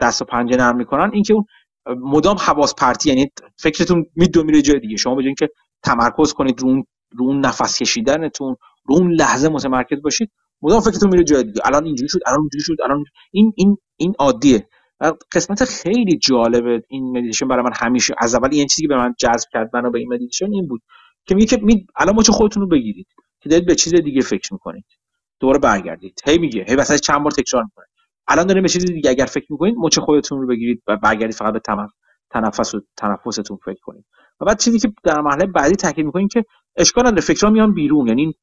دست 0.00 0.22
و 0.22 0.24
پنجه 0.24 0.56
نرم 0.56 0.76
می‌کنن. 0.76 1.10
اینکه 1.14 1.34
اون 1.34 1.44
مدام 1.86 2.36
حواس 2.36 2.74
پرتی 2.74 3.08
یعنی 3.08 3.30
فکرتون 3.58 4.06
میدو 4.16 4.44
میره 4.44 4.62
جای 4.62 4.80
دیگه. 4.80 4.96
شما 4.96 5.14
بجین 5.14 5.34
که 5.34 5.48
تمرکز 5.84 6.32
کنید 6.32 6.60
رو 6.60 6.68
اون 6.68 6.84
رو 7.12 7.24
اون 7.26 7.40
نفس 7.46 7.78
کشیدنتون 7.78 8.56
رو 8.84 8.96
اون 8.96 9.12
لحظه 9.12 9.48
متمرکز 9.48 10.02
باشید 10.02 10.30
مدام 10.62 10.80
فکرتون 10.80 11.10
میره 11.10 11.24
جای 11.24 11.44
دیگه. 11.44 11.62
الان 11.64 11.84
اینجوری 11.84 12.08
شد 12.08 12.20
الان 12.26 12.40
اونجوری 12.40 12.64
شد 12.64 12.76
الان 12.84 13.04
این 13.32 13.52
این 13.56 13.76
این 13.96 14.14
عادیه. 14.18 14.68
قسمت 15.32 15.64
خیلی 15.64 16.18
جالب 16.18 16.82
این 16.88 17.18
مدیتیشن 17.18 17.48
برای 17.48 17.64
من 17.64 17.72
همیشه 17.76 18.14
از 18.18 18.34
اول 18.34 18.48
این 18.52 18.66
چیزی 18.66 18.82
که 18.82 18.88
به 18.88 18.96
من 18.96 19.14
جذب 19.18 19.48
کرد 19.52 19.70
منو 19.74 19.90
به 19.90 19.98
این 19.98 20.14
مدیتیشن 20.14 20.52
این 20.52 20.68
بود. 20.68 20.82
که 21.26 21.34
میگه 21.34 21.46
که 21.46 21.64
می... 21.64 21.86
الان 21.96 22.16
مچ 22.16 22.30
خودتون 22.30 22.62
رو 22.62 22.68
بگیرید 22.68 23.06
که 23.40 23.48
دارید 23.48 23.66
به 23.66 23.74
چیز 23.74 23.94
دیگه 23.94 24.20
فکر 24.20 24.52
می‌کنید. 24.52 24.84
دوباره 25.40 25.58
برگردید. 25.58 26.20
هی 26.26 26.38
میگه 26.38 26.64
هی 26.68 26.76
وسط 26.76 27.00
چند 27.00 27.22
بار 27.22 27.30
تکرار 27.30 27.64
می‌کنه. 27.64 27.86
الان 28.28 28.46
دارید 28.46 28.62
به 28.62 28.68
چیز 28.68 28.84
دیگه 28.84 29.10
اگر 29.10 29.26
فکر 29.26 29.46
می‌کنید 29.52 29.74
مچ 29.78 29.98
خودتون 29.98 30.40
رو 30.40 30.46
بگیرید 30.46 30.82
و 30.86 30.96
برگردید 30.96 31.36
فقط 31.36 31.52
به 31.52 31.60
تنفس 32.30 32.74
و 32.74 32.80
تنفستون 32.96 33.58
فکر 33.64 33.80
کنید. 33.82 34.04
و 34.40 34.44
بعد 34.44 34.58
چیزی 34.58 34.78
که 34.78 34.92
در 35.04 35.20
مرحله 35.20 35.46
بعدی 35.46 35.76
تاکید 35.76 36.06
می‌کنید 36.06 36.32
که 36.32 36.44
اشکال 36.76 37.06
نداره. 37.06 37.22
فکرها 37.22 37.52
میان 37.52 37.74
بیرون. 37.74 38.08
یعنی 38.08 38.34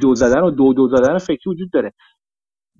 دو 0.00 0.14
زدن 0.14 0.40
و 0.40 0.50
دو 0.50 0.72
دو 0.72 0.88
زدن 0.88 1.18
فکری 1.18 1.50
وجود 1.50 1.70
داره. 1.70 1.92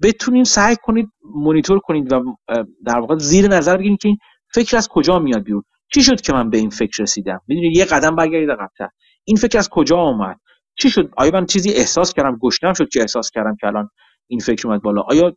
بتونید 0.02 0.44
سعی 0.44 0.76
کنید 0.82 1.08
مونیتور 1.34 1.78
کنید 1.78 2.12
و 2.12 2.36
در 2.84 2.98
واقع 2.98 3.18
زیر 3.18 3.48
نظر 3.48 3.76
بگیرید 3.76 4.00
که 4.00 4.08
این 4.08 4.18
فکر 4.54 4.76
از 4.76 4.88
کجا 4.88 5.18
میاد 5.18 5.42
بیرون. 5.42 5.62
چی 5.94 6.02
شد 6.02 6.20
که 6.20 6.32
من 6.32 6.50
به 6.50 6.58
این 6.58 6.70
فکر 6.70 7.02
رسیدم؟ 7.02 7.40
می‌دونی 7.48 7.72
یه 7.76 7.84
قدم 7.84 8.16
برگردید 8.16 8.50
عقب‌تر. 8.50 8.88
این 9.24 9.36
فکر 9.36 9.58
از 9.58 9.68
کجا 9.68 9.96
آمد؟ 9.96 10.40
چی 10.78 10.90
شد؟ 10.90 11.10
آیا 11.16 11.30
من 11.34 11.46
چیزی 11.46 11.70
احساس 11.70 12.14
کردم 12.14 12.38
گشنم 12.42 12.72
شد 12.72 12.88
که 12.88 13.00
احساس 13.00 13.30
کردم 13.30 13.56
که 13.60 13.66
الان 13.66 13.90
این 14.28 14.40
فکر 14.40 14.68
اومد 14.68 14.82
بالا؟ 14.82 15.02
آیا 15.02 15.36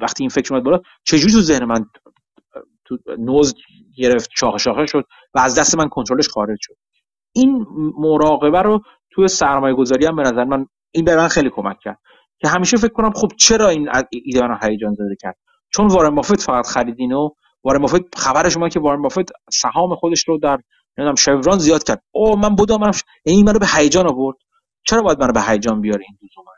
وقتی 0.00 0.22
این 0.22 0.28
فکر 0.30 0.54
اومد 0.54 0.64
بالا 0.64 0.80
چجوری 1.04 1.32
تو 1.32 1.40
ذهن 1.40 1.64
من 1.64 1.84
تو 2.84 2.98
نوز 3.18 3.54
گرفت 3.96 4.30
شاخه 4.36 4.58
شاخه 4.58 4.86
شد 4.86 5.04
و 5.34 5.38
از 5.38 5.58
دست 5.58 5.78
من 5.78 5.88
کنترلش 5.88 6.28
خارج 6.28 6.58
شد؟ 6.60 6.76
این 7.34 7.66
مراقبه 7.98 8.62
رو 8.62 8.80
توی 9.10 9.28
سرمایه 9.28 9.74
گذاری 9.74 10.06
هم 10.06 10.16
به 10.16 10.22
نظر 10.22 10.44
من 10.44 10.66
این 10.92 11.04
به 11.04 11.16
من 11.16 11.28
خیلی 11.28 11.50
کمک 11.50 11.78
کرد 11.82 11.98
که 12.38 12.48
همیشه 12.48 12.76
فکر 12.76 12.92
کنم 12.92 13.12
خب 13.12 13.28
چرا 13.38 13.68
این 13.68 13.88
ایده 14.12 14.48
من 14.48 14.58
هیجان 14.62 14.94
زده 14.94 15.16
کرد؟ 15.20 15.36
چون 15.74 15.86
وارن 15.86 16.14
بافت 16.14 16.40
فقط 16.40 16.66
خریدین 16.66 17.12
و 17.12 17.30
وارن 17.66 17.80
بافت 17.80 18.18
خبر 18.18 18.48
شما 18.48 18.68
که 18.68 18.80
وارن 18.80 19.02
بافت 19.02 19.30
سهام 19.52 19.94
خودش 19.94 20.28
رو 20.28 20.38
در 20.38 20.58
نمی‌دونم 20.98 21.14
شوران 21.14 21.58
زیاد 21.58 21.84
کرد. 21.84 22.02
او 22.12 22.38
من 22.38 22.54
بودم 22.56 22.80
من 22.80 22.92
این 23.26 23.46
منو 23.46 23.58
به 23.58 23.66
هیجان 23.74 24.08
آورد. 24.12 24.36
چرا 24.86 25.02
باید 25.02 25.20
منو 25.20 25.32
به 25.32 25.42
هیجان 25.42 25.80
بیاره 25.80 26.04
این 26.08 26.18
لزوما 26.22 26.52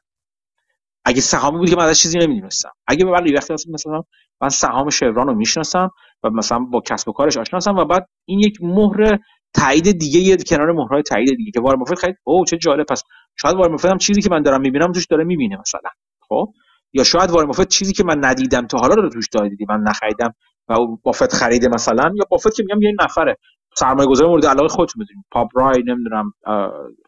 اگه 1.04 1.20
سهامی 1.20 1.58
بود 1.58 1.70
که 1.70 1.76
من 1.76 1.84
از 1.84 1.98
چیزی 1.98 2.18
نمی‌دونستم. 2.18 2.70
اگه 2.86 3.04
به 3.04 3.10
ولی 3.10 3.32
وقتی 3.32 3.54
مثلا 3.54 4.02
من 4.40 4.48
سهام 4.48 4.90
شوران 4.90 5.26
رو 5.26 5.34
می‌شناسم 5.34 5.90
و 6.22 6.30
مثلا 6.30 6.58
با 6.58 6.80
کسب 6.80 7.08
و 7.08 7.12
کارش 7.12 7.36
آشنا 7.36 7.56
هستم 7.56 7.76
و 7.76 7.84
بعد 7.84 8.08
این 8.24 8.40
یک 8.40 8.58
مهر 8.62 9.18
تایید 9.54 9.98
دیگه 9.98 10.20
یه 10.20 10.36
کنار 10.36 10.72
مهرهای 10.72 11.02
تایید 11.02 11.36
دیگه 11.36 11.50
که 11.50 11.60
وارن 11.60 11.78
بافت 11.78 11.94
خرید 11.94 12.16
او 12.24 12.44
چه 12.44 12.56
جالب 12.58 12.86
پس 12.86 13.02
شاید 13.42 13.56
وارن 13.56 13.70
بافت 13.70 13.86
هم 13.86 13.98
چیزی 13.98 14.22
که 14.22 14.30
من 14.30 14.42
دارم 14.42 14.60
می‌بینم 14.60 14.92
توش 14.92 15.06
داره 15.06 15.24
می‌بینه 15.24 15.56
مثلا. 15.60 15.90
خب؟ 16.28 16.52
یا 16.92 17.04
شاید 17.04 17.30
وارن 17.30 17.46
بافت 17.46 17.68
چیزی 17.68 17.92
که 17.92 18.04
من 18.04 18.24
ندیدم 18.24 18.66
تا 18.66 18.78
حالا 18.78 18.94
رو 18.94 19.10
توش 19.10 19.28
داره 19.32 19.48
دیدی 19.48 19.66
من 19.68 19.80
نخریدم 19.80 20.34
و 20.68 20.96
بافت 21.02 21.32
خریده 21.32 21.68
مثلا 21.68 22.12
یا 22.14 22.24
بافت 22.30 22.54
که 22.54 22.62
میگم 22.62 22.82
یه 22.82 22.92
نفره. 23.00 23.36
سرمایه 23.76 24.08
گذار 24.08 24.28
مورد 24.28 24.46
علاقه 24.46 24.68
خودتون 24.68 25.04
بدونید 25.04 25.24
پاپ 25.30 25.48
رای 25.54 25.82
نمی‌دونم 25.86 26.32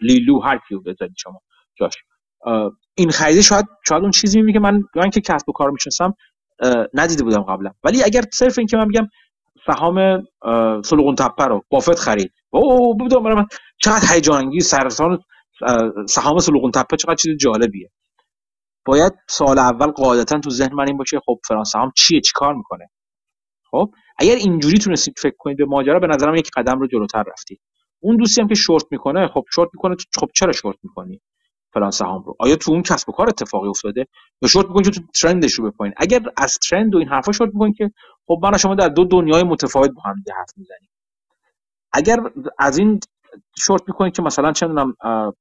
لیلو 0.01 0.41
هر 0.41 0.61
کیو 0.69 0.81
بذارید 0.81 1.15
شما. 1.19 1.41
جاش. 1.75 1.95
این 2.95 3.11
خریده 3.11 3.43
شاید 3.43 3.67
شاید 3.89 4.03
اون 4.03 4.11
چیزی 4.11 4.43
میگه 4.43 4.61
من 4.61 4.83
من 4.97 5.11
که 5.11 5.21
کسب 5.21 5.49
و 5.49 5.53
کار 5.53 5.71
می‌شناسم 5.71 6.15
ندیده 6.95 7.25
بودم 7.25 7.43
قبلا. 7.43 7.71
ولی 7.85 8.03
اگر 8.03 8.23
صرف 8.33 8.59
این 8.59 8.67
که 8.67 8.77
من 8.77 8.87
میگم 8.87 9.09
سهام 9.67 10.23
سلوگون 10.83 11.15
تپه 11.15 11.45
رو 11.45 11.65
بافت 11.71 11.99
خرید. 11.99 12.33
او 12.51 12.97
بودم 12.97 13.23
من. 13.23 13.47
چقدر 13.79 14.15
هیجان 14.15 14.37
انگیز 14.37 14.67
سرطان 14.67 15.19
سهام 16.09 16.39
سلوگون 16.39 16.71
تپه 16.71 16.97
چقدر 16.97 17.15
چیز 17.15 17.37
جالبیه. 17.37 17.91
باید 18.87 19.13
سال 19.29 19.59
اول 19.59 19.91
قاعدتا 19.91 20.39
تو 20.41 20.51
ذهن 20.51 20.75
من 20.75 20.87
این 20.87 20.97
باشه 20.97 21.21
خب 21.27 21.39
فلان 21.49 21.65
سهام 21.65 21.93
چیه؟ 21.97 22.21
چیکار 22.21 22.55
می‌کنه؟ 22.55 22.91
خب 23.71 23.91
اگر 24.19 24.35
اینجوری 24.35 24.79
تونستید 24.79 25.15
فکر 25.19 25.37
کنید 25.39 25.57
به 25.57 25.65
ماجرا 25.65 25.99
به 25.99 26.07
نظرم 26.07 26.35
یک 26.35 26.51
قدم 26.57 26.79
رو 26.79 26.87
جلوتر 26.87 27.25
رفتید. 27.33 27.61
اون 28.01 28.17
دوستی 28.17 28.41
هم 28.41 28.49
که 28.49 28.55
شورت 28.55 28.85
می‌کنه 28.91 29.29
خب 29.29 29.45
شورت 29.55 29.69
می‌کنه 29.75 29.97
خب 30.21 30.29
چرا 30.35 30.53
شورت 30.53 30.77
می‌کنی 30.83 31.21
فلان 31.75 31.91
سهام 31.91 32.23
رو؟ 32.23 32.37
آیا 32.39 32.57
تو 32.57 32.73
اون 32.73 32.83
کسب 32.83 33.09
و 33.09 33.13
کار 33.13 33.29
اتفاقی 33.29 33.69
افتاده؟ 33.69 34.07
یا 34.43 34.49
شورت 34.49 34.67
می‌کنید 34.67 34.85
که 34.91 35.01
تو 35.01 35.07
trend 35.15 35.42
ش 35.42 35.53
رو 35.53 35.71
بپایین؟ 35.71 35.95
اگر 35.97 36.21
از 36.37 36.59
trend 36.59 36.95
و 36.95 36.99
این 36.99 37.09
حرفا 37.09 37.33
شورت 37.33 37.51
می‌کنید 37.55 37.77
که 37.77 37.91
خب 38.27 38.39
من 38.43 38.59
شما 38.59 38.75
در 38.75 38.89
دو 38.89 39.05
دنیای 39.05 39.43
متفاوت 39.43 39.91
با 39.91 40.03
هم 40.03 40.15
حرف 40.37 40.51
می‌زنیم. 40.57 40.91
اگر 41.93 42.21
از 42.59 42.79
این 42.79 43.01
شورت 43.59 43.83
می‌کنید 43.87 44.17
که 44.17 44.23
مثلا 44.23 44.53
چه 44.53 44.67
می‌دونم 44.67 44.95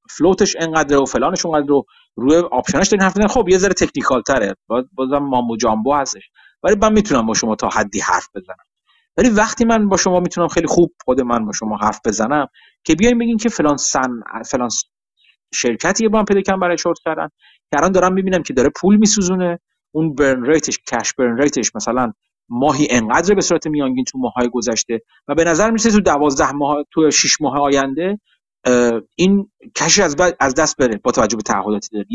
float 0.09 0.42
ش 0.42 0.55
انقدر 0.59 0.97
و 0.97 1.05
فلانش 1.05 1.45
اونقدر 1.45 1.67
رو 1.67 1.85
روی 2.15 2.35
option 2.37 2.75
ش 2.75 2.87
دارین 2.87 3.03
حرف 3.03 3.31
خب 3.31 3.49
یه 3.49 3.57
ذره 3.57 3.73
technical 3.73 4.21
تره 4.21 4.55
بازم 4.93 5.17
mumbo 5.17 5.57
jumbo 5.57 5.93
هستش. 5.93 6.29
ولی 6.63 6.75
من 6.81 6.93
می‌تونم 6.93 7.25
با 7.25 7.33
شما 7.33 7.55
تا 7.55 7.69
حدی 7.69 7.99
حرف 7.99 8.27
بزنم. 8.35 8.65
ولی 9.17 9.29
وقتی 9.29 9.65
من 9.65 9.89
با 9.89 9.97
شما 9.97 10.19
می‌تونم 10.19 10.47
خیلی 10.47 10.67
خوب 10.67 10.91
خود 11.05 11.21
من 11.21 11.45
با 11.45 11.51
شما 11.53 11.77
حرف 11.77 11.99
بزنم 12.05 12.47
که 12.83 12.95
بیایم 12.95 13.17
بگین 13.19 13.37
که 13.37 13.49
فلان 13.49 13.77
سن 13.77 14.09
فلان 14.45 14.69
شرکتی 15.53 16.07
با 16.07 16.19
هم 16.19 16.25
پیدا 16.25 16.41
کردن 16.41 16.59
برای 16.59 16.77
شورت 16.77 16.99
کردن 17.05 17.27
که 17.71 17.77
الان 17.77 17.91
دارم 17.91 18.13
می‌بینم 18.13 18.43
که 18.43 18.53
داره 18.53 18.69
پول 18.75 18.97
میسوزونه 18.97 19.59
اون 19.91 20.15
burn 20.15 20.45
rate 20.45 20.68
ش 20.68 20.79
cash 20.79 21.13
burn 21.13 21.37
rate 21.37 21.62
ش 21.62 21.75
مثلا 21.75 22.13
ماهی 22.49 22.87
انقدر 22.91 23.35
به 23.35 23.41
صورت 23.41 23.67
میانگین 23.67 24.05
تو 24.05 24.17
ماهای 24.19 24.49
گذشته 24.49 25.01
و 25.27 25.35
به 25.35 25.43
نظر 25.43 25.71
میسه 25.71 25.91
تو 25.91 26.01
دوازده 26.01 26.51
ماه 26.51 26.77
تو 26.91 27.11
6 27.11 27.41
ماه 27.41 27.59
آینده 27.59 28.19
این 29.15 29.51
کشی 29.77 30.01
از, 30.01 30.15
از 30.39 30.55
دست 30.55 30.77
بره 30.77 30.97
با 31.03 31.11
توجه 31.11 31.37
به 31.37 31.43
تعهداتی 31.43 31.89
داره. 31.93 32.05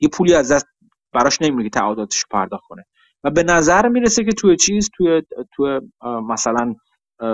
یه 0.00 0.08
پولی 0.12 0.34
از 0.34 0.52
دست 0.52 0.66
براش 1.12 1.42
نمیره 1.42 1.70
که 1.70 1.80
تعهداتش 1.80 2.24
پرداخت 2.30 2.64
کنه. 2.68 2.84
و 3.24 3.30
به 3.30 3.42
نظر 3.42 3.88
می‌رسه 3.88 4.24
که 4.24 4.32
توی 4.32 4.56
چیز 4.56 4.90
توی 4.96 5.22
توی 5.54 5.80
مثلا 6.28 6.74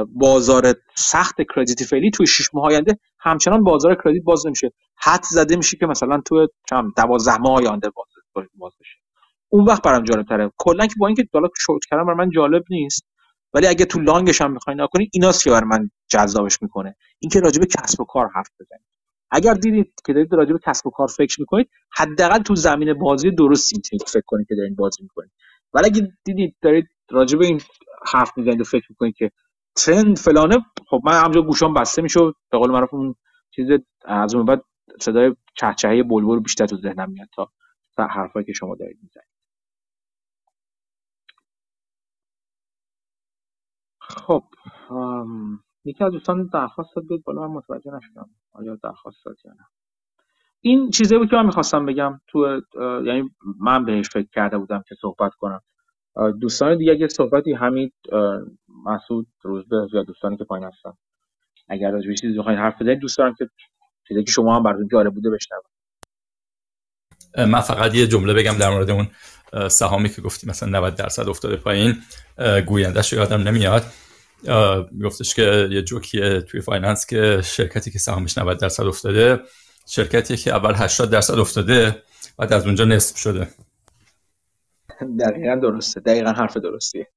بازار 0.09 0.75
سخت 0.97 1.37
کردیت 1.55 1.85
فعلی 1.85 2.11
توی 2.11 2.27
6 2.27 2.55
ماه 2.55 2.65
آینده 2.65 2.99
همچنان 3.21 3.65
بازار 3.65 3.95
کردیت 4.05 4.23
باز 4.23 4.47
نمیشه. 4.47 4.73
حد 4.97 5.23
زده 5.23 5.57
میشه 5.57 5.77
که 5.77 5.87
مثلا 5.87 6.21
توی 6.27 6.49
12 6.97 7.39
ماه 7.39 7.55
آینده 7.59 7.91
باز 8.35 8.73
بشه. 8.81 8.99
اون 9.49 9.65
وقت 9.65 9.83
برام 9.83 10.05
جالب 10.05 10.27
تره 10.27 10.53
کلا 10.59 10.87
که 10.87 10.95
با 10.99 11.07
اینکه 11.07 11.29
حالا 11.33 11.49
شورت 11.59 11.85
کردن 11.91 12.05
برای 12.05 12.17
من 12.17 12.31
جالب 12.31 12.63
نیست 12.71 13.03
ولی 13.55 13.67
اگه 13.67 13.85
تو 13.85 14.01
لانگش 14.01 14.41
هم 14.41 14.53
می‌خواین 14.53 14.81
نکنی 14.81 15.11
ایناست 15.13 15.45
که 15.45 15.51
برای 15.51 15.69
من 15.69 15.91
جذابش 16.09 16.63
می‌کنه. 16.63 16.97
اینکه 17.19 17.41
راجع 17.41 17.61
به 17.61 17.67
کسب 17.67 18.01
و 18.01 18.05
کار 18.05 18.29
حرف 18.35 18.49
بزنید. 18.61 18.85
اگر 19.31 19.55
دیدید 19.55 19.93
که 20.07 20.13
دارید 20.13 20.35
راجع 20.35 20.53
به 20.53 20.59
کسب 20.67 20.87
و 20.87 20.91
کار 20.91 21.09
فکر 21.09 21.41
می‌کنید 21.41 21.71
حداقل 21.97 22.39
تو 22.39 22.55
زمین 22.55 22.95
بازی 22.95 23.31
درستی 23.31 23.81
فکر 24.07 24.23
کنید 24.27 24.47
که 24.49 24.55
دارین 24.55 24.75
بازی 24.75 25.03
می‌کنید. 25.03 25.31
ولی 25.75 25.87
اگه 25.87 26.09
دیدید 26.25 26.57
دارید 26.63 26.89
راجع 27.11 27.39
به 27.39 27.47
این 27.47 27.61
حرف 28.07 28.33
می‌زنید 28.39 28.61
و 28.61 28.65
فکر 28.65 28.87
می‌کنید 28.91 29.17
که 29.17 29.31
ترند 29.77 30.19
فلانه 30.19 30.57
خب 30.91 31.01
من 31.05 31.25
همجا 31.25 31.43
گوشام 31.43 31.75
بسته 31.75 32.03
میشه 32.03 32.21
به 32.53 32.59
قول 32.59 32.71
معروف 32.71 32.95
اون 32.95 33.15
چیز 33.51 33.69
از 34.05 34.35
اون 34.35 34.45
بعد 34.47 34.63
صدای 35.01 35.37
چهچهه 35.57 36.03
بلبل 36.03 36.41
بیشتر 36.41 36.67
تو 36.67 36.77
ذهنم 36.77 37.11
میاد 37.13 37.29
تا 37.37 37.53
حرفایی 38.11 38.47
که 38.47 38.53
شما 38.53 38.77
دارید 38.77 38.99
می‌زنید. 39.03 39.29
خب 44.01 44.45
یکی 45.85 46.05
از 46.05 46.13
دوستان 46.13 46.51
درخواست 46.55 46.97
داد 46.97 47.23
بالا 47.25 47.49
من 47.49 47.55
متوجه 47.55 47.93
نشدم 47.97 48.31
آیا 48.53 48.77
درخواست 48.85 49.27
داد 49.27 49.37
یا 49.45 49.53
نه. 49.53 49.67
این 50.61 50.91
چیزی 50.91 51.19
بود 51.19 51.31
که 51.31 51.37
من 51.37 51.47
می‌خواستم 51.47 51.87
بگم 51.87 52.21
تو 52.29 52.61
یعنی 53.07 53.31
من 53.61 53.85
بهش 53.85 54.09
فکر 54.09 54.29
کرده 54.35 54.59
بودم 54.59 54.85
که 54.89 54.95
صحبت 55.01 55.33
کنم. 55.35 55.61
دوستان 56.41 56.79
دیگه 56.79 56.93
اگه 56.93 57.09
صحبتی 57.09 57.53
همین 57.53 57.93
مسعود 58.85 59.27
روزبه 59.43 59.89
یا 59.93 60.03
دوستانی 60.03 60.37
که 60.37 60.45
پایین 60.45 60.67
هستن. 60.67 60.93
اگر 61.69 61.91
راجع 61.91 62.13
چیزی 62.13 62.39
بخواید 62.39 62.59
حرف 62.59 62.83
بزنید 62.83 62.99
دوست 62.99 63.19
دارم 63.19 63.35
که 63.39 63.49
چیزی 64.09 64.25
که 64.25 64.31
شما 64.31 64.57
هم 64.57 64.63
براتون 64.63 64.89
جالب 64.93 65.15
بوده 65.15 65.31
بشنوم 65.31 65.63
من 67.53 67.61
فقط 67.61 67.95
یه 67.95 68.07
جمله 68.07 68.35
بگم 68.35 68.59
در 68.61 68.71
مورد 68.71 68.91
اون 68.91 69.09
سهامی 69.69 70.09
که 70.09 70.23
گفتی 70.23 70.47
مثلا 70.47 70.81
90 70.81 70.95
درصد 70.95 71.29
افتاده 71.29 71.57
پایین. 71.57 71.95
گویندهش 72.67 73.13
یادم 73.13 73.49
نمیاد. 73.49 73.83
گفتش 75.05 75.35
که 75.35 75.69
یه 75.71 75.83
جوکیه 75.83 76.41
توی 76.41 76.61
finance 76.61 77.07
که 77.07 77.41
شرکتی 77.45 77.91
که 77.91 77.99
سهامش 77.99 78.39
90 78.39 78.61
درصد 78.61 78.85
افتاده 78.85 79.41
شرکتی 79.91 80.37
که 80.37 80.51
اول 80.51 80.75
80 80.75 81.11
درصد 81.11 81.39
افتاده 81.39 82.03
بعد 82.37 82.53
از 82.53 82.67
اونجا 82.67 82.85
نصف 82.85 83.17
شده. 83.17 83.49
دقیقا 85.21 85.55
درسته. 85.55 86.01
دقیقا 86.01 86.31
حرف 86.31 86.57
درستیه. 86.57 87.09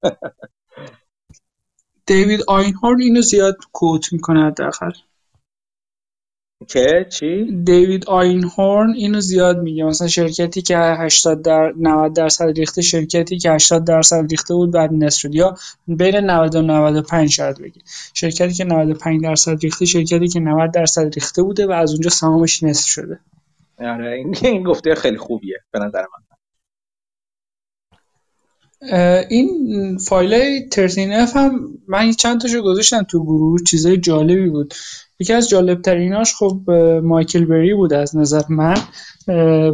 دیوید 2.06 2.44
آینهورن 2.48 3.02
اینو 3.02 3.22
زیاد 3.22 3.58
کوت 3.72 4.14
می‌کنه 4.14 4.48
حداقل. 4.48 4.92
که 6.68 7.06
چی؟ 7.10 7.46
دیوید 7.64 8.06
آینهورن 8.06 8.94
اینو 8.94 9.20
زیاد 9.20 9.60
میگه. 9.60 9.84
مثلا 9.84 10.08
شرکتی 10.08 10.62
که 10.62 10.78
80 10.78 11.42
در 11.42 11.74
90 11.78 12.14
درصد 12.14 12.58
ریخته 12.58 12.82
شرکتی 12.82 13.38
که 13.38 13.52
80 13.52 13.86
درصد 13.86 14.32
ریخته 14.32 14.54
بود 14.54 14.72
بعد 14.72 14.94
نصف 14.94 15.20
شد 15.20 15.36
یا 15.36 15.56
بین 15.88 16.16
90 16.16 16.56
و 16.56 16.62
95 16.62 17.30
شاید 17.34 17.62
بگید. 17.62 17.84
شرکتی 18.14 18.54
که 18.54 18.64
95 18.64 19.24
درصد 19.24 19.60
ریخته 19.64 19.86
شرکتی 19.86 20.28
که 20.28 20.40
90 20.40 20.72
درصد 20.72 21.14
ریخته 21.14 21.44
بوده 21.44 21.68
و 21.68 21.72
از 21.72 21.92
اونجا 21.92 22.10
سهامش 22.10 22.64
نصف 22.64 22.88
شده. 22.90 23.20
آره 23.80 24.12
این 24.12 24.36
این 24.54 24.64
گفته 24.64 24.96
خیلی 24.96 25.18
خوبیه 25.18 25.58
به 25.72 25.80
نظر 25.80 26.02
من. 26.02 26.22
این 29.30 29.98
فایل 29.98 30.60
13F 30.70 31.36
هم 31.36 31.78
من 31.88 32.12
چند 32.12 32.42
تاشو 32.42 32.62
گذاشتم 32.62 33.04
تو 33.04 33.24
گروه 33.24 33.60
چیزای 33.64 33.98
جالبی 33.98 34.50
بود. 34.50 34.74
یکی 35.22 35.34
از 35.34 35.50
جالب 35.50 35.82
تریناش 35.82 36.36
خب 36.36 36.72
مایکل 37.04 37.46
بری 37.46 37.74
بود 37.74 37.94
از 37.94 38.18
نظر 38.18 38.42
من 38.50 38.78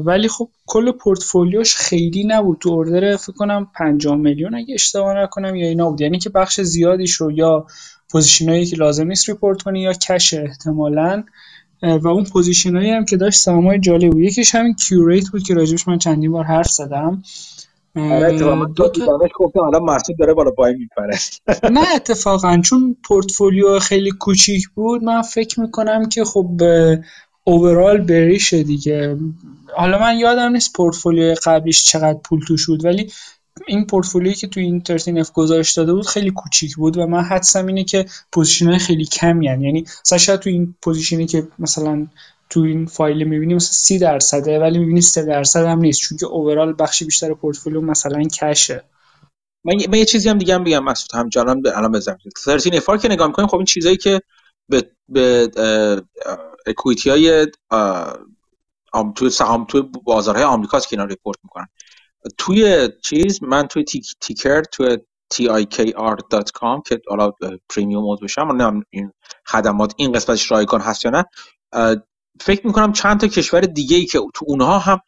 ولی 0.06 0.28
خب 0.28 0.50
کل 0.66 0.92
پورتفولیوش 0.92 1.76
خیلی 1.76 2.24
نبود. 2.24 2.58
تو 2.60 2.72
order 2.72 3.16
فکر 3.16 3.32
کنم 3.34 3.68
5 3.76 4.08
میلیون 4.08 4.56
اگه 4.56 4.74
اشتباه 4.74 5.18
نکنم 5.18 5.56
یا 5.56 5.68
اینا 5.68 5.90
بود. 5.90 6.02
یعنی 6.02 6.20
که 6.20 6.30
بخش 6.30 6.62
زیادیش 6.62 7.14
رو 7.14 7.32
یا 7.32 7.66
position 8.12 8.55
ایی 8.55 8.66
که 8.66 8.76
لازم 8.76 9.08
نیست 9.08 9.30
report 9.30 9.62
کنی 9.62 9.82
یا 9.82 9.94
cash 9.94 10.34
احتمالاً. 10.34 11.24
و 11.82 12.08
اون 12.08 12.24
position 12.24 12.76
ایی 12.76 12.90
هم 12.90 13.06
که 13.06 13.18
داشت 13.18 13.40
سرمایه 13.40 13.80
جالب 13.80 14.12
بود. 14.12 14.22
یکیش 14.22 14.56
همین 14.56 14.74
Qurate 14.74 15.30
بود 15.30 15.44
که 15.44 15.54
راجبش 15.54 15.88
من 15.88 15.98
چندین 15.98 16.32
بار 16.32 16.44
حرف 16.44 16.70
زدم. 16.70 17.24
دو 18.76 18.90
تا 18.90 19.20
گفتم 19.40 19.60
الان 19.60 20.00
داره 20.20 20.34
بالا 20.34 20.52
پایین 20.52 20.78
میپره 20.78 21.20
نه 21.80 21.96
اتفاقا. 21.96 22.62
چون 22.62 22.98
پورتفولیو 23.04 23.80
خیلی 23.80 24.12
کوچیک 24.12 24.70
بود 24.76 25.04
من 25.04 25.22
فکر 25.22 25.60
می‌کنم 25.60 26.10
که 26.10 26.24
خب 26.24 26.62
overall 27.44 27.98
بریشه 27.98 28.64
دیگه. 28.64 29.18
حالا 29.78 30.00
من 30.00 30.18
یادم 30.18 30.52
نیست 30.52 30.74
پورتفولیو 30.74 31.36
قبلیش 31.46 31.84
چقدر 31.84 32.20
پول 32.24 32.40
توش 32.48 32.68
بود 32.68 32.86
ولی 32.86 33.12
این 33.68 33.86
پورتفولیویی 33.86 34.36
که 34.36 34.48
تو 34.48 34.60
این 34.60 34.84
13 34.98 35.20
F 35.20 35.32
گذاشت 35.32 35.78
داده 35.78 35.94
بود 35.94 36.08
خیلی 36.08 36.32
کوچیک 36.32 36.76
بود 36.76 36.98
و 36.98 37.08
من 37.08 37.24
حدسم 37.24 37.68
اینه 37.68 37.84
که 37.84 38.06
position 38.32 38.78
خیلی 38.78 39.06
کمی 39.06 39.48
هن. 39.48 39.62
یعنی 39.62 39.86
مثلا 40.12 40.38
تو 40.38 40.50
این 40.50 40.76
position 40.82 41.21
ی 41.21 41.26
که 41.26 41.48
مثلا 41.60 42.08
تو 42.50 42.60
این 42.60 42.86
فایل 42.86 43.24
می‌بینی 43.24 43.54
مثلا 43.54 43.74
30 43.74 44.00
درصده 44.00 44.60
ولی 44.60 44.80
می‌بینی 44.80 45.02
3 45.02 45.26
درصد 45.26 45.66
هم 45.66 45.80
نیست. 45.80 46.02
چون 46.02 46.18
که 46.18 46.26
overall 46.26 46.76
بخش 46.80 47.04
بیشتر 47.04 47.34
پورتفولیو 47.34 47.82
مثلا 47.82 48.24
cash 48.24 48.64
ه. 48.64 48.84
من, 49.66 49.74
یه 49.94 50.06
چیزی 50.06 50.30
هم 50.30 50.38
دیگه 50.38 50.56
هم 50.56 50.64
بگم 50.64 50.84
مسعود. 50.84 51.16
هم 51.16 51.30
جانم 51.30 51.62
الان 51.76 51.92
بزنم 51.92 52.18
13 52.38 52.78
F 52.78 53.02
که 53.02 53.08
نگاه 53.08 53.28
می‌کنیم 53.28 53.48
خب 53.48 53.56
این 53.56 53.66
چیزایی 53.66 53.98
که 53.98 54.22
به 54.70 54.92
به 55.10 55.52
equity 56.68 57.10
های 57.10 57.48
توی 59.16 59.30
سهام 59.30 59.66
توی 59.66 59.82
بازارهای 60.04 60.44
آمریکاست 60.44 60.90
که 60.90 60.94
اینا 60.96 61.06
report 61.06 61.38
می‌کنن. 61.44 61.68
توی 62.38 62.90
چیز 63.04 63.44
من 63.44 63.68
توی 63.68 63.84
TIKR 64.20 64.64
توی 64.64 64.98
tikr.com 65.34 66.82
که 66.86 67.02
حالا 67.08 67.32
premium 67.70 68.04
mode 68.04 68.22
بشم 68.22 68.82
این 68.90 69.12
خدمات 69.46 69.94
این 69.98 70.12
قسمتش 70.12 70.52
رایگان 70.52 70.82
هست 70.82 71.06
یا 71.06 71.12
نه 71.12 71.26
فکر 72.42 72.68
می‌کنم 72.68 72.92
چند 72.92 73.20
تا 73.20 73.28
کشور 73.28 73.62
دیگه 73.62 73.98
ای 73.98 74.06
که 74.06 74.20
تو 74.34 74.46
اونها 74.48 74.80
هم 74.80 75.00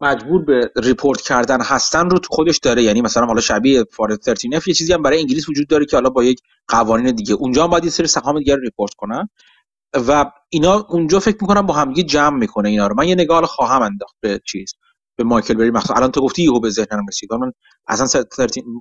مجبور 0.00 0.44
به 0.44 0.72
report 0.76 1.20
کردن 1.20 1.60
هستن 1.60 2.10
رو 2.10 2.18
تو 2.18 2.28
خودش 2.30 2.58
داره. 2.58 2.82
یعنی 2.82 3.02
مثلا 3.02 3.26
حالا 3.26 3.40
شبیه 3.40 3.84
فار 3.92 4.18
13 4.22 4.60
یه 4.66 4.74
چیزی 4.74 4.92
هم 4.92 5.02
برای 5.02 5.20
انگلیس 5.20 5.48
وجود 5.48 5.68
داره 5.68 5.86
که 5.86 5.96
حالا 5.96 6.10
با 6.10 6.24
یک 6.24 6.40
قوانین 6.68 7.14
دیگه. 7.14 7.34
اونجا 7.34 7.64
هم 7.64 7.70
باید 7.70 7.84
یه 7.84 7.90
سری 7.90 8.06
سهام 8.06 8.38
دیگه 8.38 8.54
رو 8.54 8.60
report 8.60 8.94
کنن. 8.94 9.28
و 10.08 10.30
اینا 10.48 10.86
اونجا 10.88 11.20
فکر 11.20 11.36
می‌کنم 11.40 11.66
با 11.66 11.74
همدیگه 11.74 12.02
جمع 12.02 12.36
می‌کنه 12.38 12.68
اینا 12.68 12.86
رو. 12.86 12.94
من 12.98 13.08
یه 13.08 13.14
نگاه 13.14 13.46
خواهم 13.46 13.82
انداخت 13.82 14.14
به 14.20 14.40
چیز 14.46 14.74
به 15.16 15.24
مایکل 15.24 15.54
بری. 15.54 15.70
مثلا 15.70 15.96
الان 15.96 16.10
تو 16.10 16.20
گفتی 16.20 16.42
یهو 16.42 16.60
به 16.60 16.70
ذهنم 16.70 17.06
رسید. 17.08 17.32
من 17.32 17.52
اصلا 17.88 18.22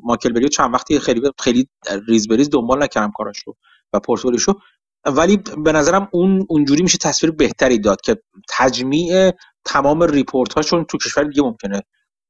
مایکل 0.03 0.33
بری 0.33 0.49
چند 0.49 0.73
وقتی 0.73 0.99
خیلی 0.99 1.21
خیلی 1.39 1.69
ریز 2.07 2.27
بریز 2.27 2.49
دنبال 2.49 2.83
نکردم 2.83 3.11
کاراش 3.11 3.37
رو 3.45 3.55
و 3.93 3.99
پورتفولیوشو. 3.99 4.53
ولی 5.05 5.39
به 5.63 5.71
نظرم 5.71 6.09
اون 6.11 6.45
اونجوری 6.49 6.83
میشه 6.83 6.97
تصویر 6.97 7.31
بهتری 7.31 7.79
داد 7.79 8.01
که 8.01 8.17
تجمیع 8.49 9.31
تمام 9.65 10.03
report 10.03 10.53
هاشون 10.53 10.85
تو 10.85 10.97
کشور 10.97 11.23
دیگه 11.23 11.41
ممکنه 11.41 11.81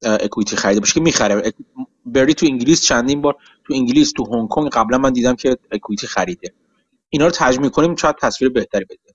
equity 0.04 0.56
خریده 0.56 0.80
باشه 0.80 0.94
که 0.94 1.02
می‌خره. 1.02 1.54
بری 2.06 2.34
تو 2.34 2.46
انگلیس 2.46 2.82
چندین 2.82 3.22
بار 3.22 3.36
تو 3.64 3.74
انگلیس 3.74 4.12
تو 4.12 4.36
هنگ 4.36 4.48
کنگ 4.50 4.70
قبلا 4.70 4.98
من 4.98 5.14
دیدم 5.14 5.36
که 5.36 5.58
equity 5.72 6.08
خریده. 6.08 6.54
اینا 7.10 7.26
رو 7.26 7.32
تجمیع 7.36 7.70
کنیم 7.70 7.96
شاید 7.96 8.16
تصویر 8.22 8.52
بهتری 8.52 8.86
بده. 8.86 9.14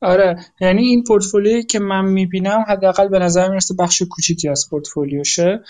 آره 0.00 0.36
یعنی 0.60 0.82
این 0.82 1.04
پورتفولیویی 1.04 1.62
که 1.62 1.78
من 1.78 2.04
می‌بینم 2.04 2.64
حداقل 2.68 3.08
به 3.08 3.18
نظر 3.18 3.48
می‌رسه 3.48 3.74
بخش 3.78 4.02
کوچیکی 4.10 4.48
از 4.48 4.66
پورتفولیوشه. 4.70 5.60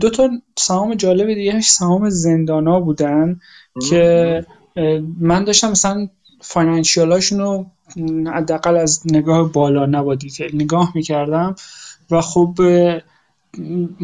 دو 0.00 0.10
تا 0.10 0.30
سهام 0.58 0.94
جالب 0.94 1.34
دیگه 1.34 1.60
سهام 1.60 2.10
زندانا 2.10 2.80
بودن 2.80 3.40
که 3.90 4.46
من 5.20 5.44
داشتم 5.44 5.70
مثلا 5.70 6.08
فاینانشیالاشون 6.40 7.38
رو 7.38 7.66
حداقل 8.34 8.76
از 8.76 9.02
نگاه 9.04 9.52
بالا 9.52 9.86
نبادی 9.86 10.30
که 10.30 10.50
نگاه 10.52 10.92
می‌کردم 10.94 11.54
و 12.10 12.20
خب 12.20 12.54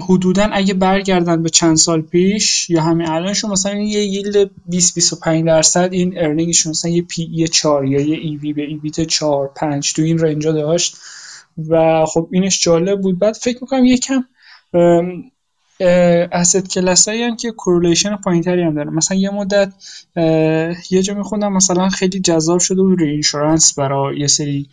حدودا 0.09 0.49
اگه 0.53 0.75
برگردن 0.75 1.43
به 1.43 1.49
چند 1.49 1.77
سال 1.77 2.03
پیش 2.03 2.71
یا 2.71 2.83
همین 2.83 3.09
الانشون 3.09 3.51
مثلا 3.51 3.75
یه 3.75 4.05
ییلد 4.05 4.51
20 4.67 4.95
25 4.95 5.47
درصد 5.47 5.89
این 5.93 6.19
ارنینگشون 6.19 6.71
مثلا 6.71 6.91
یه 6.91 7.03
پی 7.03 7.23
ای 7.23 7.49
4 7.49 7.85
یا 7.85 8.01
یه 8.01 8.17
ای 8.17 8.37
وی 8.37 8.53
به 8.53 8.63
ای 8.63 8.75
بیت 8.75 9.01
4 9.01 9.51
5 9.57 9.93
تو 9.93 10.03
این 10.03 10.19
رنجا 10.19 10.53
داشت 10.53 10.97
و 11.69 12.05
خب 12.07 12.29
اینش 12.33 12.63
جالب 12.63 13.01
بود. 13.01 13.19
بعد 13.19 13.35
فکر 13.35 13.59
می‌کنم 13.61 13.85
یکم 13.85 14.25
asset 15.81 16.69
class 16.69 17.17
ایی 17.17 17.37
که 17.37 17.51
correlation 17.51 18.17
پایینتری 18.17 18.63
هم 18.63 18.75
داره. 18.75 18.91
مثلا 18.91 19.17
یه 19.17 19.31
مدت 19.31 19.73
یه 20.91 21.03
جا 21.03 21.15
میخوندم 21.15 21.53
مثلا 21.53 21.89
خیلی 21.89 22.21
جذاب 22.21 22.59
شده 22.59 22.83
بود 22.83 22.99
reinsurance 23.01 23.79
برای 23.79 24.19
یه 24.19 24.27
سری 24.27 24.69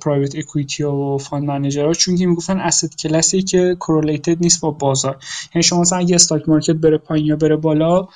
private 0.00 0.36
equity 0.36 0.82
و 0.82 1.18
fund 1.18 1.44
manager 1.44 1.86
ها 1.86 1.92
چون 1.92 2.16
که 2.16 2.26
می‌گفتن 2.26 2.60
asset 2.60 2.96
class 2.96 3.34
ی 3.34 3.42
که 3.42 3.76
correlated 3.78 4.36
نیست 4.40 4.60
با 4.60 4.70
بازار. 4.70 5.16
یعنی 5.54 5.62
شما 5.62 5.80
مثلا 5.80 5.98
اگه 5.98 6.14
stock 6.14 6.48
market 6.48 6.74
بره 6.74 6.98
پایین 6.98 7.26
یا 7.26 7.36
بره 7.36 7.56
بالا 7.56 8.08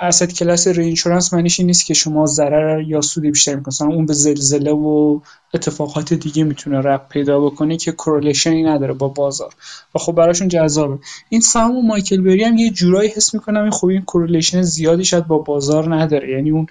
asset 0.00 0.34
class 0.34 0.68
reinsurance 0.68 1.34
معنیش 1.34 1.60
نیست 1.60 1.86
که 1.86 1.94
شما 1.94 2.26
ضرر 2.26 2.82
یا 2.82 3.00
سود 3.00 3.24
بیشتر 3.24 3.54
می‌کنید 3.54 3.82
اون 3.82 4.06
به 4.06 4.12
زلزله 4.12 4.70
و 4.70 5.20
اتفاقات 5.54 6.14
دیگه 6.14 6.44
می‌تونه 6.44 6.80
ربط 6.80 7.06
پیدا 7.08 7.40
بکنه 7.40 7.76
که 7.76 7.92
correlation 7.92 8.56
ی 8.56 8.62
نداره 8.62 8.92
با 8.92 9.08
بازار. 9.08 9.54
و 9.94 9.98
خب 9.98 10.12
براشون 10.12 10.48
جذابه. 10.48 10.98
این 11.28 11.40
سهام 11.40 11.76
و 11.76 11.82
مایکل 11.82 12.20
بری 12.20 12.44
هم 12.44 12.56
یه 12.56 12.70
جورایی 12.70 13.10
حس 13.10 13.34
می‌کنم 13.34 13.62
این 13.62 13.70
خب 13.70 13.86
این 13.86 14.02
correlation 14.02 14.62
زیادی 14.62 15.04
شاید 15.04 15.26
با 15.26 15.38
بازار 15.38 15.96
نداره. 15.96 16.30
یعنی 16.30 16.50
اون 16.50 16.66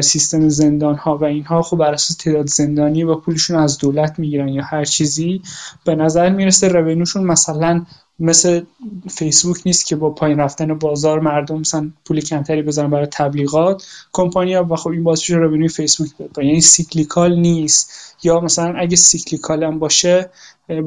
سیستم 0.00 0.48
زندان 0.48 0.94
ها 0.94 1.16
و 1.16 1.24
اینها 1.24 1.62
خب 1.62 1.76
بر 1.76 1.92
اساس 1.92 2.16
تعداد 2.16 2.46
زندانی 2.46 3.04
و 3.04 3.14
پولشون 3.14 3.56
از 3.56 3.78
دولت 3.78 4.18
می‌گیرن 4.18 4.48
یا 4.48 4.62
هر 4.62 4.84
چیزی 4.84 5.42
به 5.84 5.94
نظر 5.94 6.28
می‌رسه 6.28 6.68
revenue 6.68 7.04
شون 7.04 7.24
مثلا 7.24 7.84
مثل 8.20 8.62
فیسبوک 9.10 9.62
نیست 9.66 9.86
که 9.86 9.96
با 9.96 10.10
پایین 10.10 10.38
رفتن 10.40 10.78
بازار 10.78 11.20
مردم 11.20 11.58
مثلا 11.58 11.90
پول 12.04 12.20
کمتری 12.20 12.62
بذارن 12.62 12.90
برای 12.90 13.06
تبلیغات. 13.06 13.86
کمپانیا 14.12 14.66
و 14.70 14.76
خب 14.76 14.90
این 14.90 15.04
باعث 15.04 15.18
میشه 15.18 15.34
revenue 15.34 15.64
ی 15.64 15.68
فیسبوک 15.68 16.10
بده 16.18 16.44
یعنی 16.44 16.60
cyclical 16.60 17.36
نیست. 17.36 18.16
یا 18.22 18.40
مثلا 18.40 18.74
اگه 18.78 18.96
cyclical 18.96 19.64
هم 19.64 19.78
باشه 19.78 20.30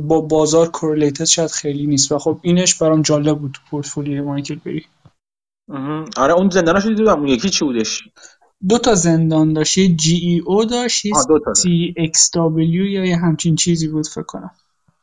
با 0.08 0.22
بازار 0.22 0.72
correlated 0.72 1.24
شاید 1.24 1.52
خیلی 1.52 1.88
نیست. 1.88 2.12
و 2.12 2.20
خب 2.20 2.40
اینش 2.42 2.76
برام 2.76 3.02
جالب 3.02 3.40
بود 3.40 3.52
تو 3.52 3.62
پورتفولیوی 3.70 4.22
مایکل 4.22 4.60
بری 4.66 4.86
آره 6.18 6.34
اون 6.34 6.50
زنداناشو 6.50 6.94
دیدم. 6.94 7.20
اون 7.20 7.28
یکی 7.28 7.50
چی 7.50 7.66
بودش؟ 7.66 8.04
دو 8.70 8.78
تا 8.78 8.96
زندان 8.96 9.54
داشت. 9.54 9.78
یه 9.78 9.96
GEO 9.96 10.66
داشت 10.66 11.08
CXW 11.56 12.86
یا 12.86 13.06
یه 13.06 13.18
همچین 13.18 13.56
چیزی 13.56 13.88
بود 13.88 14.08
فکر 14.08 14.24
کنم. 14.24 14.52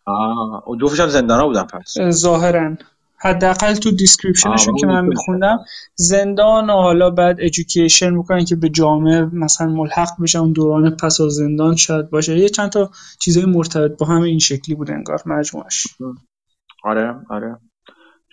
آه 0.09 0.65
جفتش 0.81 1.01
هم 1.01 1.09
زندانا 1.09 1.47
بودن 1.47 1.65
پس. 1.65 1.99
ظاهرا. 2.11 2.77
حداقل 3.21 3.75
تو 3.75 3.91
description 3.91 4.54
شون 4.54 4.77
که 4.77 4.87
من 4.87 5.05
میخوندم 5.05 5.65
زندان 5.95 6.71
و 6.71 6.73
حالا 6.73 7.11
بعد 7.11 7.37
education 7.41 8.11
می‌کنن 8.11 8.45
که 8.45 8.57
به 8.57 8.69
جامعه 8.69 9.21
مثلا 9.21 9.67
ملحق 9.67 10.09
بشن 10.23 10.39
اون 10.39 10.53
دوران 10.53 10.91
پس 10.91 11.21
از 11.21 11.33
زندان 11.33 11.77
شاید 11.77 12.11
باشه. 12.11 12.39
یه 12.39 12.49
چند 12.49 12.71
تا 12.71 12.91
چیزای 13.19 13.45
مرتبط 13.45 13.99
با 13.99 14.07
هم 14.07 14.23
این 14.23 14.39
شکلی 14.39 14.75
بود 14.75 14.91
انگار 14.91 15.23
مجموعش. 15.27 15.87
آره 16.85 17.15
آره. 17.31 17.57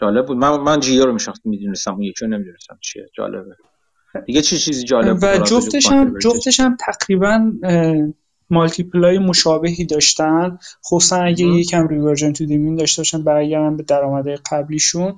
جالب 0.02 0.26
بود. 0.26 0.38
من 0.38 0.60
من 0.60 0.80
GEO 0.80 1.06
رو 1.06 1.14
میشناختم 1.14 1.50
می‌دونستم. 1.50 1.94
اون 1.94 2.02
یکی 2.02 2.26
رو 2.26 2.32
نمی‌دونستم 2.32 2.78
چیه. 2.82 3.10
جالبه. 3.18 3.56
دیگه 4.26 4.42
چی 4.42 4.58
چیزی 4.58 4.84
جالب 4.84 5.20
و 5.22 5.38
جفتش 5.38 5.92
هم 5.92 6.20
جفتش 6.20 6.60
هم 6.60 6.78
تقریبا 6.80 7.52
multiple 8.50 9.12
ای 9.12 9.20
مشابهی 9.20 9.86
داشتن. 9.86 10.58
خصوصا 10.86 11.18
اگه 11.18 11.46
یکم 11.46 11.88
reversion 11.88 12.34
to 12.34 12.46
the 12.46 12.59
mean 12.59 12.76
داشته 12.76 13.00
باشن 13.00 13.24
برگردن 13.24 13.78
به 13.78 13.84
درآمده 13.84 14.40
قبلیشون. 14.52 15.14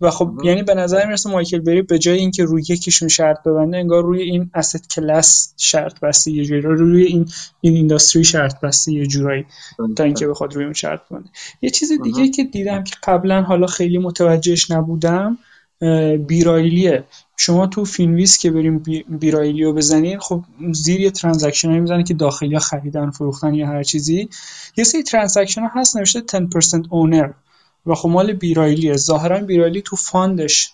و 0.00 0.10
خب 0.10 0.32
یعنی 0.44 0.62
به 0.62 0.74
نظر 0.74 1.06
می‌رسه 1.06 1.30
مایکل 1.30 1.60
بری 1.60 1.82
به 1.82 1.98
جای 1.98 2.18
اینکه 2.18 2.44
روی 2.44 2.62
یکیشون 2.68 3.08
شرط 3.08 3.42
ببنده 3.42 3.76
انگار 3.76 4.02
روی 4.02 4.22
این 4.22 4.50
asset 4.54 4.88
class 4.88 5.54
شرط 5.56 6.00
بسته 6.00 6.30
یه 6.30 6.44
جوری 6.44 6.60
روی 6.60 7.04
این 7.04 7.28
این 7.60 7.74
industry 7.74 8.24
شرط 8.24 8.60
بسته 8.60 8.92
یه 8.92 9.06
جورایی. 9.06 9.46
تا 9.96 10.04
اینکه 10.04 10.26
بخواد 10.26 10.54
روی 10.54 10.64
اون 10.64 10.72
شرط 10.72 11.00
ببنده. 11.10 11.28
یه 11.62 11.70
چیز 11.70 11.92
دیگه 12.02 12.28
که 12.28 12.44
دیدم 12.44 12.84
که 12.84 12.94
قبلا 13.02 13.42
حالا 13.42 13.66
خیلی 13.66 13.98
متوجهش 13.98 14.70
نبودم 14.70 15.38
B. 16.26 16.43
Riley 16.43 16.87
ه. 16.87 17.04
شما 17.42 17.66
تو 17.66 17.84
Finviz 17.84 18.38
که 18.38 18.50
بریم 18.50 18.78
B. 19.08 19.24
Riley 19.24 19.64
رو 19.64 19.72
بزنین 19.72 20.18
خب 20.18 20.44
زیر 20.72 21.00
یه 21.00 21.10
transaction 21.10 21.68
هایی 21.68 21.80
می‌زنه 21.80 22.04
که 22.04 22.14
داخلی 22.14 22.58
خریدن 22.58 23.10
فروختن 23.10 23.54
یا 23.54 23.66
هر 23.66 23.82
چیزی. 23.82 24.28
یه 24.76 24.84
سری 24.84 25.02
transaction 25.02 25.62
هست 25.74 25.96
نوشته 25.96 26.20
10% 26.20 26.86
owner 26.90 27.30
و 27.86 27.94
خب 27.94 28.08
مال 28.08 28.32
B. 28.32 28.46
Riley 28.46 28.82
ه. 28.82 28.96
ظاهرا 28.96 29.38
B. 29.38 29.51
Riley 29.51 29.82
تو 29.82 29.96
fund 29.96 30.47
ش 30.47 30.72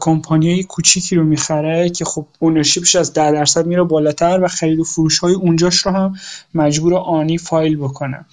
company 0.00 0.62
کوچیکی 0.62 1.16
رو 1.16 1.24
می‌خره 1.24 1.90
که 1.90 2.04
خب 2.04 2.26
ownership 2.38 2.85
ش 2.85 2.96
از 2.96 3.12
10 3.12 3.32
درصد 3.32 3.66
میره 3.66 3.82
بالاتر 3.82 4.40
و 4.42 4.48
خرید 4.48 4.80
و 4.80 4.84
فروش 4.84 5.18
های 5.18 5.34
اونجاش 5.34 5.76
رو 5.76 5.92
هم 5.92 6.14
مجبور 6.54 6.94
آنی 6.94 7.38
فایل 7.38 7.76
بکنه. 7.76 8.26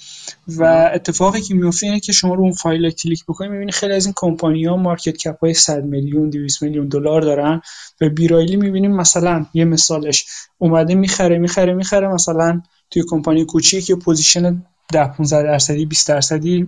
و 0.48 0.91
اتفاقی 0.94 1.41
که 1.41 1.53
میفته 1.53 1.86
اینه 1.86 1.99
که 1.99 2.11
شما 2.11 2.34
رو 2.34 2.41
اون 2.41 2.52
فایل 2.52 2.90
کلیک 2.91 3.24
بکنید 3.26 3.52
می‌بینید 3.52 3.74
خیلی 3.74 3.94
از 3.94 4.06
این 4.06 4.14
کمپانی 4.18 4.65
ها 4.65 4.78
market 4.77 5.18
cap 5.18 5.39
های 5.40 5.53
100 5.53 5.84
میلیون 5.84 6.30
200 6.30 6.64
میلیون 6.64 6.88
دلار 6.88 7.22
دارن. 7.22 7.61
و 8.02 8.10
B. 8.10 8.23
Riley 8.23 8.56
می‌بینیم 8.56 8.91
مثلا 8.91 9.45
یه 9.53 9.65
مثالش 9.65 10.26
اومده 10.57 10.95
می‌خره 10.95 11.38
می‌خره 11.38 11.74
می‌خره 11.74 12.07
مثلا 12.07 12.61
توی 12.91 13.03
کمپانی 13.10 13.45
کوچیک 13.45 13.86
که 13.86 13.95
position 13.95 14.64
ده 14.93 15.07
15 15.07 15.43
درصدی 15.43 15.85
20 15.85 16.07
درصدی 16.07 16.68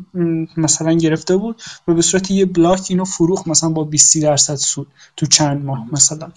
مثلا 0.58 0.94
گرفته 0.94 1.38
بود 1.38 1.62
و 1.88 1.94
به 1.94 2.02
صورت 2.02 2.32
یه 2.32 2.46
block 2.46 2.86
اینو 2.90 3.06
فروخت 3.06 3.48
مثلا 3.48 3.70
با 3.70 3.84
20 3.84 4.18
درصد 4.18 4.56
سود 4.56 4.88
تو 5.18 5.26
چند 5.26 5.66
ماه 5.66 5.88
مثلا. 5.92 6.32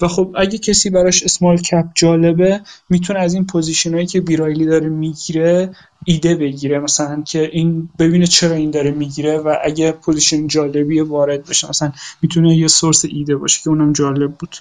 و 0.00 0.08
خب 0.08 0.34
اگه 0.38 0.58
کسی 0.58 0.90
براش 0.90 1.22
small 1.22 1.56
cap 1.56 1.84
جالبه 1.94 2.60
می‌تونه 2.90 3.18
از 3.18 3.34
این 3.34 3.46
position 3.46 3.94
هایی 3.94 4.06
که 4.06 4.20
B. 4.20 4.33
Riley 4.33 4.66
داره 4.66 4.88
می‌گیره 4.88 5.70
ایده 6.04 6.34
بگیره 6.34 6.78
مثلا 6.78 7.22
که 7.22 7.50
این 7.52 7.88
ببینه 7.98 8.26
چرا 8.26 8.54
این 8.54 8.70
داره 8.70 8.90
می‌گیره 8.90 9.38
و 9.38 9.56
اگه 9.64 9.92
position 9.92 10.46
جالبی 10.46 11.00
وارد 11.00 11.46
بشه 11.46 11.68
مثلا 11.68 11.92
می‌تونه 12.22 12.56
یه 12.56 12.68
source 12.68 13.04
ایده 13.04 13.36
باشه 13.36 13.62
که 13.62 13.70
اونم 13.70 13.92
جالب 13.92 14.32
بود. 14.32 14.56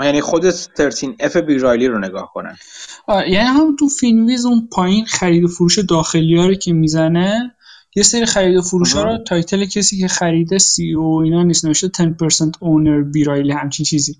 یعنی 0.00 0.20
خود 0.20 0.50
13 0.50 1.14
F 1.20 1.36
B. 1.36 1.51
Riley 1.51 1.88
رو 1.88 1.98
نگاه 1.98 2.30
کنن. 2.34 2.56
یعنی 3.08 3.48
هم 3.48 3.76
تو 3.76 3.88
Finviz 3.88 4.46
اون 4.46 4.68
پایین 4.72 5.04
خرید 5.04 5.44
و 5.44 5.48
فروش 5.48 5.78
داخلی 5.78 6.36
ها 6.36 6.46
رو 6.46 6.54
که 6.54 6.72
می‌زنه 6.72 7.54
یه 7.96 8.02
سری 8.02 8.26
خرید 8.26 8.56
و 8.56 8.62
فروش 8.62 8.92
ها 8.92 9.02
رو 9.02 9.18
title 9.18 9.64
کسی 9.64 9.98
که 9.98 10.08
خریده 10.08 10.58
CEO 10.58 11.22
اینا 11.22 11.42
نیست 11.42 11.64
نوشته 11.64 11.88
10% 11.88 12.52
owner 12.60 13.02
B. 13.02 13.16
Riley 13.16 13.52
همچین 13.52 13.84
چیزی. 13.84 14.16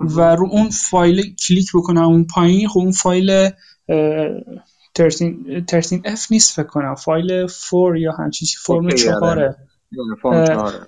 و 0.00 0.20
رو 0.20 0.48
اون 0.50 0.70
فایل 0.70 1.34
کلیک 1.34 1.70
بکنم 1.74 2.02
اون 2.02 2.26
پایین 2.34 2.68
خب 2.68 2.78
اون 2.78 2.92
فایل 2.92 3.50
13 4.98 6.00
F 6.04 6.26
نیست 6.32 6.52
فکر 6.56 6.66
کنم 6.66 6.94
فایل 6.94 7.46
4 7.70 7.96
یا 7.96 8.12
همچین 8.12 8.46
چیزی 8.46 8.62
فرم 8.62 8.90
چهاره 8.90 9.56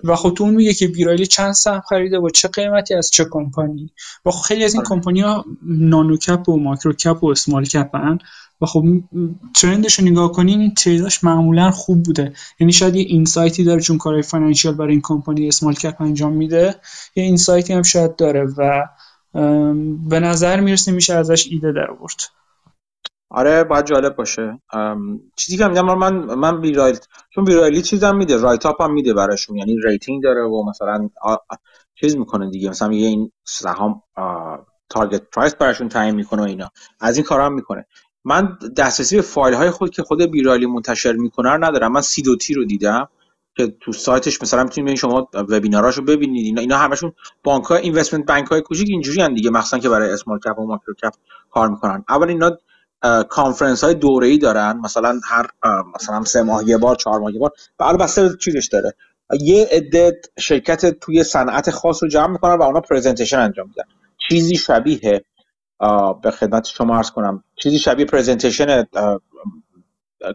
و 0.03 0.15
خب 0.15 0.33
تو 0.37 0.43
اون 0.43 0.53
میگه 0.53 0.73
که 0.73 0.87
B. 0.87 0.98
Riley 0.98 1.25
چند 1.25 1.51
سهم 1.51 1.81
خریده 1.89 2.19
با 2.19 2.29
چه 2.29 2.47
قیمتی 2.47 2.93
از 2.93 3.09
چه 3.09 3.25
کمپانی. 3.31 3.91
و 4.25 4.31
خب 4.31 4.41
خیلی 4.47 4.63
از 4.63 4.73
این 4.73 4.83
کمپانی 4.83 5.21
ها 5.21 5.45
nano 5.63 6.17
cap 6.17 6.49
و 6.49 6.59
micro 6.59 6.93
cap 6.93 7.23
و 7.23 7.27
small 7.27 7.65
cap 7.65 7.95
هن. 7.95 8.19
و 8.61 8.65
خب 8.65 8.83
trend 9.55 9.86
ش 9.86 9.99
رو 9.99 10.05
نگاه 10.05 10.31
کنین 10.31 10.59
این 10.59 10.73
trade 10.73 11.09
اش 11.09 11.23
معمولا 11.23 11.71
خوب 11.71 12.03
بوده. 12.03 12.33
یعنی 12.59 12.73
شاید 12.73 12.95
یه 12.95 13.03
insight 13.03 13.56
ی 13.56 13.63
داره 13.63 13.81
چون 13.81 13.97
کارهای 13.97 14.23
financial 14.23 14.75
برای 14.75 14.91
این 14.91 15.01
company 15.03 15.47
small 15.47 15.73
cap 15.73 16.01
انجام 16.01 16.33
میده. 16.33 16.75
یه 17.15 17.23
insight 17.23 17.67
ی 17.67 17.73
هم 17.73 17.83
شاید 17.83 18.15
داره 18.15 18.47
و 18.57 18.87
به 20.09 20.19
نظر 20.19 20.59
می‌رسه 20.59 20.91
میشه 20.91 21.13
ازش 21.13 21.47
ایده 21.51 21.71
در 21.71 21.91
آورد 21.91 22.15
آره 23.29 23.63
باید 23.63 23.85
جالب 23.85 24.15
باشه. 24.15 24.61
چیزی 25.35 25.57
که 25.57 25.67
میگم 25.67 25.85
من 25.85 26.13
من 26.35 26.61
B. 26.61 26.71
Riley 26.71 26.97
چون 27.29 27.45
B. 27.45 27.55
Riley 27.55 27.81
چیزم 27.81 28.15
میده 28.15 28.37
write 28.37 28.65
up 28.65 28.81
هم 28.81 28.93
میده 28.93 29.13
براشون 29.13 29.57
یعنی 29.57 29.75
rating 29.83 30.23
داره 30.23 30.41
و 30.41 30.69
مثلا 30.69 31.09
چیز 31.95 32.17
می‌کنه 32.17 32.49
دیگه. 32.49 32.69
مثلا 32.69 32.87
میگه 32.87 33.07
این 33.07 33.31
سهام 33.43 34.01
target 34.89 35.21
price 35.29 35.55
براشون 35.55 35.89
تعیین 35.89 36.15
می‌کنه 36.15 36.41
اینا. 36.41 36.69
از 36.99 37.17
این 37.17 37.25
کارا 37.25 37.45
هم 37.45 37.53
می‌کنه. 37.53 37.85
من 38.25 38.57
دسترسی 38.77 39.15
به 39.15 39.21
فایل 39.21 39.53
های 39.53 39.71
خود 39.71 39.89
که 39.89 40.03
خود 40.03 40.21
B. 40.21 40.34
Riley 40.34 40.65
منتشر 40.65 41.13
می‌کنه 41.13 41.51
رو 41.51 41.63
ندارم. 41.63 41.91
من 41.91 42.01
Sidoti 42.01 42.53
رو 42.53 42.65
دیدم 42.65 43.07
که 43.55 43.67
تو 43.79 43.91
سایتش 43.91 44.41
مثلا 44.41 44.63
می‌تونید 44.63 44.97
شما 44.97 45.29
وبیناراشو 45.33 46.01
ببینید. 46.01 46.45
اینا 46.45 46.61
اینا 46.61 46.77
همشون 46.77 47.13
بانک 47.43 47.65
های 47.65 47.81
investment 47.81 48.25
bank 48.25 48.47
های 48.47 48.61
کوچیک 48.61 48.87
اینجوری 48.89 49.33
دیگه 49.33 49.49
مخصوصا 49.49 49.77
که 49.77 49.89
برای 49.89 50.11
small 50.11 50.39
cap 50.39 50.59
و 50.59 50.67
micro 50.67 50.93
cap 50.93 51.13
کار 51.51 51.69
می‌کنن. 51.69 52.03
اول 52.09 52.27
اینا 52.27 52.57
کانفرنس 53.29 53.83
های 53.83 53.93
دوره 53.93 54.27
ای 54.27 54.37
دارن. 54.37 54.79
مثلا 54.83 55.19
هر 55.25 55.47
مثلا 55.95 56.23
سه 56.23 56.41
ماه 56.41 56.69
یه 56.69 56.77
بار 56.77 56.95
چهار 56.95 57.19
ماه 57.19 57.33
یه 57.33 57.39
بار. 57.39 57.51
بعد 57.77 57.97
بسته 57.97 58.29
چیزش 58.41 58.67
داره. 58.67 58.93
یه 59.41 59.67
عده 59.71 60.21
شرکت 60.39 60.99
توی 60.99 61.23
صنعت 61.23 61.71
خاص 61.71 62.03
رو 62.03 62.09
جمع 62.09 62.27
می‌کنن 62.27 62.55
و 62.55 62.61
اونا 62.61 62.81
presentation 62.81 63.39
انجام 63.39 63.67
میدن. 63.67 63.83
چیزی 64.29 64.55
شبیه 64.55 65.25
به 66.23 66.31
خدمت 66.31 66.65
شما 66.65 66.97
عرض 66.97 67.11
کنم 67.11 67.43
چیزی 67.55 67.79
شبیه 67.79 68.05
presentation 68.05 68.83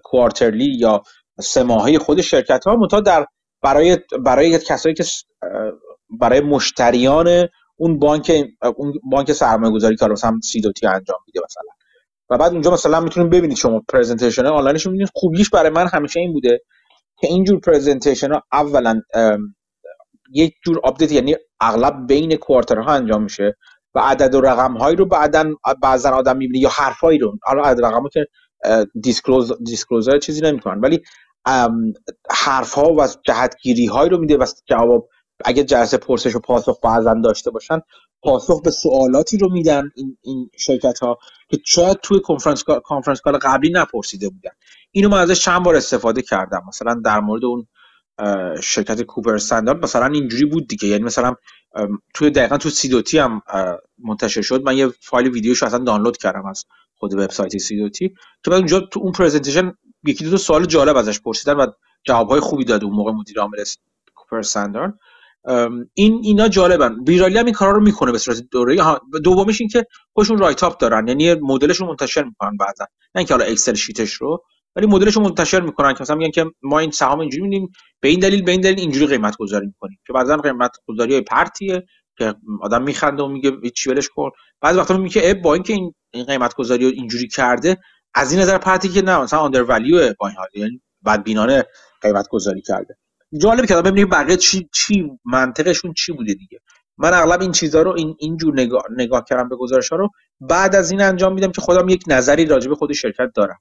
quarterly 0.04 0.76
یا 0.78 1.02
سه 1.40 1.62
ماهه 1.62 1.98
خود 1.98 2.20
شرکت 2.20 2.64
ها 2.66 2.76
متا 2.76 3.00
در 3.00 3.26
برای 3.62 3.98
برای 4.24 4.58
کسایی 4.58 4.94
که 4.94 5.04
برای 6.10 6.40
مشتریان 6.40 7.48
اون 7.76 7.98
بانک 7.98 8.32
اون 8.76 8.92
بانک 9.10 9.32
سرمایه 9.32 9.72
گذاری 9.72 9.96
که 9.96 10.06
مثلا 10.06 10.40
Sidoti 10.42 10.86
انجام 10.86 11.18
میده 11.26 11.40
مثلا. 11.44 11.81
و 12.32 12.38
بعد 12.38 12.52
اونجا 12.52 12.70
مثلا 12.70 13.00
می‌تونید 13.00 13.30
ببینید 13.30 13.56
شما 13.56 13.82
presentation 13.88 14.46
آنلاینش 14.46 14.86
می‌بینید. 14.86 15.08
خوبیش 15.14 15.50
برای 15.50 15.70
من 15.70 15.86
همیشه 15.86 16.20
این 16.20 16.32
بوده 16.32 16.60
که 17.20 17.26
اینجور 17.26 17.60
presentation 17.60 18.32
ها 18.32 18.42
اولا 18.52 19.00
یک 20.34 20.54
جور 20.64 20.80
update 20.84 21.12
یعنی 21.12 21.36
اغلب 21.60 22.06
بین 22.06 22.36
quarter 22.36 22.85
ها 22.85 22.92
انجام 22.92 23.22
میشه 23.22 23.56
و 23.94 24.00
عدد 24.00 24.34
و 24.34 24.40
رقم 24.40 24.76
هایی 24.76 24.96
رو 24.96 25.06
بعدا 25.06 25.44
بعضا 25.82 26.10
آدم 26.10 26.36
می‌بینه 26.36 26.58
یا 26.58 26.68
حرفایی 26.68 27.18
رو. 27.18 27.38
حالا 27.42 27.62
عدد 27.62 27.84
رقم 27.84 28.08
که 28.12 28.26
disclose 29.02 29.52
disclosure 29.64 30.18
چیزی 30.18 30.40
نمی‌کنن. 30.40 30.80
ولی 30.80 31.02
حرف 32.30 32.74
ها 32.74 32.94
و 32.98 33.08
جهتگیری 33.26 33.86
هایی 33.86 34.10
رو 34.10 34.18
میده 34.18 34.36
و 34.36 34.46
جواب 34.66 35.08
اگه 35.44 35.64
جلسه 35.64 35.96
پرسش 35.96 36.36
و 36.36 36.40
پاسخ 36.40 36.80
بعضا 36.82 37.14
داشته 37.24 37.50
باشن 37.50 37.80
پاسخ 38.22 38.62
به 38.62 38.70
سوالاتی 38.70 39.38
رو 39.38 39.52
میدن 39.52 39.90
این, 39.94 40.18
این 40.22 40.50
شرکت 40.56 40.98
ها 40.98 41.18
که 41.48 41.58
شاید 41.66 41.96
توی 42.02 42.20
کنفرانس 42.20 42.64
conference 42.84 43.20
call 43.20 43.38
قبلی 43.38 43.70
نپرسیده 43.74 44.28
بودن. 44.28 44.50
اینو 44.90 45.08
من 45.08 45.18
ازش 45.18 45.44
چند 45.44 45.62
بار 45.62 45.76
استفاده 45.76 46.22
کردم. 46.22 46.62
مثلا 46.68 47.00
در 47.04 47.20
مورد 47.20 47.44
اون 47.44 47.66
شرکت 48.62 49.02
کوپر 49.02 49.34
استاندارد 49.34 49.84
مثلا 49.84 50.06
اینجوری 50.06 50.44
بود 50.44 50.68
دیگه. 50.68 50.88
یعنی 50.88 51.04
مثلا 51.04 51.34
توی 52.14 52.30
دقیقا 52.30 52.58
تو 52.58 52.70
سیدوتی 52.70 53.18
هم 53.18 53.42
منتشر 53.98 54.42
شد. 54.42 54.62
من 54.62 54.76
یه 54.76 54.88
فایل 55.00 55.28
ویدیوش 55.28 55.62
اصلا 55.62 55.78
دانلود 55.78 56.16
کردم 56.16 56.46
از 56.46 56.64
خود 56.94 57.14
وبسایت 57.14 57.58
سیدوتی 57.58 58.14
بعد 58.46 58.54
اونجا 58.54 58.80
تو 58.80 59.00
اون 59.00 59.12
پرزنتیشن 59.12 59.72
یکی 60.04 60.24
دو 60.24 60.36
سوال 60.36 60.64
جالب 60.64 60.96
ازش 60.96 61.20
پرسیدن 61.20 61.54
و 61.54 61.66
جوابهای 62.04 62.40
خوبی 62.40 62.64
داد 62.64 62.84
اون 62.84 62.92
موقع 62.92 63.12
مدیر 63.12 63.40
عامل 63.40 63.64
کوپر 64.14 64.38
استاندارد. 64.38 64.98
این 65.94 66.20
اینا 66.24 66.48
جالبن. 66.48 66.96
ویرالی 67.06 67.38
هم 67.38 67.44
این 67.44 67.54
کارا 67.54 67.72
رو 67.72 67.80
می‌کنه 67.80 68.12
به 68.12 68.18
صورت 68.18 68.42
دوره. 68.50 68.76
دومیش 69.24 69.60
این 69.60 69.70
که 69.70 69.86
خودشون 70.14 70.38
رایت 70.38 70.64
اپ 70.64 70.78
دارن. 70.78 71.08
یعنی 71.08 71.34
مدلشون 71.34 71.88
منتشر 71.88 72.22
می‌کنن 72.22 72.56
بعضا. 72.56 72.84
نه 72.84 73.18
اینکه 73.18 73.34
حالا 73.34 73.44
اکسل 73.44 73.74
شیتش 73.74 74.12
رو 74.12 74.44
ولی 74.76 74.86
مدلشون 74.86 75.22
منتشر 75.22 75.60
می‌کنن 75.60 75.94
که 75.94 75.98
مثلا 76.00 76.16
میگن 76.16 76.30
که 76.30 76.44
ما 76.62 76.78
این 76.78 76.90
سهام 76.90 77.20
اینجوری 77.20 77.42
میدیم. 77.42 77.72
به 78.00 78.08
این 78.08 78.20
دلیل 78.20 78.42
به 78.42 78.52
این 78.52 78.60
دلیل 78.60 78.80
اینجوری 78.80 79.06
قیمت 79.06 79.36
گذاری 79.36 79.66
می‌کنیم. 79.66 79.98
که 80.06 80.12
بعضا 80.12 80.36
قیمت 80.36 80.70
گذاری 80.88 81.12
های 81.12 81.22
پرتیه 81.22 81.82
که 82.18 82.34
آدم 82.62 82.82
میخنده 82.82 83.22
و 83.22 83.28
میگه 83.28 83.70
چی 83.70 83.90
ولش 83.90 84.08
کن. 84.08 84.30
بعضی 84.60 84.78
وقتا 84.78 84.96
میگه 84.96 85.34
با 85.34 85.54
اینکه 85.54 85.72
این 85.72 86.24
قیمت 86.26 86.54
گذاری 86.54 86.84
رو 86.84 86.90
اینجوری 86.94 87.28
کرده 87.28 87.76
از 88.14 88.32
این 88.32 88.40
نظر 88.40 88.58
پرتی 88.58 88.88
که 88.88 89.02
نه 89.02 89.18
مثلا 89.20 89.38
آندر 89.38 89.62
ولیو 89.62 90.14
با 90.18 90.28
این 90.28 90.36
حال. 90.36 90.48
یعنی 90.54 90.82
بعد 91.02 91.24
بینانه 91.24 91.64
قیمت 92.02 92.28
گذاری 92.28 92.62
کرده. 92.62 92.98
جالب 93.38 93.66
که 93.66 93.74
ببینیم 93.76 94.08
بقیه 94.08 94.36
چی 94.36 94.68
چی 94.72 95.10
منطقشون 95.24 95.94
چی 95.94 96.12
بوده 96.12 96.34
دیگه. 96.34 96.60
من 96.98 97.14
اغلب 97.14 97.40
این 97.40 97.52
چیزها 97.52 97.82
رو 97.82 97.94
این 97.96 98.16
اینجور 98.18 98.54
نگاه, 98.54 98.84
نگاه 98.96 99.24
کردم 99.28 99.48
به 99.48 99.56
گزارش 99.56 99.88
ها 99.88 99.96
رو 99.96 100.08
بعد 100.40 100.76
از 100.76 100.90
این 100.90 101.02
انجام 101.02 101.34
میدم 101.34 101.52
که 101.52 101.60
خودم 101.60 101.88
یک 101.88 102.04
نظری 102.08 102.46
راجع 102.46 102.68
به 102.68 102.74
خود 102.74 102.92
شرکت 102.92 103.30
دارم. 103.34 103.58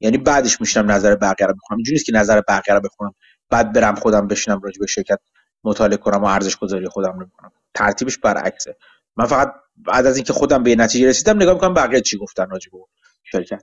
یعنی 0.00 0.18
بعدش 0.18 0.60
میشنم 0.60 0.90
نظر 0.90 1.16
بقیه 1.16 1.46
رو 1.46 1.54
بخونم. 1.54 1.78
اینجوری 1.78 1.94
نیست 1.94 2.06
که 2.06 2.12
نظر 2.12 2.40
بقیه 2.48 2.74
رو 2.74 2.80
بخونم 2.80 3.14
بعد 3.50 3.72
برم 3.72 3.94
خودم 3.94 4.28
بشینم 4.28 4.60
راجع 4.60 4.80
به 4.80 4.86
شرکت 4.86 5.18
مطالعه 5.64 5.96
کنم 5.96 6.22
و 6.22 6.26
ارزش 6.26 6.56
گذاری 6.56 6.88
خودم 6.88 7.18
رو 7.18 7.26
بکنم. 7.26 7.52
ترتیبش 7.74 8.18
برعکسه. 8.18 8.76
من 9.16 9.26
فقط 9.26 9.54
بعد 9.76 10.06
از 10.06 10.16
اینکه 10.16 10.32
خودم 10.32 10.62
به 10.62 10.76
نتیجه 10.76 11.08
رسیدم 11.08 11.36
نگاه 11.36 11.54
می‌کنم 11.54 11.74
بقیه 11.74 12.00
چی 12.00 12.18
گفتن 12.18 12.50
راجع 12.50 12.70
به 12.72 12.78
شرکت. 13.24 13.62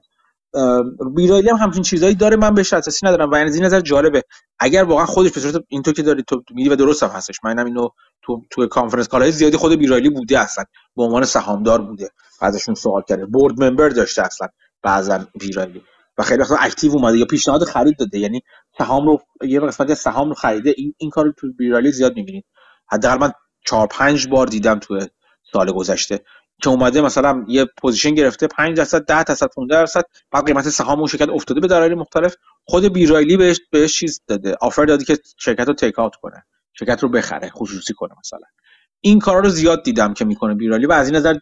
بیرایلی 1.16 1.50
هم 1.50 1.56
همچین 1.56 1.84
چیزایی 1.84 2.16
داره. 2.16 2.38
من 2.38 2.54
بهش 2.54 2.74
اساسی 2.74 3.06
ندارم 3.06 3.32
و 3.32 3.36
از 3.36 3.56
این 3.56 3.66
نظر 3.66 3.82
جالبه. 3.82 4.24
اگر 4.60 4.84
واقعا 4.84 5.06
خودش 5.06 5.32
به 5.32 5.40
صورت 5.40 5.64
اینطور 5.68 5.94
که 5.94 6.04
داری 6.04 6.24
تو 6.28 6.44
میدی 6.52 6.70
و 6.70 6.76
درست 6.76 7.04
هم 7.04 7.10
هستش. 7.10 7.40
من 7.44 7.60
اینو 7.60 7.90
تو 8.22 8.42
تو 8.50 8.68
conference 8.68 9.08
call 9.08 9.24
های 9.24 9.32
زیادی 9.32 9.58
خود 9.58 9.74
B. 9.74 9.84
Riley 9.84 10.10
بوده 10.10 10.40
اصلا. 10.40 10.64
به 10.96 11.04
عنوان 11.04 11.26
سهامدار 11.26 11.82
بوده. 11.82 12.10
ازشون 12.42 12.76
سوال 12.76 13.02
کرده. 13.10 13.26
board 13.26 13.64
member 13.64 13.90
داشته 13.90 14.22
اصلا. 14.22 14.48
بعضا 14.84 15.20
B. 15.40 15.52
Riley 15.52 15.84
و 16.18 16.24
خیلی 16.24 16.42
وقتا 16.42 16.56
active 16.56 16.92
اومده 16.92 17.18
یا 17.18 17.26
پیشنهاد 17.26 17.64
خرید 17.64 17.98
داده. 18.00 18.20
یعنی 18.20 18.42
سهام 18.78 19.06
رو 19.06 19.20
یه 19.42 19.60
قسمتی 19.60 19.96
سهام 19.96 20.30
رو 20.30 20.36
خریده. 20.36 20.74
این 20.78 20.94
این 20.98 21.10
کارو 21.10 21.32
تو 21.38 21.48
B. 21.58 21.68
Riley 21.68 21.92
زیاد 21.92 22.16
می‌بینید. 22.16 22.46
حداقل 22.92 23.18
من 23.20 23.32
4 23.66 23.88
5 23.88 24.28
بار 24.28 24.48
دیدم 24.48 24.80
تو 24.80 25.00
سال 25.54 25.72
گذشته. 25.72 26.20
که 26.64 26.70
اومده 26.70 27.02
مثلا 27.02 27.46
یه 27.48 27.66
position 27.82 28.16
گرفته 28.16 28.48
5 28.48 28.78
درصد 28.78 29.06
10 29.06 29.24
درصد 29.24 29.48
15 29.48 29.76
درصد 29.76 30.04
بعد 30.32 30.46
قیمت 30.46 30.70
سهام 30.70 31.00
اون 31.00 31.08
شرکت 31.08 31.30
افتاده 31.30 31.60
به 31.60 31.68
دلایل 31.68 31.94
مختلف 31.94 32.36
خود 32.66 32.94
بیرایلی 32.94 33.38
بهش 33.38 33.60
بهش 33.72 34.00
چیز 34.00 34.22
داده 34.28 34.56
آفر 34.62 34.86
داده 34.86 35.06
که 35.06 35.18
شرکت 35.38 35.68
رو 35.68 35.74
تیک 35.74 36.00
اوت 36.00 36.16
کنه 36.16 36.46
شرکت 36.74 37.04
رو 37.04 37.10
بخره 37.10 37.50
خصوصی 37.50 37.94
کنه 37.94 38.14
مثلا. 38.20 38.48
این 39.02 39.20
کارا 39.20 39.40
رو 39.40 39.50
زیاد 39.50 39.84
دیدم 39.84 40.14
که 40.14 40.26
می‌کنه 40.26 40.54
بیرایلی 40.54 40.86
و 40.86 40.92
از 40.92 41.08
این 41.08 41.16
نظر 41.16 41.38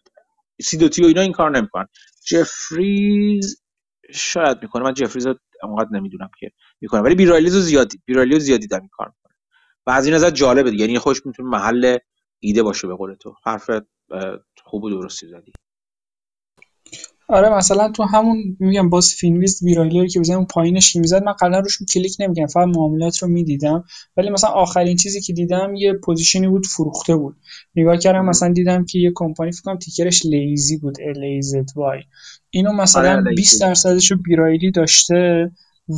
سی 0.62 0.78
دو 0.78 0.90
تی 0.90 1.04
و 1.04 1.06
اینا 1.06 1.22
این 1.22 1.32
کار 1.32 1.52
نمی‌کنن. 1.52 1.88
جفریز 2.26 3.62
شاید 4.14 4.58
می‌کنه 4.62 4.84
من 4.84 4.94
جفریز 4.94 5.28
رو 5.28 5.36
نمی‌دونم 5.92 6.30
که 6.40 6.52
می‌کنه 6.82 7.02
ولی 7.02 7.16
بیرایلی 7.16 7.50
رو 7.50 7.60
زیاد 7.60 7.92
بیرایلی 8.06 8.34
رو 8.34 8.40
زیاد 8.40 8.60
دیدم 8.60 8.80
این 8.80 8.90
کار 8.92 9.08
می‌کنه. 9.08 9.36
و 9.88 9.92
از 9.92 10.06
این 10.06 10.16
نظر 10.16 10.30
جالبه 10.30 10.76
یعنی 10.76 11.00
خوش 11.00 11.26
می‌تونه 11.26 11.50
محل 11.50 11.98
ایده 12.40 12.64
باشه 12.64 12.88
به 12.88 12.96
قول 12.96 13.16
تو. 13.16 13.36
حرف 13.46 13.70
خوب 14.64 14.84
و 14.84 14.90
درستی 14.90 15.28
زدی. 15.28 15.52
آره 17.28 17.50
مثلا 17.50 17.92
تو 17.92 18.04
همون 18.04 18.58
میگم 18.60 18.90
باز 18.90 19.14
Finviz 19.14 19.64
B. 19.64 19.74
Riley 19.74 20.00
رو 20.00 20.08
که 20.08 20.20
بزنم 20.20 20.46
پایینش 20.46 20.96
می‌زد 20.96 21.24
من 21.24 21.34
قبلا 21.40 21.60
روش 21.60 21.78
کلیک 21.94 22.16
نمیگم 22.20 22.48
فقط 22.48 22.68
معاملات 22.68 23.18
رو 23.18 23.28
می‌دیدم. 23.28 23.84
ولی 24.18 24.30
مثلا 24.30 24.50
آخرین 24.50 24.98
چیزی 24.98 25.22
که 25.22 25.34
دیدم 25.34 25.76
یه 25.76 25.94
position 25.94 26.42
ی 26.42 26.48
بود 26.48 26.66
فروخته 26.66 27.16
بود. 27.16 27.36
نگاه 27.76 27.98
کردم 27.98 28.26
مثلا 28.26 28.54
دیدم 28.54 28.86
که 28.86 29.00
یه 29.00 29.12
کمپانی 29.16 29.52
فکر 29.52 29.62
کنم 29.62 29.78
ticker 29.78 30.14
ش 30.14 30.26
Lazy 30.26 30.78
بود 30.78 30.98
L 31.02 31.24
A 31.24 31.42
Z 31.42 31.66
Y 31.76 32.00
اینو 32.50 32.74
مثلا 32.74 33.24
20 33.36 33.62
آره، 33.62 33.70
درصدش 33.70 34.12
رو 34.12 34.18
B. 34.18 34.33
Riley 34.33 34.72
داشته. 34.72 35.52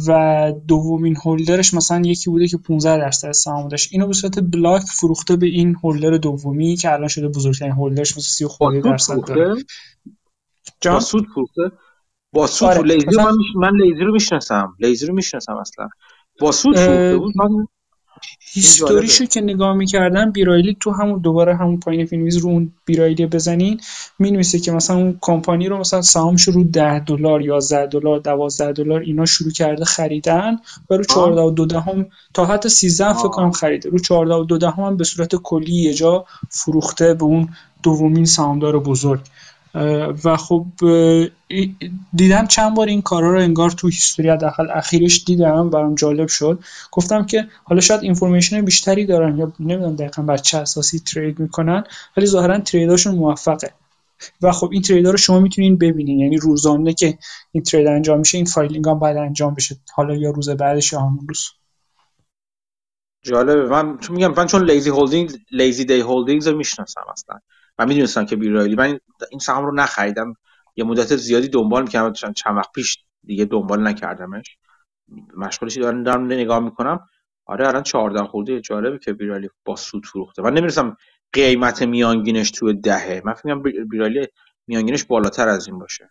و 0.07 0.53
دومین 0.67 1.15
holder 1.15 1.59
ش 1.59 1.73
مثلا 1.73 2.01
یکی 2.05 2.29
بوده 2.29 2.47
که 2.47 2.57
15 2.57 2.97
درصد 2.97 3.31
سهام 3.31 3.67
داشت 3.67 3.89
اینو 3.91 4.07
به 4.07 4.13
صورت 4.13 4.39
block 4.39 4.81
فروخته 4.81 5.35
به 5.35 5.47
این 5.47 5.75
holder 5.83 6.17
دومی 6.17 6.75
که 6.75 6.93
الان 6.93 7.07
شده 7.07 7.27
بزرگترین 7.27 7.71
holder 7.71 8.01
ش 8.01 8.11
مثلا 8.11 8.21
30 8.21 8.47
خورده 8.47 8.81
درصد 8.81 9.25
داره. 9.25 9.55
با 10.85 10.99
سود 10.99 11.27
فروخته؟ 11.33 11.71
با 12.33 12.47
سود 12.47 12.69
آره. 12.69 12.81
لیزی 12.81 13.17
من, 13.17 13.35
من 13.55 13.71
لیزی 13.81 14.03
رو 14.03 14.13
می‌شناسم. 14.13 14.75
لیزی 14.79 15.05
رو 15.05 15.13
می‌شناسم 15.13 15.53
اصلا. 15.53 15.89
با 16.39 16.51
سود 16.51 16.75
فروخته 16.75 17.17
بود؟ 17.17 17.33
هیستوریشو 18.53 19.25
که 19.25 19.41
نگاه 19.41 19.73
می‌کردن 19.73 20.31
بیرایلی 20.31 20.77
تو 20.79 20.91
همون 20.91 21.19
دوباره 21.19 21.55
همون 21.55 21.79
پایین 21.79 22.05
فیلمیز 22.05 22.37
رو 22.37 22.49
اون 22.49 22.71
بیرایلی 22.85 23.25
بزنین 23.25 23.79
می‌نویسه 24.19 24.59
که 24.59 24.71
مثلا 24.71 24.97
اون 24.97 25.17
کمپانی 25.21 25.67
رو 25.67 25.77
مثلا 25.77 26.01
سهامش 26.01 26.43
رو 26.43 26.63
10 26.63 26.99
دلار 26.99 27.41
11 27.41 27.87
دلار 27.87 28.19
12 28.19 28.73
دلار 28.73 29.01
اینا 29.01 29.25
شروع 29.25 29.51
کرده 29.51 29.85
خریدن 29.85 30.57
و 30.89 30.93
رو 30.93 31.03
14 31.03 31.41
و 31.41 31.51
2 31.51 31.79
هم 31.79 32.05
تا 32.33 32.45
حتی 32.45 32.69
13 32.69 33.13
فکر 33.13 33.27
کنم 33.27 33.51
خریده. 33.51 33.89
رو 33.89 33.99
14 33.99 34.33
و 34.33 34.43
2 34.43 34.67
هم 34.67 34.97
به 34.97 35.03
صورت 35.03 35.35
کلی 35.35 35.75
یه 35.75 35.93
جا 35.93 36.25
فروخته 36.49 37.13
به 37.13 37.23
اون 37.23 37.49
دومین 37.83 38.25
سهامدار 38.25 38.79
بزرگ. 38.79 39.21
و 40.23 40.37
خب 40.37 40.65
دیدم 42.13 42.47
چند 42.47 42.75
بار 42.75 42.87
این 42.87 43.01
کارا 43.01 43.31
رو 43.33 43.39
انگار 43.39 43.71
تو 43.71 43.87
history 43.87 44.29
حداقل 44.29 44.67
اخیرش 44.73 45.23
دیدم 45.25 45.69
برام 45.69 45.95
جالب 45.95 46.27
شد. 46.27 46.59
گفتم 46.91 47.25
که 47.25 47.47
حالا 47.63 47.81
شاید 47.81 48.03
information 48.03 48.61
بیشتری 48.61 49.05
دارن 49.05 49.37
یا 49.37 49.53
نمی‌دونم 49.59 49.95
دقیقا 49.95 50.21
بر 50.21 50.37
چه 50.37 50.57
اساسی 50.57 50.99
trade 50.99 51.39
می‌کنن 51.39 51.83
ولی 52.17 52.25
ظاهرا 52.25 52.59
trade 52.59 52.90
اشون 52.90 53.15
موفقه. 53.15 53.71
و 54.41 54.51
خب 54.51 54.69
این 54.71 54.81
trade 54.81 55.06
ا 55.06 55.11
رو 55.11 55.17
شما 55.17 55.39
می‌تونین 55.39 55.77
ببینین. 55.77 56.19
یعنی 56.19 56.37
روزانه 56.37 56.93
که 56.93 57.17
این 57.51 57.63
trade 57.63 57.87
انجام 57.87 58.19
میشه 58.19 58.37
این 58.37 58.45
filing 58.45 58.89
هم 58.89 58.99
باید 58.99 59.17
انجام 59.17 59.53
بشه 59.53 59.75
حالا 59.93 60.15
یا 60.15 60.31
روز 60.31 60.49
بعدش 60.49 60.93
یا 60.93 60.99
همون 60.99 61.27
روز. 61.27 61.45
جالبه. 63.21 63.69
من 63.69 63.97
چون 63.97 64.15
میگم 64.15 64.33
من 64.37 64.45
چون 64.45 64.65
لیزی 64.71 64.89
هولدینگ 64.89 65.31
لیزی 65.51 65.85
دی 65.85 65.99
هولدینگز 65.99 66.47
رو 66.47 66.57
می‌شناسم 66.57 67.01
اصلا. 67.11 67.39
من 67.79 67.87
می‌دونستم 67.87 68.25
که 68.25 68.35
بیرایلی. 68.35 68.75
من 68.75 68.99
این 69.31 69.39
سهام 69.39 69.65
رو 69.65 69.75
نخریدم. 69.75 70.33
یه 70.75 70.83
مدت 70.83 71.15
زیادی 71.15 71.47
دنبال 71.47 71.81
می‌کردم. 71.81 72.33
چند 72.33 72.57
وقت 72.57 72.71
پیش 72.71 72.97
دیگه 73.23 73.45
دنبال 73.45 73.87
نکردمش. 73.87 74.57
مشغولش 75.37 75.77
دارم 75.77 76.03
دارم 76.03 76.25
نگاه 76.25 76.59
می‌کنم. 76.59 76.99
آره 77.45 77.67
الان 77.67 77.83
14 77.83 78.23
خورده. 78.23 78.61
جالبه 78.61 78.99
که 78.99 79.13
بیرایلی 79.13 79.49
با 79.65 79.75
سود 79.75 80.05
فروخته. 80.05 80.41
من 80.41 80.53
نمی‌رسم 80.53 80.97
قیمت 81.33 81.81
میانگینش 81.81 82.51
تو 82.51 82.73
دهه. 82.73 83.21
من 83.25 83.33
فکر 83.33 83.55
بیرایلی 83.83 84.27
میانگینش 84.67 85.03
بالاتر 85.03 85.47
از 85.47 85.67
این 85.67 85.79
باشه. 85.79 86.09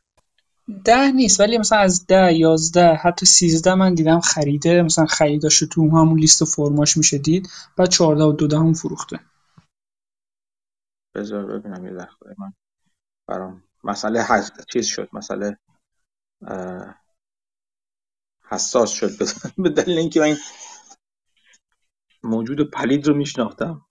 ده 0.85 1.13
نیست 1.13 1.41
ولی 1.41 1.59
مثلا 1.59 1.79
از 1.79 2.07
ده 2.07 2.33
یازده 2.33 2.95
حتی 2.95 3.27
سیزده 3.27 3.75
من 3.75 3.95
دیدم 3.95 4.21
خریده. 4.21 4.83
مثلا 4.83 5.07
خریداش 5.07 5.59
تو 5.59 5.83
همون 5.83 6.19
لیست 6.19 6.45
فرماش 6.45 6.97
میشه 6.97 7.19
دید. 7.19 7.49
بعد 7.77 7.89
چهارده 7.89 8.25
و 8.25 8.33
دو 8.33 8.59
هم 8.59 8.73
فروخته. 8.73 9.21
بذار 11.17 11.47
ببینم 11.47 11.87
یه 11.87 11.93
لحظه. 11.93 12.35
من 12.39 12.53
برام 13.27 13.65
مسئله 13.85 14.23
حس... 14.23 14.51
چیز 14.73 14.87
شد 14.87 15.09
مسئله 15.13 15.59
حساس 18.43 18.91
شد. 18.91 19.11
به 19.63 19.71
دلیل 19.71 19.99
اینکه 19.99 20.21
من 20.21 20.37
موجود 22.23 22.71
پلید 22.71 23.07
رو 23.07 23.15
میشناختم. 23.15 23.87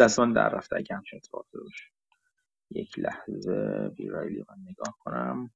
دست 0.00 0.18
من 0.18 0.32
در 0.32 0.48
رفته 0.48 0.76
اگه 0.76 0.96
همچین 0.96 1.16
اتفاق 1.16 1.46
یک 2.70 2.98
لحظه 2.98 3.88
بیرایلی 3.96 4.44
من 4.48 4.56
نگاه 4.70 4.96
کنم. 4.98 5.50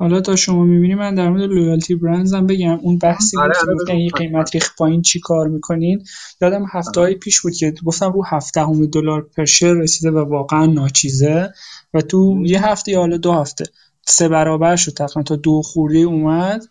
حالا 0.00 0.20
تا 0.20 0.36
شما 0.36 0.64
می‌بینی 0.64 0.94
من 0.94 1.14
در 1.14 1.28
مورد 1.28 1.42
لویالتی 1.42 1.94
برندز 1.94 2.34
هم 2.34 2.46
بگم. 2.46 2.78
اون 2.82 2.98
بحثی 2.98 3.38
آره 3.38 3.54
بود 3.72 3.86
که 3.88 3.94
یه 3.94 4.10
قیمت 4.10 4.54
ریخ 4.54 4.76
پایین 4.78 5.02
چی 5.02 5.20
کار 5.20 5.48
می‌کنین؟ 5.48 6.04
یادم 6.40 6.64
هفته 6.72 7.00
های 7.00 7.14
پیش 7.14 7.40
بود 7.40 7.52
که 7.52 7.74
گفتم 7.84 8.12
رو 8.12 8.24
هفته 8.24 8.60
همه 8.60 8.86
دلار 8.86 9.28
پر 9.36 9.44
رسیده 9.62 10.10
و 10.10 10.18
واقعا 10.18 10.66
ناچیزه. 10.66 11.52
و 11.94 12.00
تو 12.00 12.42
یه 12.44 12.66
هفته 12.66 12.92
یا 12.92 12.98
حالا 13.00 13.16
دو 13.16 13.32
هفته 13.32 13.64
سه 14.06 14.28
برابر 14.28 14.76
شد. 14.76 14.92
تقریبا 14.92 15.22
تا 15.22 15.36
دو 15.36 15.62
خورده 15.62 15.98
اومد. 15.98 16.64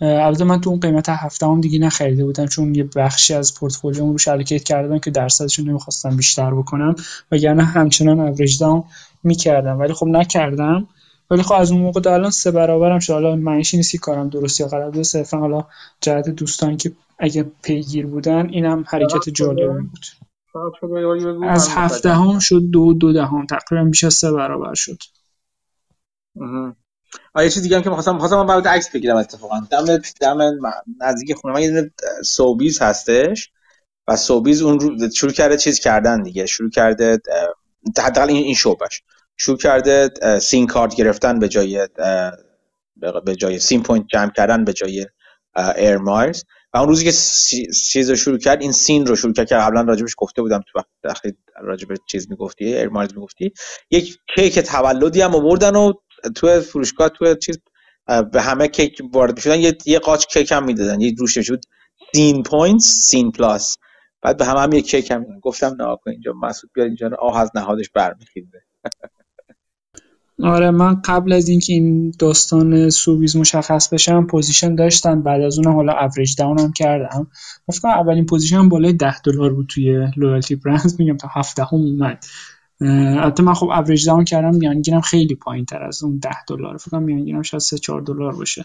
البته 0.00 0.44
من 0.44 0.60
تو 0.60 0.70
اون 0.70 0.80
قیمت 0.80 1.08
هفته 1.08 1.46
هم 1.46 1.60
دیگه 1.60 1.78
نخریده 1.78 2.24
بودم 2.24 2.46
چون 2.46 2.74
یه 2.74 2.84
بخشی 2.96 3.34
از 3.34 3.54
پورتفولیوم 3.54 4.10
رو 4.10 4.32
الوکیت 4.32 4.64
کردم 4.64 4.98
که 4.98 5.10
درصدشون 5.10 5.68
نمی‌خواستم 5.68 6.16
بیشتر 6.16 6.54
بکنم. 6.54 6.94
وگرنه 7.32 7.64
همچنان 7.64 8.20
اوریج 8.20 8.60
داون 8.60 8.84
می‌کردم. 9.22 9.78
ولی 9.78 9.92
خب 9.92 10.06
نکردم. 10.06 10.88
ولی 11.30 11.42
خب 11.42 11.54
از 11.54 11.70
اون 11.70 11.80
موقع 11.80 12.00
تا 12.00 12.14
الان 12.14 12.30
سه 12.30 12.50
برابرم 12.50 12.98
شد. 12.98 13.12
حالا 13.12 13.36
معنیش 13.36 13.74
نیست 13.74 13.96
کارم 13.96 14.28
درست 14.28 14.60
یا 14.60 14.68
غلط 14.68 15.02
صرفا 15.02 15.38
حالا 15.38 15.64
جهت 16.00 16.28
دوستان 16.28 16.76
که 16.76 16.92
اگه 17.18 17.46
پیگیر 17.62 18.06
بودن 18.06 18.48
اینم 18.48 18.84
حرکت 18.88 19.28
جالبی 19.28 19.66
بود. 19.66 20.06
از 21.42 21.68
هفته 21.68 22.10
هم 22.10 22.38
شد 22.38 22.62
دو 22.72 22.92
دو 22.92 23.12
دهم. 23.12 23.46
تقریبا 23.46 23.84
بیش 23.84 24.04
از 24.04 24.14
سه 24.14 24.32
برابر 24.32 24.74
شد. 24.74 24.98
آیا 27.34 27.48
چیز 27.48 27.62
دیگه 27.62 27.76
هم 27.76 27.82
که 27.82 27.88
می‌خواستم 27.88 28.12
می‌خواستم 28.12 28.36
من 28.36 28.46
بعد 28.46 28.68
عکس 28.68 28.90
بگیرم 28.90 29.16
اتفاقا. 29.16 29.60
دم 29.70 29.98
دم 30.20 30.38
نزدیک 31.00 31.34
خونه 31.34 31.54
من 31.54 31.62
یه 31.62 31.90
سوبیز 32.24 32.82
هستش 32.82 33.50
و 34.08 34.16
سوبیز 34.16 34.62
اون 34.62 34.80
رو 34.80 35.10
شروع 35.10 35.32
کرده 35.32 35.56
چیز 35.56 35.80
کردن 35.80 36.22
دیگه. 36.22 36.46
شروع 36.46 36.70
کرده 36.70 37.18
حداقل 37.98 38.28
این 38.28 38.44
این 38.44 38.54
شعبش. 38.54 39.02
شروع 39.36 39.56
کرده 39.58 40.10
Scene 40.38 40.66
کارت 40.66 40.94
گرفتن 40.96 41.38
به 41.38 41.48
جای 41.48 41.88
به 43.24 43.36
جای 43.36 43.58
Scene 43.58 43.82
point 43.82 44.06
جمع 44.12 44.30
کردن 44.30 44.64
به 44.64 44.72
جای 44.72 45.06
Air 45.76 45.96
Miles 45.96 46.42
و 46.74 46.78
اون 46.78 46.88
روزی 46.88 47.04
که 47.04 47.12
چیز 47.92 48.10
رو 48.10 48.16
شروع 48.16 48.38
کرد 48.38 48.62
این 48.62 48.72
Scene 48.72 49.06
رو 49.06 49.16
شروع 49.16 49.32
کرد 49.32 49.48
که 49.48 49.54
قبلا 49.54 49.80
راجبش 49.80 50.14
گفته 50.18 50.42
بودم 50.42 50.60
تو 50.72 50.80
وقت 51.04 51.22
راجب 51.60 51.88
چیز 52.06 52.30
می‌گفتی 52.30 52.64
Air 52.64 52.88
Miles 52.88 53.14
می‌گفتی. 53.14 53.52
یک 53.90 54.18
کیک 54.34 54.58
تولدی 54.58 55.20
هم 55.20 55.34
آوردن 55.34 55.76
و 55.76 55.92
تو 56.34 56.60
فروشگاه 56.60 57.08
تو 57.08 57.34
چیز 57.34 57.58
به 58.32 58.42
همه 58.42 58.68
که 58.68 59.00
وارد 59.12 59.36
می‌شدن. 59.36 59.60
یه 59.60 59.78
یه 59.86 59.98
قاچ 59.98 60.26
کیک 60.26 60.52
هم 60.52 60.64
می‌دادن. 60.64 61.00
یه 61.00 61.14
روش 61.18 61.38
شد 61.38 61.60
Scene 62.14 62.42
point 62.42 62.80
Scene 62.80 63.32
Plus. 63.32 63.76
بعد 64.22 64.36
به 64.36 64.44
همه 64.44 64.60
هم 64.60 64.72
یه 64.72 64.82
کیک 64.82 65.10
هم 65.10 65.40
گفتم 65.42 65.76
نه 65.80 65.96
اینجا 66.06 66.32
مسعود 66.32 66.70
بیاد 66.74 66.86
اینجا 66.86 67.10
آه 67.18 67.40
از 67.40 67.50
نهادش 67.54 67.90
برمیخیزه. 67.94 68.62
آره 70.42 70.70
من 70.70 71.02
قبل 71.04 71.32
از 71.32 71.48
اینکه 71.48 71.72
این 71.72 72.12
داستان 72.18 72.90
سوبیز 72.90 73.36
مشخص 73.36 73.88
بشم 73.88 74.26
position 74.26 74.74
داشتم. 74.74 75.22
بعد 75.22 75.40
از 75.40 75.58
اون 75.58 75.74
حالا 75.74 75.92
average 75.92 76.36
down 76.36 76.60
هم 76.60 76.72
کردم. 76.72 77.26
فکر 77.72 77.88
اولین 77.88 78.26
position 78.26 78.68
بالای 78.68 78.92
10 78.92 79.20
دلار 79.20 79.52
بود 79.54 79.66
توی 79.66 80.06
loyalty 80.16 80.54
brand 80.54 80.92
میگم 80.98 81.16
تا 81.16 81.28
17 81.34 81.62
هم 81.62 81.78
اومد 81.78 82.24
البته 82.80 83.42
من 83.42 83.54
خب 83.54 83.66
average 83.66 84.06
down 84.06 84.24
کردم. 84.24 84.56
میانگینم 84.56 85.00
خیلی 85.00 85.34
پایین 85.34 85.64
تر 85.64 85.82
از 85.82 86.04
اون 86.04 86.18
10 86.18 86.30
دلار. 86.48 86.76
فکر 86.76 86.90
کنم 86.90 87.02
میانگینم 87.02 87.42
شاید 87.42 87.60
3 87.60 87.78
4 87.78 88.00
دلار 88.00 88.36
باشه. 88.36 88.64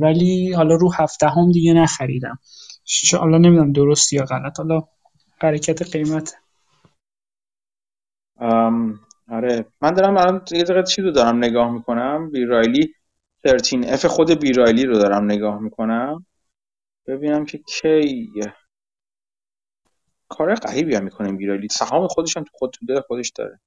ولی 0.00 0.52
حالا 0.52 0.74
رو 0.74 0.92
هفته 0.92 1.28
هم 1.28 1.52
دیگه 1.52 1.72
نخریدم. 1.72 2.38
حالا 3.18 3.38
نمی‌دونم 3.38 3.72
درست 3.72 4.12
یا 4.12 4.24
غلط. 4.24 4.58
حالا 4.58 4.82
حرکت 5.42 5.82
قیمت. 5.82 6.34
آره. 9.30 9.66
من 9.80 9.94
دارم 9.94 10.16
الان 10.16 10.42
یه 10.52 10.62
دقیقه 10.62 10.82
چیز 10.82 11.04
رو 11.04 11.10
دارم 11.10 11.36
نگاه 11.36 11.72
می‌کنم؟ 11.72 12.30
بیرایلی 12.30 12.94
13 13.46 13.92
اف 13.94 14.06
خود 14.06 14.30
بیرایلی 14.40 14.84
رو 14.84 14.98
دارم 14.98 15.24
نگاه 15.24 15.60
می‌کنم. 15.60 16.26
ببینم 17.06 17.44
که 17.44 17.58
کی. 17.58 18.30
کار 20.28 20.54
غریبی 20.54 20.94
هم 20.94 21.04
می‌کنه 21.04 21.32
بیرایلی 21.32 21.68
سهام 21.70 22.06
خودش 22.08 22.36
هم 22.36 22.44
تو 22.44 22.50
خود 22.52 22.70
تو 22.70 23.00
خودش 23.06 23.30
داره. 23.30 23.60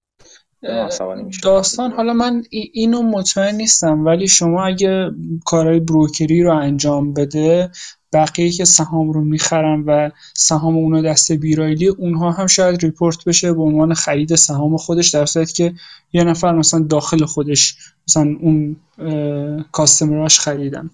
داستان 1.44 1.91
حالا 1.91 2.14
من 2.14 2.44
اینو 2.52 3.02
مطمئن 3.02 3.56
نیستم 3.56 4.06
ولی 4.06 4.27
شما 4.27 4.65
اگه 4.65 5.11
کارهای 5.45 5.80
بروکری 5.80 6.44
رو 6.44 6.53
انجام 6.53 7.14
بده 7.14 7.72
بقیه 8.14 8.52
که 8.52 8.65
سهام 8.65 9.11
رو 9.11 9.22
می‌خرن 9.22 9.84
و 9.88 10.10
سهام 10.34 10.76
اونو 10.76 11.02
دست 11.02 11.31
بیرایلی 11.31 11.88
اونها 11.88 12.31
هم 12.31 12.48
شاید 12.48 12.81
ریپورت 12.81 13.26
بشه 13.26 13.53
به 13.53 13.61
عنوان 13.61 13.94
خرید 13.94 14.36
سهام 14.36 14.77
خودش 14.77 15.10
در 15.10 15.26
صورتی 15.26 15.53
که 15.53 15.73
یه 16.14 16.23
نفر 16.23 16.56
مثلا 16.56 16.80
داخل 16.80 17.26
خودش 17.26 17.77
مثلا 18.07 18.38
اون 18.41 18.76
کاستمراش 19.72 20.40
خریدن. 20.40 20.90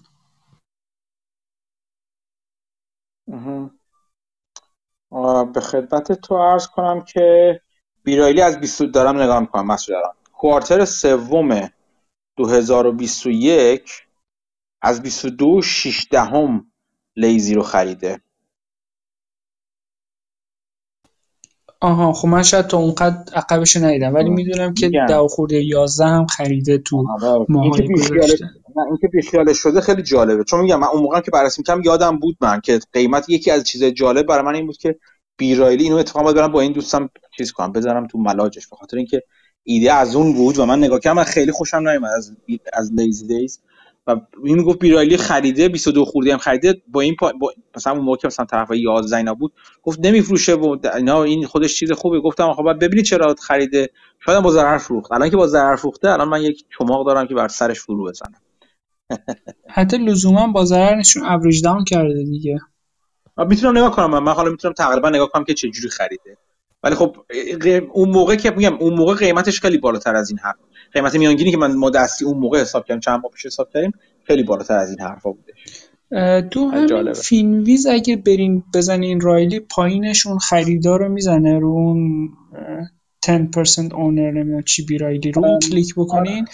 به 5.54 5.60
خدمت 5.60 6.12
تو 6.12 6.36
عرض 6.36 6.66
کنم 6.66 7.00
که 7.00 7.60
بیرایلی 8.04 8.42
از 8.42 8.60
20 8.60 8.82
دارم 8.82 9.22
نگاه 9.22 9.40
می‌کنم 9.40 9.66
مسئول 9.66 9.96
دارم 9.96 10.14
کوارتر 10.32 10.84
سوم 10.84 11.70
2021 12.36 14.06
از 14.82 15.02
22 15.02 15.62
6 15.62 16.06
دهم 16.10 16.72
لیزی 17.16 17.54
رو 17.54 17.62
خریده. 17.62 18.20
آها 21.80 22.12
خب 22.12 22.28
من 22.28 22.42
شاید 22.42 22.66
تا 22.66 22.78
اونقدر 22.78 23.34
عقبش 23.34 23.76
ندیدم 23.76 24.14
ولی 24.14 24.30
می‌دونم 24.30 24.74
که 24.74 24.90
ده 25.08 25.28
خورده 25.28 25.64
11 25.64 26.06
هم 26.06 26.26
خریده 26.26 26.78
تو 26.78 27.06
ماهای 27.48 27.88
گذشته. 27.94 28.50
اینکه 28.88 29.08
بیخیالش 29.08 29.58
شده 29.58 29.80
خیلی 29.80 30.02
جالبه. 30.02 30.44
چون 30.44 30.60
میگم 30.60 30.80
من 30.80 30.86
اون 30.86 31.02
موقع 31.02 31.20
که 31.20 31.30
بررسی 31.30 31.60
می‌کردم 31.60 31.82
یادم 31.82 32.18
بود 32.18 32.36
من 32.40 32.60
که 32.60 32.80
قیمت 32.92 33.28
یکی 33.28 33.50
از 33.50 33.64
چیزای 33.64 33.92
جالب 33.92 34.26
برای 34.26 34.44
من 34.44 34.54
این 34.54 34.66
بود 34.66 34.76
که 34.76 34.98
بیرایلی 35.36 35.84
اینو 35.84 35.96
اتفاقا 35.96 36.32
برم 36.32 36.52
با 36.52 36.60
این 36.60 36.72
دوستم 36.72 37.10
چیز 37.36 37.52
کنم 37.52 37.72
بذارم 37.72 38.06
تو 38.06 38.18
ملاجش. 38.18 38.66
به 38.66 38.76
خاطر 38.76 38.96
اینکه 38.96 39.22
ایده 39.62 39.92
از 39.92 40.16
اون 40.16 40.32
بود 40.32 40.58
و 40.58 40.66
من 40.66 40.78
نگاه 40.78 41.00
کردم 41.00 41.16
من 41.16 41.24
خیلی 41.24 41.52
خوشم 41.52 41.88
نیومد 41.88 42.10
از 42.16 42.36
از 42.72 42.92
لیزی 42.92 43.26
دیز. 43.26 43.60
و 44.06 44.20
این 44.44 44.62
گفت 44.62 44.78
بیرایلی 44.78 45.16
خریده 45.16 45.68
22 45.68 46.04
خورده 46.04 46.32
هم 46.32 46.38
خریده 46.38 46.82
با 46.88 47.00
این 47.00 47.16
پا... 47.16 47.32
با... 47.40 47.52
مثلا 47.76 47.92
اون 47.92 48.04
موقع 48.04 48.26
مثلا 48.28 48.46
طرف 48.46 48.70
11 48.70 49.16
اینا 49.16 49.34
بود 49.34 49.52
گفت 49.82 50.00
نمیفروشه 50.00 50.54
و 50.54 50.76
اینا 50.96 51.22
این 51.22 51.46
خودش 51.46 51.78
چیز 51.78 51.92
خوبه. 51.92 52.20
گفتم 52.20 52.52
خب 52.52 52.78
ببینید 52.80 53.04
چرا 53.04 53.34
خریده. 53.42 53.90
شاید 54.20 54.42
با 54.42 54.50
ضرر 54.50 54.78
فروخت. 54.78 55.12
الان 55.12 55.30
که 55.30 55.36
با 55.36 55.46
ضرر 55.46 55.76
فروخته 55.76 56.10
الان 56.10 56.28
من 56.28 56.42
یک 56.42 56.64
چماق 56.78 57.06
دارم 57.06 57.26
که 57.26 57.34
بر 57.34 57.48
سرش 57.48 57.80
فرو 57.80 58.04
بزنم. 58.04 58.40
حتی 59.68 59.98
لزوما 59.98 60.46
با 60.46 60.64
ضرر 60.64 60.94
نشون 60.94 61.26
اوریج 61.26 61.62
داون 61.62 61.84
کرده 61.84 62.24
دیگه. 62.24 62.58
می‌تونم 63.48 63.78
نگاه 63.78 63.90
کنم. 63.90 64.24
من 64.24 64.32
حالا 64.32 64.50
می‌تونم 64.50 64.74
تقریبا 64.74 65.10
نگاه 65.10 65.28
کنم 65.28 65.44
که 65.44 65.54
چه 65.54 65.70
جوری 65.70 65.88
خریده. 65.88 66.38
ولی 66.82 66.94
خب 66.94 67.16
اون 67.92 68.08
موقع 68.08 68.36
که 68.36 68.50
میگم 68.50 68.74
اون 68.74 68.94
موقع 68.94 69.14
قیمتش 69.14 69.60
خیلی 69.60 69.78
بالاتر 69.78 70.16
از 70.16 70.30
این 70.30 70.38
حرف 70.38 70.56
قیمت 70.96 71.14
میانگینی 71.14 71.50
که 71.50 71.56
من 71.56 71.74
ما 71.74 71.90
دستی 71.90 72.24
اون 72.24 72.38
موقع 72.38 72.60
حساب 72.60 72.84
کردم 72.84 73.00
چند 73.00 73.20
ماه 73.20 73.32
پیش 73.32 73.46
حساب 73.46 73.70
کردیم 73.70 73.92
خیلی 74.24 74.42
بالاتر 74.42 74.78
از 74.78 74.90
این 74.90 75.00
حرفا 75.00 75.30
بودش 75.30 75.54
تو 76.50 76.68
همین 76.68 77.12
Finviz 77.12 77.86
اگه 77.86 78.16
برین 78.16 78.62
بزنین 78.74 79.20
رایلی 79.20 79.60
پایینش 79.60 80.26
اون 80.26 80.38
خریدار 80.38 81.00
رو 81.00 81.08
می‌زنه 81.08 81.58
رو 81.58 81.68
اون 81.68 82.28
10% 83.26 83.94
owner 83.94 84.30
نمی‌دونم 84.30 84.62
چی 84.62 84.84
B. 84.84 84.98
Riley 84.98 85.32
رو 85.32 85.44
اون 85.44 85.58
کلیک 85.58 85.94
بکنین. 85.94 86.44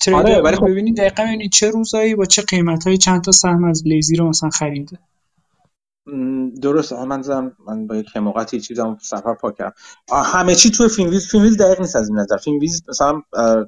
trader 0.00 0.20
آره 0.20 0.40
ولی 0.40 0.56
خب 0.56 0.68
ببینید 0.68 0.96
دقیقا 0.96 1.24
ببینید 1.24 1.50
چه 1.50 1.70
روزایی 1.70 2.14
با 2.14 2.24
چه 2.24 2.42
قیمت 2.42 2.86
های 2.86 2.96
چند 2.96 3.24
تا 3.24 3.32
سهم 3.32 3.64
از 3.64 3.82
Lazy 3.86 4.16
رو 4.16 4.28
مثلا 4.28 4.50
خریده. 4.50 4.98
درست 6.62 6.92
من 6.92 7.22
زدم 7.22 7.56
من 7.66 7.86
با 7.86 7.96
یک 7.96 8.08
حماقتی 8.14 8.60
سفر 9.00 9.34
پاک 9.34 9.56
کردم. 9.56 9.74
همه 10.12 10.54
چی 10.54 10.70
تو 10.70 10.88
Finviz، 10.88 11.30
Finviz 11.30 11.56
دقیق 11.56 11.80
نیست 11.80 11.96
از 11.96 12.08
این 12.08 12.18
نظر. 12.18 12.36
Finviz 12.36 12.82
مثلا 12.88 13.22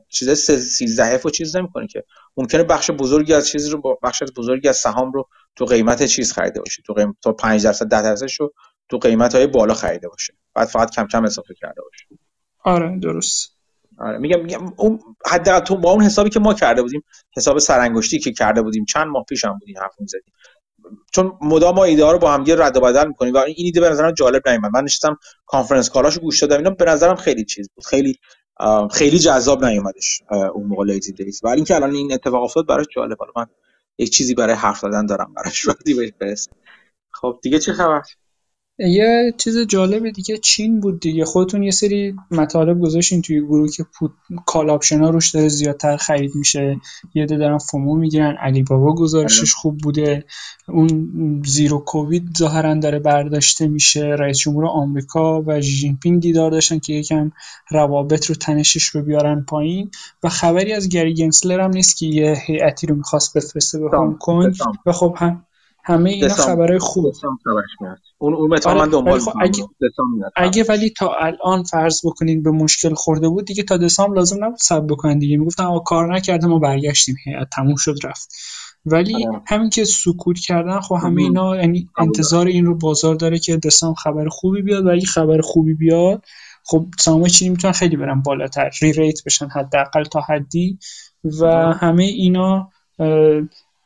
چیزای 0.09 0.35
13 0.37 1.21
و 1.25 1.31
چیز 1.31 1.57
نمی‌کنه 1.57 1.87
که. 1.87 2.05
ممکنه 2.37 2.63
بخش 2.63 2.91
بزرگی 2.91 3.35
از 3.35 3.49
چیز 3.49 3.69
رو 3.69 3.81
با 3.81 3.99
بخش 4.03 4.23
بزرگی 4.37 4.69
از 4.69 4.77
سهام 4.77 5.13
رو 5.13 5.29
تو 5.57 5.65
قیمت 5.65 6.07
چیز 6.07 6.33
خریده 6.33 6.61
باشه. 6.61 6.83
تو 6.87 6.93
قیمت 6.93 7.15
تا 7.23 7.33
5 7.33 7.65
درصد 7.65 7.89
10 7.89 8.03
درصدش 8.03 8.41
رو 8.41 8.53
تو 8.89 8.99
قیمت 8.99 9.35
های 9.35 9.47
بالا 9.47 9.75
خریده 9.75 10.09
باشه. 10.09 10.35
بعد 10.55 10.69
فقط 10.69 10.91
کم 10.91 11.07
کم 11.07 11.25
اضافه 11.25 11.55
کرده 11.55 11.83
باشه. 11.83 12.07
آره 12.65 12.99
درست. 12.99 13.51
آره 13.99 14.19
میگم 14.19 14.45
میگم 14.45 14.73
اون 14.77 15.01
حداقل 15.27 15.61
تو 15.61 15.77
با 15.77 15.91
اون 15.91 16.05
حسابی 16.05 16.31
که 16.31 16.41
ما 16.41 16.55
کرده 16.55 16.83
بودیم 16.83 17.03
حساب 17.37 17.59
سرانگشتی 17.59 18.19
که 18.19 18.33
کرده 18.33 18.63
بودیم 18.63 18.85
چند 18.85 19.07
ماه 19.07 19.25
پیش 19.29 19.45
هم 19.45 19.59
بودیم 19.59 19.79
حرف 19.79 19.95
می‌زدیم. 19.99 20.33
چون 21.13 21.39
مدام 21.41 21.75
ما 21.75 21.85
ایده 21.85 22.05
ها 22.05 22.13
رو 22.13 22.19
با 22.19 22.33
هم 22.33 22.45
رد 22.49 22.77
و 22.77 22.81
بدل 22.81 23.09
می‌کنیم 23.09 23.35
و 23.35 23.39
این 23.39 23.55
ایده 23.59 23.81
به 23.81 23.89
نظرم 23.91 24.13
جالب 24.13 24.49
نمیاد 24.49 24.73
من 24.75 24.85
نشستم 24.85 25.19
conference 25.47 25.91
call 25.91 26.08
اشو 26.08 26.21
گوش 26.21 26.41
دادم. 26.41 26.57
اینا 26.57 26.71
به 26.71 26.85
نظرم 26.85 27.17
خیلی 27.17 27.45
چیز 27.45 27.71
بود. 27.75 27.85
خیلی 27.85 28.19
خیلی 28.93 29.19
جذاب 29.19 29.65
نیومدش 29.65 30.23
اون 30.31 30.67
موقع 30.67 30.85
Lazydays 30.85 31.41
ولی 31.45 31.57
اینکه 31.57 31.75
الان 31.75 31.95
این 31.95 32.13
اتفاق 32.13 32.43
افتاد 32.43 32.67
براش 32.67 32.87
جالب. 32.95 33.19
حالا 33.19 33.33
من 33.37 33.47
یک 33.99 34.11
چیزی 34.11 34.35
برای 34.35 34.55
حرف 34.55 34.79
زدن 34.79 35.07
دارم 35.07 35.35
براش. 35.35 35.65
وقتی 35.69 35.95
بهش 35.95 36.13
برسه 36.21 36.51
خب 37.11 37.39
دیگه 37.43 37.59
چه 37.59 37.73
خبر؟ 37.73 38.03
یه 38.89 39.35
چیز 39.39 39.59
جالب 39.59 40.11
دیگه 40.11 40.39
چین 40.39 40.81
بود 40.81 41.01
دیگه. 41.01 41.25
خودتون 41.25 41.63
یه 41.63 41.71
سری 41.71 42.15
مطالب 42.31 42.81
گذاشتین 42.81 43.23
توی 43.23 43.41
گروه 43.41 43.71
که 43.71 43.85
put 43.99 44.11
call 44.47 44.69
ها 44.69 45.11
روش 45.11 45.31
داره 45.31 45.49
زیادتر 45.49 45.97
خرید 45.97 46.35
میشه. 46.35 46.81
یه 47.15 47.27
ده 47.27 47.37
دارن 47.37 47.59
فومو 47.59 47.97
می‌گیرن. 47.97 48.37
علی 48.37 48.63
بابا 48.63 48.95
گزارشش 48.95 49.55
خوب 49.55 49.79
بوده. 49.79 50.25
اون 50.69 51.43
زیرو 51.47 51.79
کووید 51.79 52.37
ظاهرا 52.39 52.75
داره 52.75 52.99
برداشته 52.99 53.69
میشه. 53.69 54.05
رئیس 54.05 54.39
جمهور 54.39 54.67
آمریکا 54.67 55.43
و 55.43 55.61
جی 55.61 55.97
پینگ 56.03 56.23
دیدار 56.23 56.51
داشتن 56.51 56.79
که 56.79 56.93
یکم 56.93 57.33
روابط 57.71 58.27
رو 58.27 58.35
تنشش 58.35 58.85
رو 58.85 59.03
بیارن 59.03 59.45
پایین. 59.49 59.91
و 60.23 60.29
خبری 60.29 60.73
از 60.73 60.89
گری 60.89 61.15
گنسلر 61.15 61.61
هم 61.61 61.71
نیست 61.71 61.97
که 61.97 62.07
یه 62.07 62.37
هیئتی 62.47 62.87
رو 62.87 62.97
می‌خواست 62.97 63.37
بفرسته 63.37 63.79
به 63.79 63.99
هنگ 63.99 64.19
کنگ. 64.19 64.55
و 64.87 64.93
خب 64.93 65.15
هم 65.19 65.45
همه 65.85 66.11
اینا 66.11 66.29
خبرهای 66.29 66.79
خوب 66.79 67.15
اون 68.19 68.35
اون 68.35 68.59
آره 68.65 68.79
من 68.79 68.89
دنبال 68.89 69.19
خب 69.19 69.33
اگه, 69.41 69.65
اگه 70.37 70.65
ولی 70.69 70.91
تا 70.91 71.15
الان 71.21 71.63
فرض 71.63 72.01
بکنین 72.07 72.43
به 72.43 72.51
مشکل 72.51 72.95
خورده 72.95 73.29
بود 73.29 73.45
دیگه 73.45 73.63
تا 73.63 73.77
دسامبر 73.77 74.17
لازم 74.17 74.45
نبود 74.45 74.59
صبر 74.59 74.87
بکنن 74.87 75.19
دیگه. 75.19 75.37
می‌گفتن 75.37 75.65
آقا 75.65 75.79
کار 75.79 76.15
نکرده 76.15 76.47
ما 76.47 76.59
برگشتیم. 76.59 77.17
هیئت 77.25 77.49
تموم 77.57 77.77
شد 77.77 77.97
رفت. 78.05 78.29
ولی 78.87 79.27
آره. 79.27 79.41
همین 79.47 79.71
که 79.71 79.85
سکوت 79.85 80.39
کردن 80.39 80.81
خب 80.81 80.95
همه 81.03 81.23
اینا 81.23 81.57
یعنی 81.57 81.89
انتظار 81.99 82.47
این 82.47 82.67
رو 82.67 82.75
بازار 82.75 83.15
داره 83.15 83.39
که 83.39 83.57
دسامبر 83.57 84.01
خبر 84.01 84.29
خوبی 84.29 84.63
بیاد. 84.63 84.87
و 84.87 84.91
اگه 84.91 85.07
خبر 85.07 85.41
خوبی 85.41 85.75
بیاد 85.75 86.25
خب 86.65 86.87
سهام 86.99 87.27
چینی 87.27 87.51
می‌تونن 87.51 87.73
خیلی 87.73 87.97
برن 87.97 88.23
بالاتر 88.23 88.71
ری 88.83 88.93
ریت 88.93 89.25
بشن 89.25 89.49
حداقل 89.49 90.05
تا 90.05 90.21
حدی. 90.21 90.79
و 91.25 91.47
همه 91.73 92.05
اینا 92.05 92.71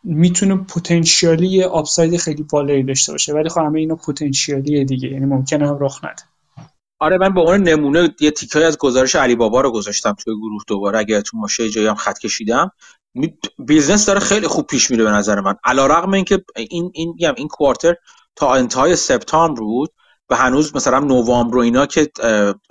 می‌تونه 0.05 0.57
پتانسیالی 0.57 1.47
یه 1.47 1.67
آپساید 1.67 2.17
خیلی 2.17 2.43
بالایی 2.43 2.83
داشته 2.83 3.13
باشه 3.13 3.33
ولی 3.33 3.49
خب 3.49 3.61
همه 3.61 3.81
اینا 3.81 3.95
پتانسیالی 3.95 4.85
دیگه 4.85 5.09
یعنی 5.09 5.27
ممکنه 5.27 5.69
هم 5.69 5.79
رخ 5.81 6.05
نده. 6.05 6.23
آره 6.99 7.19
من 7.19 7.35
به 7.35 7.41
عنوان 7.41 7.63
نمونه 7.63 8.15
یه 8.21 8.31
تیکای 8.31 8.65
از 8.65 8.79
گزارش 8.79 9.15
علی 9.15 9.37
بابا 9.37 9.61
رو 9.61 9.73
گذاشتم 9.73 10.13
توی 10.13 10.35
گروه 10.35 10.63
دوباره 10.67 10.99
اگر 10.99 11.21
تو 11.21 11.37
ماشه 11.37 11.71
جایی 11.71 11.87
هم 11.87 11.95
خط 11.95 12.19
کشیدم. 12.19 12.71
business 13.59 14.07
داره 14.07 14.21
خیلی 14.21 14.47
خوب 14.47 14.67
پیش 14.67 14.91
میره 14.91 15.05
به 15.05 15.11
نظر 15.11 15.41
من. 15.41 15.55
علیرغم 15.65 16.13
اینکه 16.13 16.45
این 16.57 16.91
این 16.95 17.15
این, 17.19 17.35
این 17.37 17.49
quarter 17.49 17.95
تا 18.37 18.55
انتهای 18.55 18.97
سپتامبر 18.97 19.61
بود 19.61 19.91
و 20.31 20.37
هنوز 20.37 20.77
مثلا 20.77 20.99
نوامبر 20.99 21.57
و 21.57 21.61
اینا 21.61 21.87
که 21.87 22.11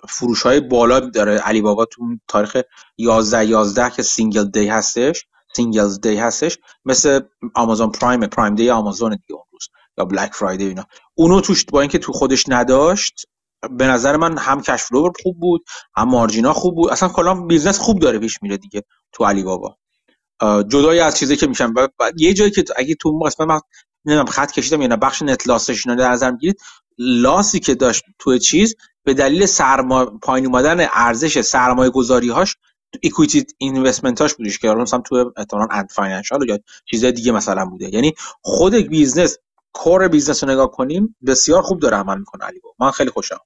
فروش 0.09 0.43
های 0.43 0.59
بالا 0.59 0.99
داره 0.99 1.37
علی 1.37 1.61
بابا 1.61 1.85
تو 1.85 2.01
تاریخ 2.27 2.57
11 2.97 3.45
11 3.45 3.89
که 3.89 4.01
Single 4.01 4.45
Day 4.49 4.67
هستش. 4.67 5.25
Singles 5.55 6.01
Day 6.01 6.15
هستش 6.15 6.57
مثل 6.85 7.19
Amazon 7.55 7.91
Prime 7.91 8.27
Prime 8.27 8.55
Day 8.55 8.69
آمازون 8.69 9.11
دیگه 9.11 9.33
اون 9.35 9.43
روز 9.51 9.69
یا 9.97 10.05
Black 10.05 10.33
Friday 10.33 10.65
اینا. 10.65 10.85
اونو 11.15 11.41
توش 11.41 11.65
با 11.65 11.81
اینکه 11.81 11.97
تو 11.97 12.13
خودش 12.13 12.43
نداشت 12.47 13.25
به 13.71 13.87
نظر 13.87 14.17
من 14.17 14.37
هم 14.37 14.61
cash 14.61 14.83
خوب 15.23 15.39
بود 15.39 15.65
هم 15.95 16.09
margin 16.09 16.47
ا 16.47 16.53
خوب 16.53 16.75
بود. 16.75 16.91
اصلا 16.91 17.09
کلا 17.09 17.33
business 17.33 17.79
خوب 17.79 17.99
داره 17.99 18.19
پیش 18.19 18.39
میره 18.41 18.57
دیگه 18.57 18.83
تو 19.11 19.25
علی 19.25 19.43
بابا 19.43 19.77
جدای 20.41 20.99
از 20.99 21.17
چیزی 21.17 21.35
که 21.35 21.47
میشن 21.47 21.73
یه 22.17 22.33
جایی 22.33 22.51
که 22.51 22.63
اگه 22.75 22.95
تو 22.95 23.19
مثلا 23.25 23.45
من 23.45 23.59
نمی‌دونم 24.05 24.27
خط 24.27 24.51
کشیدم 24.51 24.81
یا 24.81 24.87
نه 24.87 24.95
بخش 24.95 25.21
net 25.21 25.47
loss 25.47 25.74
ش 25.74 25.87
اینا 25.87 26.01
در 26.01 26.11
نظر 26.11 26.31
می‌گیرید 26.31 26.61
loss 26.97 27.47
ی 27.47 27.59
که 27.59 27.75
داشت 27.75 28.03
تو 28.19 28.37
چیز 28.37 28.75
به 29.03 29.13
دلیل 29.13 29.45
سرما 29.45 30.05
پایین 30.05 30.45
اومدن 30.45 30.87
ارزش 30.93 31.41
سرمایه 31.41 31.89
گذاری 31.89 32.29
هاش 32.29 32.55
equity 33.03 33.45
investment 33.57 34.21
هاش 34.21 34.33
بودش 34.33 34.59
که 34.59 34.67
مثلا 34.69 34.99
تو 34.99 35.33
احتمالاً 35.37 35.67
Ant 35.71 35.89
Financial 35.91 36.49
یا 36.49 36.59
چیزای 36.85 37.11
دیگه 37.11 37.31
مثلا 37.31 37.65
بوده. 37.65 37.93
یعنی 37.93 38.13
خود 38.41 38.75
business 38.75 39.37
core 39.73 40.07
business 40.07 40.43
رو 40.43 40.49
نگاه 40.49 40.71
کنیم 40.71 41.15
بسیار 41.25 41.61
خوب 41.61 41.79
داره 41.79 41.97
عمل 41.97 42.19
می‌کنه 42.19 42.45
علی 42.45 42.59
من 42.79 42.91
خیلی 42.91 43.09
خوشم 43.09 43.39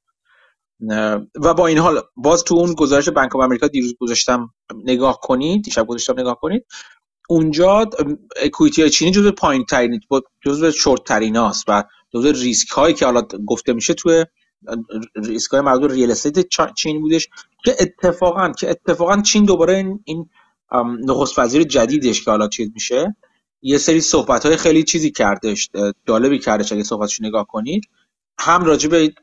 و 1.35 1.53
با 1.53 1.67
این 1.67 1.77
حال 1.77 2.01
باز 2.15 2.43
تو 2.43 2.55
اون 2.55 2.73
گزارش 2.73 3.09
Bank 3.09 3.35
of 3.35 3.41
America 3.41 3.67
دیروز 3.67 3.95
گذاشتم 3.99 4.53
نگاه 4.85 5.19
کنید 5.23 5.63
دیشب 5.63 5.87
گذاشتم 5.87 6.19
نگاه 6.19 6.39
کنید. 6.39 6.65
اونجا 7.29 7.89
equity 8.41 8.89
چینی 8.89 9.11
جزو 9.11 9.31
پایین 9.31 9.65
ترین 9.65 9.99
جزو 10.41 10.71
شورت 10.71 11.03
تریناست 11.03 11.63
و 11.67 11.83
جزو 12.13 12.31
ریسک 12.31 12.69
هایی 12.69 12.93
که 12.95 13.05
حالا 13.05 13.21
گفته 13.21 13.73
میشه 13.73 13.93
تو 13.93 14.23
ریسک 15.15 15.51
های 15.51 15.61
مربوط 15.61 15.91
real 15.91 16.11
estate 16.11 16.47
چین 16.75 17.01
بودش. 17.01 17.29
که 17.63 17.75
اتفاقا 17.79 18.51
که 18.51 18.69
اتفاقا 18.69 19.21
چین 19.21 19.45
دوباره 19.45 19.75
این, 19.75 19.99
این 20.05 20.29
نخست 21.05 21.39
وزیر 21.39 21.63
جدیدش 21.63 22.23
که 22.25 22.31
حالا 22.31 22.47
چیز 22.47 22.69
میشه 22.73 23.15
یه 23.61 23.77
سری 23.77 24.01
صحبت 24.01 24.45
های 24.45 24.57
خیلی 24.57 24.83
چیزی 24.83 25.11
کردش 25.11 25.69
جالبی 26.07 26.39
کردش 26.39 26.71
اگه 26.71 26.83
صحبتش 26.83 27.21
نگاه 27.21 27.47
کنید. 27.47 27.83
هم 28.39 28.63
راجع 28.63 28.89
به 28.89 29.13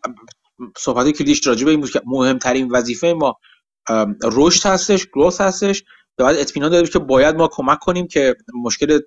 صحبت 0.76 1.10
کلیش 1.10 1.46
راجع 1.46 1.64
به 1.64 1.70
این 1.70 1.80
بود 1.80 1.90
که 1.90 2.02
مهمترین 2.06 2.70
وظیفه 2.70 3.12
ما 3.12 3.36
رشد 4.24 4.66
هستش 4.66 5.06
growth 5.06 5.40
هستش 5.40 5.84
بعد 6.16 6.36
اطمینان 6.36 6.70
داده 6.70 6.88
که 6.88 6.98
باید 6.98 7.36
ما 7.36 7.48
کمک 7.48 7.78
کنیم 7.78 8.06
که 8.06 8.36
مشکل 8.64 9.00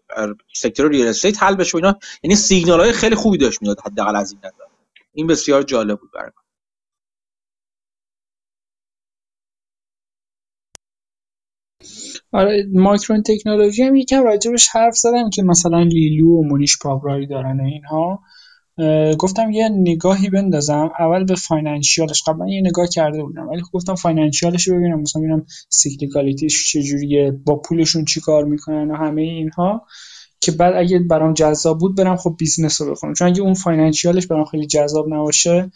sector 0.55 0.89
real 0.89 1.07
estate 1.07 1.43
حل 1.43 1.55
بشه 1.55 1.71
و 1.73 1.77
اینا. 1.77 1.99
یعنی 2.23 2.35
سیگنال 2.35 2.79
های 2.79 2.91
خیلی 2.91 3.15
خوبی 3.15 3.37
داشت 3.37 3.61
می‌داد 3.61 3.79
حداقل 3.85 4.15
از 4.15 4.31
این 4.31 4.39
نظر. 4.39 4.63
این 5.13 5.27
بسیار 5.27 5.63
جالب 5.63 5.99
بود 5.99 6.11
برای 6.11 6.31
من 6.35 6.46
آره 12.31 12.65
Micron 12.73 13.23
Technology 13.23 13.83
هم 13.83 13.95
یکم 13.95 14.23
راجبش 14.23 14.67
حرف 14.67 14.95
زدم 14.97 15.29
که 15.29 15.43
مثلا 15.43 15.83
لی 15.83 16.11
لو 16.11 16.39
و 16.39 16.43
مونیش 16.43 16.77
پابرایی 16.81 17.27
دارن 17.27 17.59
اینها. 17.59 18.19
گفتم 19.19 19.51
یه 19.51 19.69
نگاهی 19.69 20.29
بندازم. 20.29 20.91
اول 20.99 21.25
به 21.25 21.35
financial 21.35 22.07
ش 22.07 22.23
قبلا 22.27 22.49
یه 22.49 22.61
نگاه 22.61 22.87
کرده 22.87 23.23
بودم 23.23 23.49
ولی 23.49 23.61
گفتم 23.73 23.95
financial 23.95 24.54
ش 24.54 24.67
رو 24.67 24.77
ببینم 24.77 25.01
مثلا 25.01 25.21
ببینم 25.21 25.45
cyclicality 25.69 26.55
ش 26.55 26.71
چجوریه 26.71 27.31
با 27.31 27.55
پولشون 27.55 28.05
چیکار 28.05 28.43
می‌کنن 28.45 28.91
و 28.91 28.95
همه 28.95 29.21
اینها. 29.21 29.85
که 30.39 30.51
بعد 30.51 30.73
اگه 30.75 30.99
برام 30.99 31.33
جذاب 31.33 31.77
بود 31.79 31.97
برم 31.97 32.15
خب 32.15 32.35
business 32.39 32.81
رو 32.81 32.91
بخونم. 32.91 33.13
چون 33.13 33.27
اگه 33.27 33.41
اون 33.41 33.53
financial 33.53 34.14
ش 34.14 34.27
برام 34.27 34.45
خیلی 34.45 34.67
جذاب 34.67 35.13
نباشه 35.13 35.71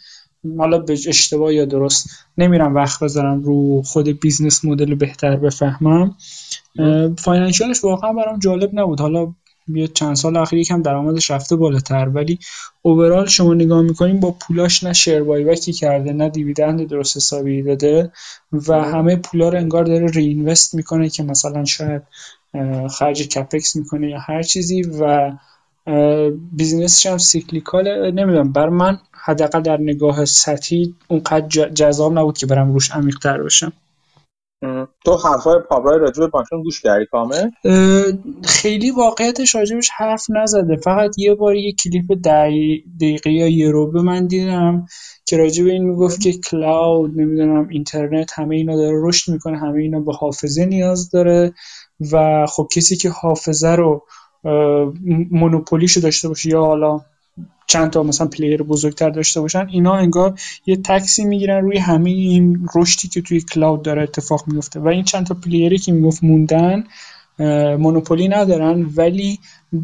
حالا 0.58 0.78
به 0.78 0.92
اشتباه 0.92 1.54
یا 1.54 1.64
درست 1.64 2.10
نمیرم 2.38 2.74
وقت 2.74 3.02
بذارم 3.04 3.42
رو 3.42 3.82
خود 3.82 4.20
business 4.20 4.64
model 4.64 4.94
بهتر 4.94 5.36
بفهمم. 5.36 6.16
financial 7.18 7.72
ش 7.72 7.84
واقعا 7.84 8.12
برام 8.12 8.38
جالب 8.38 8.70
نبود. 8.72 9.00
حالا 9.00 9.34
یه 9.68 9.88
چند 9.88 10.16
سال 10.16 10.36
اخیر 10.36 10.58
یکم 10.58 10.82
درآمدش 10.82 11.30
رفته 11.30 11.56
بالاتر 11.56 12.08
ولی 12.08 12.38
اوورال 12.82 13.26
شما 13.26 13.54
نگاه 13.54 13.82
می‌کنیم 13.82 14.20
با 14.20 14.30
پولاش 14.30 14.84
نه 14.84 14.92
شیر 14.92 15.22
بایبکی 15.22 15.72
کرده 15.72 16.12
نه 16.12 16.28
دیویدند 16.28 16.88
درست 16.88 17.16
حسابی 17.16 17.62
داده 17.62 18.12
و 18.52 18.82
همه 18.82 19.16
پولا 19.16 19.48
رو 19.48 19.58
انگار 19.58 19.84
داره 19.84 20.06
رینوست 20.06 20.74
می‌کنه 20.74 21.08
که 21.08 21.22
مثلا 21.22 21.64
شاید 21.64 22.02
خرج 22.90 23.28
کپکس 23.28 23.76
می‌کنه 23.76 24.10
یا 24.10 24.18
هر 24.18 24.42
چیزی 24.42 24.82
و 24.82 25.32
بیزینسش 26.52 27.06
هم 27.06 27.18
سیکلیکاله. 27.18 28.10
نمی‌دونم 28.10 28.52
بر 28.52 28.68
من 28.68 28.98
حداقل 29.12 29.60
در 29.60 29.76
نگاه 29.80 30.24
سطحی 30.24 30.94
اونقدر 31.08 31.68
جذاب 31.68 32.18
نبود 32.18 32.38
که 32.38 32.46
برم 32.46 32.72
روش 32.72 32.90
عمیق 32.90 33.18
تر 33.18 33.42
بشم 33.42 33.72
تو 35.04 35.16
حرفای 35.16 35.58
پابرای 35.68 35.98
راجب 35.98 36.36
ماشین 36.36 36.62
گوش 36.62 36.80
کردی 36.80 37.06
کامل؟ 37.06 37.50
خیلی 38.44 38.90
واقعیتش 38.90 39.54
راجبش 39.54 39.90
حرف 39.96 40.26
نزده. 40.30 40.76
فقط 40.76 41.18
یه 41.18 41.34
بار 41.34 41.56
یه 41.56 41.72
کلیپ 41.72 42.12
دقیقه 42.24 43.32
یا 43.32 43.48
یه 43.48 43.70
روبه 43.70 44.02
من 44.02 44.26
دیدم 44.26 44.86
که 45.26 45.36
راجب 45.36 45.66
این 45.66 45.84
می‌گفت 45.84 46.20
که 46.20 46.32
کلاود 46.32 47.20
نمی‌دونم 47.20 47.68
اینترنت 47.68 48.30
همه 48.34 48.56
اینا 48.56 48.76
داره 48.76 48.96
رشد 49.02 49.32
می‌کنه 49.32 49.58
همه 49.58 49.82
اینا 49.82 50.00
به 50.00 50.12
حافظه 50.12 50.64
نیاز 50.64 51.10
داره 51.10 51.52
و 52.12 52.46
خب 52.46 52.68
کسی 52.72 52.96
که 52.96 53.10
حافظه 53.10 53.68
رو 53.68 54.06
مونوپولیشو 55.30 56.00
داشته 56.00 56.28
باشه 56.28 56.50
یا 56.50 56.64
حالا 56.64 57.00
چند 57.66 57.90
تا 57.90 58.02
مثلا 58.02 58.26
پلیر 58.26 58.62
بزرگتر 58.62 59.10
داشته 59.10 59.40
باشن 59.40 59.66
اینا 59.68 59.94
انگار 59.94 60.40
یه 60.66 60.76
تکسی 60.76 61.24
می‌گیرن 61.24 61.64
روی 61.64 61.78
همه 61.78 62.10
این 62.10 62.68
رشدی 62.74 63.08
که 63.08 63.20
توی 63.20 63.40
کلاود 63.40 63.82
داره 63.82 64.02
اتفاق 64.02 64.44
میفته 64.46 64.80
و 64.80 64.88
این 64.88 65.04
چند 65.04 65.26
تا 65.26 65.34
پلیری 65.34 65.78
که 65.78 65.92
می‌گفت 65.92 66.24
موندن 66.24 66.84
مونوپولی 67.78 68.28
ندارن 68.28 68.86
ولی 68.96 69.38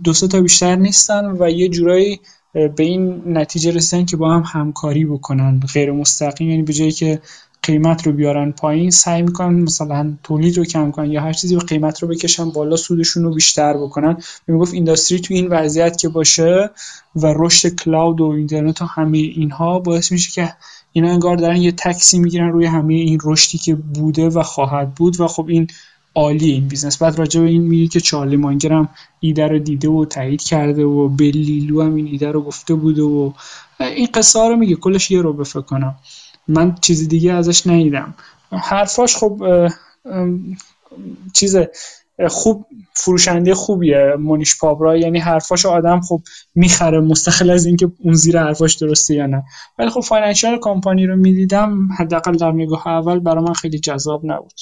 دو 0.04 0.12
تا 0.12 0.40
بیشتر 0.40 0.76
نیستن 0.76 1.36
و 1.38 1.50
یه 1.50 1.68
جورایی 1.68 2.20
به 2.52 2.82
این 2.82 3.22
نتیجه 3.26 3.70
رسیدن 3.70 4.04
که 4.04 4.16
با 4.16 4.34
هم 4.34 4.42
همکاری 4.46 5.04
بکنن 5.04 5.60
غیر 5.74 5.92
مستقیم. 5.92 6.50
یعنی 6.50 6.62
به 6.62 6.72
جایی 6.72 6.92
که 6.92 7.20
قیمت 7.68 8.06
رو 8.06 8.12
بیارن 8.12 8.52
پایین 8.52 8.90
سعی 8.90 9.22
می‌کنن 9.22 9.60
مثلا 9.60 10.12
تولید 10.22 10.58
رو 10.58 10.64
کم 10.64 10.90
کنن 10.90 11.12
یا 11.12 11.20
هر 11.20 11.32
چیزی 11.32 11.54
رو 11.54 11.60
قیمت 11.60 12.02
رو 12.02 12.08
بکشن 12.08 12.50
بالا 12.50 12.76
سودشون 12.76 13.22
رو 13.22 13.34
بیشتر 13.34 13.76
بکنن. 13.76 14.16
می‌گفت 14.46 14.74
اینداستری 14.74 15.20
تو 15.20 15.34
این 15.34 15.46
وضعیت 15.46 15.98
که 15.98 16.08
باشه 16.08 16.70
و 17.16 17.34
رشد 17.36 17.74
cloud 17.74 18.20
و 18.20 18.24
اینترنت 18.24 18.82
و 18.82 18.84
همه 18.84 19.18
اینها 19.18 19.78
باعث 19.78 20.12
میشه 20.12 20.32
که 20.32 20.52
اینا 20.92 21.10
انگار 21.10 21.36
دارن 21.36 21.56
یه 21.56 21.72
tax 21.72 22.07
ی 22.07 22.18
می‌گیرن 22.18 22.48
روی 22.48 22.66
همه 22.66 22.94
این 22.94 23.18
رشدی 23.24 23.58
که 23.58 23.74
بوده 23.74 24.28
و 24.28 24.42
خواهد 24.42 24.94
بود 24.94 25.20
و 25.20 25.26
خب 25.26 25.46
این 25.48 25.66
عالی 26.14 26.50
این 26.50 26.68
business. 26.68 27.02
بعد 27.02 27.18
راجع 27.18 27.40
به 27.40 27.48
این 27.48 27.62
میگه 27.62 27.88
که 27.88 28.00
چارلی 28.00 28.36
مانگر 28.36 28.72
هم 28.72 28.88
ایده 29.20 29.46
رو 29.46 29.58
دیده 29.58 29.88
و 29.88 30.04
تایید 30.04 30.42
کرده 30.42 30.84
و 30.84 31.08
لی 31.08 31.45
لو 31.45 31.82
هم 31.82 31.94
این 31.94 32.06
ایده 32.06 32.32
رو 32.32 32.42
گفته 32.42 32.74
بوده 32.74 33.02
و 33.02 33.32
این 33.80 34.08
قصه 34.14 34.48
رو 34.48 34.56
میگه. 34.56 34.74
کلش 34.74 35.10
یه 35.10 35.22
رو 35.22 35.32
بفکر 35.32 35.60
کنم. 35.60 35.96
من 36.48 36.74
چیزی 36.74 37.06
دیگه 37.06 37.32
ازش 37.32 37.66
ندیدم. 37.66 38.14
حرفاش 38.50 39.16
خب 39.16 39.42
چیز 41.34 41.56
خوب 42.28 42.66
فروشنده 42.94 43.54
خوبیه. 43.54 44.14
مونیش 44.18 44.58
پابرا 44.58 44.96
یعنی 44.96 45.18
حرفاش 45.18 45.66
آدم 45.66 46.00
خب 46.00 46.20
می‌خره 46.54 47.00
مستقل 47.00 47.50
از 47.50 47.66
اینکه 47.66 47.90
اون 47.98 48.14
زیر 48.14 48.38
حرفاش 48.38 48.74
درسته 48.74 49.14
یا 49.14 49.26
نه. 49.26 49.44
ولی 49.78 49.90
خب 49.90 50.00
financial 50.00 50.58
company 50.62 51.06
رو 51.06 51.16
می‌دیدم 51.16 51.88
حداقل 51.98 52.36
در 52.36 52.52
نگاه 52.52 52.86
اول 52.86 53.18
برای 53.18 53.44
من 53.44 53.52
خیلی 53.52 53.78
جذاب 53.78 54.20
نبود. 54.24 54.60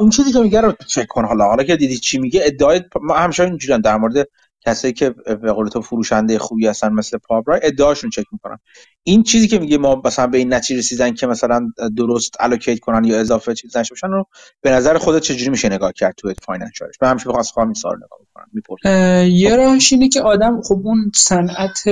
این 0.00 0.10
چیزی 0.10 0.32
که 0.32 0.38
میگه 0.38 0.60
رو 0.60 0.72
چک 0.86 1.06
کن 1.06 1.24
حالا. 1.24 1.44
حالا 1.44 1.64
که 1.64 1.76
دیدی 1.76 1.98
چی 1.98 2.18
میگه 2.18 2.40
ادعای 2.44 2.82
همیشه 3.16 3.42
اینجوریه 3.42 3.78
در 3.78 3.96
مورد 3.96 4.28
کسایی 4.66 4.94
که 4.94 5.10
به 5.10 5.52
قول 5.52 5.68
تو 5.68 5.80
فروشنده 5.80 6.38
خوبی 6.38 6.66
هستن 6.66 6.92
مثل 6.92 7.18
پابرا 7.18 7.58
ادعاشون 7.62 8.10
چک 8.10 8.24
می‌کنن. 8.32 8.58
این 9.02 9.22
چیزی 9.22 9.48
که 9.48 9.58
میگه 9.58 9.78
ما 9.78 10.02
مثلا 10.04 10.26
به 10.26 10.38
این 10.38 10.54
نتیجه 10.54 10.78
رسیدن 10.78 11.14
که 11.14 11.26
مثلا 11.26 11.72
درست 11.96 12.34
allocate 12.40 12.78
کنن 12.78 13.04
یا 13.04 13.20
اضافه 13.20 13.54
چیز 13.54 13.76
نشه 13.76 13.94
باشن 13.94 14.08
رو 14.08 14.24
به 14.62 14.70
نظر 14.70 14.98
خودت 14.98 15.22
چجوری 15.22 15.50
میشه 15.50 15.68
نگاه 15.68 15.92
کرد 15.92 16.14
تو 16.16 16.32
financial 16.42 16.84
ش؟ 16.84 16.98
به 17.00 17.08
همیشه 17.08 17.30
خواهم 17.30 17.68
این 17.68 17.74
سوال 17.74 17.96
نگاه 17.96 18.18
می‌کنم 18.54 19.28
یه 19.28 19.56
راهش 19.56 19.92
اینه 19.92 20.08
که 20.08 20.22
آدم 20.22 20.62
خب 20.62 20.80
اون 20.84 21.12
صنعت 21.14 21.84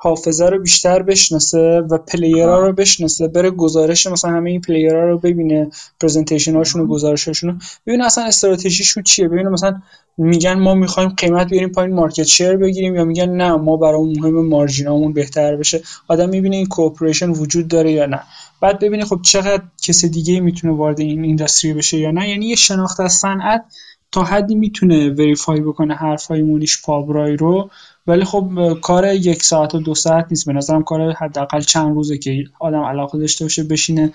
حافظه 0.00 0.46
رو 0.46 0.62
بیشتر 0.62 1.02
بشناسه 1.02 1.80
و 1.90 1.98
player 1.98 2.49
ها 2.49 2.58
رو 2.58 2.72
بشناسه 2.72 3.28
بره 3.28 3.50
گزارش 3.50 4.06
مثلا 4.06 4.30
همه 4.30 4.50
این 4.50 4.60
player 4.60 4.98
ها 4.98 5.04
رو 5.04 5.18
ببینه 5.18 5.70
presentation 6.00 6.56
هاشون 6.56 6.82
و 6.82 6.86
گزارشاشون 6.86 7.50
رو 7.50 7.56
ببینه 7.86 8.04
اصلا 8.04 8.24
استراتژیشون 8.24 9.02
چیه؟ 9.02 9.28
ببینه 9.28 9.48
مثلا 9.48 9.82
میگن 10.18 10.54
ما 10.54 10.74
می‌خوایم 10.74 11.08
قیمت 11.08 11.50
بیاریم 11.50 11.68
پایین 11.68 11.94
market 11.94 12.22
share 12.22 12.56
بگیریم 12.56 12.94
یا 12.94 13.04
میگن 13.04 13.28
نه 13.30 13.52
ما 13.52 13.76
برای 13.76 14.14
مهم 14.18 14.46
margin 14.46 14.90
امون 14.90 15.12
بهتر 15.12 15.56
بشه. 15.56 15.82
آدم 16.08 16.28
می‌بینه 16.28 16.56
این 16.56 16.66
cooperation 16.66 17.30
وجود 17.30 17.68
داره 17.68 17.92
یا 17.92 18.06
نه. 18.06 18.20
بعد 18.60 18.78
ببینه 18.78 19.04
خب 19.04 19.20
چقدر 19.22 19.62
کس 19.82 20.04
دیگه 20.04 20.40
می‌تونه 20.40 20.74
وارد 20.74 21.00
این 21.00 21.24
اینداستری 21.24 21.74
بشه 21.74 21.98
یا 21.98 22.10
نه. 22.10 22.28
یعنی 22.28 22.46
یه 22.46 22.56
شناخت 22.56 23.00
از 23.00 23.12
صنعت 23.12 23.64
تا 24.12 24.22
حدی 24.22 24.54
می‌تونه 24.54 25.10
وریفای 25.10 25.60
بکنه 25.60 25.94
حرفای 25.94 26.42
مونیش 26.42 26.82
پابرای 26.82 27.36
رو. 27.36 27.70
ولی 28.08 28.24
خب 28.24 28.78
کار 28.82 29.14
یک 29.14 29.42
ساعت 29.42 29.74
و 29.74 29.78
دو 29.78 29.94
ساعت 29.94 30.26
نیست. 30.30 30.46
به 30.46 30.52
نظرم 30.52 30.84
کار 30.84 31.12
حداقل 31.12 31.60
چند 31.60 31.94
روزه 31.94 32.18
که 32.18 32.44
آدم 32.60 32.82
علاقه 32.82 33.18
داشته 33.18 33.44
باشه 33.44 33.64
بشینه 33.64 34.12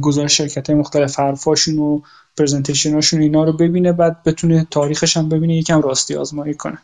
گزارش 0.00 0.36
شرکت 0.36 0.70
های 0.70 0.78
مختلف 0.78 1.20
حرفاشون 1.20 1.78
و 1.78 2.00
پرزنتیشناشون 2.38 3.20
اینا 3.20 3.44
رو 3.44 3.52
ببینه 3.52 3.92
بعد 3.92 4.22
بتونه 4.22 4.66
تاریخش 4.70 5.16
هم 5.16 5.28
ببینه 5.28 5.56
یکم 5.56 5.80
راستی 5.80 6.16
آزمایی 6.16 6.54
کنه. 6.54 6.78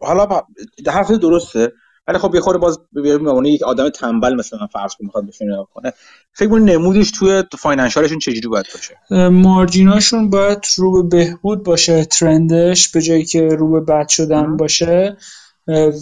حالا 0.00 0.42
حرف 0.86 1.10
درسته. 1.10 1.72
ولی 2.08 2.18
خب 2.18 2.34
یه 2.34 2.40
خورده 2.40 2.58
باز 2.58 2.78
ببینیم 2.96 3.44
یک 3.44 3.62
آدم 3.62 3.88
تنبل 3.88 4.34
مثلا 4.34 4.66
فرض 4.66 4.94
کنم 4.94 5.06
می‌خواد 5.06 5.26
بشینه 5.26 5.66
کنه 5.74 5.92
فکر 6.32 6.48
کنم 6.48 6.64
نمودش 6.64 7.10
توی 7.10 7.42
فاینانشالشون 7.58 8.18
چجوری 8.18 8.48
باید 8.48 8.66
باشه؟ 8.74 9.28
مارجیناشون 9.28 10.30
باید 10.30 10.58
رو 10.76 11.02
به 11.02 11.16
بهبود 11.16 11.62
باشه 11.62 12.04
ترندش 12.04 12.88
به 12.88 13.02
جایی 13.02 13.24
که 13.24 13.48
رو 13.48 13.70
به 13.70 13.80
بد 13.80 14.08
شدن 14.08 14.56
باشه. 14.56 15.16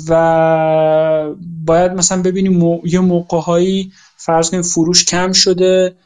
و 0.08 1.34
باید 1.66 1.92
مثلا 1.92 2.22
ببینیم 2.22 2.80
یه 2.84 3.00
موقع 3.00 3.38
هایی 3.38 3.92
فرض 4.16 4.50
کنیم 4.50 4.62
فروش 4.62 5.04
کم 5.04 5.32
شده 5.32 5.96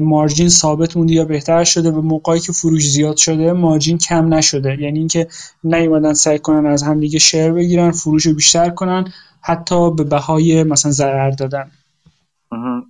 مارجین 0.00 0.48
ثابت 0.48 0.96
مونده 0.96 1.12
یا 1.12 1.24
بهتر 1.24 1.64
شده 1.64 1.90
به 1.90 2.00
موقعی 2.00 2.40
که 2.40 2.52
فروش 2.52 2.90
زیاد 2.90 3.16
شده 3.16 3.52
مارجین 3.52 3.98
کم 3.98 4.34
نشده. 4.34 4.76
یعنی 4.80 4.98
اینکه 4.98 5.28
نیومدن 5.64 6.12
سعی 6.12 6.38
کنن 6.38 6.66
از 6.66 6.82
همدیگه 6.82 7.18
share 7.18 7.52
بگیرن 7.52 7.90
فروش 7.90 8.26
رو 8.26 8.34
بیشتر 8.34 8.70
کنن. 8.70 9.12
حتی 9.44 9.90
به 9.90 10.04
بهای 10.04 10.62
مثلا 10.62 10.92
ضرر 10.92 11.30
دادن. 11.30 11.70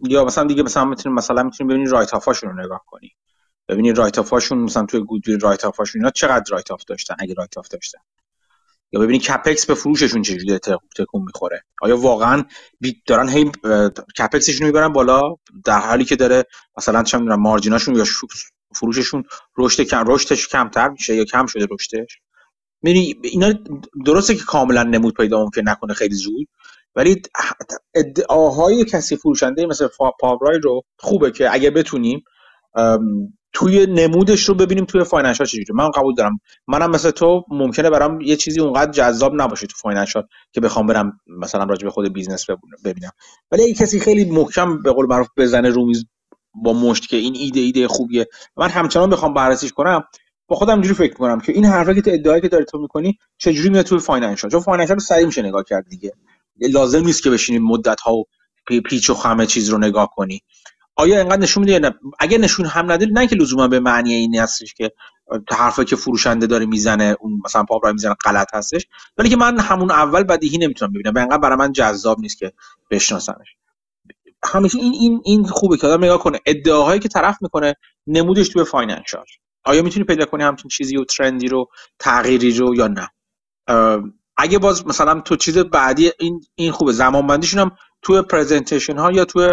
یا 0.09 0.25
مثلا 0.25 0.45
دیگه 0.45 0.63
مثلا 0.63 0.85
می‌تونیم 0.85 1.19
مثلا 1.19 1.43
می‌تونیم 1.43 1.69
ببینید 1.69 1.91
write 1.93 2.15
رو 2.43 2.65
نگاه 2.65 2.85
کنی. 2.87 3.11
ببینید 3.69 3.99
write-off 3.99 4.19
اشون 4.19 4.59
مثلا 4.59 4.87
توی 4.87 5.01
goodwill 5.01 5.41
write-off 5.41 5.65
اشون 5.65 6.01
اینا 6.01 6.11
چقدر 6.11 6.45
write-off 6.51 6.85
داشتن 6.85 7.15
اگه 7.19 7.35
write-off 7.35 7.69
داشتن. 7.69 7.99
یا 8.93 9.01
ببینید 9.01 9.23
capex 9.23 9.67
به 9.67 9.75
فروششون 9.75 10.23
چجوری 10.23 10.59
تکون 10.97 11.23
می‌خوره. 11.23 11.65
آیا 11.83 11.97
واقعا 11.97 12.45
دارن 13.07 13.29
هی 13.29 13.53
capex 14.19 14.46
شون 14.46 14.67
می‌برن 14.67 14.89
بالا؟ 14.89 15.37
در 15.65 15.79
حالی 15.79 16.05
که 16.05 16.17
داره 16.17 16.45
مثلا 16.77 17.03
چه 17.03 17.19
می‌دونم 17.19 17.41
margin 17.41 17.74
اشون 17.74 17.97
یا 17.97 18.05
فروششون 18.75 19.25
رشد 19.59 19.83
کم 19.83 20.05
رشدش 20.07 20.49
کمتر 20.49 20.89
میشه 20.89 21.17
یا 21.17 21.25
کم 21.25 21.47
شده 21.47 21.67
رشدش؟ 21.71 22.21
می‌بینی 22.85 23.15
اینا 23.23 23.53
درسته 24.07 24.35
که 24.35 24.45
کاملا 24.45 24.83
نمود 24.83 25.15
پیدا 25.15 25.45
ممکن 25.45 25.63
نکنه 25.65 25.95
خیلی 25.95 26.15
زود 26.15 26.49
ولی 26.97 27.23
ادعاهای 27.95 28.85
کسی 28.85 29.17
فروشنده 29.17 29.67
مثل 29.67 29.89
پاورای 30.21 30.59
رو 30.59 30.83
خوبه 30.99 31.31
که 31.31 31.55
اگه 31.55 31.71
بتونیم 31.71 32.25
توی 33.53 33.87
نمودش 33.87 34.49
رو 34.49 34.55
ببینیم 34.55 34.85
توی 34.85 35.05
financial 35.05 35.47
چجوری 35.47 35.65
من 35.75 35.91
قبول 35.91 36.15
دارم. 36.15 36.41
منم 36.69 36.91
مثل 36.91 37.11
تو 37.11 37.45
ممکنه 37.49 37.91
برام 37.91 38.21
یه 38.21 38.37
چیزی 38.37 38.61
اونقدر 38.61 38.91
جذاب 38.91 39.33
نباشه 39.43 39.67
تو 39.67 39.77
financial 39.77 40.23
که 40.53 40.61
بخوام 40.61 40.87
برم 40.87 41.21
مثلا 41.27 41.65
راجع 41.65 41.85
به 41.85 41.91
خود 41.91 42.13
business 42.13 42.47
ببینم. 42.85 43.11
ولی 43.53 43.63
اگه 43.63 43.75
کسی 43.75 44.01
خیلی 44.01 44.31
محکم 44.31 44.83
به 44.83 44.93
قول 44.93 45.07
معروف 45.07 45.29
بزنه 45.37 45.69
رو 45.69 45.87
میز 45.87 46.05
با 46.55 46.73
مشت 46.73 47.09
که 47.09 47.17
این 47.17 47.35
ایده 47.37 47.61
ایده 47.61 47.89
خوبیه. 47.89 48.27
من 48.57 48.69
همچنان 48.69 49.11
بخوام 49.11 49.35
بررسیش 49.35 49.73
کنم 49.73 50.05
با 50.49 50.57
خودم 50.57 50.73
اینجوری 50.73 50.95
فکر 50.95 51.15
کنم 51.15 51.41
که 51.41 51.53
این 51.53 51.65
حرفی 51.65 51.95
که 51.95 52.03
تو 52.03 52.11
ادعایی 52.11 52.43
که 52.43 52.49
داری 52.49 52.65
تو 52.65 52.79
می‌کنی 52.79 53.19
چجوری 53.39 53.69
میاد 53.69 53.85
توی 53.85 53.99
financial؟ 53.99 54.51
چون 54.51 54.61
financial 54.61 54.97
رو 54.97 55.01
سریع 55.01 55.27
میشه 55.27 55.43
نگاه 55.43 55.65
کرد 55.65 55.89
دیگه. 55.89 56.13
لازم 56.61 57.05
نیست 57.05 57.23
که 57.23 57.31
بشینی 57.31 57.59
مدت 57.59 58.01
ها 58.01 58.15
و 58.15 58.25
پیچ 58.85 59.11
و 59.11 59.15
خمه 59.15 59.47
چیز 59.47 59.69
رو 59.69 59.79
نگاه 59.79 60.11
کنی. 60.17 60.41
آیا 60.97 61.19
اینقدر 61.19 61.43
نشون 61.43 61.65
میده 61.65 61.95
اگه 62.19 62.39
نشون 62.39 62.67
هم 62.67 62.93
نده 62.93 63.07
نه 63.07 63.27
که 63.27 63.37
لزوما 63.37 63.69
به 63.69 63.81
معنی 63.81 64.15
این 64.15 64.37
هستش 64.37 64.75
که 64.75 64.93
حرفی 65.51 65.85
که 65.85 65.97
فروشنده 65.97 66.47
داره 66.47 66.67
می‌زنه 66.67 67.17
اون 67.21 67.41
مثلا 67.45 67.65
پاپ 67.65 67.87
می‌زنه 67.87 68.15
غلط 68.25 68.55
هستش. 68.55 68.87
ولی 69.19 69.29
که 69.29 69.37
من 69.37 69.59
همون 69.61 69.91
اول 69.91 70.23
بدیهی 70.23 70.59
نمی‌تونم 70.59 70.93
ببینم 70.93 71.13
به 71.13 71.21
انقدر 71.21 71.39
برای 71.39 71.57
من 71.57 71.73
جذاب 71.73 72.21
نیست 72.21 72.39
که 72.39 72.53
بشناسمش. 72.91 73.57
همیشه 74.45 74.79
این 74.79 74.93
این 74.93 75.21
این 75.25 75.45
خوبه 75.45 75.77
که 75.77 75.87
آدم 75.87 76.05
نگاه 76.05 76.19
کنه. 76.19 76.41
ادعاهایی 76.47 77.01
که 77.01 77.09
طرف 77.09 77.39
می‌کنه 77.41 77.75
نمودش 78.07 78.49
تو 78.49 78.65
financial. 78.65 79.25
آیا 79.65 79.83
می‌تونی 79.83 80.05
پیدا 80.05 80.25
کنی 80.25 80.43
همچین 80.43 80.69
چیزی 80.69 80.97
و 80.97 81.05
trend 81.05 81.42
ی 81.42 81.49
رو 81.49 81.69
تغییری 81.99 82.59
رو 82.59 82.75
یا 82.75 82.89
نه؟ 82.89 83.09
اگه 84.37 84.59
باز 84.59 84.87
مثلا 84.87 85.21
تو 85.21 85.37
چیز 85.37 85.59
بعدی 85.59 86.11
این 86.19 86.41
این 86.55 86.73
خوبه 86.73 86.93
زمان 86.93 87.27
بندیشون 87.27 87.61
هم 87.61 87.77
توی 88.03 88.23
presentation 88.23 88.99
ها 88.99 89.13
یا 89.13 89.25
توی 89.25 89.49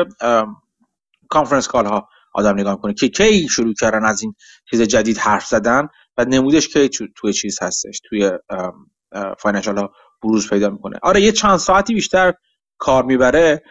conference 1.30 1.68
call 1.68 1.86
ها 1.86 2.08
آدم 2.34 2.60
نگاه 2.60 2.82
کنه 2.82 2.94
که 2.94 3.10
کی 3.10 3.48
شروع 3.48 3.74
کردن 3.74 4.06
از 4.06 4.22
این 4.22 4.36
چیز 4.70 4.82
جدید 4.82 5.18
حرف 5.18 5.46
زدن 5.46 5.88
و 6.18 6.26
نمودش 6.26 6.68
کی 6.68 6.90
توی 7.16 7.34
چیز 7.34 7.62
هستش 7.62 8.02
توی 8.10 8.32
financial 9.40 9.78
ها 9.78 9.94
بروز 10.24 10.50
پیدا 10.50 10.70
می‌کنه. 10.70 11.00
آره 11.04 11.22
یه 11.22 11.32
چند 11.32 11.58
ساعتی 11.58 11.94
بیشتر 11.94 12.34
کار 12.78 13.04
می‌بره. 13.04 13.64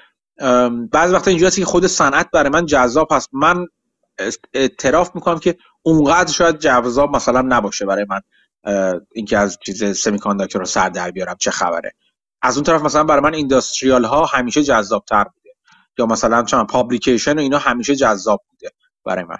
بعض 0.92 1.12
وقتا 1.12 1.30
اینجوری 1.30 1.52
که 1.52 1.64
خود 1.64 1.86
صنعت 1.86 2.30
برای 2.32 2.50
من 2.50 2.66
جذاب 2.66 3.08
هست. 3.12 3.28
من 3.32 3.66
اعتراف 4.54 5.14
می‌کنم 5.14 5.38
که 5.38 5.56
اونقدر 5.82 6.32
شاید 6.32 6.58
جذاب 6.58 7.16
مثلا 7.16 7.40
نباشه 7.40 7.86
برای 7.86 8.06
من 8.08 8.20
اینکه 9.12 9.38
از 9.38 9.58
چیز 9.66 9.98
سمی 9.98 10.18
رو 10.54 10.64
سر 10.64 10.88
در 10.88 11.10
بیارم 11.10 11.36
چه 11.40 11.50
خبره. 11.50 11.92
از 12.42 12.56
اون 12.56 12.64
طرف 12.64 12.82
مثلا 12.82 13.04
برای 13.04 13.20
من 13.20 13.34
industrial 13.34 14.04
ها 14.04 14.26
همیشه 14.26 14.62
جذاب 14.62 15.04
تر 15.04 15.24
بوده. 15.24 15.50
یا 15.98 16.06
مثلا 16.06 16.42
چند 16.42 16.66
publication 16.66 17.38
و 17.38 17.40
اینا 17.40 17.58
همیشه 17.58 17.96
جذاب 17.96 18.42
بوده 18.50 18.70
برای 19.04 19.24
من. 19.24 19.38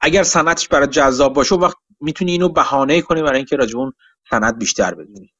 اگر 0.00 0.22
صنعتش 0.22 0.68
برای 0.68 0.86
جذاب 0.86 1.34
باشه 1.34 1.54
وقت 1.54 1.76
می‌تونی 2.00 2.32
اینو 2.32 2.48
بهانه 2.48 3.02
کنی 3.02 3.22
برای 3.22 3.36
اینکه 3.36 3.56
راجب 3.56 3.78
اون 3.78 3.92
صنعت 4.30 4.54
بیشتر 4.54 4.94
بدونی. 4.94 5.32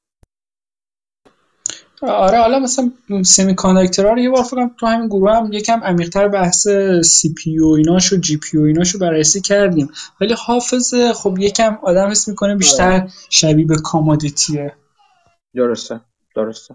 آره 2.03 2.39
حالا 2.39 2.59
مثلا 2.59 2.93
semiconductor 3.25 3.55
ها 3.55 4.13
رو 4.13 4.19
یه 4.19 4.31
بار 4.31 4.43
فکرم 4.43 4.75
تو 4.79 4.87
همین 4.87 5.09
گروه 5.09 5.37
هم 5.37 5.53
یکم 5.53 5.81
عمیق‌تر 5.85 6.29
بحث 6.29 6.69
CPU 7.05 7.67
ایناشو 7.67 8.17
GPU 8.17 8.65
ایناشو 8.65 8.99
بررسی 8.99 9.41
کردیم. 9.41 9.91
ولی 10.21 10.35
حافظه 10.39 11.13
خب 11.13 11.39
یکم 11.39 11.79
آدم 11.83 12.11
حس 12.11 12.29
می‌کنه 12.29 12.57
بیشتر 12.57 12.93
آره. 12.93 13.09
شبیه 13.31 13.67
به 13.67 13.77
commodity 13.85 14.64
ه 14.64 14.73
درسته 15.55 16.01
درسته. 16.37 16.75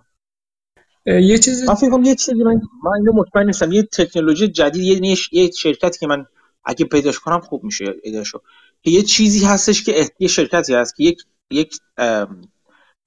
یه 1.06 1.38
چیزی 1.38 1.66
من 1.68 1.74
فکر 1.74 2.00
یه 2.04 2.16
چیزی 2.16 2.44
من 2.44 2.62
من 2.84 2.92
اینو 2.98 3.14
مطمئن 3.14 3.46
نیستم. 3.46 3.72
یه 3.72 3.84
تکنولوژی 3.84 4.48
جدید 4.48 5.04
یه 5.04 5.18
یه 5.32 5.52
شرکتی 5.52 6.00
که 6.00 6.08
من 6.08 6.26
اگه 6.66 6.86
پیداش 6.86 7.20
کنم 7.20 7.40
خوب 7.40 7.64
میشه 7.64 7.86
ایدهشو 8.04 8.42
که 8.82 8.92
یه 8.92 9.02
چیزی 9.02 9.46
هستش 9.46 9.84
که 9.84 10.10
یه 10.20 10.28
شرکتی 10.28 10.74
هست 10.74 10.96
که 10.96 11.04
یک 11.04 11.24
یک 11.52 11.80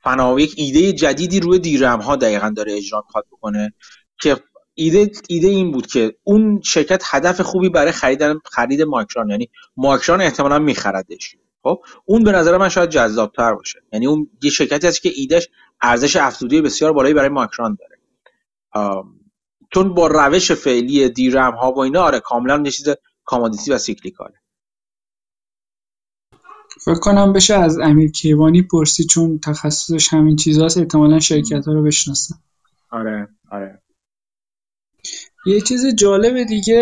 فنا 0.02 0.40
یک 0.40 0.54
ایده 0.56 0.92
جدیدی 0.92 1.40
روی 1.40 1.58
دیرم 1.58 2.00
ها 2.00 2.16
دقیقا 2.16 2.52
داره 2.56 2.76
اجرا 2.76 3.04
می‌خواد 3.06 3.24
بکنه 3.32 3.72
که 4.20 4.36
ایده 4.74 5.10
ایده 5.28 5.48
این 5.48 5.70
بود 5.70 5.86
که 5.86 6.16
اون 6.24 6.60
شرکت 6.64 7.02
هدف 7.04 7.40
خوبی 7.40 7.68
برای 7.68 7.92
خریدن 7.92 8.38
خرید 8.44 8.82
ماکران 8.82 9.30
یعنی 9.30 9.48
ماکران 9.76 10.20
احتمالا 10.20 10.58
میخردش. 10.58 11.36
خب 11.62 11.82
اون 12.04 12.24
به 12.24 12.32
نظر 12.32 12.56
من 12.56 12.68
شاید 12.68 12.90
جذابتر 12.90 13.54
باشه. 13.54 13.80
یعنی 13.92 14.06
اون 14.06 14.30
یه 14.42 14.50
شرکتی 14.50 14.86
هست 14.86 15.02
که 15.02 15.12
ایدهش 15.14 15.48
ارزش 15.80 16.16
افزوده 16.16 16.62
بسیار 16.62 16.92
بالایی 16.92 17.14
برای 17.14 17.28
ماکران 17.28 17.78
داره. 17.80 17.98
چون 19.74 19.94
با 19.94 20.06
روش 20.06 20.52
فعلی 20.52 21.08
دیرم 21.08 21.54
ها 21.54 21.72
و 21.72 21.78
اینا 21.78 22.02
آره 22.02 22.20
کاملا 22.20 22.62
یه 22.64 22.70
چیز 22.70 22.88
کامادیتی 23.24 23.72
و 23.72 23.78
سیکلیکاله. 23.78 24.34
فکر 26.88 26.98
کنم 26.98 27.32
بشه 27.32 27.54
از 27.54 27.78
امیر 27.78 28.10
کیوانی 28.10 28.62
پرسی 28.62 29.04
چون 29.04 29.38
تخصصش 29.38 30.12
همین 30.12 30.36
چیزاست 30.36 30.78
احتمالا 30.78 31.20
شرکت 31.20 31.66
ها 31.66 31.72
رو 31.72 31.82
بشناسن 31.82 32.34
آره 32.90 33.28
آره. 33.50 33.82
یه 35.46 35.60
چیز 35.60 35.86
جالب 35.94 36.42
دیگه 36.44 36.74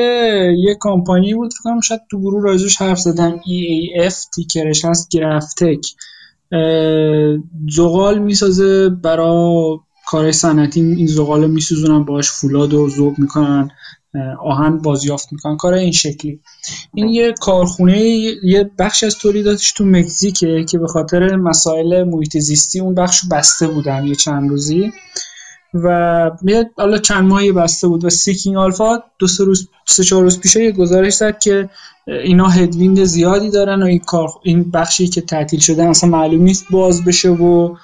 یه 0.58 0.74
کامپانی 0.74 1.34
بود 1.34 1.52
فکر 1.54 1.80
شاید 1.80 2.00
تو 2.10 2.20
گروه 2.20 2.42
راجوش 2.42 2.76
حرف 2.76 2.98
زدن 2.98 3.36
EAF 3.36 4.14
تیکرش 4.34 4.84
هست 4.84 5.08
گرفتک 5.10 5.86
زغال 7.68 8.18
می‌سازه 8.18 8.88
برای 8.88 9.78
کار 10.06 10.32
صنعتی 10.32 10.80
این 10.80 11.06
زغال 11.06 11.50
میسوزونن 11.50 12.04
باش 12.04 12.30
فولاد 12.30 12.74
و 12.74 12.88
ذوب 12.88 13.18
می‌کنن. 13.18 13.70
آهن 14.40 14.78
بازیافت 14.78 15.32
می‌کنن. 15.32 15.56
کار 15.56 15.74
این 15.74 15.92
شکلی. 15.92 16.40
این 16.94 17.08
یه 17.08 17.34
کارخونه 17.40 18.00
یه 18.44 18.70
بخش 18.78 19.04
از 19.04 19.18
تولیداتش 19.18 19.72
تو 19.72 19.84
مکزیکه 19.84 20.64
که 20.64 20.78
به 20.78 20.86
خاطر 20.86 21.36
مسائل 21.36 22.04
محیط 22.04 22.38
زیستی 22.38 22.80
اون 22.80 22.94
بخش 22.94 23.20
بسته 23.30 23.68
بودن 23.68 24.06
یه 24.06 24.14
چند 24.14 24.50
روزی. 24.50 24.92
و 25.74 26.30
میاد 26.42 26.66
حالا 26.76 26.98
چند 26.98 27.24
ماهی 27.24 27.52
بسته 27.52 27.88
بود 27.88 28.04
و 28.04 28.10
سیکینگ 28.10 28.56
آلفا 28.56 28.98
دو 29.18 29.26
سه 29.26 29.44
روز 29.44 29.68
سه 29.86 30.04
چهار 30.04 30.22
روز 30.22 30.40
پیش 30.40 30.56
یه 30.56 30.72
گزارش 30.72 31.14
داد 31.14 31.38
که 31.38 31.68
اینا 32.06 32.48
هدویند 32.48 33.04
زیادی 33.04 33.50
دارن 33.50 33.82
و 33.82 33.86
این 33.86 33.98
کار 33.98 34.28
این 34.42 34.70
بخشی 34.70 35.08
که 35.08 35.20
تعطیل 35.20 35.60
شده 35.60 35.84
اصلا 35.84 36.10
معلوم 36.10 36.42
نیست 36.42 36.66
باز 36.70 37.04
بشه 37.04 37.28
و 37.28 37.76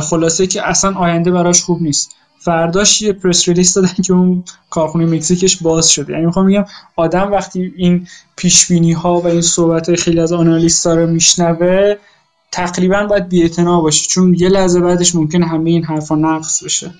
خلاصه 0.00 0.46
که 0.46 0.68
اصلا 0.68 0.94
آینده 0.94 1.30
براش 1.30 1.62
خوب 1.62 1.82
نیست. 1.82 2.10
فرداش 2.40 3.02
یه 3.02 3.12
پرس 3.12 3.48
ریلیس 3.48 3.74
دادن 3.74 3.94
که 4.04 4.12
اون 4.12 4.44
کارخونه 4.70 5.06
مکزیکش 5.06 5.62
باز 5.62 5.90
شده. 5.90 6.12
یعنی 6.12 6.26
می‌خوام 6.26 6.46
میگم 6.46 6.64
آدم 6.96 7.32
وقتی 7.32 7.72
این 7.76 8.08
پیش 8.36 8.70
ها 8.96 9.20
و 9.20 9.26
این 9.26 9.42
صحبت 9.42 9.94
خیلی 9.94 10.20
از 10.20 10.32
آنالیست 10.32 10.86
رو 10.86 11.06
میشنوه 11.06 11.94
تقریبا 12.52 13.06
باید 13.06 13.28
بی‌اعتنا 13.28 13.80
باشه 13.80 14.08
چون 14.08 14.34
یه 14.34 14.48
لحظه 14.48 14.80
بعدش 14.80 15.14
ممکن 15.14 15.42
همه 15.42 15.70
این 15.70 15.84
حرفا 15.84 16.14
نقص 16.14 16.64
بشه. 16.64 16.94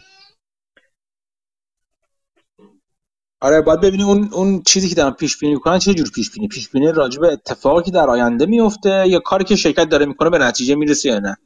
آره 3.40 3.60
باید 3.60 3.80
ببینی 3.80 4.02
اون 4.02 4.28
اون 4.32 4.62
چیزی 4.62 4.88
که 4.88 4.94
دارن 4.94 5.10
پیش 5.10 5.38
بینی 5.38 5.54
می‌کنن 5.54 5.78
چه 5.78 5.94
جور 5.94 6.10
پیش 6.10 6.30
بینی 6.30 6.48
پیش 6.48 6.68
بینی 6.68 6.92
راجع 6.92 7.20
به 7.20 7.32
اتفاقی 7.32 7.82
که 7.82 7.90
در 7.90 8.10
آینده 8.10 8.46
میفته 8.46 9.04
یا 9.08 9.18
کاری 9.18 9.44
که 9.44 9.56
شرکت 9.56 9.88
داره 9.88 10.06
می‌کنه 10.06 10.30
به 10.30 10.38
نتیجه 10.38 10.74
می‌رسه 10.74 11.08
یا 11.08 11.18
نه؟ 11.18 11.36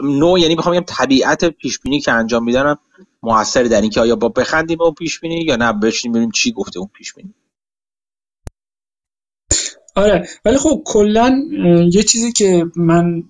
نوع 0.00 0.40
یعنی 0.40 0.56
بخوام 0.56 0.76
بگم 0.76 0.84
طبیعت 0.88 1.44
پیش 1.44 1.78
بینی 1.78 2.00
که 2.00 2.12
انجام 2.12 2.44
میدن 2.44 2.74
موثر 3.22 3.62
در 3.62 3.80
اینکه 3.80 4.00
آیا 4.00 4.16
با 4.16 4.28
بخندیم 4.28 4.82
اون 4.82 4.94
پیش 4.94 5.20
بینی 5.20 5.44
یا 5.44 5.56
نه 5.56 5.72
بشینیم 5.72 6.12
ببینیم 6.12 6.30
چی 6.30 6.52
گفته 6.52 6.78
اون 6.78 6.88
پیش 6.94 7.14
بینی 7.14 7.34
آره 9.96 10.28
ولی 10.44 10.58
خب 10.58 10.82
کلا 10.84 11.42
یه 11.92 12.02
چیزی 12.02 12.32
که 12.32 12.66
من 12.76 13.22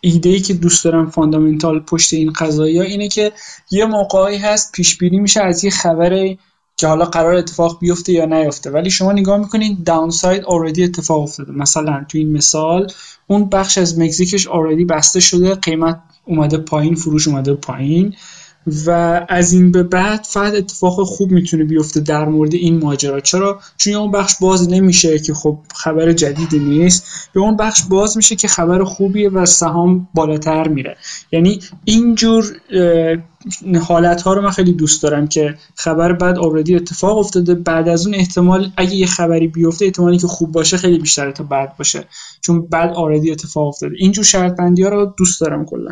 ایده 0.00 0.28
ای 0.28 0.40
که 0.40 0.54
دوست 0.54 0.84
دارم 0.84 1.10
فاندامنتال 1.10 1.80
پشت 1.80 2.12
این 2.12 2.32
قضایی 2.32 2.78
ها 2.78 2.84
اینه 2.84 3.08
که 3.08 3.32
یه 3.70 3.86
موقعی 3.86 4.36
هست 4.36 4.72
پیش 4.72 4.98
بینی 4.98 5.20
میشه 5.20 5.40
از 5.40 5.64
یه 5.64 5.70
خبر 5.70 6.36
که 6.76 6.86
حالا 6.86 7.04
قرار 7.04 7.34
اتفاق 7.34 7.78
بیفته 7.80 8.12
یا 8.12 8.24
نیفته. 8.24 8.70
ولی 8.70 8.90
شما 8.90 9.12
نگاه 9.12 9.38
می‌کنید 9.38 9.84
داونساید 9.84 10.44
اوردی 10.44 10.84
اتفاق 10.84 11.22
افتاده. 11.22 11.52
مثلا 11.52 12.04
تو 12.08 12.18
این 12.18 12.32
مثال 12.32 12.92
اون 13.26 13.48
بخش 13.48 13.78
از 13.78 13.98
مکزیکش 13.98 14.46
اوردی 14.46 14.84
بسته 14.84 15.20
شده 15.20 15.54
قیمت 15.54 16.00
اومده 16.24 16.58
پایین 16.58 16.94
فروش 16.94 17.28
اومده 17.28 17.54
پایین. 17.54 18.14
و 18.86 18.90
از 19.28 19.52
این 19.52 19.72
به 19.72 19.82
بعد 19.82 20.26
فقط 20.28 20.54
اتفاق 20.54 21.02
خوب 21.02 21.30
می‌تونه 21.30 21.64
بیفته 21.64 22.00
در 22.00 22.24
مورد 22.24 22.54
این 22.54 22.78
ماجرا. 22.78 23.20
چرا؟ 23.20 23.60
چون 23.76 23.94
اون 23.94 24.10
بخش 24.10 24.34
باز 24.40 24.68
نمیشه 24.70 25.18
که 25.18 25.34
خب 25.34 25.58
خبر 25.74 26.12
جدیدی 26.12 26.58
نیست. 26.58 27.04
به 27.32 27.40
اون 27.40 27.56
بخش 27.56 27.82
باز 27.82 28.16
میشه 28.16 28.36
که 28.36 28.48
خبر 28.48 28.84
خوبیه 28.84 29.30
و 29.30 29.46
سهام 29.46 30.08
بالاتر 30.14 30.68
میره. 30.68 30.96
یعنی 31.32 31.60
اینجور 31.84 32.44
حالت 33.82 34.22
ها 34.22 34.34
رو 34.34 34.42
من 34.42 34.50
خیلی 34.50 34.72
دوست 34.72 35.02
دارم 35.02 35.28
که 35.28 35.54
خبر 35.74 36.12
بعد 36.12 36.38
اوردی 36.38 36.76
اتفاق 36.76 37.18
افتاده. 37.18 37.54
بعد 37.54 37.88
از 37.88 38.06
اون 38.06 38.14
احتمال 38.14 38.70
اگه 38.76 38.94
یه 38.94 39.06
خبری 39.06 39.48
بیفته 39.48 39.84
احتمالی 39.84 40.18
که 40.18 40.26
خوب 40.26 40.52
باشه 40.52 40.76
خیلی 40.76 40.98
بیشتر 40.98 41.30
تا 41.30 41.44
بعد 41.44 41.76
باشه. 41.76 42.04
چون 42.40 42.66
بعد 42.66 42.94
اوردی 42.94 43.30
اتفاق 43.30 43.68
افتاده. 43.68 43.94
اینجور 43.98 44.24
شرط 44.24 44.56
بندی 44.56 44.82
ها 44.82 44.88
رو 44.88 45.14
دوست 45.18 45.40
دارم 45.40 45.64
کلا. 45.64 45.90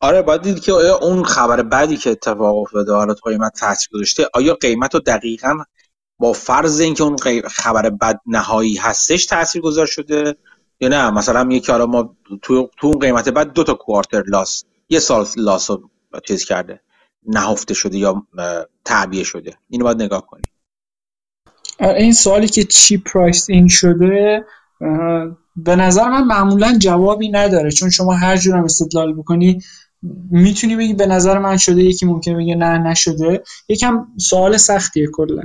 آره 0.00 0.22
باید 0.22 0.42
دید 0.42 0.60
که 0.60 0.72
آیا 0.72 0.96
اون 0.96 1.24
خبر 1.24 1.62
بعدی 1.62 1.96
که 1.96 2.10
اتفاق 2.10 2.56
افتاده 2.56 2.92
حالا 2.92 3.14
تو 3.14 3.30
قیمت 3.30 3.52
تاثیر 3.60 3.88
گذاشته 3.92 4.28
آیا 4.34 4.54
قیمت 4.54 4.94
رو 4.94 5.00
دقیقا 5.00 5.58
با 6.18 6.32
فرض 6.32 6.80
اینکه 6.80 7.02
اون 7.04 7.16
خبر 7.48 7.90
بد 7.90 8.20
نهایی 8.26 8.76
هستش 8.76 9.26
تاثیر 9.26 9.62
گذار 9.62 9.86
شده 9.86 10.36
یا 10.80 10.88
نه؟ 10.88 11.10
مثلا 11.10 11.48
یکی 11.50 11.72
حالا 11.72 11.86
ما 11.86 12.16
تو 12.42 12.70
تو 12.76 12.86
اون 12.86 12.98
قیمت 12.98 13.28
بعد 13.28 13.52
دو 13.52 13.64
تا 13.64 13.74
کوارتر 13.74 14.22
لاس 14.26 14.64
یه 14.88 14.98
سال 14.98 15.26
لاس 15.36 15.70
رو 15.70 15.90
چیز 16.26 16.44
کرده 16.44 16.80
نهفته 17.26 17.74
شده 17.74 17.98
یا 17.98 18.26
تعبیه 18.84 19.24
شده. 19.24 19.56
اینو 19.68 19.84
باید 19.84 20.02
نگاه 20.02 20.26
کنیم 20.26 20.44
این 21.80 22.12
سوالی 22.12 22.48
که 22.48 22.64
چی 22.64 22.98
priced 22.98 23.50
in 23.50 23.68
شده 23.68 24.44
به 25.56 25.76
نظر 25.76 26.08
من 26.08 26.24
معمولا 26.24 26.78
جوابی 26.78 27.28
نداره 27.28 27.70
چون 27.70 27.90
شما 27.90 28.14
هر 28.14 28.36
جورم 28.36 28.64
استدلال 28.64 29.14
بکنی 29.14 29.62
می‌تونی 30.30 30.76
بگی 30.76 30.94
به 30.94 31.06
نظر 31.06 31.38
من 31.38 31.56
شده 31.56 31.82
یکی 31.82 32.06
ممکنه 32.06 32.36
بگه 32.36 32.54
نه 32.54 32.78
نشده. 32.78 33.42
یکم 33.68 34.06
سوال 34.16 34.56
سختیه 34.56 35.08
کلا. 35.12 35.42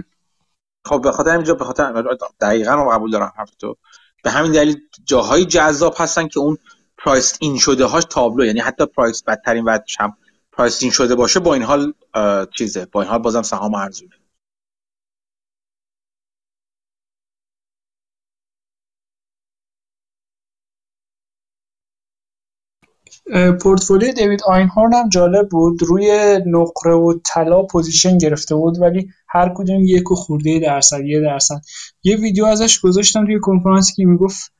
خب 0.86 1.02
به 1.02 1.12
خاطر 1.12 1.36
اینجا 1.36 1.54
به 1.54 1.66
خاطر 1.66 2.04
دقیقا 2.42 2.90
قبول 2.90 3.12
دارم 3.12 3.34
حرف 3.38 3.56
تو 3.56 3.78
به 4.24 4.32
همین 4.32 4.52
دلیل 4.52 4.78
جاهای 5.06 5.46
جذاب 5.46 5.96
هستن 5.98 6.28
که 6.28 6.40
اون 6.40 6.58
priced 6.98 7.38
in 7.42 7.58
شده 7.58 7.86
هاش 7.86 8.04
تابلو 8.10 8.46
یعنی 8.46 8.60
حتی 8.60 8.86
price 8.86 9.24
بدترین 9.24 9.64
وجهش 9.68 9.98
هم 10.00 10.18
priced 10.52 10.84
in 10.84 10.92
شده 10.92 11.16
باشه 11.16 11.40
با 11.40 11.54
این 11.54 11.64
حال 11.64 11.94
چیزه. 12.58 12.88
با 12.92 13.02
این 13.02 13.10
حال 13.10 13.20
بازم 13.20 13.42
سهام 13.42 13.74
ارزونه. 13.76 14.12
پورتفولیو 23.62 24.12
دیوید 24.12 24.44
آینهورن 24.44 24.94
هم 24.94 25.10
جالب 25.10 25.50
بود. 25.50 25.84
روی 25.84 26.40
نقره 26.46 26.94
و 26.94 27.14
طلا 27.26 27.64
position 27.64 28.18
گرفته 28.18 28.56
بود 28.56 28.82
ولی 28.82 29.10
هر 29.30 29.54
کدوم 29.56 29.84
یک 29.84 30.12
و 30.12 30.16
خورده 30.16 30.60
درصد 30.60 31.06
یه 31.06 31.22
درصد. 31.22 31.62
یه 32.04 32.16
ویدیو 32.18 32.46
ازش 32.46 32.80
گذاشتم 32.80 33.26
توی 33.26 33.40
کنفرانسی 33.40 33.94
که 33.94 34.06
می‌گفت 34.06 34.54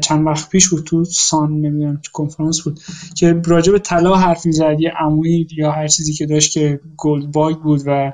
چند 0.00 0.26
وقت 0.26 0.48
پیش 0.48 0.68
بود 0.68 0.84
تو 0.84 1.04
Sohn 1.04 1.52
نمی‌دونم 1.52 2.00
کنفرانس 2.12 2.60
بود 2.60 2.80
که 3.16 3.42
راجع 3.46 3.72
به 3.72 3.78
طلا 3.78 4.14
حرف 4.16 4.46
می‌زد 4.46 4.76
یه 4.80 4.92
عمویی 5.00 5.48
یا 5.56 5.72
هر 5.72 5.86
چیزی 5.86 6.12
که 6.12 6.26
داشت 6.26 6.52
که 6.52 6.80
گلد 6.96 7.32
باگ 7.32 7.56
بود 7.56 7.80
و 7.86 8.12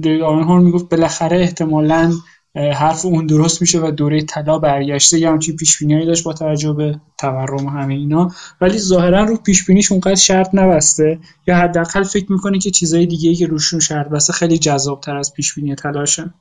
دیوید 0.00 0.22
آینهورن 0.22 0.62
می‌گفت 0.62 0.88
بالاخره 0.88 1.40
احتمالاً 1.40 2.12
حرف 2.56 3.04
اون 3.04 3.26
درست 3.26 3.60
میشه 3.60 3.80
و 3.80 3.90
دوره 3.90 4.22
طلا 4.22 4.58
برگشته 4.58 5.18
یه 5.18 5.30
همچین 5.30 5.56
پیش 5.56 5.82
داشت 5.82 6.24
با 6.24 6.32
توجه 6.32 6.72
به 6.72 7.00
تورم 7.18 7.66
همه 7.66 7.94
اینا. 7.94 8.30
ولی 8.60 8.78
ظاهرا 8.78 9.24
رو 9.24 9.36
پیش 9.36 9.66
بینیش 9.66 9.92
اونقدر 9.92 10.14
شرط 10.14 10.48
نبسته 10.52 11.18
یا 11.46 11.56
حداقل 11.56 12.02
فکر 12.02 12.32
می‌کنه 12.32 12.58
که 12.58 12.70
چیزای 12.70 13.06
دیگه 13.06 13.34
که 13.34 13.46
روشون 13.46 13.80
شرط 13.80 14.08
بسته 14.08 14.32
خیلی 14.32 14.58
جذاب 14.58 15.00
تر 15.00 15.16
از 15.16 15.32
پیش 15.32 15.54
بینی 15.54 15.74
طلاشه 15.74 16.34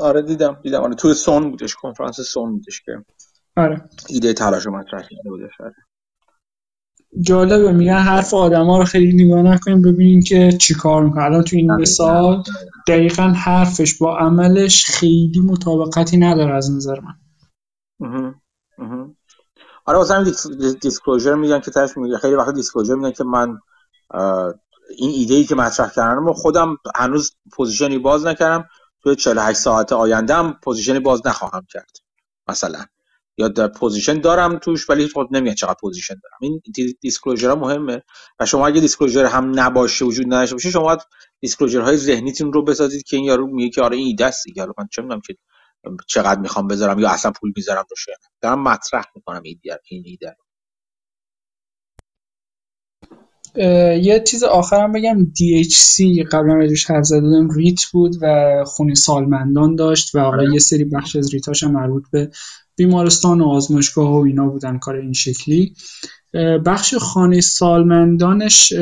آره 0.00 0.22
دیدم 0.22 0.60
دیدم. 0.62 0.82
آره 0.82 0.94
تو 0.94 1.14
سون 1.14 1.50
بودش 1.50 1.74
کنفرانس 1.74 2.20
سون 2.20 2.52
بودش 2.52 2.80
که 2.80 2.92
آره. 3.56 3.88
ایده 4.08 4.32
طلاشو 4.32 4.70
مطرح 4.70 5.02
کرده 5.02 5.30
بودش. 5.30 5.60
آره. 5.60 5.74
جالبه 7.20 7.72
میگن 7.72 7.98
حرف 7.98 8.34
آدما 8.34 8.78
رو 8.78 8.84
خیلی 8.84 9.24
نگاه 9.24 9.42
نکنیم 9.42 9.82
ببینیم 9.82 10.22
که 10.22 10.52
چی 10.52 10.74
کار 10.74 11.04
می‌کنه 11.04 11.24
الان 11.24 11.42
تو 11.42 11.56
این 11.56 11.72
مثال 11.72 12.42
دقیقا 12.88 13.22
حرفش 13.22 13.94
با 13.94 14.18
عملش 14.18 14.84
خیلی 14.84 15.40
مطابقتی 15.40 16.16
نداره 16.16 16.54
از 16.54 16.70
نظر 16.70 17.00
من. 17.00 17.14
آره 19.84 19.98
واسه 19.98 20.14
همین 20.14 20.34
disclosure 20.80 21.34
میگن 21.34 21.60
که 21.60 21.70
تهش 21.70 21.96
میگه. 21.96 22.18
خیلی 22.18 22.34
وقت 22.34 22.54
disclosure 22.54 22.94
میگن 22.94 23.10
که 23.10 23.24
من 23.24 23.58
این 24.96 25.10
ایده 25.10 25.34
ای 25.34 25.44
که 25.44 25.54
مطرح 25.54 25.90
کردم 25.90 26.32
خودم 26.32 26.76
هنوز 26.96 27.32
position 27.52 27.93
ی 27.93 27.98
باز 27.98 28.26
نکردم. 28.26 28.68
توی 29.02 29.16
48 29.16 29.58
ساعت 29.58 29.92
آینده 29.92 30.34
هم 30.34 30.56
position 30.62 30.94
ی 30.94 30.98
باز 30.98 31.26
نخواهم 31.26 31.66
کرد 31.68 31.96
مثلا. 32.48 32.78
یا 33.38 33.48
در 33.48 33.68
position 33.68 34.20
دارم 34.20 34.58
توش 34.58 34.90
ولی 34.90 35.08
خود 35.08 35.28
نمیگن 35.36 35.54
چقدر 35.54 35.76
position 35.80 36.14
دارم. 36.22 36.38
این 36.40 36.62
disclosure 37.00 37.54
مهمه. 37.54 38.02
و 38.40 38.46
شما 38.46 38.66
اگه 38.66 38.80
disclosure 38.80 39.24
هم 39.24 39.60
نباشه 39.60 40.04
وجود 40.04 40.26
نداشته 40.26 40.54
باشه 40.54 40.70
شما 40.70 40.82
باید 40.82 41.00
disclosure 41.40 41.80
های 41.80 41.96
ذهنیتون 41.96 42.52
رو 42.52 42.64
بسازید 42.64 43.02
که 43.02 43.16
این 43.16 43.24
یارو 43.24 43.46
میگه 43.46 43.70
که 43.70 43.82
آره 43.82 43.96
این 43.96 44.06
ایده 44.06 44.26
است 44.26 44.44
دیگه 44.44 44.66
من 44.66 44.88
چه 44.92 45.02
می‌دونم 45.02 45.20
که 45.26 45.36
چقدر 46.06 46.40
می‌خوام 46.40 46.68
بذارم 46.68 46.98
یا 46.98 47.10
اصلا 47.10 47.32
پول 47.40 47.52
می‌ذارم 47.56 47.84
روش 47.90 48.06
دارم 48.40 48.62
مطرح 48.62 49.04
می‌کنم 49.14 49.42
این 49.44 49.60
ایده 49.64 49.80
این 49.90 50.02
ایده 50.06 50.36
یه 54.02 54.22
چیز 54.26 54.42
آخرم 54.44 54.92
بگم. 54.92 55.24
DHC 55.24 56.02
قبلا 56.32 56.54
راجعش 56.54 56.90
حرف 56.90 57.04
زده 57.04 57.48
REIT 57.56 57.80
بود 57.92 58.16
و 58.22 58.64
خونه‌ی 58.66 58.94
سالمندان 58.94 59.74
داشت 59.74 60.14
و 60.14 60.20
حالا 60.20 60.52
یه 60.52 60.58
سری 60.58 60.84
بخش 60.84 61.16
از 61.16 61.34
REIT 61.34 61.53
اش 61.53 61.62
هم 61.62 61.72
مربوط 61.72 62.04
به 62.12 62.30
بیمارستان 62.78 63.40
و 63.40 63.48
آزمایشگاه 63.48 64.10
و 64.10 64.22
اینا 64.22 64.48
بودن 64.48 64.78
کار 64.78 64.96
این 64.96 65.12
شکلی. 65.12 65.74
بخش 66.66 66.94
خانه 66.94 67.40
سالمندانش 67.40 68.72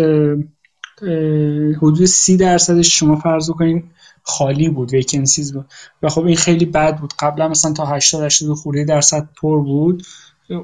حدود 1.77 2.05
سی 2.05 2.36
درصدش 2.36 2.98
شما 2.98 3.16
فرض 3.16 3.51
کنید 3.51 3.85
خالی 4.23 4.68
بود 4.68 4.93
vacancies 4.93 5.52
بود. 5.55 5.66
و 6.02 6.09
خب 6.09 6.24
این 6.24 6.36
خیلی 6.36 6.64
بد 6.64 6.98
بود. 6.98 7.12
قبلا 7.18 7.48
مثلا 7.48 7.73
تا 7.73 7.86
80 7.86 8.23
80 8.23 8.56
خورده 8.56 8.85
درصد 8.85 9.28
پر 9.40 9.62
بود 9.62 10.02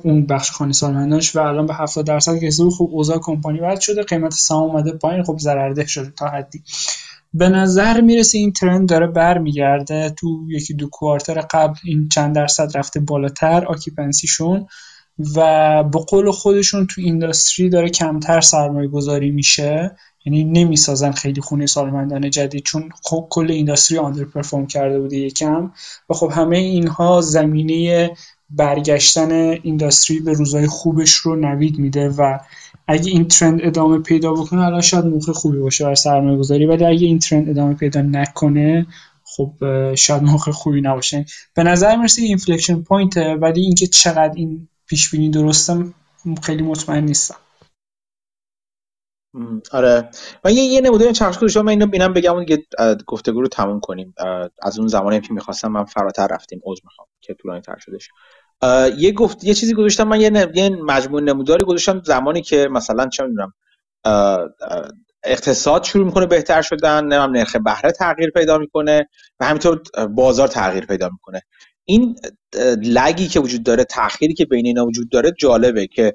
اون 0.03 0.27
بخش 0.27 0.51
خانه 0.51 0.73
سالمندانش 0.73 1.37
و 1.37 1.41
الان 1.41 1.67
به 1.67 1.75
70 1.75 2.07
درصد 2.07 2.39
که 2.39 2.51
خب 2.79 2.89
اوضاع 2.93 3.19
کمپانی 3.19 3.61
بد 3.61 3.81
شده 3.81 4.03
قیمت 4.03 4.33
سهام 4.33 4.71
اومده 4.71 4.93
پایین 4.93 5.23
خب 5.23 5.39
ضررده 5.39 5.87
شده 5.87 6.11
تا 6.11 6.27
حدی. 6.27 6.63
به 7.35 7.49
نظر 7.49 8.01
می‌رسه 8.01 8.39
این 8.39 8.53
ترند 8.53 8.89
داره 8.89 9.07
برمیگرده. 9.07 10.11
تو 10.11 10.47
یکی 10.49 10.75
دو 10.75 10.89
کوارتر 10.89 11.41
قبل 11.41 11.79
این 11.85 12.09
چند 12.09 12.35
درصد 12.35 12.77
رفته 12.77 13.01
بالاتر 13.01 13.65
آکیپنسیشون 13.65 14.67
و 15.37 15.83
به 15.85 15.99
قول 15.99 16.31
خودشون 16.31 16.87
تو 16.87 17.01
اینداستری 17.01 17.69
داره 17.69 17.91
کمتر 17.91 18.41
سرمایه 18.41 18.89
گذاری 18.89 19.31
میشه. 19.31 19.97
یعنی 20.25 20.45
نمی‌سازن 20.45 21.13
خیلی 21.13 21.41
خونه 21.41 21.67
سالمندان 21.67 22.31
جدید 22.31 22.63
چون 22.63 22.91
خب 23.03 23.27
کل 23.31 23.51
اینداستری 23.51 23.99
آندر 23.99 24.25
پرفورم 24.25 24.67
کرده 24.67 25.01
بوده 25.01 25.17
یکم. 25.17 25.73
و 26.11 26.15
خب 26.15 26.33
همه 26.35 26.59
اینها 26.59 27.21
زمینه 27.21 28.11
برگشتن 28.51 29.33
industry 29.63 30.21
به 30.21 30.33
روزای 30.33 30.67
خوبش 30.67 31.13
رو 31.13 31.37
نوید 31.37 31.79
میده 31.79 32.09
و 32.09 32.39
اگه 32.87 33.11
این 33.11 33.29
trend 33.29 33.61
ادامه 33.63 33.99
پیدا 33.99 34.33
بکنه 34.33 34.63
الان 34.67 34.81
شاید 34.81 35.05
موقع 35.05 35.33
خوبی 35.33 35.59
باشه 35.59 35.85
برای 35.85 35.97
سرمایه 35.97 36.39
گذاری 36.39 36.67
ولی 36.67 36.85
اگه 36.85 37.07
این 37.07 37.19
trend 37.19 37.49
ادامه 37.49 37.75
پیدا 37.75 38.03
نکنه 38.03 38.87
خب 39.25 39.53
شاید 39.95 40.23
موقع 40.23 40.53
خوبی 40.53 40.81
نباشه. 40.81 41.27
به 41.55 41.63
نظر 41.63 41.97
می‌رسه 41.97 42.23
inflection 42.23 42.83
point 42.83 43.17
ولی 43.17 43.61
اینکه 43.61 43.87
چقدر 43.87 44.33
این 44.37 44.69
پیش 44.87 45.11
بینی 45.11 45.31
درستم 45.31 45.95
خیلی 46.43 46.63
مطمئن 46.63 47.05
نیستم. 47.05 47.37
آره. 49.73 50.11
من 50.45 50.53
یه, 50.53 50.63
یه 50.63 50.81
نمودار 50.81 51.13
چرخش 51.13 51.39
گذاشتم 51.39 51.61
من 51.61 51.69
اینو 51.69 51.87
بینم 51.87 52.13
بگم 52.13 52.35
اون 52.35 52.47
گفتگو 53.07 53.41
رو 53.41 53.49
تموم 53.49 53.81
کنیم. 53.81 54.15
از 54.63 54.79
اون 54.79 54.89
زمانی 54.89 55.21
که 55.21 55.33
می‌خواستم 55.33 55.73
من 55.73 55.85
فراتر 55.85 56.27
رفتیم 56.27 56.61
عذر 56.65 56.81
می‌خوام 56.85 57.09
که 57.21 57.35
طولانی 57.35 57.61
تر 57.61 57.77
شدش 57.79 58.09
یه 58.99 59.13
گفت 59.13 59.45
یه 59.45 59.55
چیزی 59.55 59.75
گذاشتم 59.75 60.09
من 60.09 60.21
یه, 60.21 60.51
یه 60.55 60.69
مجموعه 60.69 61.25
نموداری 61.25 61.65
گذاشتم 61.65 62.03
زمانی 62.05 62.43
که 62.43 62.69
مثلا 62.71 63.09
چه 63.09 63.25
می‌دونم 63.25 63.53
اقتصاد 65.25 65.85
شروع 65.85 66.07
می‌کنه 66.07 66.27
بهتر 66.27 66.63
شدن 66.63 67.05
نمیم 67.05 67.37
نرخ 67.37 67.57
بهره 67.57 67.93
تغییر 67.93 68.31
پیدا 68.31 68.59
می‌کنه 68.59 69.09
و 69.41 69.45
همینطور 69.45 69.83
بازار 70.09 70.49
تغییر 70.49 70.87
پیدا 70.87 71.09
می‌کنه. 71.09 71.43
این 71.85 72.17
لگی 72.83 73.29
که 73.29 73.41
وجود 73.41 73.63
داره 73.63 73.85
تأخیری 73.85 74.35
که 74.35 74.45
بین 74.45 74.67
اینا 74.67 74.87
وجود 74.87 75.11
داره 75.11 75.33
جالبه 75.39 75.87
که 75.87 76.15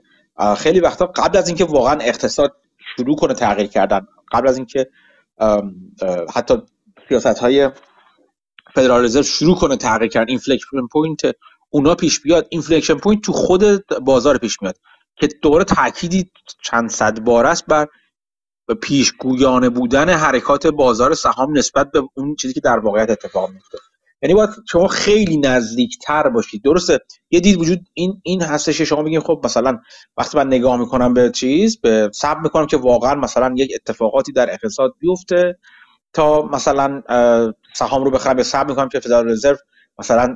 خیلی 0.58 0.80
وقتا 0.80 1.06
قبل 1.06 1.38
از 1.38 1.48
اینکه 1.48 1.66
واقعا 1.66 2.00
اقتصاد 2.02 2.56
شروع 2.96 3.16
کنه 3.16 3.34
تغییر 3.34 3.68
کردن 3.68 4.08
قبل 4.32 4.48
از 4.48 4.58
اینکه 4.58 4.88
حتی 6.34 6.58
سیاست 7.10 7.40
های 7.40 7.70
فدرال 8.76 9.04
رزرو 9.04 9.24
شروع 9.24 9.56
کنه 9.56 9.76
تغییر 9.78 10.12
کردن 10.12 10.30
inflection 10.30 10.88
point 10.92 11.22
اونا 11.70 11.96
پیش 11.96 12.20
بیاد. 12.20 12.48
inflection 12.50 12.94
point 12.94 13.24
تو 13.24 13.34
خود 13.34 13.88
بازار 13.88 14.38
پیش 14.38 14.62
میاد 14.62 14.78
که 15.16 15.28
دوباره 15.42 15.64
تأکیدی 15.64 16.32
چند 16.64 16.90
صد 16.90 17.20
بار 17.20 17.46
است 17.46 17.66
بر 17.66 17.88
پیشگویانه 18.82 19.70
بودن 19.70 20.10
حرکات 20.10 20.68
بازار 20.68 21.14
سهام 21.14 21.58
نسبت 21.58 21.92
به 21.92 22.02
اون 22.14 22.36
چیزی 22.36 22.54
که 22.54 22.60
در 22.60 22.80
واقعیت 22.80 23.10
اتفاق 23.10 23.50
میفته 23.50 23.78
یعنی 24.22 24.34
باید 24.34 24.50
شما 24.72 24.88
خیلی 24.88 25.38
نزدیکتر 25.38 26.30
باشید. 26.30 26.64
درسته؟ 26.64 27.00
یه 27.32 27.40
دید 27.40 27.58
وجود 27.58 27.80
این 27.94 28.22
این 28.24 28.42
هستش 28.42 28.82
شما 28.82 29.04
بگین 29.04 29.20
خب 29.20 29.42
مثلا 29.44 29.80
وقتی 30.18 30.38
من 30.38 30.48
نگاه 30.48 30.78
می‌کنم 30.78 31.14
به 31.14 31.32
چیز 31.32 31.82
به 31.82 32.12
صبر 32.14 32.40
می‌کنم 32.40 32.66
که 32.66 32.78
واقعا 32.78 33.16
مثلا 33.16 33.54
یک 33.58 33.72
اتفاقاتی 33.76 34.32
در 34.32 34.54
اقتصاد 34.54 34.94
بیفته 35.00 35.58
تا 36.14 36.42
مثلا 36.42 37.02
سهام 37.76 38.04
رو 38.04 38.12
بخرم 38.12 38.36
به 38.36 38.44
صبر 38.44 38.70
می‌کنم 38.70 38.90
که 38.90 39.00
فدرال 39.00 39.30
رزرو 39.30 39.58
مثلا 40.00 40.36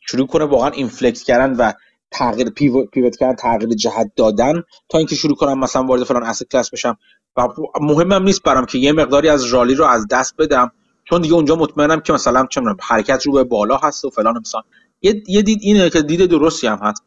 شروع 0.00 0.26
کنه 0.26 0.44
واقعا 0.44 0.70
اینفلکت 0.70 1.22
کردن 1.22 1.56
و 1.56 1.72
تغییر 2.10 2.50
پیوت 2.50 3.16
کردن 3.16 3.34
تغییر 3.34 3.70
جهت 3.70 4.12
دادن 4.16 4.62
تا 4.88 4.98
اینکه 4.98 5.14
شروع 5.16 5.36
کنم 5.36 5.58
مثلا 5.58 5.82
وارد 5.82 6.04
فلان 6.04 6.22
اسید 6.22 6.48
کلاس 6.48 6.70
بشم. 6.70 6.96
و 7.36 7.48
مهمم 7.80 8.22
نیست 8.22 8.42
برام 8.42 8.66
که 8.66 8.78
یه 8.78 8.92
مقداری 8.92 9.28
از 9.28 9.44
رالی 9.44 9.74
رو 9.74 9.84
از 9.84 10.06
دست 10.10 10.34
بدم 10.38 10.72
چون 11.04 11.22
دیگه 11.22 11.34
اونجا 11.34 11.56
مطمئنم 11.56 12.00
که 12.00 12.12
مثلا 12.12 12.46
چه 12.50 12.60
حرکت 12.82 13.26
رو 13.26 13.32
به 13.32 13.44
بالا 13.44 13.76
هست 13.76 14.04
و 14.04 14.10
فلان 14.10 14.38
مثلا. 14.38 14.60
یه, 15.02 15.42
دید 15.42 15.58
اینه 15.62 15.90
که 15.90 16.02
دید 16.02 16.26
درستی 16.26 16.66
هم 16.66 16.78
هست. 16.82 17.02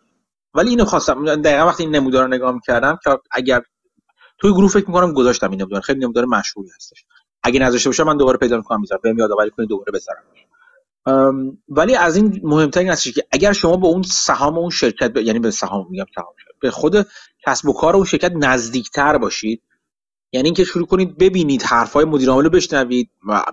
ولی 0.54 0.70
اینو 0.70 0.86
خواستم 0.86 1.36
دقیقا 1.36 1.68
وقتی 1.68 1.84
این 1.84 1.96
نمودار 1.96 2.24
رو 2.24 2.28
نگاه 2.28 2.52
می‌کردم 2.52 2.98
که 3.04 3.20
اگر 3.32 3.62
توی 4.38 4.52
گروه 4.52 4.70
فکر 4.70 4.88
می‌کنم 4.88 5.14
گذاشتم 5.14 5.52
این 5.52 5.62
نمودار 5.62 5.82
خیلی 5.82 6.00
نمودار 6.00 6.26
مشهوری 6.26 6.70
هستش. 6.76 7.06
اگه 7.44 7.60
نذاشته 7.60 7.90
باشه 7.90 8.04
من 8.04 8.18
دوباره 8.18 8.38
پیدا 8.38 8.58
می‌کنم 8.58 8.82
می‌ذارم. 8.82 9.02
بهم 9.04 9.18
یادآوری 9.18 9.50
کنید 9.50 9.70
دوباره 9.70 9.92
بذارم. 9.92 10.24
ولی 11.70 11.96
از 11.96 12.16
این 12.16 12.42
مهمتر 12.44 12.80
این 12.80 12.96
که 12.96 13.24
اگر 13.32 13.54
شما 13.54 13.78
به 13.78 13.88
اون 13.88 14.02
سهام 14.04 14.58
اون 14.58 14.70
شرکت 14.70 15.12
ب... 15.12 15.18
یعنی 15.18 15.40
به 15.40 15.52
سهام 15.52 15.88
میگم 15.90 16.06
سهام 16.16 16.34
به 16.60 16.72
خود 16.72 17.08
کسب 17.48 17.70
و 17.70 17.74
کار 17.74 17.96
اون 17.96 18.06
شرکت 18.06 18.32
نزدیکتر 18.36 19.18
باشید. 19.18 19.62
یعنی 20.32 20.48
اینکه 20.48 20.64
شروع 20.64 20.88
کنید 20.88 21.18
ببینید 21.18 21.64
حرفای 21.64 22.06
مدیر 22.06 22.30
عامل 22.30 22.44
رو 22.44 22.50
بشنوید 22.50 23.10
و 23.28 23.44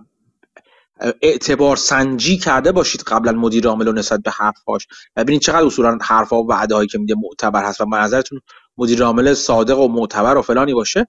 اعتبار 1.23 1.77
سنجی 1.77 2.39
کرده 2.39 2.73
باشید 2.73 3.03
قبلا 3.03 3.33
مدیر 3.33 3.69
عامل 3.69 3.87
رو 3.87 3.93
نسبت 3.93 4.21
به 4.21 4.31
حرفاش 4.31 4.87
و 5.17 5.25
ببینید 5.25 5.43
چقدر 5.43 5.67
اصولا 5.67 5.99
حرفا 6.03 6.43
و 6.43 6.49
وعده 6.49 6.87
که 6.87 6.99
میده 6.99 7.15
معتبر 7.15 7.65
هست 7.65 7.81
و 7.81 7.87
به 7.87 7.97
نظرتون 7.97 8.41
مدیر 8.79 9.03
عامل 9.03 9.35
صادق 9.35 9.79
و 9.79 9.89
معتبر 9.89 10.37
و 10.37 10.43
فلانی 10.43 10.75
باشه. 10.75 11.09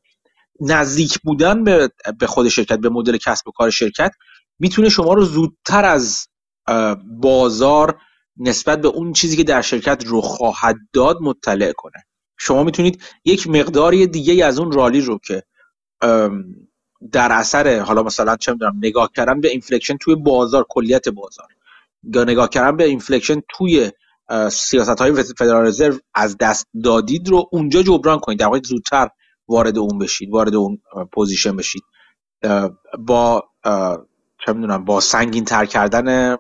نزدیک 0.62 1.20
بودن 1.24 1.64
به 1.64 1.90
به 2.20 2.28
خود 2.28 2.48
شرکت 2.48 2.80
به 2.80 2.90
مدل 2.90 3.18
کسب 3.18 3.48
و 3.48 3.52
کار 3.52 3.70
شرکت 3.70 4.12
می‌تونه 4.60 4.90
شما 4.90 5.14
رو 5.14 5.26
زودتر 5.26 5.86
از 5.86 6.28
بازار 7.22 8.00
نسبت 8.38 8.82
به 8.82 8.88
اون 8.88 9.14
چیزی 9.14 9.38
که 9.38 9.44
در 9.44 9.62
شرکت 9.62 10.06
رو 10.06 10.22
خواهد 10.22 10.76
داد 10.94 11.22
مطلع 11.22 11.72
کنه. 11.72 12.06
شما 12.38 12.64
می‌تونید 12.64 13.04
یک 13.26 13.48
مقداری 13.48 14.08
دیگه 14.08 14.46
از 14.46 14.60
اون 14.60 14.72
rally 14.72 15.02
رو 15.02 15.20
که 15.24 15.44
در 17.12 17.32
اثر 17.32 17.80
حالا 17.80 18.04
مثلا 18.04 18.36
چه 18.36 18.52
می‌دونم 18.52 18.78
نگاه 18.78 19.12
کردن 19.16 19.42
به 19.42 19.50
inflection 19.50 19.98
توی 19.98 20.16
بازار 20.16 20.66
کلیت 20.70 21.10
بازار 21.10 21.48
یا 22.04 22.24
نگاه 22.24 22.50
کردن 22.50 22.78
به 22.78 22.84
inflection 22.84 23.42
توی 23.50 23.92
سیاست 24.52 25.02
های 25.02 25.24
فدرال 25.24 25.66
رزرو 25.66 26.00
از 26.14 26.38
دست 26.38 26.68
دادید 26.84 27.30
رو 27.30 27.50
اونجا 27.52 27.84
جبران 27.84 28.20
کنید. 28.20 28.40
در 28.40 28.46
واقع 28.46 28.60
زودتر 28.64 29.10
وارد 29.48 29.78
اون 29.78 29.98
بشید 29.98 30.30
وارد 30.30 30.56
اون 30.56 30.82
position 31.12 31.56
بشید. 31.56 31.84
با 33.00 33.44
چه 34.46 34.54
می‌دونم 34.54 34.86
با 34.86 35.00
سنگین 35.00 35.46
تر 35.46 35.66
کردن 35.66 36.38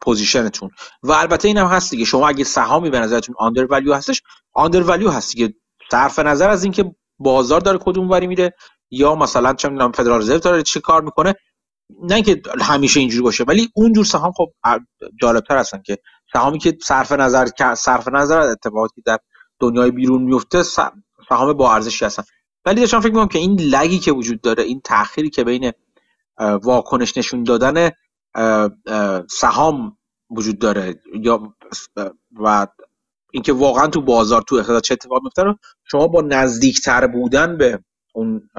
position 0.00 0.51
تون 0.51 0.70
و 1.02 1.12
البته 1.12 1.48
این 1.48 1.56
هم 1.56 1.66
هست 1.66 1.90
دیگه. 1.90 2.04
شما 2.04 2.28
اگه 2.28 2.44
سهامی 2.44 2.90
به 2.90 3.00
نظرتون 3.00 3.34
undervalue 3.38 3.94
هستش 3.94 4.22
undervalue 4.52 5.10
هست 5.10 5.36
که 5.36 5.54
صرف 5.90 6.18
نظر 6.18 6.50
از 6.50 6.64
اینکه 6.64 6.94
بازار 7.18 7.60
داره 7.60 7.78
کدوم 7.78 8.10
وری 8.10 8.26
میره 8.26 8.54
یا 8.90 9.14
مثلا 9.14 9.54
چه 9.54 9.68
می‌دونم 9.68 9.92
فدرال 9.92 10.20
رزرو 10.20 10.38
داره 10.38 10.62
چه 10.62 10.80
کار 10.80 11.02
می‌کنه. 11.02 11.34
نه 12.02 12.14
اینکه 12.14 12.42
همیشه 12.60 13.00
اینجوری 13.00 13.22
باشه 13.22 13.44
ولی 13.44 13.68
اونجور 13.74 14.04
سهام 14.04 14.32
خب 14.32 14.48
جالبتر 15.20 15.58
هستن 15.58 15.82
که 15.82 15.98
سهامی 16.32 16.58
که 16.58 16.78
صرف 16.82 17.12
نظر 17.12 17.46
صرف 17.74 18.08
نظر 18.08 18.38
از 18.38 18.50
اتفاقاتی 18.50 19.02
در 19.06 19.18
دنیای 19.60 19.90
بیرون 19.90 20.22
میفته 20.22 20.62
سهام 20.62 21.52
با 21.52 21.74
ارزشی 21.74 22.04
هستن. 22.04 22.22
ولی 22.64 22.80
داشتم 22.80 23.00
فکر 23.00 23.08
می‌کنم 23.08 23.28
که 23.28 23.38
این 23.38 23.60
لگی 23.60 23.98
که 23.98 24.12
وجود 24.12 24.40
داره 24.40 24.62
این 24.62 24.80
تأخیری 24.84 25.30
که 25.30 25.44
بین 25.44 25.72
واکنش 26.62 27.16
نشون 27.16 27.44
دادن 27.44 27.90
سهام 29.30 29.98
وجود 30.30 30.58
داره. 30.58 31.00
یا 31.20 31.54
و 32.32 32.66
اینکه 33.32 33.52
واقعا 33.52 33.86
تو 33.86 34.02
بازار 34.02 34.42
تو 34.42 34.54
اقتصاد 34.54 34.82
چه 34.82 34.94
اتفاق 34.94 35.22
میفته 35.22 35.42
رو 35.42 35.54
شما 35.84 36.06
با 36.06 36.20
نزدیکتر 36.20 37.06
بودن 37.06 37.56
به 37.56 37.78
اون 38.14 38.50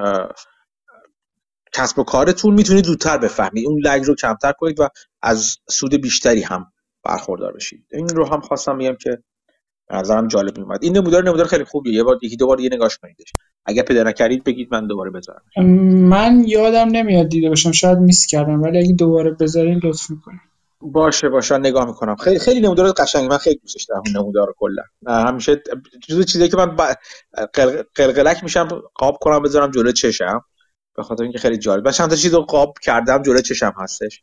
کسب 1.72 1.98
و 1.98 2.04
کارتون 2.04 2.54
می‌تونید 2.54 2.84
زودتر 2.84 3.18
بفهمید. 3.18 3.66
اون 3.66 3.80
لگ 3.84 4.04
رو 4.04 4.14
کمتر 4.14 4.52
کنید 4.52 4.80
و 4.80 4.88
از 5.22 5.56
سود 5.68 5.94
بیشتری 5.94 6.42
هم 6.42 6.72
برخوردار 7.04 7.52
بشید. 7.52 7.86
این 7.92 8.08
رو 8.08 8.26
هم 8.26 8.40
خواستم 8.40 8.78
بگم 8.78 8.94
که 8.94 9.22
نظرم 9.90 10.28
جالب 10.28 10.58
میومد 10.58 10.78
این 10.82 10.96
نمودار 10.96 11.24
نمودار 11.24 11.46
خیلی 11.46 11.64
خوبیه. 11.64 11.94
یه 11.94 12.02
بار 12.02 12.18
یکی 12.22 12.36
دو 12.36 12.46
بار 12.46 12.60
یه 12.60 12.70
نگاش 12.72 12.98
کنیدش. 12.98 13.32
اگر 13.66 13.82
پیدا 13.82 14.02
نکردید 14.02 14.44
بگید 14.44 14.68
من 14.72 14.86
دوباره 14.86 15.10
بذارم. 15.10 15.42
من 16.08 16.44
یادم 16.46 16.88
نمیاد 16.88 17.28
دیده 17.28 17.48
باشم 17.48 17.72
شاید 17.72 17.98
میس 17.98 18.26
کردم 18.26 18.62
ولی 18.62 18.78
اگه 18.78 18.92
دوباره 18.92 19.30
بذارین 19.30 19.80
لطف 19.84 20.10
می‌کنم. 20.10 20.40
باشه 20.80 21.28
باشه 21.28 21.58
نگاه 21.58 21.86
می‌کنم. 21.86 22.16
خیلی 22.16 22.38
خیلی 22.38 22.60
نمودار 22.60 22.92
قشنگی 22.92 23.28
من 23.28 23.38
خیلی 23.38 23.56
دوستش 23.56 23.84
دارم 23.84 24.02
اون 24.06 24.16
نمودار 24.16 24.46
رو 24.46 24.54
کلا. 24.58 24.82
همیشه 25.06 25.62
جزو 26.08 26.22
چیزی 26.22 26.48
که 26.48 26.56
من 26.56 26.76
قلقلک 27.94 28.42
میشم 28.42 28.68
قاب 28.94 29.18
کنم 29.20 29.42
بذارم 29.42 29.70
جلوی 29.70 29.92
چشم. 29.92 30.44
به 30.96 31.02
خاطر 31.02 31.22
اینکه 31.22 31.38
خیلی 31.38 31.58
جالب. 31.58 31.86
و 31.86 31.92
چند 31.92 32.10
تا 32.10 32.16
چیزو 32.16 32.40
قاب 32.40 32.74
کردم 32.82 33.22
جلوی 33.22 33.42
چشم 33.42 33.74
هستش. 33.76 34.22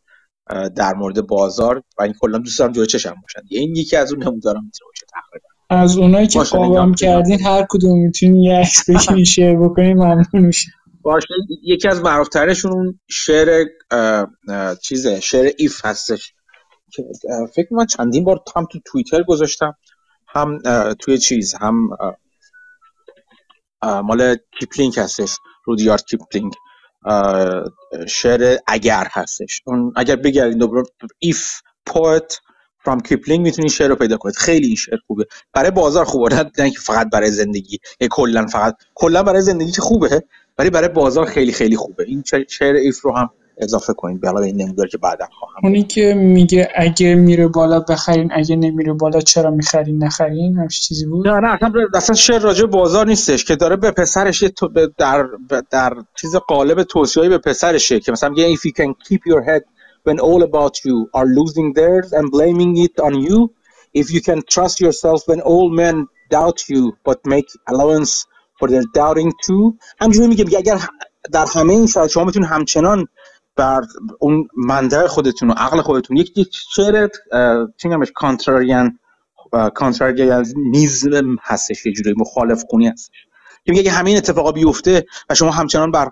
در 0.76 0.94
مورد 0.94 1.28
بازار 1.28 1.84
و 2.00 2.04
این 2.04 2.14
کلا 2.20 2.38
دوست 2.38 2.60
دارم 2.60 2.72
جلوی 2.72 2.88
چشم 2.88 3.16
باشن. 3.22 3.42
این 3.50 3.76
یکی 3.76 3.96
از 3.96 4.14
اون 4.14 4.24
نمودارا 4.24 4.62
می‌تونه 4.62 4.90
باشه 4.90 5.06
تقریبا. 5.14 5.48
از 5.70 5.98
اونایی 5.98 6.28
که 6.28 6.40
قابم 6.40 6.94
کردین 6.94 7.42
هر 7.42 7.66
کدوم 7.70 8.00
می‌تونین 8.00 8.36
یه 8.36 8.56
عکس 8.56 8.90
بگیرین 8.90 9.26
شیر 9.34 9.56
بکنین 9.56 9.98
ممنون 9.98 10.26
میشه 10.34 10.72
باشه 11.02 11.28
یکی 11.64 11.88
از 11.88 12.02
معروف 12.02 12.30
ترشون 12.30 13.00
شعر 13.10 13.66
چیزه 14.82 15.20
شعر 15.20 15.52
ایف 15.58 15.86
هستش. 15.86 16.34
فکر 17.56 17.68
من 17.72 17.86
چندین 17.86 18.24
بار 18.24 18.44
هم 18.56 18.66
تو 18.72 18.80
توییتر 18.86 19.24
گذاشتم 19.24 19.74
هم 20.28 20.60
توی 21.00 21.18
چیز 21.18 21.56
هم 21.62 21.90
مال 23.84 24.36
کیپلینگ 24.60 25.00
هستش 25.00 25.38
رودیارد 25.66 26.06
کیپلینگ. 26.06 26.54
شعر 28.08 28.58
اگر 28.68 29.08
هستش. 29.12 29.62
اون 29.66 29.94
اگر 29.96 30.16
بگردید 30.16 30.58
دوباره 30.58 30.84
if 31.26 31.62
poet 31.90 32.47
from 32.88 33.02
Kipling 33.02 33.42
می‌تونید 33.42 33.72
شعر 33.72 33.88
رو 33.88 33.96
پیدا 33.96 34.18
کنید 34.18 34.36
خیلی 34.36 34.68
این 34.68 34.76
شعر 34.76 34.98
خوبه. 35.08 35.26
برای 35.54 35.72
بازار 35.72 36.06
خوبه 36.06 36.36
نه 36.60 36.70
که 36.72 36.80
فقط 36.80 37.10
برای 37.14 37.32
زندگی. 37.32 37.80
کلا 38.12 38.46
فقط. 38.46 38.76
کلا 38.96 39.24
برای 39.24 39.42
زندگی 39.42 39.72
که 39.72 39.82
خوبه 39.82 40.24
ولی 40.58 40.70
برای 40.70 40.90
بازار 40.90 41.26
خیلی 41.26 41.52
خیلی 41.52 41.76
خوبه. 41.76 42.04
این 42.08 42.24
شعر 42.50 42.76
if 42.76 43.02
رو 43.02 43.18
هم 43.18 43.30
اضافه 43.58 43.94
کنید. 43.94 44.22
به 44.22 44.36
این 44.36 44.62
نمودار 44.62 44.88
که 44.88 44.98
بعدا 44.98 45.26
خواهم 45.40 45.54
اونی 45.64 45.84
که 45.84 46.14
میگه 46.14 46.70
اگه 46.76 47.16
میره 47.16 47.48
بالا 47.48 47.80
بخرین 47.80 48.32
اگه 48.34 48.56
نمیره 48.56 48.94
بالا 48.94 49.22
چرا 49.22 49.52
می‌خرین 49.52 50.04
نخرین؟ 50.04 50.58
همش 50.58 50.82
چیزی 50.82 51.06
بود؟ 51.06 51.28
نه 51.28 51.40
نه 51.40 51.54
اصلا 51.54 51.72
اصلا 51.94 52.16
شعر 52.16 52.40
راجع 52.40 52.66
بازار 52.66 53.08
نیستش 53.08 53.46
که 53.46 53.56
داره 53.56 53.76
به 53.76 53.92
پسرش 53.92 54.44
در 54.98 55.26
در 55.70 55.94
چیز 56.22 56.36
قالب 56.36 56.84
توصیه‌ای 56.84 57.30
به 57.30 57.38
پسرشه 57.38 58.00
که 58.00 58.12
مثلا 58.12 58.30
میگه 58.30 58.56
if 58.56 58.60
you 58.60 58.72
can 58.72 58.94
keep 59.08 59.20
your 59.32 59.48
head 59.48 59.77
when 60.08 60.20
all 60.28 60.42
about 60.50 60.76
you 60.86 60.98
are 61.18 61.28
losing 61.40 61.68
theirs 61.80 62.08
and 62.18 62.26
blaming 62.36 62.72
it 62.86 62.96
on 63.08 63.14
you. 63.28 63.38
If 64.02 64.06
you 64.14 64.22
can 64.28 64.40
trust 64.56 64.76
yourself 64.86 65.20
when 65.30 65.42
all 65.52 65.68
men 65.82 65.96
doubt 66.38 66.60
you 66.72 66.82
but 67.08 67.20
make 67.34 67.48
allowance 67.72 68.12
for 68.58 68.68
their 68.72 68.86
doubting 69.00 69.32
too. 69.46 69.64
همجوری 70.00 70.28
میگه 70.28 70.58
اگر 70.58 70.80
در 71.32 71.46
همه 71.56 71.74
این 71.74 71.88
شاید 71.88 72.10
شما 72.10 72.24
می‌تونید 72.24 72.50
همچنان 72.50 73.08
بر 73.56 73.82
اون 74.20 74.48
منطق 74.58 75.08
خودتون 75.08 75.50
و 75.50 75.54
عقل 75.54 75.82
خودتون 75.82 76.18
یک 76.18 76.38
یک 76.38 76.56
شعر 76.76 77.10
چی 77.78 77.90
نمیش 77.90 78.12
کانتراریان 78.16 79.00
کانتراریانیزم 79.76 81.36
هستش 81.42 81.86
یه 81.86 81.94
جوری 81.94 82.16
مخالف 82.18 82.64
خونی 82.70 82.88
هستش. 82.88 83.16
که 83.66 83.72
میگه 83.74 83.92
همه 83.92 84.10
این 84.10 84.18
اتفاقا 84.18 84.52
بیفته 84.52 85.06
و 85.30 85.36
شما 85.36 85.52
همچنان 85.52 85.92
بر 85.92 86.12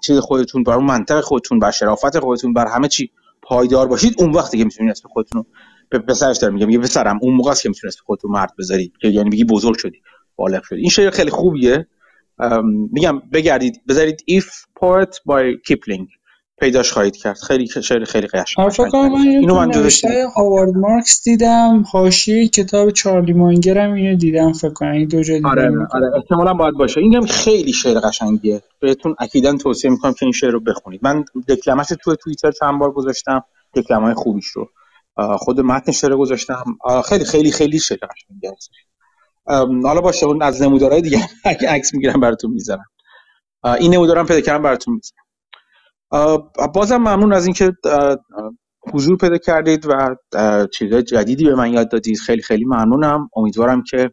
چیز 0.00 0.18
خودتون 0.18 0.62
بر 0.62 0.74
اون 0.74 0.84
منطق 0.84 1.20
خودتون 1.20 1.58
بر 1.58 1.70
شرافت 1.70 2.18
خودتون 2.18 2.52
بر 2.52 2.66
همه 2.66 2.88
چی 2.88 3.10
پایدار 3.48 3.88
باشید 3.88 4.14
اون 4.18 4.32
وقتی 4.32 4.58
که 4.58 4.64
می‌تونید 4.64 4.90
اسم 4.90 5.08
خودتون 5.08 5.44
به 5.90 5.98
پسرش 5.98 6.38
داره 6.38 6.54
میگه 6.54 6.66
میگه 6.66 6.78
پسرم 6.78 7.18
اون 7.22 7.34
موقع 7.34 7.50
است 7.50 7.62
که 7.62 7.68
می‌تونید 7.68 7.94
اسم 7.94 8.02
خودتون 8.04 8.30
مرد 8.30 8.52
بذارید 8.58 8.92
که 9.00 9.08
یعنی 9.08 9.30
میگی 9.30 9.44
بزرگ 9.44 9.78
شدی 9.78 10.02
بالغ 10.36 10.62
شدی. 10.62 10.80
این 10.80 10.90
شعر 10.90 11.10
خیلی 11.10 11.30
خوبیه. 11.30 11.86
میگم 12.92 13.22
بگردید 13.32 13.82
بذارید 13.88 14.24
if 14.30 14.44
poet 14.80 15.14
by 15.14 15.70
Kipling. 15.70 16.17
پیداش 16.60 16.92
خواهید 16.92 17.16
کرد. 17.16 17.38
خیلی 17.38 17.66
شعر 17.66 18.04
خیلی 18.04 18.26
قشنگ. 18.26 18.68
فکر 18.68 18.88
کنم 18.88 19.12
من 19.12 19.20
اینو 19.20 19.54
من 19.54 19.68
نوشته 19.68 20.26
هاوارد 20.36 20.76
مارکس 20.76 21.22
دیدم. 21.24 21.84
حاشیه 21.92 22.48
کتاب 22.48 22.90
چارلی 22.90 23.32
مانگر 23.32 23.78
اینو 23.78 24.16
دیدم 24.16 24.52
فکر 24.52 24.72
کنم. 24.72 24.92
این 24.92 25.08
دو 25.08 25.22
جا 25.22 25.34
دیدم. 25.34 25.48
آره 25.48 25.70
آره 25.90 26.10
احتمالاً 26.16 26.54
باید 26.54 26.74
باشه. 26.74 27.00
اینم 27.00 27.26
خیلی 27.26 27.72
شعر 27.72 28.00
قشنگیه. 28.00 28.62
بهتون 28.80 29.16
اکیدا 29.18 29.56
توصیه 29.56 29.90
می‌کنم 29.90 30.12
که 30.12 30.22
این 30.22 30.32
شعر 30.32 30.50
رو 30.50 30.60
بخونید. 30.60 31.00
من 31.02 31.24
دکلمش 31.48 31.86
تو 32.04 32.16
توییتر 32.16 32.50
چند 32.50 32.78
بار 32.78 32.92
گذاشتم. 32.92 33.44
دکلمای 33.74 34.14
خوبیش 34.14 34.46
رو. 34.46 34.68
خود 35.38 35.60
متن 35.60 35.92
شعر 35.92 36.16
گذاشتم. 36.16 36.64
خیلی 37.08 37.24
خیلی 37.24 37.50
خیلی 37.50 37.78
شعر 37.78 37.98
قشنگی 37.98 38.46
هست. 38.46 38.70
حالا 39.84 40.00
باشه 40.00 40.26
اون 40.26 40.42
از 40.42 40.62
نمودارهای 40.62 41.02
دیگه 41.02 41.18
عکس 41.68 41.94
می‌گیرم 41.94 42.20
براتون 42.20 42.50
می‌ذارم. 42.50 42.86
این 43.80 43.94
نمودارم 43.94 44.26
پیدا 44.26 44.40
کردم 44.40 44.62
براتون 44.62 44.94
می‌ذارم. 44.94 45.27
بازم 46.74 46.96
ممنون 46.96 47.32
از 47.32 47.46
اینکه 47.46 47.72
حضور 48.92 49.16
پیدا 49.16 49.38
کردید 49.38 49.86
و 49.86 50.16
چیزهای 50.72 51.02
جدیدی 51.02 51.44
به 51.44 51.54
من 51.54 51.72
یاد 51.72 51.90
دادید. 51.90 52.18
خیلی 52.18 52.42
خیلی 52.42 52.64
ممنونم. 52.64 53.30
امیدوارم 53.36 53.82
که 53.82 54.10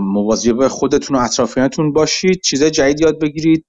مواظب 0.00 0.68
خودتون 0.68 1.16
و 1.16 1.20
اطرافیانتون 1.20 1.92
باشید. 1.92 2.40
چیزهای 2.40 2.70
جدید 2.70 3.00
یاد 3.00 3.20
بگیرید. 3.20 3.66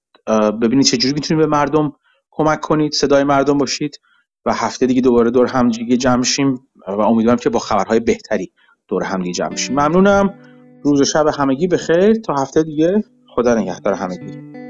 ببینید 0.62 0.84
چجوری 0.84 1.14
می‌تونید 1.14 1.44
به 1.44 1.50
مردم 1.50 1.92
کمک 2.30 2.60
کنید 2.60 2.92
صدای 2.92 3.24
مردم 3.24 3.58
باشید 3.58 4.00
و 4.46 4.54
هفته 4.54 4.86
دیگه 4.86 5.00
دوباره 5.00 5.30
دور 5.30 5.46
هم 5.46 5.68
دیگه 5.68 5.96
جمع 5.96 6.22
شیم 6.22 6.54
و 6.88 7.00
امیدوارم 7.00 7.38
که 7.38 7.50
با 7.50 7.58
خبرهای 7.58 8.00
بهتری 8.00 8.52
دور 8.88 9.02
هم 9.02 9.22
دیگه 9.22 9.32
جمع 9.32 9.56
شیم 9.56 9.74
ممنونم. 9.74 10.34
روز 10.82 11.00
و 11.00 11.04
شب 11.04 11.26
همگی 11.38 11.66
بخیر. 11.66 12.14
تا 12.14 12.34
هفته 12.38 12.62
دیگه. 12.62 13.04
خدا 13.34 13.54
نگهدار 13.54 13.94
همگی. 13.94 14.67